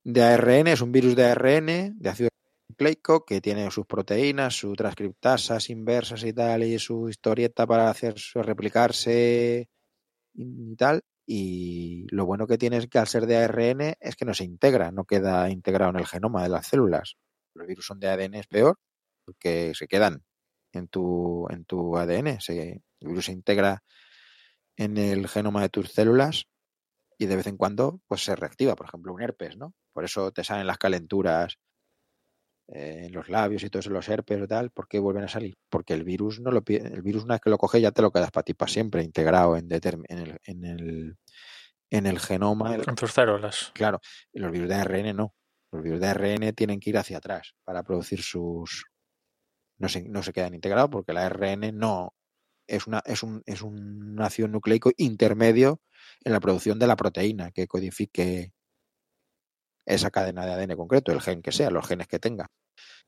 de 0.04 0.22
ARN, 0.22 0.68
es 0.68 0.80
un 0.80 0.92
virus 0.92 1.16
de 1.16 1.24
ARN, 1.24 1.98
de 1.98 2.08
ácido 2.08 2.28
nucleico, 2.68 3.24
que 3.24 3.40
tiene 3.40 3.70
sus 3.70 3.86
proteínas, 3.86 4.54
sus 4.54 4.76
transcriptasas 4.76 5.68
inversas 5.68 6.22
y 6.24 6.32
tal, 6.32 6.62
y 6.62 6.78
su 6.78 7.08
historieta 7.08 7.66
para 7.66 7.90
hacer 7.90 8.14
replicarse 8.34 9.68
y 10.34 10.76
tal. 10.76 11.02
Y 11.26 12.06
lo 12.10 12.26
bueno 12.26 12.46
que 12.46 12.58
tiene 12.58 12.78
es 12.78 12.88
que 12.88 12.98
al 12.98 13.06
ser 13.06 13.26
de 13.26 13.36
ARN 13.36 13.96
es 14.00 14.16
que 14.16 14.24
no 14.24 14.34
se 14.34 14.44
integra, 14.44 14.90
no 14.90 15.04
queda 15.04 15.48
integrado 15.50 15.90
en 15.90 15.98
el 15.98 16.06
genoma 16.06 16.42
de 16.42 16.48
las 16.48 16.66
células. 16.66 17.16
Los 17.54 17.66
virus 17.66 17.86
son 17.86 18.00
de 18.00 18.08
ADN 18.08 18.34
es 18.34 18.46
peor 18.46 18.78
porque 19.24 19.72
se 19.74 19.86
quedan 19.86 20.24
en 20.72 20.88
tu, 20.88 21.46
en 21.50 21.64
tu 21.64 21.96
ADN. 21.96 22.40
Se, 22.40 22.82
el 23.00 23.08
virus 23.08 23.26
se 23.26 23.32
integra 23.32 23.82
en 24.76 24.96
el 24.96 25.28
genoma 25.28 25.62
de 25.62 25.68
tus 25.68 25.92
células 25.92 26.46
y 27.18 27.26
de 27.26 27.36
vez 27.36 27.46
en 27.46 27.56
cuando 27.56 28.00
pues 28.08 28.24
se 28.24 28.34
reactiva, 28.34 28.74
por 28.74 28.86
ejemplo, 28.86 29.12
un 29.12 29.22
herpes, 29.22 29.56
¿no? 29.56 29.74
Por 29.92 30.04
eso 30.04 30.32
te 30.32 30.44
salen 30.44 30.66
las 30.66 30.78
calenturas 30.78 31.58
eh, 32.68 33.04
en 33.06 33.12
los 33.12 33.28
labios 33.28 33.62
y 33.64 33.70
todos 33.70 33.86
los 33.86 34.08
herpes 34.08 34.40
o 34.40 34.46
tal, 34.46 34.70
¿por 34.70 34.88
qué 34.88 34.98
vuelven 34.98 35.24
a 35.24 35.28
salir? 35.28 35.56
Porque 35.68 35.94
el 35.94 36.04
virus 36.04 36.40
no 36.40 36.50
lo 36.50 36.62
el 36.66 37.02
virus 37.02 37.24
una 37.24 37.34
vez 37.34 37.40
que 37.40 37.50
lo 37.50 37.58
coge 37.58 37.80
ya 37.80 37.90
te 37.90 38.02
lo 38.02 38.12
quedas 38.12 38.30
para 38.30 38.44
ti 38.44 38.54
para 38.54 38.72
siempre, 38.72 39.02
integrado 39.02 39.56
en, 39.56 39.68
en, 39.70 40.18
el, 40.18 40.38
en, 40.44 40.64
el, 40.64 41.16
en 41.90 42.06
el 42.06 42.20
genoma. 42.20 42.74
En 42.74 42.94
tus 42.94 43.12
células. 43.12 43.72
Claro, 43.74 44.00
los 44.32 44.52
virus 44.52 44.68
de 44.68 44.74
ARN 44.76 45.16
no. 45.16 45.34
Los 45.72 45.82
virus 45.82 46.00
de 46.00 46.06
ARN 46.06 46.54
tienen 46.54 46.80
que 46.80 46.90
ir 46.90 46.98
hacia 46.98 47.18
atrás 47.18 47.54
para 47.64 47.82
producir 47.82 48.22
sus. 48.22 48.84
No 49.78 49.88
se, 49.88 50.08
no 50.08 50.22
se 50.22 50.32
quedan 50.32 50.54
integrados 50.54 50.90
porque 50.90 51.12
la 51.12 51.26
ARN 51.26 51.76
no 51.76 52.14
es 52.66 52.86
una 52.86 53.02
es 53.04 53.22
un 53.22 53.42
es 53.46 53.62
un 53.62 54.16
ácido 54.20 54.48
nucleico 54.48 54.92
intermedio 54.96 55.80
en 56.24 56.32
la 56.32 56.40
producción 56.40 56.78
de 56.78 56.86
la 56.86 56.96
proteína 56.96 57.50
que 57.50 57.66
codifique 57.66 58.52
esa 59.86 60.10
cadena 60.10 60.46
de 60.46 60.52
ADN 60.52 60.76
concreto, 60.76 61.12
el 61.12 61.20
gen 61.20 61.42
que 61.42 61.52
sea, 61.52 61.70
los 61.70 61.86
genes 61.86 62.08
que 62.08 62.18
tenga. 62.18 62.50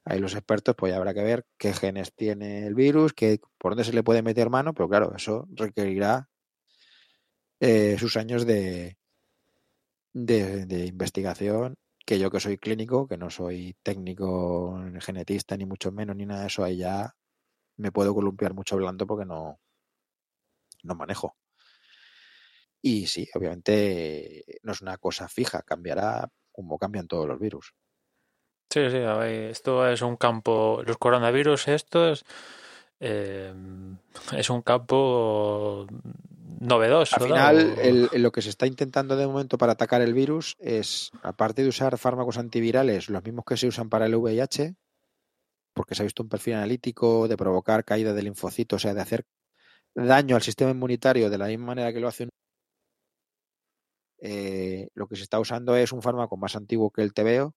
Ahí 0.05 0.19
los 0.21 0.35
expertos, 0.35 0.75
pues 0.77 0.93
ya 0.93 0.99
habrá 0.99 1.15
que 1.15 1.23
ver 1.23 1.47
qué 1.59 1.73
genes 1.73 2.15
tiene 2.15 2.67
el 2.67 2.75
virus, 2.75 3.15
qué, 3.15 3.41
por 3.59 3.73
dónde 3.73 3.85
se 3.85 3.93
le 3.93 4.03
puede 4.03 4.23
meter 4.23 4.51
mano, 4.51 4.75
pero 4.75 4.89
claro, 4.89 5.15
eso 5.17 5.47
requerirá 5.51 6.29
eh, 7.61 7.97
sus 7.99 8.17
años 8.17 8.45
de, 8.47 8.99
de, 10.13 10.87
investigación, 10.87 11.77
que 12.07 12.19
yo 12.19 12.31
que 12.31 12.41
soy 12.41 12.59
clínico, 12.59 13.09
que 13.09 13.17
no 13.17 13.31
soy 13.31 13.77
técnico 13.83 14.79
genetista, 15.01 15.57
ni 15.57 15.65
mucho 15.67 15.93
menos, 15.93 16.17
ni 16.17 16.27
nada 16.27 16.43
de 16.43 16.47
eso, 16.49 16.65
ahí 16.65 16.79
ya 16.79 17.15
me 17.77 17.93
puedo 17.93 18.15
columpiar 18.15 18.55
mucho 18.55 18.77
hablando 18.77 19.07
porque 19.07 19.27
no, 19.27 19.59
no 20.83 20.95
manejo. 20.95 21.37
Y 22.83 23.07
sí, 23.07 23.27
obviamente 23.35 24.45
no 24.63 24.73
es 24.73 24.83
una 24.83 24.99
cosa 24.99 25.27
fija, 25.29 25.63
cambiará 25.63 26.29
como 26.55 26.79
cambian 26.79 27.09
todos 27.09 27.27
los 27.27 27.39
virus. 27.39 27.75
Sí, 28.71 28.81
sí, 28.91 28.97
esto 29.51 29.87
es 29.87 30.03
un 30.03 30.17
campo, 30.17 30.83
los 30.87 30.97
coronavirus 30.99 31.69
estos 31.69 32.25
eh, 33.01 33.53
es 34.37 34.51
un 34.51 34.63
campo 34.63 35.87
novedoso. 36.61 37.17
Al 37.17 37.27
final, 37.27 37.75
el- 37.83 38.23
lo 38.23 38.33
que 38.33 38.41
se 38.43 38.49
está 38.51 38.67
intentando 38.67 39.17
de 39.17 39.27
momento 39.27 39.59
para 39.59 39.73
atacar 39.73 40.01
el 40.01 40.15
virus 40.15 40.57
es, 40.59 41.11
aparte 41.23 41.63
de 41.63 41.69
usar 41.69 41.99
fármacos 41.99 42.39
antivirales, 42.39 43.09
los 43.11 43.23
mismos 43.25 43.45
que 43.45 43.57
se 43.57 43.67
usan 43.69 43.89
para 43.91 44.07
el 44.07 44.15
VIH, 44.15 44.75
porque 45.75 45.95
se 45.95 46.03
ha 46.03 46.05
visto 46.05 46.23
un 46.23 46.29
perfil 46.29 46.55
analítico 46.55 47.29
de 47.29 47.37
provocar 47.37 47.85
caída 47.85 48.13
de 48.13 48.23
linfocitos, 48.23 48.77
o 48.77 48.83
sea, 48.83 48.95
de 48.95 49.01
hacer 49.03 49.25
daño 49.95 50.37
al 50.37 50.43
sistema 50.43 50.71
inmunitario 50.71 51.31
de 51.31 51.39
la 51.39 51.47
misma 51.47 51.67
manera 51.67 51.93
que 51.93 52.01
lo 52.01 52.09
hace 52.09 52.25
un... 52.25 52.31
Eh, 54.27 54.89
lo 54.95 55.07
que 55.07 55.17
se 55.17 55.23
está 55.23 55.39
usando 55.39 55.77
es 55.77 55.93
un 55.93 56.01
fármaco 56.01 56.39
más 56.39 56.57
antiguo 56.57 56.91
que 56.91 57.03
el 57.03 57.13
TVO, 57.13 57.55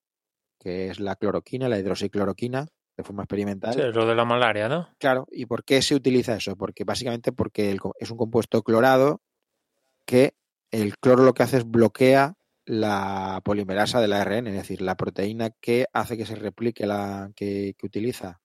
que 0.59 0.89
es 0.89 0.99
la 0.99 1.15
cloroquina, 1.15 1.69
la 1.69 1.79
hidroxicloroquina, 1.79 2.67
de 2.97 3.03
forma 3.05 3.23
experimental. 3.23 3.73
Sí, 3.73 3.79
lo 3.79 4.05
de 4.05 4.15
la 4.15 4.25
malaria, 4.25 4.67
¿no? 4.67 4.89
Claro, 4.97 5.27
¿y 5.31 5.45
por 5.45 5.63
qué 5.63 5.81
se 5.81 5.95
utiliza 5.95 6.35
eso? 6.35 6.57
Porque 6.57 6.83
básicamente 6.83 7.31
porque 7.31 7.71
el 7.71 7.79
es 7.99 8.11
un 8.11 8.17
compuesto 8.17 8.63
clorado 8.63 9.21
que 10.05 10.35
el 10.69 10.97
cloro 10.97 11.23
lo 11.23 11.33
que 11.33 11.43
hace 11.43 11.57
es 11.57 11.65
bloquea 11.65 12.33
la 12.65 13.39
polimerasa 13.45 14.01
del 14.01 14.11
ARN, 14.11 14.47
es 14.47 14.55
decir, 14.55 14.81
la 14.81 14.97
proteína 14.97 15.51
que 15.61 15.85
hace 15.93 16.17
que 16.17 16.25
se 16.25 16.35
replique 16.35 16.85
la 16.85 17.31
que, 17.33 17.75
que 17.77 17.85
utiliza 17.85 18.41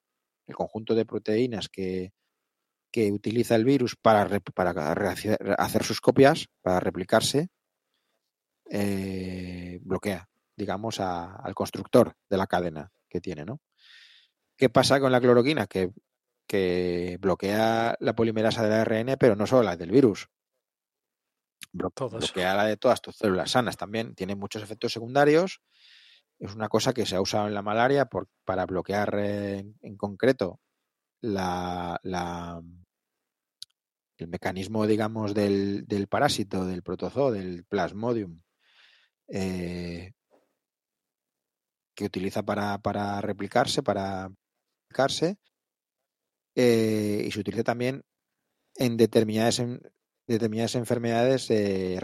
el 0.47 0.55
conjunto 0.55 0.95
de 0.95 1.05
proteínas 1.05 1.67
que, 1.67 2.13
que 2.89 3.11
utiliza 3.11 3.55
el 3.55 3.65
virus 3.65 3.97
para, 3.97 4.39
para 4.53 4.71
hacer 5.57 5.83
sus 5.83 5.99
copias, 5.99 6.47
para 6.61 6.79
replicarse, 6.79 7.49
eh, 8.69 9.79
bloquea, 9.83 10.27
digamos, 10.55 10.99
a- 10.99 11.35
al 11.35 11.53
constructor 11.55 12.15
de 12.29 12.37
la 12.37 12.47
cadena 12.47 12.91
que 13.09 13.21
tiene, 13.21 13.45
¿no? 13.45 13.59
¿Qué 14.57 14.69
pasa 14.69 14.99
con 14.99 15.11
la 15.11 15.19
cloroquina? 15.21 15.67
Que, 15.67 15.91
que 16.47 17.17
bloquea 17.19 17.95
la 17.99 18.15
polimerasa 18.15 18.63
del 18.63 18.73
ARN, 18.73 19.17
pero 19.19 19.35
no 19.35 19.47
solo 19.47 19.63
la 19.63 19.75
del 19.77 19.91
virus. 19.91 20.27
Blo- 21.73 21.91
bloquea 22.19 22.53
la 22.55 22.65
de 22.65 22.77
todas 22.77 23.01
tus 23.01 23.15
células 23.17 23.51
sanas 23.51 23.77
también. 23.77 24.13
Tiene 24.13 24.35
muchos 24.35 24.61
efectos 24.61 24.93
secundarios. 24.93 25.61
Es 26.39 26.53
una 26.53 26.69
cosa 26.69 26.93
que 26.93 27.05
se 27.05 27.15
ha 27.15 27.21
usado 27.21 27.47
en 27.47 27.53
la 27.55 27.61
malaria 27.63 28.05
por- 28.05 28.27
para 28.45 28.65
bloquear 28.65 29.15
eh, 29.17 29.57
en, 29.59 29.75
en 29.81 29.97
concreto 29.97 30.59
la, 31.21 31.99
la- 32.03 32.61
el 34.17 34.27
mecanismo, 34.27 34.85
digamos, 34.85 35.33
del, 35.33 35.85
del 35.87 36.07
parásito, 36.07 36.65
del 36.65 36.83
protozoo, 36.83 37.31
del 37.31 37.65
plasmodium, 37.65 38.41
eh, 39.27 40.11
que 41.95 42.05
utiliza 42.05 42.43
para, 42.43 42.77
para 42.79 43.21
replicarse, 43.21 43.83
para 43.83 44.29
replicarse, 44.89 45.37
eh, 46.55 47.23
y 47.25 47.31
se 47.31 47.39
utiliza 47.39 47.63
también 47.63 48.03
en 48.75 48.97
determinadas, 48.97 49.61
determinadas 50.27 50.75
enfermedades 50.75 51.49
eh, 51.51 51.99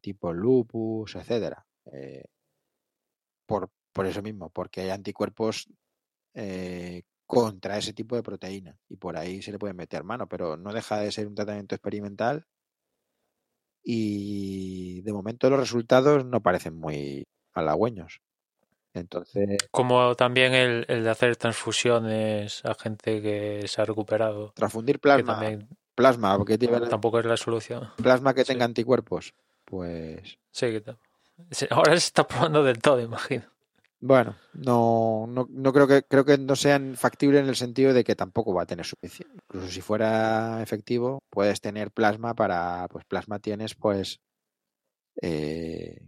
tipo 0.00 0.32
lupus, 0.32 1.16
etcétera. 1.16 1.64
Eh, 1.92 2.24
por, 3.46 3.70
por 3.92 4.06
eso 4.06 4.22
mismo, 4.22 4.50
porque 4.50 4.82
hay 4.82 4.90
anticuerpos 4.90 5.68
contra 7.26 7.78
ese 7.78 7.92
tipo 7.92 8.16
de 8.16 8.22
proteína 8.22 8.76
y 8.88 8.96
por 8.96 9.16
ahí 9.16 9.40
se 9.40 9.52
le 9.52 9.58
puede 9.58 9.72
meter 9.72 10.02
mano, 10.02 10.28
pero 10.28 10.56
no 10.56 10.72
deja 10.72 10.98
de 10.98 11.12
ser 11.12 11.28
un 11.28 11.34
tratamiento 11.34 11.74
experimental 11.74 12.46
y 13.84 15.02
de 15.02 15.12
momento 15.12 15.50
los 15.50 15.60
resultados 15.60 16.24
no 16.24 16.40
parecen 16.40 16.74
muy 16.76 17.24
halagüeños. 17.52 18.20
Entonces, 18.94 19.58
Como 19.70 20.14
también 20.14 20.54
el, 20.54 20.84
el 20.88 21.04
de 21.04 21.10
hacer 21.10 21.36
transfusiones 21.36 22.64
a 22.64 22.74
gente 22.74 23.20
que 23.20 23.66
se 23.66 23.82
ha 23.82 23.84
recuperado, 23.84 24.52
transfundir 24.54 24.96
que 24.96 25.00
plasma, 25.00 25.32
también 25.34 25.68
plasma, 25.94 26.36
porque 26.36 26.56
tiene 26.58 26.80
tampoco 26.88 27.18
es 27.18 27.26
la 27.26 27.36
solución. 27.36 27.90
plasma 27.96 28.34
que 28.34 28.44
Sí. 28.44 28.52
tenga 28.52 28.64
anticuerpos, 28.64 29.34
pues 29.64 30.38
Sí, 30.52 30.66
que 30.70 30.84
ahora 31.70 31.92
se 31.92 31.98
está 32.06 32.26
probando 32.26 32.62
del 32.62 32.80
todo, 32.80 33.00
imagino. 33.00 33.44
Bueno, 34.06 34.36
no, 34.52 35.24
no, 35.26 35.46
no 35.48 35.72
creo 35.72 35.86
que 35.86 36.02
creo 36.02 36.26
que 36.26 36.36
no 36.36 36.56
sean 36.56 36.94
factibles 36.94 37.40
en 37.40 37.48
el 37.48 37.56
sentido 37.56 37.94
de 37.94 38.04
que 38.04 38.14
tampoco 38.14 38.52
va 38.52 38.64
a 38.64 38.66
tener 38.66 38.84
suficiente. 38.84 39.34
Incluso 39.48 39.68
si 39.68 39.80
fuera 39.80 40.62
efectivo, 40.62 41.22
puedes 41.30 41.62
tener 41.62 41.90
plasma 41.90 42.34
para, 42.34 42.86
pues 42.88 43.06
plasma 43.06 43.38
tienes, 43.38 43.74
pues 43.74 44.20
eh, 45.22 46.02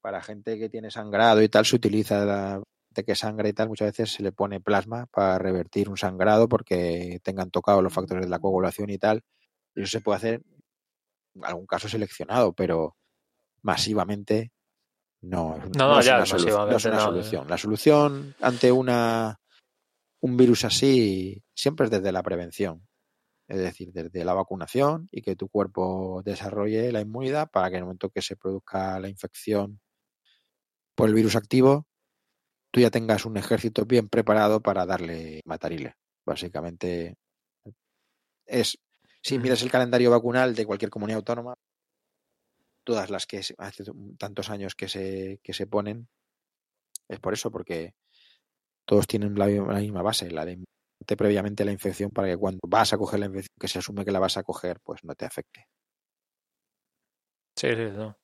para 0.00 0.22
gente 0.22 0.58
que 0.58 0.70
tiene 0.70 0.90
sangrado 0.90 1.42
y 1.42 1.50
tal, 1.50 1.66
se 1.66 1.76
utiliza 1.76 2.24
la 2.24 2.62
de 2.88 3.04
que 3.04 3.14
sangra 3.14 3.50
y 3.50 3.52
tal, 3.52 3.68
muchas 3.68 3.88
veces 3.88 4.14
se 4.14 4.22
le 4.22 4.32
pone 4.32 4.58
plasma 4.62 5.06
para 5.12 5.38
revertir 5.38 5.90
un 5.90 5.98
sangrado 5.98 6.48
porque 6.48 7.20
tengan 7.22 7.50
tocado 7.50 7.82
los 7.82 7.92
factores 7.92 8.24
de 8.24 8.30
la 8.30 8.38
coagulación 8.38 8.88
y 8.88 8.96
tal. 8.96 9.20
Y 9.74 9.82
eso 9.82 9.90
se 9.90 10.00
puede 10.00 10.16
hacer 10.16 10.42
en 11.34 11.44
algún 11.44 11.66
caso 11.66 11.86
seleccionado, 11.86 12.54
pero 12.54 12.96
masivamente 13.62 14.52
no, 15.22 15.56
es- 15.56 15.70
No, 15.76 15.88
no, 15.88 15.98
es 16.00 16.06
ya, 16.06 16.16
una, 16.16 16.24
solu- 16.24 16.70
no 16.70 16.76
es 16.76 16.84
una 16.84 16.94
no, 16.96 17.00
solución. 17.00 17.48
La 17.48 17.58
solución 17.58 18.34
ante 18.40 18.72
una 18.72 19.36
un 20.22 20.36
virus 20.36 20.64
así 20.64 21.42
siempre 21.54 21.86
es 21.86 21.90
desde 21.90 22.12
la 22.12 22.22
prevención. 22.22 22.86
Es 23.48 23.58
decir, 23.58 23.90
desde 23.92 24.24
la 24.24 24.34
vacunación 24.34 25.08
y 25.10 25.22
que 25.22 25.34
tu 25.34 25.48
cuerpo 25.48 26.22
desarrolle 26.24 26.92
la 26.92 27.00
inmunidad 27.00 27.50
para 27.50 27.68
que 27.68 27.76
en 27.76 27.78
el 27.80 27.84
momento 27.86 28.10
que 28.10 28.22
se 28.22 28.36
produzca 28.36 29.00
la 29.00 29.08
infección 29.08 29.80
por 30.94 31.08
el 31.08 31.14
virus 31.14 31.34
activo, 31.36 31.86
tú 32.70 32.80
ya 32.80 32.90
tengas 32.90 33.24
un 33.24 33.36
ejército 33.38 33.86
bien 33.86 34.08
preparado 34.08 34.60
para 34.60 34.86
darle 34.86 35.40
matarile. 35.46 35.94
Básicamente 36.24 37.16
es, 38.46 38.78
si 39.22 39.38
miras 39.38 39.62
el 39.62 39.70
calendario 39.70 40.10
vacunal 40.10 40.54
de 40.54 40.66
cualquier 40.66 40.90
comunidad 40.90 41.16
autónoma, 41.18 41.54
todas 42.90 43.08
las 43.08 43.24
que 43.24 43.38
hace 43.38 43.84
tantos 44.18 44.50
años 44.50 44.74
que 44.74 44.88
se, 44.88 45.38
que 45.44 45.52
se 45.52 45.68
ponen, 45.68 46.08
es 47.08 47.20
por 47.20 47.32
eso, 47.32 47.52
porque 47.52 47.94
todos 48.84 49.06
tienen 49.06 49.36
la, 49.36 49.46
la 49.46 49.78
misma 49.78 50.02
base, 50.02 50.28
la 50.28 50.44
de 50.44 50.54
inmunizarte 50.54 51.16
previamente 51.16 51.64
la 51.64 51.70
infección 51.70 52.10
para 52.10 52.26
que 52.26 52.36
cuando 52.36 52.58
vas 52.66 52.92
a 52.92 52.98
coger 52.98 53.20
la 53.20 53.26
infección, 53.26 53.54
que 53.60 53.68
se 53.68 53.78
asume 53.78 54.04
que 54.04 54.10
la 54.10 54.18
vas 54.18 54.36
a 54.38 54.42
coger, 54.42 54.80
pues 54.80 55.04
no 55.04 55.14
te 55.14 55.24
afecte. 55.24 55.68
Sí, 57.54 57.68
sí, 57.76 57.90
no. 57.94 58.18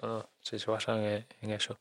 No, 0.00 0.08
no, 0.08 0.30
sí, 0.40 0.60
se 0.60 0.70
basan 0.70 1.00
en, 1.00 1.26
en 1.40 1.50
eso. 1.50 1.80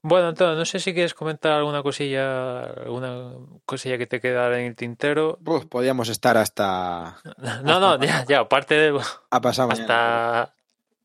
Bueno, 0.00 0.28
entonces, 0.28 0.58
no 0.58 0.64
sé 0.64 0.78
si 0.78 0.94
quieres 0.94 1.14
comentar 1.14 1.52
alguna 1.52 1.82
cosilla, 1.82 2.62
alguna 2.62 3.34
cosilla 3.64 3.98
que 3.98 4.06
te 4.06 4.20
queda 4.20 4.46
en 4.60 4.66
el 4.66 4.76
tintero. 4.76 5.40
Pues 5.44 5.66
podríamos 5.66 6.08
estar 6.08 6.36
hasta 6.36 7.20
No, 7.64 7.80
no, 7.80 8.04
ya, 8.04 8.24
ya, 8.26 8.40
aparte 8.40 8.74
de 8.76 9.00
a 9.30 9.40
pasar 9.40 9.68
mañana. 9.68 10.42
hasta, 10.42 10.54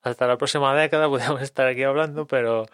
hasta 0.07 0.27
la 0.27 0.38
próxima 0.38 0.73
década 0.75 1.07
podríamos 1.09 1.41
estar 1.41 1.67
aquí 1.67 1.84
hablando, 1.84 2.25
pero, 2.27 2.65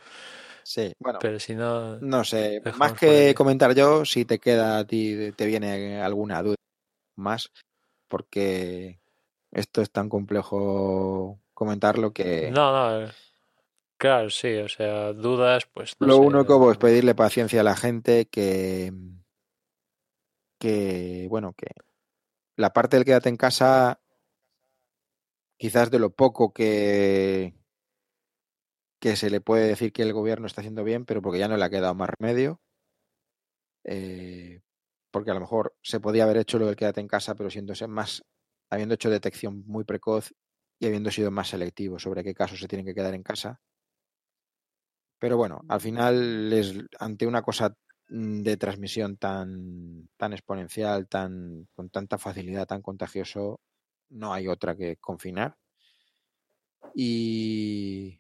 Sí, 0.63 0.93
bueno, 0.99 1.19
pero 1.21 1.39
si 1.39 1.55
no, 1.55 1.97
no 1.97 2.23
sé, 2.23 2.61
más 2.77 2.93
que 2.93 3.35
comentar 3.35 3.75
yo, 3.75 4.05
si 4.05 4.23
te 4.23 4.39
queda 4.39 4.79
a 4.79 4.87
ti, 4.87 5.31
te 5.35 5.45
viene 5.45 6.01
alguna 6.01 6.41
duda 6.41 6.55
más, 7.17 7.51
porque 8.07 8.99
esto 9.51 9.81
es 9.81 9.91
tan 9.91 10.07
complejo 10.07 11.39
comentarlo 11.53 12.13
que 12.13 12.49
No, 12.51 13.01
no, 13.01 13.09
claro, 13.97 14.29
sí, 14.29 14.55
o 14.57 14.69
sea, 14.69 15.11
dudas, 15.11 15.67
pues 15.73 15.95
no 15.99 16.07
lo 16.07 16.15
sé. 16.15 16.19
único 16.21 16.71
es 16.71 16.77
pedirle 16.77 17.13
paciencia 17.13 17.59
a 17.59 17.65
la 17.65 17.75
gente 17.75 18.25
que, 18.25 18.93
que, 20.59 21.27
bueno, 21.29 21.53
que 21.53 21.67
la 22.55 22.71
parte 22.71 22.95
del 22.95 23.05
quédate 23.05 23.29
en 23.29 23.37
casa, 23.37 23.99
quizás 25.57 25.91
de 25.91 25.99
lo 25.99 26.11
poco 26.11 26.53
que, 26.53 27.53
que 28.99 29.15
se 29.15 29.29
le 29.29 29.41
puede 29.41 29.67
decir 29.67 29.91
que 29.91 30.01
el 30.03 30.13
gobierno 30.13 30.47
está 30.47 30.61
haciendo 30.61 30.83
bien, 30.83 31.05
pero 31.05 31.21
porque 31.21 31.39
ya 31.39 31.47
no 31.47 31.57
le 31.57 31.65
ha 31.65 31.69
quedado 31.69 31.95
más 31.95 32.09
remedio. 32.09 32.61
Eh, 33.83 34.61
porque 35.11 35.31
a 35.31 35.33
lo 35.33 35.41
mejor 35.41 35.75
se 35.81 35.99
podía 35.99 36.23
haber 36.23 36.37
hecho 36.37 36.57
lo 36.57 36.67
del 36.67 36.75
quédate 36.75 37.01
en 37.01 37.07
casa, 37.07 37.35
pero 37.35 37.49
siéndose 37.49 37.87
más, 37.87 38.23
habiendo 38.69 38.95
hecho 38.95 39.09
detección 39.09 39.63
muy 39.67 39.83
precoz 39.83 40.33
y 40.79 40.87
habiendo 40.87 41.11
sido 41.11 41.31
más 41.31 41.49
selectivo 41.49 41.99
sobre 41.99 42.23
qué 42.23 42.33
casos 42.33 42.59
se 42.59 42.67
tienen 42.67 42.85
que 42.85 42.95
quedar 42.95 43.13
en 43.13 43.23
casa. 43.23 43.59
Pero 45.19 45.37
bueno, 45.37 45.61
al 45.69 45.79
final, 45.81 46.51
es, 46.51 46.73
ante 46.99 47.25
una 47.27 47.41
cosa 47.41 47.75
mm, 48.09 48.41
de 48.41 48.57
transmisión 48.57 49.17
tan, 49.17 50.09
tan 50.17 50.33
exponencial, 50.33 51.07
tan, 51.07 51.67
con 51.75 51.89
tanta 51.89 52.17
facilidad, 52.17 52.67
tan 52.67 52.81
contagioso, 52.81 53.61
no 54.13 54.33
hay 54.33 54.47
otra 54.47 54.75
que 54.75 54.97
confinar. 54.97 55.57
Y 56.95 58.19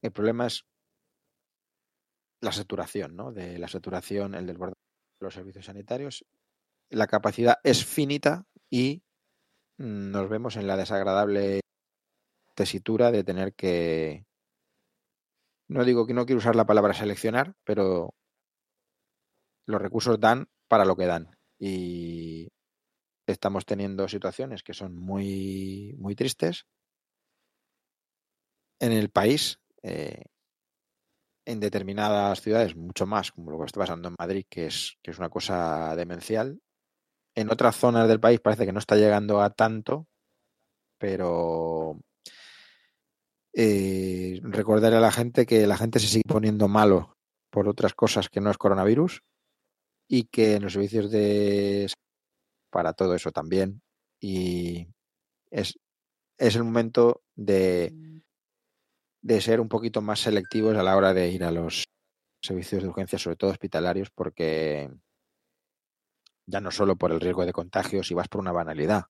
el 0.00 0.12
problema 0.12 0.46
es 0.46 0.64
la 2.40 2.52
saturación, 2.52 3.14
¿no? 3.14 3.32
De 3.32 3.58
la 3.58 3.68
saturación, 3.68 4.34
el 4.34 4.46
del 4.46 4.58
borde 4.58 4.74
de 5.20 5.24
los 5.24 5.34
servicios 5.34 5.66
sanitarios. 5.66 6.24
La 6.90 7.06
capacidad 7.06 7.58
es 7.62 7.84
finita 7.84 8.46
y 8.70 9.02
nos 9.78 10.28
vemos 10.28 10.56
en 10.56 10.66
la 10.66 10.76
desagradable 10.76 11.60
tesitura 12.54 13.10
de 13.10 13.24
tener 13.24 13.54
que, 13.54 14.26
no 15.68 15.84
digo 15.84 16.06
que 16.06 16.14
no 16.14 16.26
quiero 16.26 16.38
usar 16.38 16.56
la 16.56 16.66
palabra 16.66 16.94
seleccionar, 16.94 17.54
pero 17.64 18.14
los 19.66 19.80
recursos 19.80 20.20
dan 20.20 20.48
para 20.68 20.84
lo 20.84 20.96
que 20.96 21.06
dan. 21.06 21.36
Y 21.58 22.48
estamos 23.26 23.64
teniendo 23.64 24.08
situaciones 24.08 24.62
que 24.62 24.74
son 24.74 24.96
muy, 24.96 25.94
muy 25.98 26.14
tristes. 26.14 26.66
En 28.80 28.92
el 28.92 29.10
país, 29.10 29.60
eh, 29.82 30.24
en 31.44 31.60
determinadas 31.60 32.40
ciudades, 32.40 32.76
mucho 32.76 33.06
más, 33.06 33.32
como 33.32 33.50
lo 33.50 33.58
que 33.58 33.66
está 33.66 33.80
pasando 33.80 34.08
en 34.08 34.16
Madrid, 34.18 34.44
que 34.48 34.66
es, 34.66 34.96
que 35.02 35.10
es 35.10 35.18
una 35.18 35.28
cosa 35.28 35.94
demencial. 35.96 36.60
En 37.34 37.50
otras 37.50 37.76
zonas 37.76 38.08
del 38.08 38.20
país 38.20 38.40
parece 38.40 38.66
que 38.66 38.72
no 38.72 38.78
está 38.78 38.96
llegando 38.96 39.40
a 39.40 39.50
tanto, 39.50 40.06
pero 40.98 41.98
eh, 43.54 44.40
recordarle 44.42 44.98
a 44.98 45.00
la 45.00 45.12
gente 45.12 45.46
que 45.46 45.66
la 45.66 45.76
gente 45.76 45.98
se 45.98 46.08
sigue 46.08 46.28
poniendo 46.28 46.68
malo 46.68 47.16
por 47.50 47.68
otras 47.68 47.94
cosas 47.94 48.28
que 48.28 48.40
no 48.40 48.50
es 48.50 48.58
coronavirus 48.58 49.22
y 50.08 50.24
que 50.24 50.54
en 50.54 50.62
los 50.62 50.72
servicios 50.72 51.10
de 51.10 51.84
para 52.72 52.94
todo 52.94 53.14
eso 53.14 53.30
también 53.30 53.82
y 54.18 54.88
es, 55.50 55.78
es 56.38 56.56
el 56.56 56.64
momento 56.64 57.22
de, 57.36 57.92
de 59.20 59.40
ser 59.40 59.60
un 59.60 59.68
poquito 59.68 60.00
más 60.00 60.20
selectivos 60.20 60.76
a 60.76 60.82
la 60.82 60.96
hora 60.96 61.12
de 61.12 61.28
ir 61.28 61.44
a 61.44 61.50
los 61.52 61.84
servicios 62.40 62.82
de 62.82 62.88
urgencia, 62.88 63.18
sobre 63.18 63.36
todo 63.36 63.50
hospitalarios, 63.50 64.10
porque 64.10 64.90
ya 66.46 66.60
no 66.60 66.70
solo 66.70 66.96
por 66.96 67.12
el 67.12 67.20
riesgo 67.20 67.44
de 67.44 67.52
contagio 67.52 68.02
si 68.02 68.14
vas 68.14 68.28
por 68.28 68.40
una 68.40 68.52
banalidad, 68.52 69.04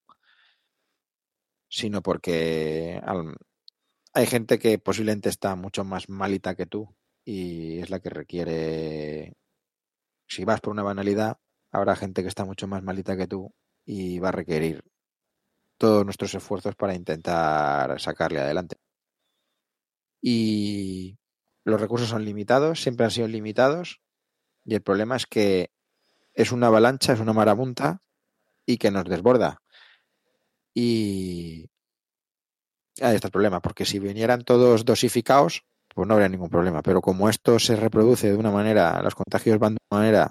sino 1.68 2.02
porque 2.02 3.01
hay 4.12 4.26
gente 4.26 4.59
que 4.59 4.78
posiblemente 4.78 5.28
está 5.28 5.55
mucho 5.56 5.84
más 5.84 6.09
malita 6.09 6.55
que 6.55 6.66
tú 6.66 6.94
y 7.24 7.78
es 7.78 7.90
la 7.90 8.01
que 8.01 8.10
requiere, 8.10 9.34
si 10.26 10.44
vas 10.44 10.60
por 10.60 10.72
una 10.72 10.82
banalidad, 10.82 11.39
habrá 11.73 11.97
gente 11.97 12.23
que 12.23 12.28
está 12.28 12.44
mucho 12.44 12.69
más 12.69 12.82
malita 12.82 13.16
que 13.16 13.27
tú 13.27 13.53
y 13.85 14.19
va 14.19 14.28
a 14.28 14.32
requerir 14.32 14.85
todos 15.78 16.05
nuestros 16.05 16.35
esfuerzos 16.35 16.77
para 16.77 16.94
intentar 16.94 18.01
sacarle 18.01 18.40
adelante. 18.40 18.77
Y 20.20 21.19
los 21.65 21.81
recursos 21.81 22.09
son 22.09 22.24
limitados, 22.24 22.81
siempre 22.81 23.05
han 23.05 23.11
sido 23.11 23.27
limitados 23.27 24.01
y 24.65 24.74
el 24.74 24.82
problema 24.82 25.16
es 25.16 25.27
que 25.27 25.70
es 26.35 26.53
una 26.53 26.69
avalancha, 26.69 27.15
es 27.15 27.20
una 27.20 27.32
marabunta 27.32 28.03
y 28.66 28.78
que 28.78 28.90
nos 28.90 29.05
desborda. 29.05 29.59
Y 30.74 31.69
ahí 33.01 33.15
está 33.15 33.28
el 33.28 33.32
problema, 33.32 33.61
porque 33.61 33.85
si 33.85 33.99
vinieran 33.99 34.44
todos 34.44 34.85
dosificados, 34.85 35.65
pues 35.94 36.07
no 36.09 36.15
habría 36.15 36.28
ningún 36.28 36.49
problema. 36.49 36.82
Pero 36.82 37.01
como 37.01 37.28
esto 37.28 37.59
se 37.59 37.77
reproduce 37.77 38.31
de 38.31 38.36
una 38.36 38.51
manera, 38.51 39.03
los 39.03 39.15
contagios 39.15 39.59
van 39.59 39.74
de 39.74 39.78
una 39.90 40.01
manera 40.01 40.31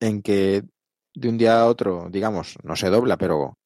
en 0.00 0.22
que 0.22 0.62
de 1.14 1.28
un 1.28 1.38
día 1.38 1.60
a 1.60 1.66
otro, 1.66 2.08
digamos, 2.10 2.56
no 2.62 2.76
se 2.76 2.90
dobla, 2.90 3.16
pero 3.16 3.58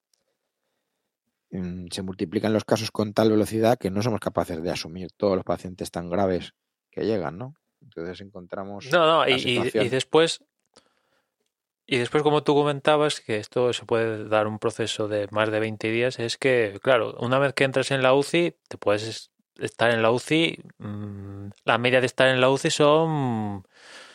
mm, 1.51 1.87
se 1.91 2.03
multiplican 2.03 2.53
los 2.53 2.65
casos 2.65 2.91
con 2.91 3.13
tal 3.13 3.31
velocidad 3.31 3.79
que 3.79 3.91
no 3.91 4.03
somos 4.03 4.21
capaces 4.21 4.63
de 4.63 4.71
asumir 4.71 5.11
todos 5.17 5.37
los 5.37 5.45
pacientes 5.45 5.91
tan 5.91 6.09
graves 6.09 6.53
que 6.91 7.05
llegan, 7.05 7.39
¿no? 7.39 7.55
Entonces 7.83 8.21
encontramos. 8.21 8.89
No, 8.93 9.07
no, 9.07 9.29
y, 9.29 9.35
y, 9.35 9.89
después. 9.89 10.45
Y 11.87 11.99
después, 11.99 12.23
como 12.23 12.45
tú 12.45 12.55
comentabas, 12.55 13.21
que 13.21 13.39
esto 13.39 13.73
se 13.73 13.85
puede 13.85 14.29
dar 14.29 14.47
un 14.47 14.61
proceso 14.61 15.09
de 15.09 15.27
más 15.33 15.51
de 15.51 15.59
20 15.59 15.91
días, 15.91 16.21
es 16.21 16.37
que, 16.37 16.79
claro, 16.81 17.17
una 17.19 17.41
vez 17.41 17.53
que 17.53 17.65
entras 17.65 17.91
en 17.91 18.03
la 18.03 18.15
UCI, 18.15 18.55
te 18.69 18.79
puedes 18.79 19.33
estar 19.59 19.91
en 19.91 20.03
la 20.03 20.13
UCI. 20.13 20.61
Mm, 20.79 21.49
la 21.65 21.79
media 21.79 22.01
de 22.01 22.07
estar 22.07 22.29
en 22.29 22.41
la 22.41 22.51
UCI 22.51 22.71
son. 22.71 23.67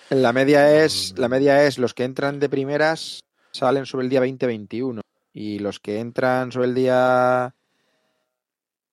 La 0.09 0.33
media 0.33 0.83
es, 0.83 1.15
la 1.17 1.29
media 1.29 1.63
es 1.65 1.79
los 1.79 1.95
que 1.95 2.03
entran 2.03 2.39
de 2.39 2.47
primeras 2.47 3.21
salen 3.51 3.85
sobre 3.85 4.03
el 4.03 4.09
día 4.09 4.21
20-21 4.21 5.01
y 5.33 5.59
los 5.59 5.79
que 5.79 5.99
entran 5.99 6.51
sobre 6.51 6.67
el 6.67 6.75
día 6.75 7.55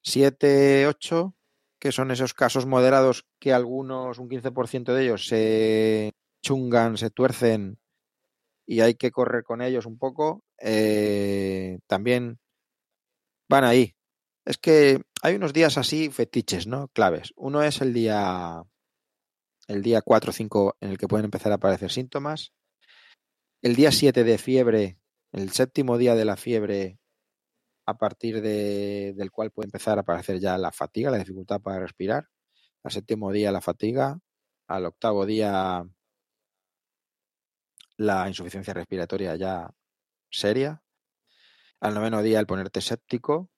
7-8, 0.04 1.34
que 1.78 1.92
son 1.92 2.10
esos 2.12 2.32
casos 2.32 2.64
moderados 2.64 3.26
que 3.38 3.52
algunos, 3.52 4.18
un 4.18 4.30
15% 4.30 4.94
de 4.94 5.04
ellos, 5.04 5.26
se 5.26 6.12
chungan, 6.42 6.96
se 6.96 7.10
tuercen 7.10 7.78
y 8.66 8.80
hay 8.80 8.94
que 8.94 9.10
correr 9.10 9.44
con 9.44 9.60
ellos 9.60 9.84
un 9.84 9.98
poco, 9.98 10.42
eh, 10.58 11.78
también 11.86 12.38
van 13.48 13.64
ahí. 13.64 13.94
Es 14.44 14.56
que 14.56 15.02
hay 15.22 15.34
unos 15.34 15.52
días 15.52 15.76
así 15.76 16.08
fetiches, 16.08 16.66
¿no? 16.66 16.88
Claves. 16.88 17.32
Uno 17.36 17.62
es 17.62 17.80
el 17.80 17.92
día 17.92 18.64
el 19.68 19.82
día 19.82 20.02
4 20.02 20.30
o 20.30 20.32
5 20.32 20.76
en 20.80 20.90
el 20.90 20.98
que 20.98 21.08
pueden 21.08 21.24
empezar 21.24 21.52
a 21.52 21.56
aparecer 21.56 21.90
síntomas. 21.90 22.52
El 23.62 23.76
día 23.76 23.92
7 23.92 24.24
de 24.24 24.38
fiebre, 24.38 24.98
el 25.32 25.50
séptimo 25.50 25.98
día 25.98 26.14
de 26.14 26.24
la 26.24 26.36
fiebre, 26.36 26.98
a 27.86 27.96
partir 27.96 28.40
de, 28.40 29.14
del 29.16 29.30
cual 29.30 29.50
puede 29.50 29.66
empezar 29.66 29.98
a 29.98 30.02
aparecer 30.02 30.40
ya 30.40 30.56
la 30.58 30.72
fatiga, 30.72 31.10
la 31.10 31.18
dificultad 31.18 31.60
para 31.60 31.80
respirar. 31.80 32.28
Al 32.84 32.92
séptimo 32.92 33.32
día 33.32 33.52
la 33.52 33.60
fatiga. 33.60 34.18
Al 34.68 34.86
octavo 34.86 35.26
día 35.26 35.84
la 37.96 38.28
insuficiencia 38.28 38.74
respiratoria 38.74 39.36
ya 39.36 39.70
seria. 40.30 40.82
Al 41.80 41.94
noveno 41.94 42.22
día 42.22 42.40
el 42.40 42.46
ponerte 42.46 42.80
séptico, 42.80 43.50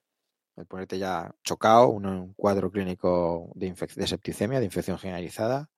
el 0.55 0.65
ponerte 0.65 0.97
ya 0.97 1.35
chocado, 1.43 1.89
un 1.89 2.33
cuadro 2.33 2.71
clínico 2.71 3.51
de, 3.55 3.73
de 3.95 4.07
septicemia, 4.07 4.59
de 4.59 4.65
infección 4.65 4.97
generalizada. 4.97 5.69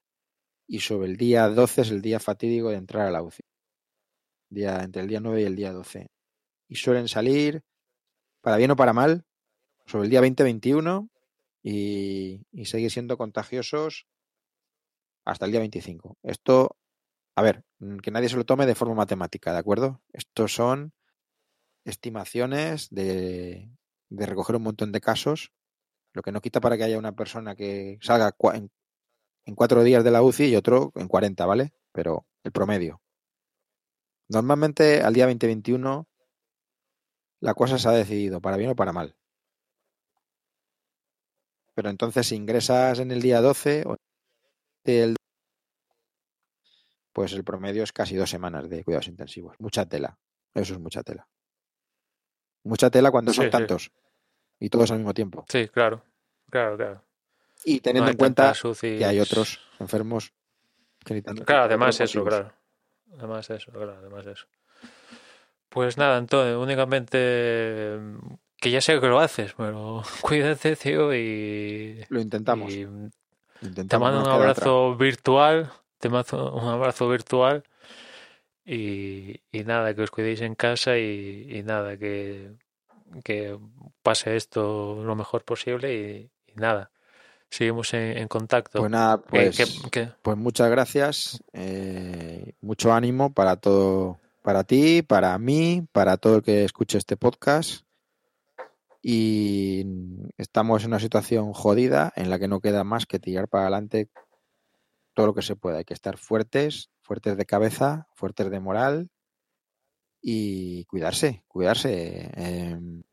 Y 0.67 0.81
sobre 0.81 1.07
el 1.07 1.17
día 1.17 1.47
12 1.47 1.81
es 1.81 1.91
el 1.91 2.01
día 2.01 2.19
fatídico 2.19 2.69
de 2.69 2.77
entrar 2.77 3.07
a 3.07 3.11
la 3.11 3.23
UCI 3.23 3.43
día, 4.49 4.83
entre 4.83 5.01
el 5.01 5.07
día 5.07 5.19
9 5.19 5.41
y 5.41 5.45
el 5.45 5.55
día 5.55 5.73
12. 5.73 6.07
Y 6.67 6.75
suelen 6.75 7.07
salir, 7.07 7.63
para 8.41 8.57
bien 8.57 8.71
o 8.71 8.75
para 8.75 8.93
mal, 8.93 9.25
sobre 9.85 10.05
el 10.05 10.09
día 10.09 10.21
20-21 10.21 11.09
y, 11.63 12.45
y 12.51 12.65
seguir 12.65 12.91
siendo 12.91 13.17
contagiosos 13.17 14.07
hasta 15.25 15.45
el 15.45 15.51
día 15.51 15.59
25. 15.61 16.17
Esto, 16.23 16.77
a 17.35 17.41
ver, 17.41 17.63
mm, 17.79 17.97
que 17.97 18.11
nadie 18.11 18.29
se 18.29 18.37
lo 18.37 18.45
tome 18.45 18.65
de 18.65 18.75
forma 18.75 18.95
matemática, 18.95 19.51
¿de 19.53 19.59
acuerdo? 19.59 20.01
Estos 20.13 20.53
son 20.53 20.93
estimaciones 21.85 22.89
de, 22.89 23.69
de 24.09 24.25
recoger 24.25 24.57
un 24.57 24.63
montón 24.63 24.91
de 24.91 25.01
casos, 25.01 25.51
lo 26.13 26.21
que 26.21 26.31
no 26.31 26.41
quita 26.41 26.59
para 26.59 26.77
que 26.77 26.83
haya 26.83 26.97
una 26.97 27.15
persona 27.15 27.55
que 27.55 27.97
salga 28.01 28.33
en 29.47 29.55
cuatro 29.55 29.81
días 29.81 30.03
de 30.03 30.11
la 30.11 30.21
UCI 30.21 30.49
y 30.49 30.55
otro 30.57 30.91
en 30.95 31.07
40, 31.07 31.45
¿vale? 31.45 31.73
Pero 31.93 32.27
el 32.43 32.51
promedio. 32.51 33.01
Normalmente 34.27 35.01
al 35.01 35.13
día 35.13 35.25
2021 35.25 36.05
la 37.39 37.53
cosa 37.53 37.79
se 37.79 37.87
ha 37.87 37.91
decidido, 37.91 38.41
para 38.41 38.57
bien 38.57 38.71
o 38.71 38.75
para 38.75 38.91
mal. 38.91 39.15
Pero 41.73 41.89
entonces 41.89 42.27
si 42.27 42.35
ingresas 42.35 42.99
en 42.99 43.11
el 43.11 43.21
día 43.21 43.39
12 43.41 43.85
pues 47.13 47.33
el 47.33 47.43
promedio 47.43 47.83
es 47.83 47.93
casi 47.93 48.15
dos 48.15 48.29
semanas 48.29 48.69
de 48.69 48.83
cuidados 48.83 49.07
intensivos. 49.07 49.55
Mucha 49.59 49.85
tela. 49.85 50.19
Eso 50.53 50.73
es 50.73 50.79
mucha 50.79 51.03
tela. 51.03 51.27
Mucha 52.63 52.89
tela 52.89 53.11
cuando 53.11 53.31
son 53.31 53.49
tantos. 53.49 53.91
Y 54.59 54.69
todos 54.69 54.91
al 54.91 54.97
mismo 54.97 55.13
tiempo. 55.13 55.45
Sí, 55.47 55.69
claro. 55.69 56.03
Claro, 56.49 56.77
claro. 56.77 57.06
Y 57.63 57.79
teniendo 57.79 58.11
en 58.11 58.17
cuenta 58.17 58.53
que 58.79 59.05
hay 59.05 59.19
otros 59.19 59.59
enfermos 59.79 60.31
que 61.03 61.21
Claro, 61.23 61.63
además 61.63 61.99
eso, 61.99 62.23
claro. 62.23 62.53
Además 63.17 63.49
eso, 63.49 63.71
claro, 63.71 63.95
además 63.97 64.25
eso. 64.27 64.45
Pues 65.69 65.97
nada, 65.97 66.17
Antonio, 66.17 66.61
únicamente 66.61 67.97
mm, 67.99 68.33
que 68.57 68.71
ya 68.71 68.81
sé 68.81 68.99
que 68.99 69.07
lo 69.07 69.19
haces, 69.19 69.53
pero 69.55 70.01
cuídate, 70.21 70.75
tío, 70.75 71.13
y... 71.13 72.03
Lo 72.09 72.19
intentamos. 72.19 72.73
te 72.73 73.97
mando 73.97 74.21
un 74.21 74.27
abrazo 74.27 74.95
virtual, 74.95 75.71
te 75.97 76.09
mando 76.09 76.53
un 76.53 76.67
abrazo 76.67 77.09
virtual 77.09 77.63
y, 78.65 79.41
y, 79.51 79.63
nada, 79.63 79.93
que 79.93 80.01
os 80.01 80.11
cuidéis 80.11 80.41
en 80.41 80.55
casa 80.55 80.97
y, 80.97 81.63
nada, 81.65 81.97
que, 81.97 82.51
que 83.23 83.57
pase 84.03 84.35
esto 84.35 85.01
lo 85.03 85.15
mejor 85.15 85.43
posible 85.43 85.93
y, 85.95 86.31
nada, 86.55 86.91
seguimos 87.49 87.93
en, 87.93 88.27
contacto. 88.27 88.79
Pues 88.79 88.91
nada, 88.91 89.21
pues, 89.21 89.83
pues 90.21 90.37
muchas 90.37 90.69
gracias, 90.69 91.43
eh, 91.53 92.53
mucho 92.61 92.93
ánimo 92.93 93.33
para 93.33 93.57
todo, 93.57 94.19
para 94.41 94.63
ti, 94.63 95.01
para 95.01 95.37
mí, 95.37 95.87
para 95.91 96.17
todo 96.17 96.37
el 96.37 96.43
que 96.43 96.63
escuche 96.63 96.97
este 96.97 97.17
podcast. 97.17 97.85
Y 99.01 99.85
estamos 100.37 100.83
en 100.83 100.89
una 100.89 100.99
situación 100.99 101.53
jodida 101.53 102.11
en 102.15 102.29
la 102.29 102.39
que 102.39 102.47
no 102.47 102.59
queda 102.59 102.83
más 102.83 103.05
que 103.05 103.19
tirar 103.19 103.47
para 103.47 103.63
adelante 103.63 104.09
todo 105.13 105.27
lo 105.27 105.33
que 105.33 105.41
se 105.41 105.55
pueda. 105.55 105.77
Hay 105.77 105.85
que 105.85 105.93
estar 105.93 106.17
fuertes, 106.17 106.89
fuertes 107.01 107.37
de 107.37 107.45
cabeza, 107.45 108.07
fuertes 108.13 108.51
de 108.51 108.59
moral 108.59 109.09
y 110.21 110.85
cuidarse, 110.85 111.43
cuidarse. 111.47 112.31
Em, 112.35 113.03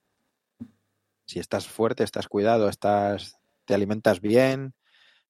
si 1.26 1.38
estás 1.38 1.68
fuerte, 1.68 2.02
estás 2.02 2.28
cuidado, 2.28 2.68
estás 2.68 3.38
te 3.64 3.74
alimentas 3.74 4.20
bien, 4.20 4.74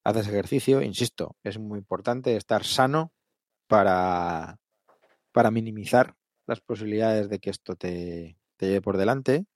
haces 0.05 0.29
ejercicio, 0.29 0.83
insisto, 0.83 1.37
es 1.43 1.59
muy 1.59 1.79
importante 1.79 2.37
estar 2.37 2.65
sano 2.65 3.13
para, 3.67 4.59
para 5.33 5.51
minimizar 5.51 6.15
las 6.47 6.61
posibilidades 6.61 7.29
de 7.29 7.39
que 7.39 7.51
esto 7.51 7.75
te, 7.75 8.37
lleve 8.59 8.81
por 8.81 8.97
delante. 8.97 9.47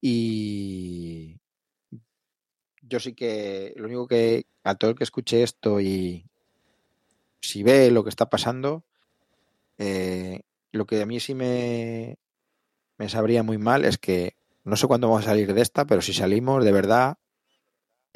Y 0.00 1.40
yo 2.82 3.00
sí 3.00 3.14
que, 3.14 3.72
lo 3.76 3.86
único 3.86 4.06
que 4.06 4.46
a 4.62 4.76
todo 4.76 4.90
el 4.90 4.96
que 4.96 5.04
escuche 5.04 5.42
esto 5.42 5.80
y 5.80 6.26
si 7.40 7.62
ve 7.62 7.90
lo 7.90 8.04
que 8.04 8.10
está 8.10 8.28
pasando, 8.28 8.84
eh, 9.78 10.42
lo 10.72 10.86
que 10.86 11.02
a 11.02 11.06
mí 11.06 11.20
sí 11.20 11.34
me, 11.34 12.18
me 12.98 13.08
sabría 13.08 13.42
muy 13.42 13.58
mal 13.58 13.84
es 13.84 13.98
que 13.98 14.36
no 14.64 14.76
sé 14.76 14.86
cuándo 14.86 15.08
vamos 15.08 15.24
a 15.24 15.30
salir 15.30 15.54
de 15.54 15.62
esta, 15.62 15.86
pero 15.86 16.02
si 16.02 16.12
salimos, 16.12 16.64
de 16.64 16.72
verdad, 16.72 17.18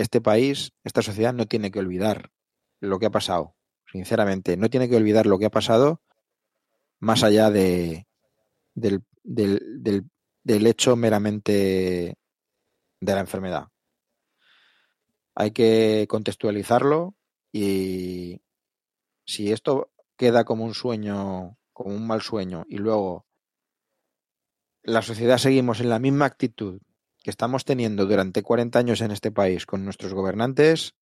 este 0.01 0.21
país, 0.21 0.73
esta 0.83 1.03
sociedad 1.03 1.35
no 1.35 1.47
tiene 1.47 1.71
que 1.71 1.79
olvidar 1.79 2.31
lo 2.81 2.99
que 2.99 3.07
ha 3.07 3.11
pasado. 3.11 3.55
Sinceramente, 3.91 4.57
no 4.57 4.71
tiene 4.71 4.89
que 4.89 4.97
olvidar 4.97 5.27
lo 5.27 5.39
que 5.39 5.47
ha 5.47 5.51
pasado 5.51 6.01
más 7.01 7.23
allá 7.23 7.51
de, 7.51 8.07
del, 8.75 9.03
del, 9.23 10.67
hecho 10.67 10.97
meramente 10.97 12.17
de 13.01 13.15
la 13.15 13.21
enfermedad. 13.21 13.69
Hay 15.35 15.51
que 15.53 16.07
contextualizarlo 16.09 17.15
y 17.53 18.43
si 19.25 19.53
esto 19.53 19.93
queda 20.17 20.45
como 20.45 20.65
un 20.65 20.75
sueño, 20.75 21.59
como 21.73 21.95
un 21.95 22.07
mal 22.07 22.21
sueño, 22.21 22.65
y 22.69 22.77
luego 22.77 23.27
la 24.83 25.03
sociedad 25.03 25.39
seguimos 25.39 25.81
en 25.81 25.89
la 25.89 25.99
misma 25.99 26.27
actitud 26.27 26.81
que 27.23 27.31
estamos 27.31 27.65
teniendo 27.65 28.07
durante 28.07 28.43
40 28.43 28.79
años 28.79 29.01
en 29.01 29.11
este 29.11 29.31
país 29.31 29.67
con 29.67 29.85
nuestros 29.85 30.15
gobernantes, 30.15 30.95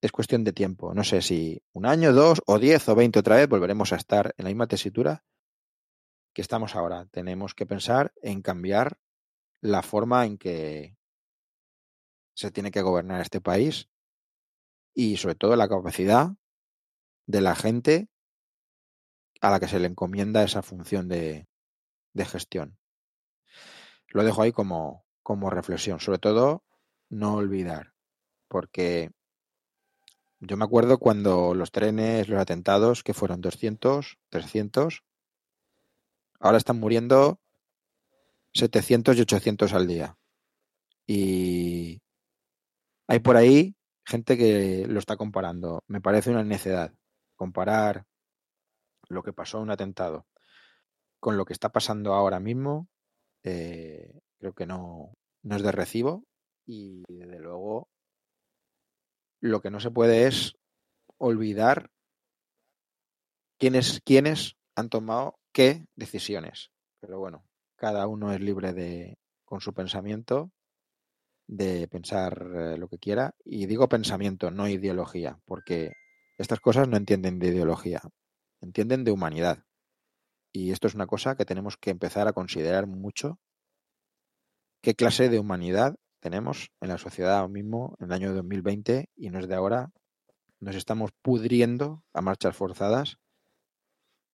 es 0.00 0.12
cuestión 0.12 0.44
de 0.44 0.52
tiempo. 0.52 0.94
No 0.94 1.04
sé 1.04 1.20
si 1.20 1.62
un 1.72 1.86
año, 1.86 2.12
dos, 2.12 2.42
o 2.46 2.58
diez, 2.58 2.88
o 2.88 2.94
veinte 2.94 3.18
otra 3.18 3.36
vez 3.36 3.48
volveremos 3.48 3.92
a 3.92 3.96
estar 3.96 4.34
en 4.38 4.44
la 4.44 4.50
misma 4.50 4.66
tesitura 4.66 5.24
que 6.32 6.42
estamos 6.42 6.74
ahora. 6.76 7.06
Tenemos 7.10 7.54
que 7.54 7.66
pensar 7.66 8.12
en 8.22 8.40
cambiar 8.40 8.98
la 9.60 9.82
forma 9.82 10.24
en 10.24 10.38
que 10.38 10.96
se 12.34 12.50
tiene 12.50 12.70
que 12.70 12.82
gobernar 12.82 13.20
este 13.20 13.40
país 13.40 13.90
y 14.94 15.16
sobre 15.16 15.34
todo 15.34 15.56
la 15.56 15.68
capacidad 15.68 16.30
de 17.26 17.40
la 17.40 17.54
gente 17.54 18.08
a 19.40 19.50
la 19.50 19.60
que 19.60 19.68
se 19.68 19.78
le 19.78 19.88
encomienda 19.88 20.42
esa 20.42 20.62
función 20.62 21.08
de, 21.08 21.46
de 22.14 22.24
gestión. 22.24 22.79
Lo 24.10 24.24
dejo 24.24 24.42
ahí 24.42 24.52
como, 24.52 25.04
como 25.22 25.50
reflexión. 25.50 26.00
Sobre 26.00 26.18
todo, 26.18 26.64
no 27.08 27.34
olvidar, 27.34 27.92
porque 28.48 29.10
yo 30.40 30.56
me 30.56 30.64
acuerdo 30.64 30.98
cuando 30.98 31.54
los 31.54 31.70
trenes, 31.70 32.28
los 32.28 32.40
atentados, 32.40 33.02
que 33.02 33.14
fueron 33.14 33.40
200, 33.40 34.18
300, 34.30 35.04
ahora 36.40 36.58
están 36.58 36.80
muriendo 36.80 37.40
700 38.54 39.16
y 39.16 39.20
800 39.20 39.72
al 39.74 39.86
día. 39.86 40.16
Y 41.06 42.00
hay 43.06 43.18
por 43.18 43.36
ahí 43.36 43.76
gente 44.04 44.38
que 44.38 44.86
lo 44.88 44.98
está 44.98 45.16
comparando. 45.16 45.84
Me 45.86 46.00
parece 46.00 46.30
una 46.30 46.44
necedad 46.44 46.92
comparar 47.36 48.06
lo 49.08 49.22
que 49.22 49.32
pasó 49.32 49.58
en 49.58 49.64
un 49.64 49.70
atentado 49.70 50.26
con 51.18 51.36
lo 51.36 51.44
que 51.44 51.52
está 51.52 51.70
pasando 51.70 52.14
ahora 52.14 52.40
mismo. 52.40 52.88
Eh, 53.42 54.20
creo 54.38 54.52
que 54.52 54.66
no, 54.66 55.14
no 55.42 55.56
es 55.56 55.62
de 55.62 55.72
recibo 55.72 56.24
y 56.66 57.02
desde 57.08 57.38
luego 57.38 57.88
lo 59.40 59.60
que 59.60 59.70
no 59.70 59.80
se 59.80 59.90
puede 59.90 60.26
es 60.26 60.54
olvidar 61.18 61.90
quiénes, 63.58 64.00
quiénes 64.04 64.56
han 64.74 64.88
tomado 64.88 65.38
qué 65.52 65.86
decisiones. 65.96 66.70
Pero 67.00 67.18
bueno, 67.18 67.44
cada 67.76 68.06
uno 68.06 68.32
es 68.32 68.40
libre 68.40 68.72
de, 68.72 69.18
con 69.44 69.60
su 69.60 69.72
pensamiento, 69.72 70.50
de 71.46 71.88
pensar 71.88 72.46
eh, 72.54 72.78
lo 72.78 72.88
que 72.88 72.98
quiera. 72.98 73.34
Y 73.44 73.66
digo 73.66 73.88
pensamiento, 73.88 74.50
no 74.50 74.68
ideología, 74.68 75.38
porque 75.44 75.92
estas 76.38 76.60
cosas 76.60 76.88
no 76.88 76.96
entienden 76.96 77.38
de 77.38 77.48
ideología, 77.48 78.00
entienden 78.60 79.04
de 79.04 79.10
humanidad. 79.10 79.64
Y 80.52 80.72
esto 80.72 80.88
es 80.88 80.94
una 80.94 81.06
cosa 81.06 81.36
que 81.36 81.44
tenemos 81.44 81.76
que 81.76 81.90
empezar 81.90 82.26
a 82.28 82.32
considerar 82.32 82.86
mucho. 82.86 83.38
¿Qué 84.82 84.94
clase 84.94 85.28
de 85.28 85.38
humanidad 85.38 85.96
tenemos 86.20 86.70
en 86.80 86.88
la 86.88 86.98
sociedad 86.98 87.38
ahora 87.38 87.52
mismo, 87.52 87.96
en 87.98 88.06
el 88.06 88.12
año 88.12 88.34
2020, 88.34 89.10
y 89.14 89.30
no 89.30 89.38
es 89.38 89.48
de 89.48 89.54
ahora? 89.54 89.90
Nos 90.58 90.74
estamos 90.74 91.10
pudriendo 91.22 92.02
a 92.12 92.20
marchas 92.20 92.56
forzadas 92.56 93.18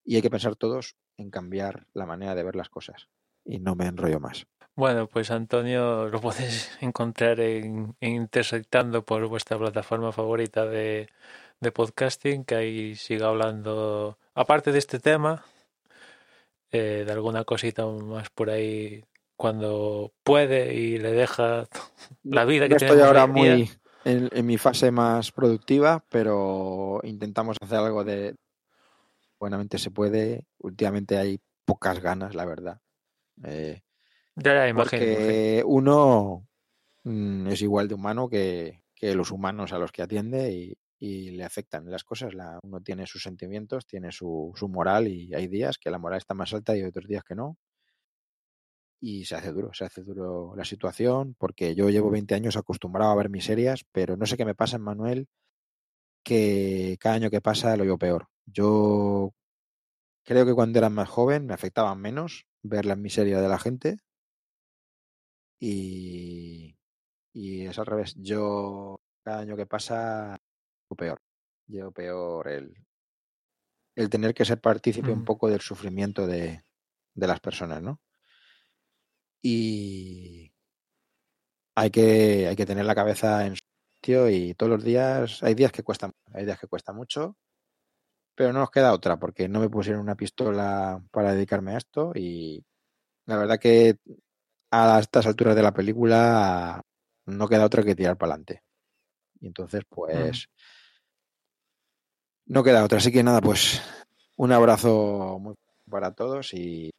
y 0.03 0.15
hay 0.15 0.21
que 0.21 0.29
pensar 0.29 0.55
todos 0.55 0.95
en 1.17 1.29
cambiar 1.29 1.87
la 1.93 2.05
manera 2.05 2.33
de 2.35 2.43
ver 2.43 2.55
las 2.55 2.69
cosas. 2.69 3.09
Y 3.43 3.59
no 3.59 3.75
me 3.75 3.85
enrollo 3.85 4.19
más. 4.19 4.47
Bueno, 4.75 5.07
pues 5.07 5.31
Antonio 5.31 6.07
lo 6.07 6.21
podéis 6.21 6.71
encontrar 6.81 7.39
en, 7.39 7.95
en 7.99 8.13
Intersectando 8.13 9.03
por 9.05 9.27
vuestra 9.27 9.57
plataforma 9.57 10.11
favorita 10.11 10.65
de, 10.65 11.09
de 11.59 11.71
podcasting, 11.71 12.45
que 12.45 12.55
ahí 12.55 12.95
siga 12.95 13.27
hablando, 13.27 14.19
aparte 14.33 14.71
de 14.71 14.79
este 14.79 14.99
tema, 14.99 15.43
eh, 16.71 17.03
de 17.05 17.11
alguna 17.11 17.43
cosita 17.43 17.85
más 17.85 18.29
por 18.29 18.49
ahí 18.49 19.03
cuando 19.35 20.13
puede 20.23 20.73
y 20.73 20.97
le 20.97 21.11
deja 21.11 21.67
la 22.23 22.45
vida 22.45 22.67
que 22.67 22.71
Yo 22.71 22.77
estoy 22.77 23.01
ahora 23.01 23.27
muy 23.27 23.69
en, 24.03 24.29
en, 24.31 24.45
mi 24.45 24.57
fase 24.57 24.89
más 24.91 25.31
productiva, 25.31 26.03
pero 26.09 27.01
intentamos 27.03 27.57
hacer 27.61 27.77
algo 27.77 28.03
de 28.03 28.35
buenamente 29.39 29.77
se 29.77 29.91
puede. 29.91 30.45
Últimamente 30.59 31.17
hay 31.17 31.39
pocas 31.65 31.99
ganas, 31.99 32.35
la 32.35 32.45
verdad. 32.45 32.79
Eh, 33.43 33.81
ya 34.35 34.53
la 34.53 34.69
imagino, 34.69 35.01
porque 35.01 35.63
uno 35.65 36.47
mm, 37.03 37.47
es 37.47 37.61
igual 37.61 37.87
de 37.87 37.95
humano 37.95 38.29
que, 38.29 38.81
que, 38.95 39.13
los 39.15 39.31
humanos 39.31 39.73
a 39.73 39.77
los 39.77 39.91
que 39.91 40.01
atiende 40.01 40.51
y, 40.51 40.77
y 40.99 41.31
le 41.31 41.43
afectan 41.43 41.89
las 41.89 42.03
cosas. 42.03 42.33
La, 42.33 42.59
uno 42.63 42.81
tiene 42.81 43.05
sus 43.07 43.23
sentimientos, 43.23 43.85
tiene 43.85 44.11
su, 44.11 44.51
su, 44.55 44.67
moral 44.69 45.07
y 45.07 45.33
hay 45.33 45.47
días 45.47 45.77
que 45.77 45.91
la 45.91 45.99
moral 45.99 46.17
está 46.19 46.33
más 46.33 46.53
alta 46.53 46.75
y 46.75 46.83
otros 46.83 47.07
días 47.07 47.23
que 47.23 47.35
no. 47.35 47.57
Y 48.99 49.25
se 49.25 49.35
hace 49.35 49.51
duro, 49.51 49.71
se 49.73 49.85
hace 49.85 50.03
duro 50.03 50.55
la 50.55 50.65
situación 50.65 51.35
porque 51.37 51.75
yo 51.75 51.89
llevo 51.89 52.09
20 52.09 52.33
años 52.33 52.57
acostumbrado 52.57 53.11
a 53.11 53.15
ver 53.15 53.29
miserias, 53.29 53.85
pero 53.91 54.17
no 54.17 54.25
sé 54.25 54.37
qué 54.37 54.45
me 54.45 54.55
pasa 54.55 54.77
en 54.77 54.83
Manuel 54.83 55.27
que 56.23 56.97
cada 56.99 57.15
año 57.15 57.29
que 57.29 57.41
pasa 57.41 57.77
lo 57.77 57.85
veo 57.85 57.97
peor. 57.97 58.27
Yo 58.45 59.33
creo 60.23 60.45
que 60.45 60.53
cuando 60.53 60.79
era 60.79 60.89
más 60.89 61.09
joven 61.09 61.45
me 61.45 61.53
afectaba 61.53 61.95
menos 61.95 62.47
ver 62.63 62.85
la 62.85 62.95
miseria 62.95 63.39
de 63.41 63.49
la 63.49 63.59
gente 63.59 63.97
y, 65.59 66.75
y 67.33 67.65
es 67.67 67.79
al 67.79 67.85
revés. 67.85 68.15
Yo 68.17 68.99
cada 69.23 69.39
año 69.39 69.55
que 69.55 69.65
pasa 69.65 70.39
peor. 70.95 71.21
Llevo 71.67 71.91
peor 71.91 72.47
el, 72.47 72.73
el 73.95 74.09
tener 74.09 74.33
que 74.33 74.45
ser 74.45 74.59
partícipe 74.59 75.09
mm. 75.09 75.19
un 75.19 75.25
poco 75.25 75.49
del 75.49 75.61
sufrimiento 75.61 76.27
de, 76.27 76.63
de, 77.13 77.27
las 77.27 77.39
personas, 77.39 77.81
¿no? 77.81 77.99
Y 79.41 80.51
hay 81.75 81.91
que, 81.91 82.47
hay 82.47 82.55
que 82.55 82.65
tener 82.65 82.85
la 82.85 82.95
cabeza 82.95 83.45
en 83.45 83.55
su 83.55 83.63
sitio 83.95 84.29
y 84.29 84.53
todos 84.53 84.71
los 84.71 84.83
días, 84.83 85.43
hay 85.43 85.55
días 85.55 85.71
que 85.71 85.83
cuesta, 85.83 86.11
hay 86.33 86.45
días 86.45 86.59
que 86.59 86.67
cuesta 86.67 86.93
mucho, 86.93 87.37
pero 88.35 88.53
no 88.53 88.59
nos 88.59 88.71
queda 88.71 88.93
otra 88.93 89.17
porque 89.17 89.49
no 89.49 89.59
me 89.59 89.69
pusieron 89.69 90.01
una 90.01 90.15
pistola 90.15 91.03
para 91.11 91.33
dedicarme 91.33 91.73
a 91.73 91.77
esto 91.77 92.11
y 92.15 92.63
la 93.25 93.37
verdad 93.37 93.59
que 93.59 93.97
a 94.71 94.99
estas 94.99 95.25
alturas 95.25 95.55
de 95.55 95.63
la 95.63 95.73
película 95.73 96.81
no 97.25 97.47
queda 97.47 97.65
otra 97.65 97.83
que 97.83 97.95
tirar 97.95 98.17
para 98.17 98.33
adelante. 98.33 98.63
Y 99.39 99.47
entonces, 99.47 99.83
pues, 99.89 100.47
mm. 100.47 100.56
No 102.47 102.63
queda 102.63 102.83
otra. 102.83 102.99
Así 102.99 103.11
que 103.11 103.23
nada, 103.23 103.41
pues 103.41 103.81
un 104.37 104.53
abrazo 104.53 105.37
muy 105.39 105.55
para 105.89 106.13
todos 106.13 106.53
y, 106.53 106.91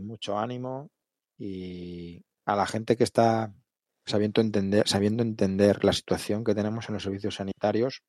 mucho 0.00 0.38
ánimo. 0.38 0.88
Y 1.36 2.24
a 2.44 2.54
la 2.54 2.66
gente 2.66 2.96
que 2.96 3.04
está 3.04 3.52
sabiendo 4.06 4.40
entender, 4.40 4.86
sabiendo 4.88 5.24
entender 5.24 5.84
la 5.84 5.92
situación 5.92 6.44
que 6.44 6.54
tenemos 6.54 6.88
en 6.88 6.94
los 6.94 7.02
servicios 7.02 7.34
sanitarios 7.34 8.02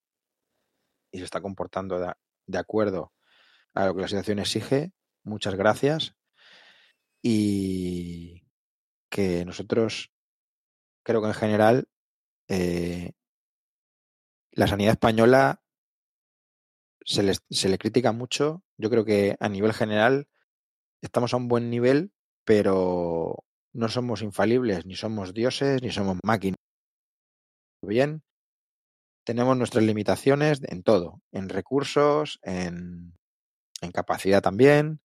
y 1.11 1.18
se 1.18 1.23
está 1.23 1.41
comportando 1.41 1.99
de, 1.99 2.14
de 2.45 2.57
acuerdo 2.59 3.14
a 3.73 3.88
lo 3.88 3.95
que 3.95 4.01
la 4.01 4.07
situación 4.07 4.39
exige, 4.39 4.91
muchas 5.23 5.55
gracias. 5.55 6.14
Y 7.23 8.43
que 9.09 9.43
nosotros 9.43 10.11
creo 11.03 11.22
que 11.22 11.27
en 11.30 11.34
general 11.34 11.89
eh, 12.47 13.14
la 14.51 14.68
sanidad 14.68 14.91
española 14.91 15.61
se 17.08 17.24
le, 17.24 17.34
se 17.50 17.70
le 17.70 17.78
critica 17.78 18.12
mucho. 18.12 18.64
Yo 18.78 18.90
creo 18.90 19.06
que 19.06 19.38
a 19.40 19.50
nivel 19.50 19.74
general 19.74 20.28
estamos 21.02 21.34
a 21.34 21.38
un 21.38 21.48
buen 21.48 21.70
nivel, 21.70 22.12
pero 22.44 23.46
no 23.74 23.88
somos 23.88 24.22
infalibles, 24.22 24.86
ni 24.86 24.96
somos 24.96 25.34
dioses, 25.34 25.82
ni 25.82 25.90
somos 25.90 26.18
máquinas. 26.24 26.58
Bien, 27.82 28.24
tenemos 29.26 29.58
nuestras 29.58 29.86
limitaciones 29.86 30.62
en 30.64 30.84
todo, 30.84 31.22
en 31.32 31.48
recursos, 31.48 32.40
en, 32.42 33.14
en 33.82 33.92
capacidad 33.92 34.42
también. 34.42 35.00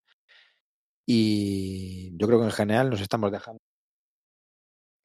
Y 1.06 2.16
yo 2.18 2.26
creo 2.26 2.40
que 2.40 2.46
en 2.46 2.52
general 2.52 2.90
nos 2.90 3.00
estamos 3.00 3.30
dejando 3.30 3.60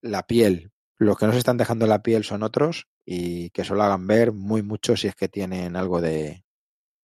la 0.02 0.26
piel. 0.26 0.72
Los 0.98 1.18
que 1.18 1.28
nos 1.28 1.36
están 1.36 1.57
dejando 1.57 1.86
la 1.86 2.02
piel 2.02 2.24
son 2.24 2.41
otros 2.41 2.88
y 3.06 3.52
que 3.52 3.64
solo 3.64 3.84
hagan 3.84 4.07
ver 4.07 4.32
muy 4.32 4.64
mucho 4.64 4.98
si 4.98 5.07
es 5.07 5.15
que 5.15 5.28
tienen 5.28 5.76
algo 5.76 6.02
de, 6.02 6.47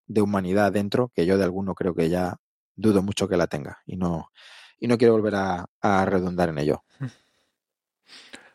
de 0.06 0.22
humanidad 0.22 0.72
dentro, 0.72 1.10
que 1.14 1.26
yo 1.26 1.38
de 1.38 1.44
alguno 1.44 1.74
creo 1.74 1.94
que 1.94 2.08
ya 2.08 2.36
dudo 2.76 3.02
mucho 3.02 3.28
que 3.28 3.36
la 3.36 3.46
tenga 3.46 3.78
y 3.86 3.96
no, 3.96 4.30
y 4.78 4.88
no 4.88 4.98
quiero 4.98 5.14
volver 5.14 5.34
a, 5.36 5.66
a 5.80 6.04
redundar 6.06 6.48
en 6.50 6.58
ello. 6.58 6.84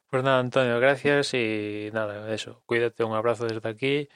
Pues 0.10 0.24
nada, 0.24 0.40
Antonio, 0.40 0.80
gracias 0.80 1.36
y 1.36 1.90
nada, 1.94 2.34
eso, 2.34 2.64
cuídate, 2.66 3.04
un 3.04 3.14
abrazo 3.14 3.46
desde 3.46 3.70
aquí 3.70 4.10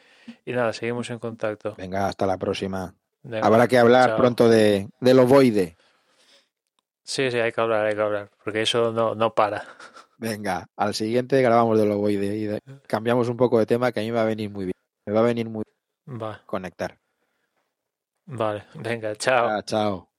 y 0.43 0.51
nada, 0.51 0.73
seguimos 0.73 1.09
en 1.11 1.19
contacto. 1.19 1.75
Venga, 1.77 2.07
hasta 2.07 2.25
la 2.25 2.37
próxima. 2.37 2.95
Venga, 3.21 3.45
Habrá 3.45 3.67
que 3.67 3.77
hablar 3.77 4.09
chao. 4.09 4.17
pronto 4.17 4.49
de, 4.49 4.89
del 5.01 5.19
ovoide. 5.19 5.77
Sí, 7.03 7.29
sí, 7.29 7.37
hay 7.37 7.51
que 7.51 7.61
hablar, 7.61 7.85
hay 7.85 7.95
que 7.95 8.01
hablar, 8.01 8.31
porque 8.43 8.61
eso 8.63 8.91
no, 8.91 9.13
no 9.13 9.35
para. 9.35 9.63
Venga, 10.17 10.65
al 10.75 10.93
siguiente 10.95 11.41
grabamos 11.41 11.77
del 11.77 11.91
ovoide 11.91 12.37
y 12.37 12.45
de- 12.45 12.59
cambiamos 12.87 13.29
un 13.29 13.37
poco 13.37 13.59
de 13.59 13.65
tema 13.65 13.91
que 13.91 13.99
a 13.99 14.03
mí 14.03 14.09
me 14.09 14.15
va 14.15 14.23
a 14.23 14.25
venir 14.25 14.49
muy 14.49 14.65
bien. 14.65 14.73
Me 15.05 15.13
va 15.13 15.19
a 15.19 15.23
venir 15.23 15.47
muy 15.49 15.63
bien 16.07 16.19
Va, 16.21 16.41
conectar. 16.45 16.97
Vale, 18.27 18.65
venga, 18.75 19.15
chao. 19.15 19.61
Chao. 19.61 20.12